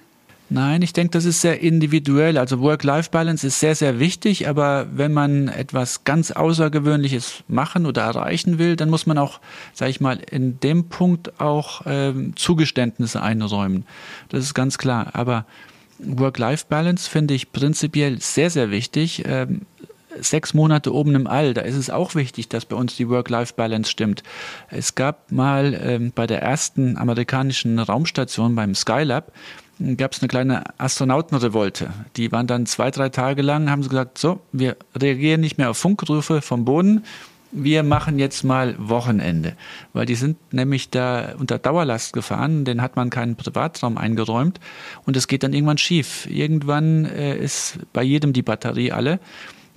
Nein, 0.49 0.81
ich 0.83 0.93
denke, 0.93 1.11
das 1.11 1.25
ist 1.25 1.41
sehr 1.41 1.61
individuell. 1.61 2.39
Also 2.39 2.61
Work-Life-Balance 2.61 3.45
ist 3.49 3.59
sehr, 3.59 3.75
sehr 3.75 3.99
wichtig, 3.99 4.49
aber 4.49 4.87
wenn 4.93 5.13
man 5.13 5.49
etwas 5.49 6.05
ganz 6.05 6.31
Außergewöhnliches 6.31 7.43
machen 7.49 7.85
oder 7.85 8.03
erreichen 8.03 8.59
will, 8.59 8.77
dann 8.77 8.89
muss 8.89 9.07
man 9.07 9.19
auch, 9.19 9.41
sage 9.75 9.91
ich 9.91 10.01
mal, 10.01 10.21
in 10.31 10.61
dem 10.61 10.89
Punkt 10.89 11.41
auch 11.41 11.83
ähm, 11.85 12.37
Zugeständnisse 12.37 13.21
einräumen. 13.21 13.87
Das 14.29 14.45
ist 14.45 14.55
ganz 14.55 14.79
klar. 14.79 15.11
Aber 15.15 15.47
Work-Life-Balance 15.99 17.09
finde 17.09 17.35
ich 17.35 17.53
prinzipiell 17.53 18.21
sehr, 18.21 18.51
sehr 18.51 18.71
wichtig. 18.71 19.25
Ähm, 19.27 19.63
sechs 20.21 20.55
Monate 20.55 20.95
oben 20.95 21.15
im 21.15 21.27
All, 21.27 21.55
da 21.55 21.63
ist 21.63 21.77
es 21.77 21.91
auch 21.91 22.15
wichtig, 22.15 22.49
dass 22.49 22.65
bei 22.65 22.77
uns 22.77 22.97
die 22.97 23.09
Work-Life-Balance 23.09 23.91
stimmt. 23.91 24.23
Es 24.71 24.95
gab 24.95 25.31
mal 25.31 25.79
ähm, 25.83 26.13
bei 26.15 26.27
der 26.27 26.43
ersten 26.43 26.97
amerikanischen 26.97 27.79
Raumstation 27.79 28.55
beim 28.55 28.75
Skylab, 28.75 29.33
gab 29.97 30.13
es 30.13 30.21
eine 30.21 30.29
kleine 30.29 30.65
Astronautenrevolte. 30.79 31.91
Die 32.17 32.33
waren 32.33 32.47
dann 32.47 32.67
zwei, 32.67 32.91
drei 32.91 33.11
Tage 33.11 33.43
lang, 33.43 33.71
haben 33.71 33.83
sie 33.83 33.91
gesagt, 33.91 34.19
so, 34.19 34.41
wir 34.53 34.77
reagieren 34.95 35.41
nicht 35.41 35.59
mehr 35.59 35.71
auf 35.71 35.77
Funkrufe 35.77 36.41
vom 36.41 36.65
Boden, 36.65 37.05
wir 37.53 37.83
machen 37.83 38.19
jetzt 38.19 38.45
mal 38.45 38.75
Wochenende, 38.79 39.55
weil 39.93 40.07
die 40.07 40.15
sind 40.15 40.37
nämlich 40.53 40.91
da 40.91 41.35
unter 41.39 41.59
Dauerlast 41.59 42.13
gefahren, 42.13 42.65
den 42.65 42.83
hat 42.83 42.97
man 42.97 43.11
keinen 43.11 43.37
Privatraum 43.37 43.99
eingeräumt 43.99 44.61
und 45.05 45.17
es 45.17 45.29
geht 45.29 45.43
dann 45.43 45.53
irgendwann 45.53 45.79
schief. 45.79 46.27
Irgendwann 46.31 47.05
äh, 47.05 47.37
ist 47.37 47.79
bei 47.93 48.03
jedem 48.03 48.33
die 48.33 48.43
Batterie 48.43 48.93
alle. 48.93 49.21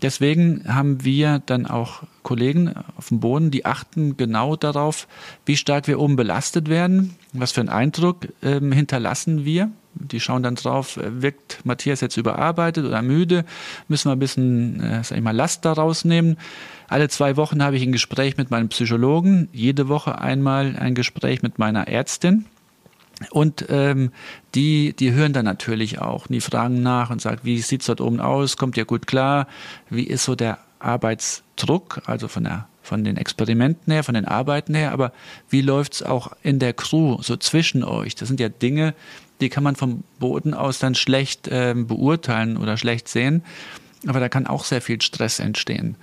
Deswegen 0.02 0.64
haben 0.66 1.04
wir 1.04 1.42
dann 1.46 1.66
auch 1.66 2.04
Kollegen 2.24 2.74
auf 2.96 3.10
dem 3.10 3.20
Boden, 3.20 3.52
die 3.52 3.66
achten 3.66 4.16
genau 4.16 4.56
darauf, 4.56 5.08
wie 5.46 5.58
stark 5.58 5.88
wir 5.88 6.00
oben 6.00 6.16
belastet 6.16 6.70
werden, 6.70 7.16
was 7.34 7.52
für 7.52 7.60
einen 7.60 7.70
Eindruck 7.70 8.28
ähm, 8.42 8.72
hinterlassen 8.72 9.44
wir 9.44 9.72
die 10.00 10.20
schauen 10.20 10.44
dann 10.44 10.56
drauf, 10.56 10.98
äh, 10.98 11.22
wirkt 11.22 11.60
Matthias 11.64 12.02
jetzt 12.02 12.18
überarbeitet 12.18 12.86
oder 12.86 13.02
müde, 13.02 13.46
müssen 13.88 14.10
wir 14.10 14.16
ein 14.16 14.20
bisschen, 14.20 14.82
äh, 14.82 15.04
sag 15.04 15.18
ich 15.18 15.24
mal, 15.24 15.36
Last 15.36 15.66
daraus 15.66 16.06
nehmen. 16.06 16.38
Alle 16.90 17.08
zwei 17.08 17.38
Wochen 17.38 17.64
habe 17.64 17.78
ich 17.78 17.84
ein 17.84 17.92
Gespräch 17.92 18.38
mit 18.38 18.50
meinem 18.50 18.70
Psychologen, 18.70 19.48
jede 19.54 19.88
Woche 19.88 20.20
einmal 20.20 20.76
ein 20.76 20.96
Gespräch 20.96 21.44
mit 21.44 21.60
meiner 21.60 21.88
Ärztin. 21.88 22.46
Und 23.32 23.66
ähm, 23.70 24.12
die, 24.56 24.94
die 24.94 25.12
hören 25.12 25.34
dann 25.34 25.46
natürlich 25.46 26.00
auch, 26.00 26.28
die 26.28 26.42
fragen 26.42 26.82
nach 26.82 27.10
und 27.10 27.22
sagen, 27.22 27.42
wie 27.44 27.60
sieht's 27.60 27.86
dort 27.86 28.02
oben 28.02 28.20
aus, 28.20 28.58
kommt 28.58 28.78
ihr 28.78 28.86
gut 28.86 29.08
klar, 29.08 29.48
wie 29.90 30.04
ist 30.04 30.24
so 30.24 30.36
der 30.36 30.58
Arbeitsdruck, 30.80 32.02
also 32.06 32.28
von 32.28 32.44
der 32.44 32.68
von 32.82 33.04
den 33.04 33.18
Experimenten 33.18 33.94
her, 33.94 34.04
von 34.04 34.16
den 34.16 34.26
Arbeiten 34.26 34.74
her, 34.74 34.92
aber 34.94 35.12
wie 35.48 35.62
läuft's 35.62 36.02
auch 36.02 36.32
in 36.42 36.58
der 36.58 36.74
Crew, 36.74 37.22
so 37.22 37.38
zwischen 37.38 37.84
euch? 37.84 38.16
Das 38.16 38.28
sind 38.28 38.40
ja 38.40 38.50
Dinge, 38.50 38.96
die 39.42 39.50
kann 39.50 39.64
man 39.64 39.76
vom 39.76 40.04
Boden 40.18 40.56
aus 40.56 40.80
dann 40.80 40.96
schlecht 40.96 41.48
äh, 41.48 41.76
beurteilen 41.78 42.58
oder 42.58 42.78
schlecht 42.78 43.08
sehen. 43.08 43.44
Aber 44.08 44.20
da 44.20 44.28
kann 44.28 44.48
auch 44.48 44.64
sehr 44.64 44.82
viel 44.82 45.02
Stress 45.02 45.40
entstehen. 45.40 45.98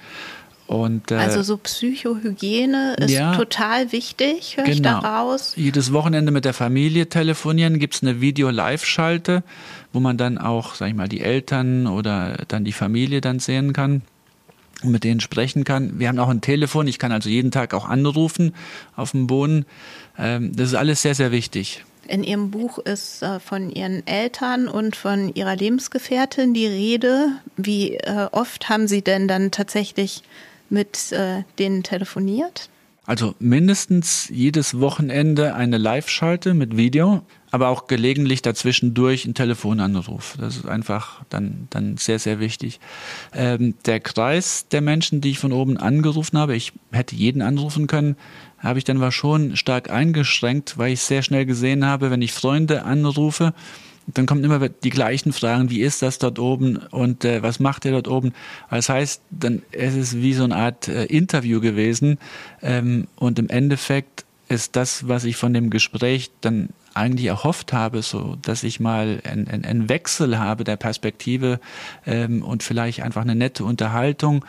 Und, 0.67 1.13
äh, 1.13 1.17
also 1.17 1.43
so 1.43 1.57
Psychohygiene 1.57 2.97
ist 2.99 3.13
ja, 3.13 3.37
total 3.37 3.93
wichtig, 3.93 4.57
höre 4.57 4.65
genau. 4.65 4.75
ich 4.75 4.83
daraus. 4.83 5.53
Jedes 5.57 5.93
Wochenende 5.93 6.33
mit 6.33 6.45
der 6.45 6.55
Familie 6.55 7.09
telefonieren, 7.09 7.79
gibt 7.79 7.95
es 7.95 8.03
eine 8.03 8.21
Video-Live-Schalte, 8.21 9.45
wo 9.93 10.01
man 10.01 10.17
dann 10.17 10.39
auch, 10.39 10.75
sag 10.75 10.89
ich 10.89 10.95
mal, 10.95 11.09
die 11.09 11.21
Eltern 11.21 11.87
oder 11.87 12.45
dann 12.49 12.65
die 12.65 12.73
Familie 12.73 13.21
dann 13.21 13.39
sehen 13.39 13.73
kann 13.73 14.03
und 14.83 14.91
mit 14.91 15.05
denen 15.05 15.21
sprechen 15.21 15.63
kann. 15.65 16.01
Wir 16.01 16.09
haben 16.09 16.19
auch 16.19 16.29
ein 16.29 16.41
Telefon, 16.41 16.89
ich 16.89 16.99
kann 16.99 17.13
also 17.13 17.29
jeden 17.29 17.53
Tag 17.53 17.73
auch 17.73 17.89
anrufen 17.89 18.53
auf 18.97 19.13
dem 19.13 19.29
Boden. 19.29 19.67
Ähm, 20.19 20.55
das 20.55 20.69
ist 20.69 20.75
alles 20.75 21.03
sehr, 21.03 21.15
sehr 21.15 21.31
wichtig. 21.31 21.85
In 22.09 22.23
Ihrem 22.23 22.51
Buch 22.51 22.79
ist 22.79 23.23
äh, 23.23 23.41
von 23.41 23.71
Ihren 23.71 24.07
Eltern 24.07 24.69
und 24.69 24.97
von 24.97 25.35
Ihrer 25.35 25.57
Lebensgefährtin 25.57 26.55
die 26.55 26.67
Rede. 26.67 27.33
Wie 27.57 27.97
äh, 27.97 28.29
oft 28.33 28.69
haben 28.69 28.87
Sie 28.87 29.03
denn 29.03 29.27
dann 29.29 29.51
tatsächlich 29.51 30.23
mit 30.71 31.13
äh, 31.13 31.43
denen 31.59 31.83
telefoniert? 31.83 32.69
Also 33.07 33.37
mindestens 33.39 34.29
jedes 34.31 34.81
Wochenende 34.81 35.55
eine 35.55 35.79
Live-Schalte 35.79 36.55
mit 36.55 36.77
Video, 36.77 37.23
aber 37.53 37.69
auch 37.69 37.87
gelegentlich 37.87 38.43
dazwischendurch 38.43 39.25
ein 39.27 39.35
Telefonanruf. 39.35 40.37
Das 40.41 40.57
ist 40.57 40.67
einfach 40.67 41.23
dann, 41.29 41.69
dann 41.71 41.99
sehr, 41.99 42.19
sehr 42.19 42.41
wichtig. 42.41 42.81
Ähm, 43.33 43.75
der 43.87 44.01
Kreis 44.01 44.67
der 44.69 44.81
Menschen, 44.81 45.21
die 45.21 45.31
ich 45.31 45.39
von 45.39 45.53
oben 45.53 45.77
angerufen 45.77 46.37
habe, 46.37 46.57
ich 46.57 46.73
hätte 46.91 47.15
jeden 47.15 47.43
anrufen 47.43 47.87
können, 47.87 48.17
habe 48.59 48.79
ich 48.81 48.85
dann 48.85 49.01
war 49.01 49.13
schon 49.13 49.55
stark 49.57 49.89
eingeschränkt, 49.89 50.77
weil 50.77 50.93
ich 50.93 51.01
sehr 51.01 51.23
schnell 51.23 51.47
gesehen 51.47 51.87
habe, 51.87 52.11
wenn 52.11 52.23
ich 52.23 52.33
Freunde 52.33 52.83
anrufe, 52.83 53.55
dann 54.07 54.27
kommen 54.27 54.45
immer 54.45 54.69
die 54.69 54.91
gleichen 54.91 55.33
Fragen, 55.33 55.71
wie 55.71 55.83
ist 55.83 56.03
das 56.03 56.19
dort 56.19 56.39
oben 56.39 56.77
und 56.77 57.25
äh, 57.25 57.43
was 57.43 57.59
macht 57.59 57.85
ihr 57.85 57.93
dort 57.93 58.09
oben? 58.09 58.33
Das 58.71 58.89
heißt, 58.89 59.23
dann 59.31 59.63
ist 59.73 59.97
es 59.97 60.17
wie 60.17 60.33
so 60.33 60.45
eine 60.45 60.57
Art 60.57 60.89
äh, 60.89 61.05
Interview 61.07 61.61
gewesen 61.61 62.19
ähm, 62.63 63.09
und 63.17 63.39
im 63.39 63.49
Endeffekt 63.49 64.25
ist 64.49 64.77
das, 64.77 65.09
was 65.09 65.25
ich 65.25 65.37
von 65.37 65.53
dem 65.53 65.71
Gespräch 65.71 66.31
dann 66.41 66.69
eigentlich 66.95 67.27
erhofft 67.27 67.73
habe, 67.73 68.01
so 68.03 68.37
dass 68.43 68.63
ich 68.63 68.81
mal 68.81 69.21
einen 69.25 69.65
ein 69.65 69.89
Wechsel 69.89 70.39
habe 70.39 70.65
der 70.65 70.77
Perspektive 70.77 71.61
ähm, 72.07 72.43
und 72.43 72.63
vielleicht 72.63 73.03
einfach 73.03 73.23
eine 73.23 73.35
nette 73.35 73.65
Unterhaltung. 73.65 74.45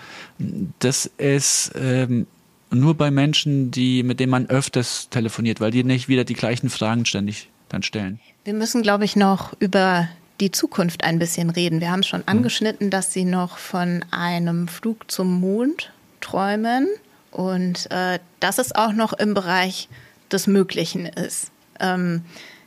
Das 0.80 1.08
ist 1.18 1.72
ähm, 1.76 2.28
nur 2.70 2.96
bei 2.96 3.12
Menschen, 3.12 3.72
die, 3.72 4.04
mit 4.04 4.20
denen 4.20 4.32
man 4.32 4.50
öfters 4.50 5.10
telefoniert, 5.10 5.60
weil 5.60 5.72
die 5.72 5.84
nicht 5.84 6.10
wieder 6.10 6.24
die 6.24 6.36
gleichen 6.36 6.70
Fragen 6.70 7.06
ständig 7.06 7.50
dann 7.70 7.84
stellen. 7.84 8.20
Wir 8.44 8.54
müssen, 8.54 8.82
glaube 8.82 9.06
ich, 9.06 9.16
noch 9.16 9.54
über 9.60 10.08
die 10.40 10.52
Zukunft 10.52 11.04
ein 11.04 11.20
bisschen 11.20 11.50
reden. 11.50 11.82
Wir 11.82 11.92
haben 11.92 12.04
schon 12.04 12.22
hm. 12.22 12.28
angeschnitten, 12.28 12.90
dass 12.90 13.14
Sie 13.14 13.26
noch 13.26 13.58
von 13.58 14.06
einem 14.12 14.68
Flug 14.68 15.10
zum 15.10 15.40
Mond 15.40 15.92
träumen 16.22 16.88
und 17.32 17.90
äh, 17.92 18.20
dass 18.40 18.58
es 18.58 18.74
auch 18.74 18.94
noch 18.94 19.14
im 19.14 19.34
Bereich 19.34 19.90
des 20.32 20.48
Möglichen 20.48 21.06
ist. 21.06 21.52
Ähm, 21.80 22.22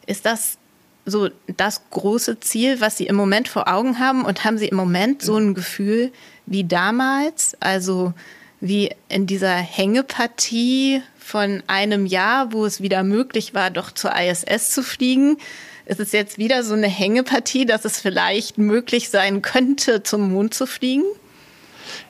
ist 0.07 0.27
das 0.27 0.59
so 1.07 1.29
das 1.57 1.83
große 1.91 2.41
Ziel, 2.41 2.81
was 2.81 2.97
Sie 2.97 3.07
im 3.07 3.17
Moment 3.17 3.49
vor 3.49 3.69
Augen 3.69 3.99
haben? 3.99 4.25
Und 4.25 4.45
haben 4.45 4.59
Sie 4.59 4.69
im 4.69 4.77
Moment 4.77 5.23
so 5.23 5.37
ein 5.37 5.55
Gefühl 5.55 6.13
wie 6.47 6.65
damals? 6.65 7.57
Also 7.61 8.13
wie 8.61 8.91
in 9.09 9.27
dieser 9.27 9.55
Hängepartie 9.55 11.03
von 11.31 11.63
einem 11.69 12.07
Jahr, 12.07 12.53
wo 12.53 12.67
es 12.67 12.83
wieder 12.83 13.05
möglich 13.05 13.55
war, 13.55 13.71
doch 13.71 13.93
zur 13.93 14.13
ISS 14.17 14.71
zu 14.71 14.83
fliegen. 14.83 15.39
Ist 15.87 16.01
es 16.01 16.11
jetzt 16.11 16.39
wieder 16.39 16.65
so 16.65 16.75
eine 16.75 16.89
Hängepartie, 16.89 17.67
dass 17.67 17.85
es 17.85 18.01
vielleicht 18.01 18.59
möglich 18.59 19.11
sein 19.11 19.41
könnte, 19.41 20.03
zum 20.03 20.33
Mond 20.33 20.55
zu 20.55 20.67
fliegen? 20.67 21.05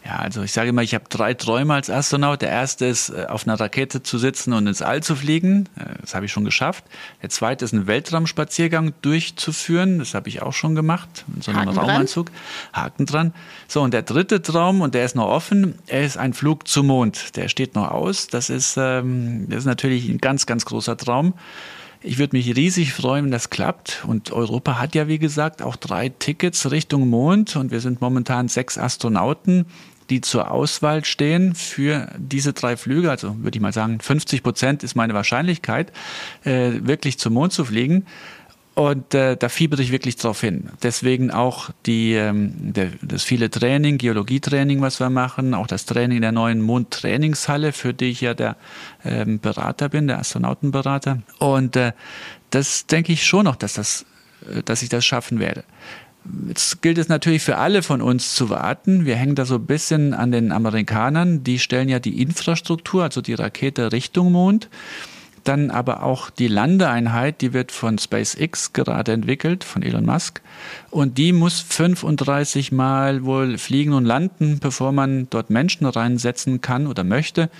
Ja, 0.04 0.16
also 0.16 0.42
ich 0.42 0.52
sage 0.52 0.70
immer, 0.70 0.82
ich 0.82 0.94
habe 0.94 1.04
drei 1.08 1.34
Träume 1.34 1.74
als 1.74 1.90
Astronaut. 1.90 2.42
Der 2.42 2.50
erste 2.50 2.86
ist, 2.86 3.10
äh, 3.10 3.26
auf 3.28 3.46
einer 3.46 3.58
Rakete 3.58 4.02
zu 4.02 4.18
sitzen 4.18 4.52
und 4.52 4.66
ins 4.66 4.82
All 4.82 5.02
zu 5.02 5.16
fliegen. 5.16 5.68
Äh, 5.76 6.00
das 6.00 6.14
habe 6.14 6.26
ich 6.26 6.32
schon 6.32 6.44
geschafft. 6.44 6.84
Der 7.22 7.28
zweite 7.28 7.64
ist, 7.64 7.72
einen 7.72 7.86
Weltraumspaziergang 7.86 8.92
durchzuführen. 9.02 9.98
Das 9.98 10.14
habe 10.14 10.28
ich 10.28 10.42
auch 10.42 10.52
schon 10.52 10.74
gemacht. 10.74 11.24
In 11.34 11.42
so 11.42 11.50
einem 11.50 11.60
Haken 11.60 11.78
Raumanzug. 11.78 12.26
Dran. 12.26 12.84
Haken 12.84 13.06
dran. 13.06 13.34
So, 13.68 13.82
und 13.82 13.94
der 13.94 14.02
dritte 14.02 14.42
Traum, 14.42 14.80
und 14.80 14.94
der 14.94 15.04
ist 15.04 15.16
noch 15.16 15.28
offen, 15.28 15.78
er 15.86 16.02
ist 16.02 16.16
ein 16.16 16.34
Flug 16.34 16.66
zum 16.66 16.86
Mond. 16.86 17.36
Der 17.36 17.48
steht 17.48 17.74
noch 17.74 17.90
aus. 17.90 18.26
Das 18.26 18.50
ist, 18.50 18.76
ähm, 18.76 19.46
das 19.48 19.60
ist 19.60 19.66
natürlich 19.66 20.08
ein 20.08 20.18
ganz, 20.18 20.46
ganz 20.46 20.64
großer 20.64 20.96
Traum. 20.96 21.34
Ich 22.02 22.18
würde 22.18 22.34
mich 22.34 22.56
riesig 22.56 22.94
freuen, 22.94 23.26
wenn 23.26 23.30
das 23.30 23.50
klappt. 23.50 24.04
Und 24.06 24.32
Europa 24.32 24.78
hat 24.78 24.94
ja, 24.94 25.06
wie 25.06 25.18
gesagt, 25.18 25.60
auch 25.60 25.76
drei 25.76 26.08
Tickets 26.08 26.70
Richtung 26.70 27.08
Mond. 27.10 27.56
Und 27.56 27.70
wir 27.70 27.80
sind 27.80 28.00
momentan 28.00 28.48
sechs 28.48 28.78
Astronauten, 28.78 29.66
die 30.08 30.22
zur 30.22 30.50
Auswahl 30.50 31.04
stehen 31.04 31.54
für 31.54 32.08
diese 32.16 32.54
drei 32.54 32.78
Flüge. 32.78 33.10
Also 33.10 33.36
würde 33.42 33.56
ich 33.56 33.60
mal 33.60 33.74
sagen, 33.74 34.00
50 34.00 34.42
Prozent 34.42 34.82
ist 34.82 34.94
meine 34.94 35.12
Wahrscheinlichkeit, 35.12 35.92
äh, 36.44 36.72
wirklich 36.82 37.18
zum 37.18 37.34
Mond 37.34 37.52
zu 37.52 37.66
fliegen. 37.66 38.06
Und 38.80 39.12
äh, 39.12 39.36
da 39.36 39.50
fiebere 39.50 39.82
ich 39.82 39.92
wirklich 39.92 40.16
drauf 40.16 40.40
hin. 40.40 40.70
Deswegen 40.82 41.30
auch 41.30 41.68
die, 41.84 42.14
ähm, 42.14 42.54
der, 42.72 42.88
das 43.02 43.24
viele 43.24 43.50
Training, 43.50 43.98
Geologietraining, 43.98 44.80
was 44.80 45.00
wir 45.00 45.10
machen, 45.10 45.52
auch 45.52 45.66
das 45.66 45.84
Training 45.84 46.22
der 46.22 46.32
neuen 46.32 46.62
Mondtrainingshalle, 46.62 47.72
für 47.72 47.92
die 47.92 48.06
ich 48.06 48.22
ja 48.22 48.32
der 48.32 48.56
ähm, 49.04 49.38
Berater 49.38 49.90
bin, 49.90 50.06
der 50.06 50.18
Astronautenberater. 50.18 51.20
Und 51.38 51.76
äh, 51.76 51.92
das 52.48 52.86
denke 52.86 53.12
ich 53.12 53.26
schon 53.26 53.44
noch, 53.44 53.56
dass, 53.56 53.74
das, 53.74 54.06
äh, 54.50 54.62
dass 54.62 54.80
ich 54.80 54.88
das 54.88 55.04
schaffen 55.04 55.40
werde. 55.40 55.62
Jetzt 56.48 56.80
gilt 56.80 56.96
es 56.96 57.10
natürlich 57.10 57.42
für 57.42 57.58
alle 57.58 57.82
von 57.82 58.00
uns 58.00 58.34
zu 58.34 58.48
warten. 58.48 59.04
Wir 59.04 59.16
hängen 59.16 59.34
da 59.34 59.44
so 59.44 59.56
ein 59.56 59.66
bisschen 59.66 60.14
an 60.14 60.32
den 60.32 60.52
Amerikanern. 60.52 61.44
Die 61.44 61.58
stellen 61.58 61.90
ja 61.90 61.98
die 61.98 62.22
Infrastruktur, 62.22 63.02
also 63.02 63.20
die 63.20 63.34
Rakete 63.34 63.92
Richtung 63.92 64.32
Mond. 64.32 64.70
Dann 65.44 65.70
aber 65.70 66.02
auch 66.02 66.30
die 66.30 66.48
Landeeinheit, 66.48 67.40
die 67.40 67.52
wird 67.52 67.72
von 67.72 67.98
SpaceX 67.98 68.72
gerade 68.72 69.12
entwickelt, 69.12 69.64
von 69.64 69.82
Elon 69.82 70.04
Musk. 70.04 70.40
Und 70.90 71.18
die 71.18 71.32
muss 71.32 71.60
35 71.60 72.72
Mal 72.72 73.24
wohl 73.24 73.58
fliegen 73.58 73.92
und 73.92 74.04
landen, 74.04 74.58
bevor 74.60 74.92
man 74.92 75.28
dort 75.30 75.50
Menschen 75.50 75.86
reinsetzen 75.86 76.60
kann 76.60 76.86
oder 76.86 77.04
möchte, 77.04 77.50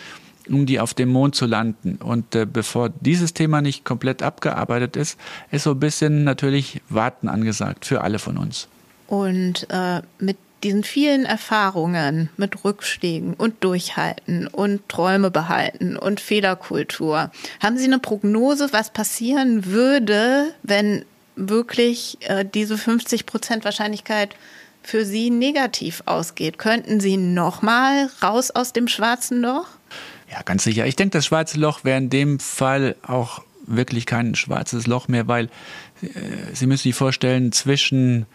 um 0.49 0.67
die 0.67 0.81
auf 0.81 0.95
dem 0.95 1.11
Mond 1.11 1.35
zu 1.35 1.47
landen. 1.47 1.97
Und 1.97 2.35
äh, 2.35 2.47
bevor 2.47 2.89
dieses 2.89 3.35
Thema 3.35 3.63
nicht 3.63 3.85
komplett 3.85 4.23
abgearbeitet 4.23 4.97
ist, 4.97 5.19
ist 5.51 5.65
so 5.65 5.73
ein 5.73 5.81
bisschen 5.81 6.25
natürlich 6.25 6.83
Warten 6.89 7.29
angesagt 7.29 7.87
für 7.87 8.03
alle 8.03 8.19
von 8.19 8.37
uns. 8.37 8.69
Und 9.07 9.67
äh, 9.71 10.03
mit 10.19 10.37
diesen 10.63 10.85
vielen 10.85 11.25
Erfahrungen 11.25 12.29
mit 12.37 12.65
Rückschlägen 12.65 13.35
und 13.35 13.63
Durchhalten 13.65 14.47
und 14.47 14.89
Träume 14.89 15.31
behalten 15.31 15.97
und 15.97 16.21
Fehlerkultur, 16.21 17.31
haben 17.61 17.79
Sie 17.79 17.85
eine 17.85 17.99
Prognose, 17.99 18.73
was 18.73 18.91
passieren 18.91 19.67
würde, 19.67 20.53
wenn 20.63 21.05
wirklich 21.37 22.19
äh, 22.21 22.45
diese 22.45 22.77
50 22.77 23.27
Prozent 23.27 23.65
Wahrscheinlichkeit 23.65 24.37
für 24.83 25.05
Sie 25.05 25.31
negativ 25.31 26.03
ausgeht? 26.07 26.59
Könnten 26.59 27.01
Sie 27.01 27.17
nochmal 27.17 28.11
raus 28.23 28.51
aus 28.51 28.73
dem 28.73 28.89
schwarzen 28.89 29.41
Loch? 29.41 29.67
Ja, 30.31 30.43
ganz 30.43 30.65
sicher. 30.65 30.87
Ich 30.87 30.97
denke, 30.97 31.19
das 31.19 31.27
schwarze 31.27 31.59
Loch 31.59 31.85
wäre 31.85 31.99
in 31.99 32.11
dem 32.11 32.39
Fall 32.39 32.97
auch 33.03 33.43
wirklich 33.67 34.07
kein 34.07 34.35
schwarzes 34.35 34.87
Loch 34.87 35.09
mehr, 35.09 35.29
weil 35.29 35.47
äh, 36.03 36.09
Sie 36.53 36.67
müssen 36.67 36.85
sich 36.85 36.95
vorstellen, 36.95 37.53
zwischen 37.53 38.27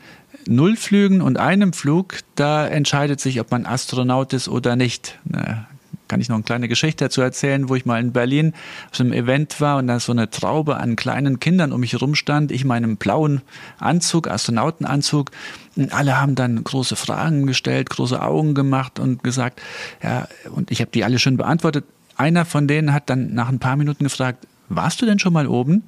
null 0.47 0.75
Flügen 0.75 1.21
und 1.21 1.37
einem 1.37 1.73
Flug, 1.73 2.19
da 2.35 2.67
entscheidet 2.67 3.19
sich, 3.19 3.39
ob 3.39 3.51
man 3.51 3.65
Astronaut 3.65 4.33
ist 4.33 4.47
oder 4.47 4.75
nicht. 4.75 5.17
Na, 5.25 5.67
kann 6.07 6.21
ich 6.21 6.29
noch 6.29 6.35
eine 6.35 6.43
kleine 6.43 6.67
Geschichte 6.67 7.05
dazu 7.05 7.21
erzählen, 7.21 7.69
wo 7.69 7.75
ich 7.75 7.85
mal 7.85 7.99
in 7.99 8.11
Berlin 8.11 8.53
auf 8.91 8.99
einem 8.99 9.13
Event 9.13 9.59
war 9.59 9.77
und 9.77 9.87
da 9.87 9.99
so 9.99 10.11
eine 10.11 10.29
Traube 10.29 10.77
an 10.77 10.95
kleinen 10.95 11.39
Kindern 11.39 11.71
um 11.71 11.79
mich 11.79 11.93
herum 11.93 12.15
stand, 12.15 12.51
ich 12.51 12.65
meinem 12.65 12.97
blauen 12.97 13.41
Anzug, 13.79 14.27
Astronautenanzug, 14.27 15.31
und 15.75 15.93
alle 15.93 16.21
haben 16.21 16.35
dann 16.35 16.63
große 16.63 16.95
Fragen 16.95 17.47
gestellt, 17.47 17.89
große 17.89 18.21
Augen 18.21 18.53
gemacht 18.53 18.99
und 18.99 19.23
gesagt, 19.23 19.61
ja, 20.01 20.27
und 20.51 20.71
ich 20.71 20.79
habe 20.79 20.91
die 20.91 21.03
alle 21.03 21.19
schon 21.19 21.37
beantwortet. 21.37 21.85
Einer 22.17 22.45
von 22.45 22.67
denen 22.67 22.93
hat 22.93 23.09
dann 23.09 23.33
nach 23.33 23.49
ein 23.49 23.59
paar 23.59 23.75
Minuten 23.75 24.05
gefragt, 24.05 24.47
warst 24.69 25.01
du 25.01 25.05
denn 25.05 25.19
schon 25.19 25.33
mal 25.33 25.47
oben? 25.47 25.83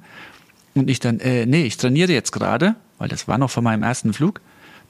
Und 0.74 0.90
ich 0.90 1.00
dann, 1.00 1.20
äh, 1.20 1.46
nee, 1.46 1.64
ich 1.64 1.76
trainiere 1.78 2.12
jetzt 2.12 2.32
gerade, 2.32 2.74
weil 2.98 3.08
das 3.08 3.28
war 3.28 3.38
noch 3.38 3.50
von 3.50 3.64
meinem 3.64 3.82
ersten 3.82 4.12
Flug. 4.12 4.40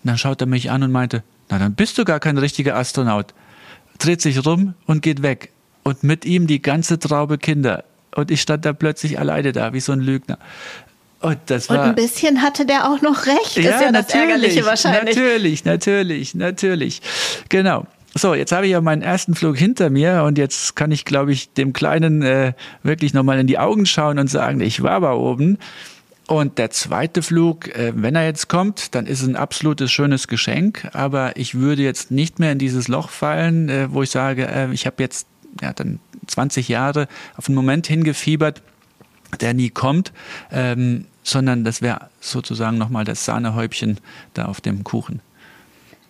Und 0.02 0.08
dann 0.08 0.18
schaut 0.18 0.40
er 0.40 0.46
mich 0.46 0.70
an 0.70 0.82
und 0.82 0.92
meinte, 0.92 1.22
na 1.48 1.58
dann 1.58 1.74
bist 1.74 1.98
du 1.98 2.04
gar 2.04 2.20
kein 2.20 2.38
richtiger 2.38 2.76
Astronaut. 2.76 3.34
Dreht 3.98 4.22
sich 4.22 4.44
rum 4.44 4.74
und 4.86 5.02
geht 5.02 5.22
weg. 5.22 5.50
Und 5.82 6.02
mit 6.04 6.24
ihm 6.24 6.46
die 6.46 6.62
ganze 6.62 6.98
Traube 6.98 7.38
Kinder. 7.38 7.84
Und 8.14 8.30
ich 8.30 8.40
stand 8.40 8.64
da 8.64 8.72
plötzlich 8.72 9.18
alleine 9.18 9.52
da, 9.52 9.72
wie 9.72 9.80
so 9.80 9.92
ein 9.92 10.00
Lügner. 10.00 10.38
Und, 11.20 11.38
das 11.46 11.68
war, 11.68 11.82
und 11.82 11.88
ein 11.88 11.94
bisschen 11.94 12.42
hatte 12.42 12.64
der 12.64 12.88
auch 12.88 13.00
noch 13.00 13.26
recht. 13.26 13.56
Das 13.56 13.64
ja, 13.64 13.70
ist 13.76 13.80
ja 13.82 13.92
das 13.92 14.08
Ärgerliche 14.10 14.64
wahrscheinlich. 14.64 15.16
Natürlich, 15.16 15.64
natürlich, 15.64 16.34
natürlich. 16.34 17.02
Genau. 17.48 17.86
So, 18.14 18.34
jetzt 18.34 18.52
habe 18.52 18.66
ich 18.66 18.72
ja 18.72 18.80
meinen 18.80 19.02
ersten 19.02 19.34
Flug 19.34 19.56
hinter 19.56 19.90
mir 19.90 20.22
und 20.24 20.38
jetzt 20.38 20.76
kann 20.76 20.90
ich, 20.92 21.04
glaube 21.04 21.32
ich, 21.32 21.52
dem 21.52 21.72
Kleinen 21.72 22.22
äh, 22.22 22.52
wirklich 22.82 23.14
nochmal 23.14 23.38
in 23.38 23.46
die 23.46 23.58
Augen 23.58 23.84
schauen 23.86 24.18
und 24.18 24.28
sagen, 24.28 24.60
ich 24.60 24.82
war 24.82 24.92
aber 24.92 25.18
oben. 25.18 25.58
Und 26.28 26.58
der 26.58 26.70
zweite 26.70 27.22
Flug, 27.22 27.68
äh, 27.68 27.92
wenn 27.96 28.14
er 28.14 28.26
jetzt 28.26 28.48
kommt, 28.48 28.94
dann 28.94 29.06
ist 29.06 29.22
es 29.22 29.28
ein 29.28 29.34
absolutes 29.34 29.90
schönes 29.90 30.28
Geschenk. 30.28 30.86
Aber 30.92 31.38
ich 31.38 31.54
würde 31.54 31.82
jetzt 31.82 32.10
nicht 32.10 32.38
mehr 32.38 32.52
in 32.52 32.58
dieses 32.58 32.86
Loch 32.86 33.08
fallen, 33.08 33.70
äh, 33.70 33.90
wo 33.90 34.02
ich 34.02 34.10
sage, 34.10 34.46
äh, 34.46 34.70
ich 34.72 34.84
habe 34.84 35.02
jetzt 35.02 35.26
ja, 35.62 35.72
dann 35.72 36.00
20 36.26 36.68
Jahre 36.68 37.08
auf 37.38 37.48
einen 37.48 37.54
Moment 37.54 37.86
hingefiebert, 37.86 38.62
der 39.40 39.54
nie 39.54 39.70
kommt, 39.70 40.12
ähm, 40.52 41.06
sondern 41.22 41.64
das 41.64 41.80
wäre 41.80 42.10
sozusagen 42.20 42.76
nochmal 42.76 43.06
das 43.06 43.24
Sahnehäubchen 43.24 43.98
da 44.34 44.44
auf 44.44 44.60
dem 44.60 44.84
Kuchen. 44.84 45.20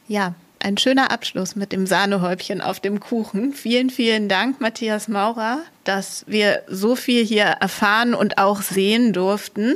Ja, 0.09 0.35
ein 0.61 0.77
schöner 0.77 1.11
Abschluss 1.11 1.57
mit 1.57 1.73
dem 1.73 1.87
Sahnehäubchen 1.87 2.61
auf 2.61 2.81
dem 2.81 3.01
Kuchen. 3.01 3.53
Vielen, 3.53 3.91
vielen 3.91 4.29
Dank, 4.29 4.61
Matthias 4.61 5.09
Maurer, 5.09 5.59
dass 5.85 6.25
wir 6.27 6.63
so 6.69 6.97
viel 6.97 7.25
hier 7.25 7.45
erfahren 7.45 8.15
und 8.15 8.39
auch 8.39 8.63
sehen 8.63 9.13
durften. 9.13 9.75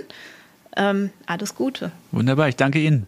Ähm, 0.76 1.10
alles 1.26 1.54
Gute. 1.54 1.92
Wunderbar, 2.10 2.48
ich 2.48 2.56
danke 2.56 2.78
Ihnen. 2.78 3.06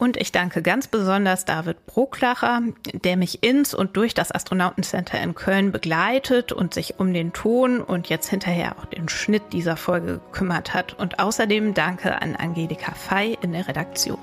Und 0.00 0.16
ich 0.16 0.32
danke 0.32 0.62
ganz 0.62 0.88
besonders 0.88 1.44
David 1.44 1.84
Broklacher, 1.84 2.62
der 3.04 3.18
mich 3.18 3.42
ins 3.42 3.74
und 3.74 3.98
durch 3.98 4.14
das 4.14 4.34
Astronautencenter 4.34 5.20
in 5.20 5.34
Köln 5.34 5.72
begleitet 5.72 6.52
und 6.52 6.72
sich 6.72 6.94
um 6.98 7.12
den 7.12 7.34
Ton 7.34 7.82
und 7.82 8.08
jetzt 8.08 8.30
hinterher 8.30 8.78
auch 8.78 8.86
den 8.86 9.10
Schnitt 9.10 9.42
dieser 9.52 9.76
Folge 9.76 10.20
gekümmert 10.24 10.72
hat. 10.72 10.98
Und 10.98 11.18
außerdem 11.18 11.74
danke 11.74 12.22
an 12.22 12.34
Angelika 12.34 12.92
Fey 12.92 13.36
in 13.42 13.52
der 13.52 13.68
Redaktion. 13.68 14.18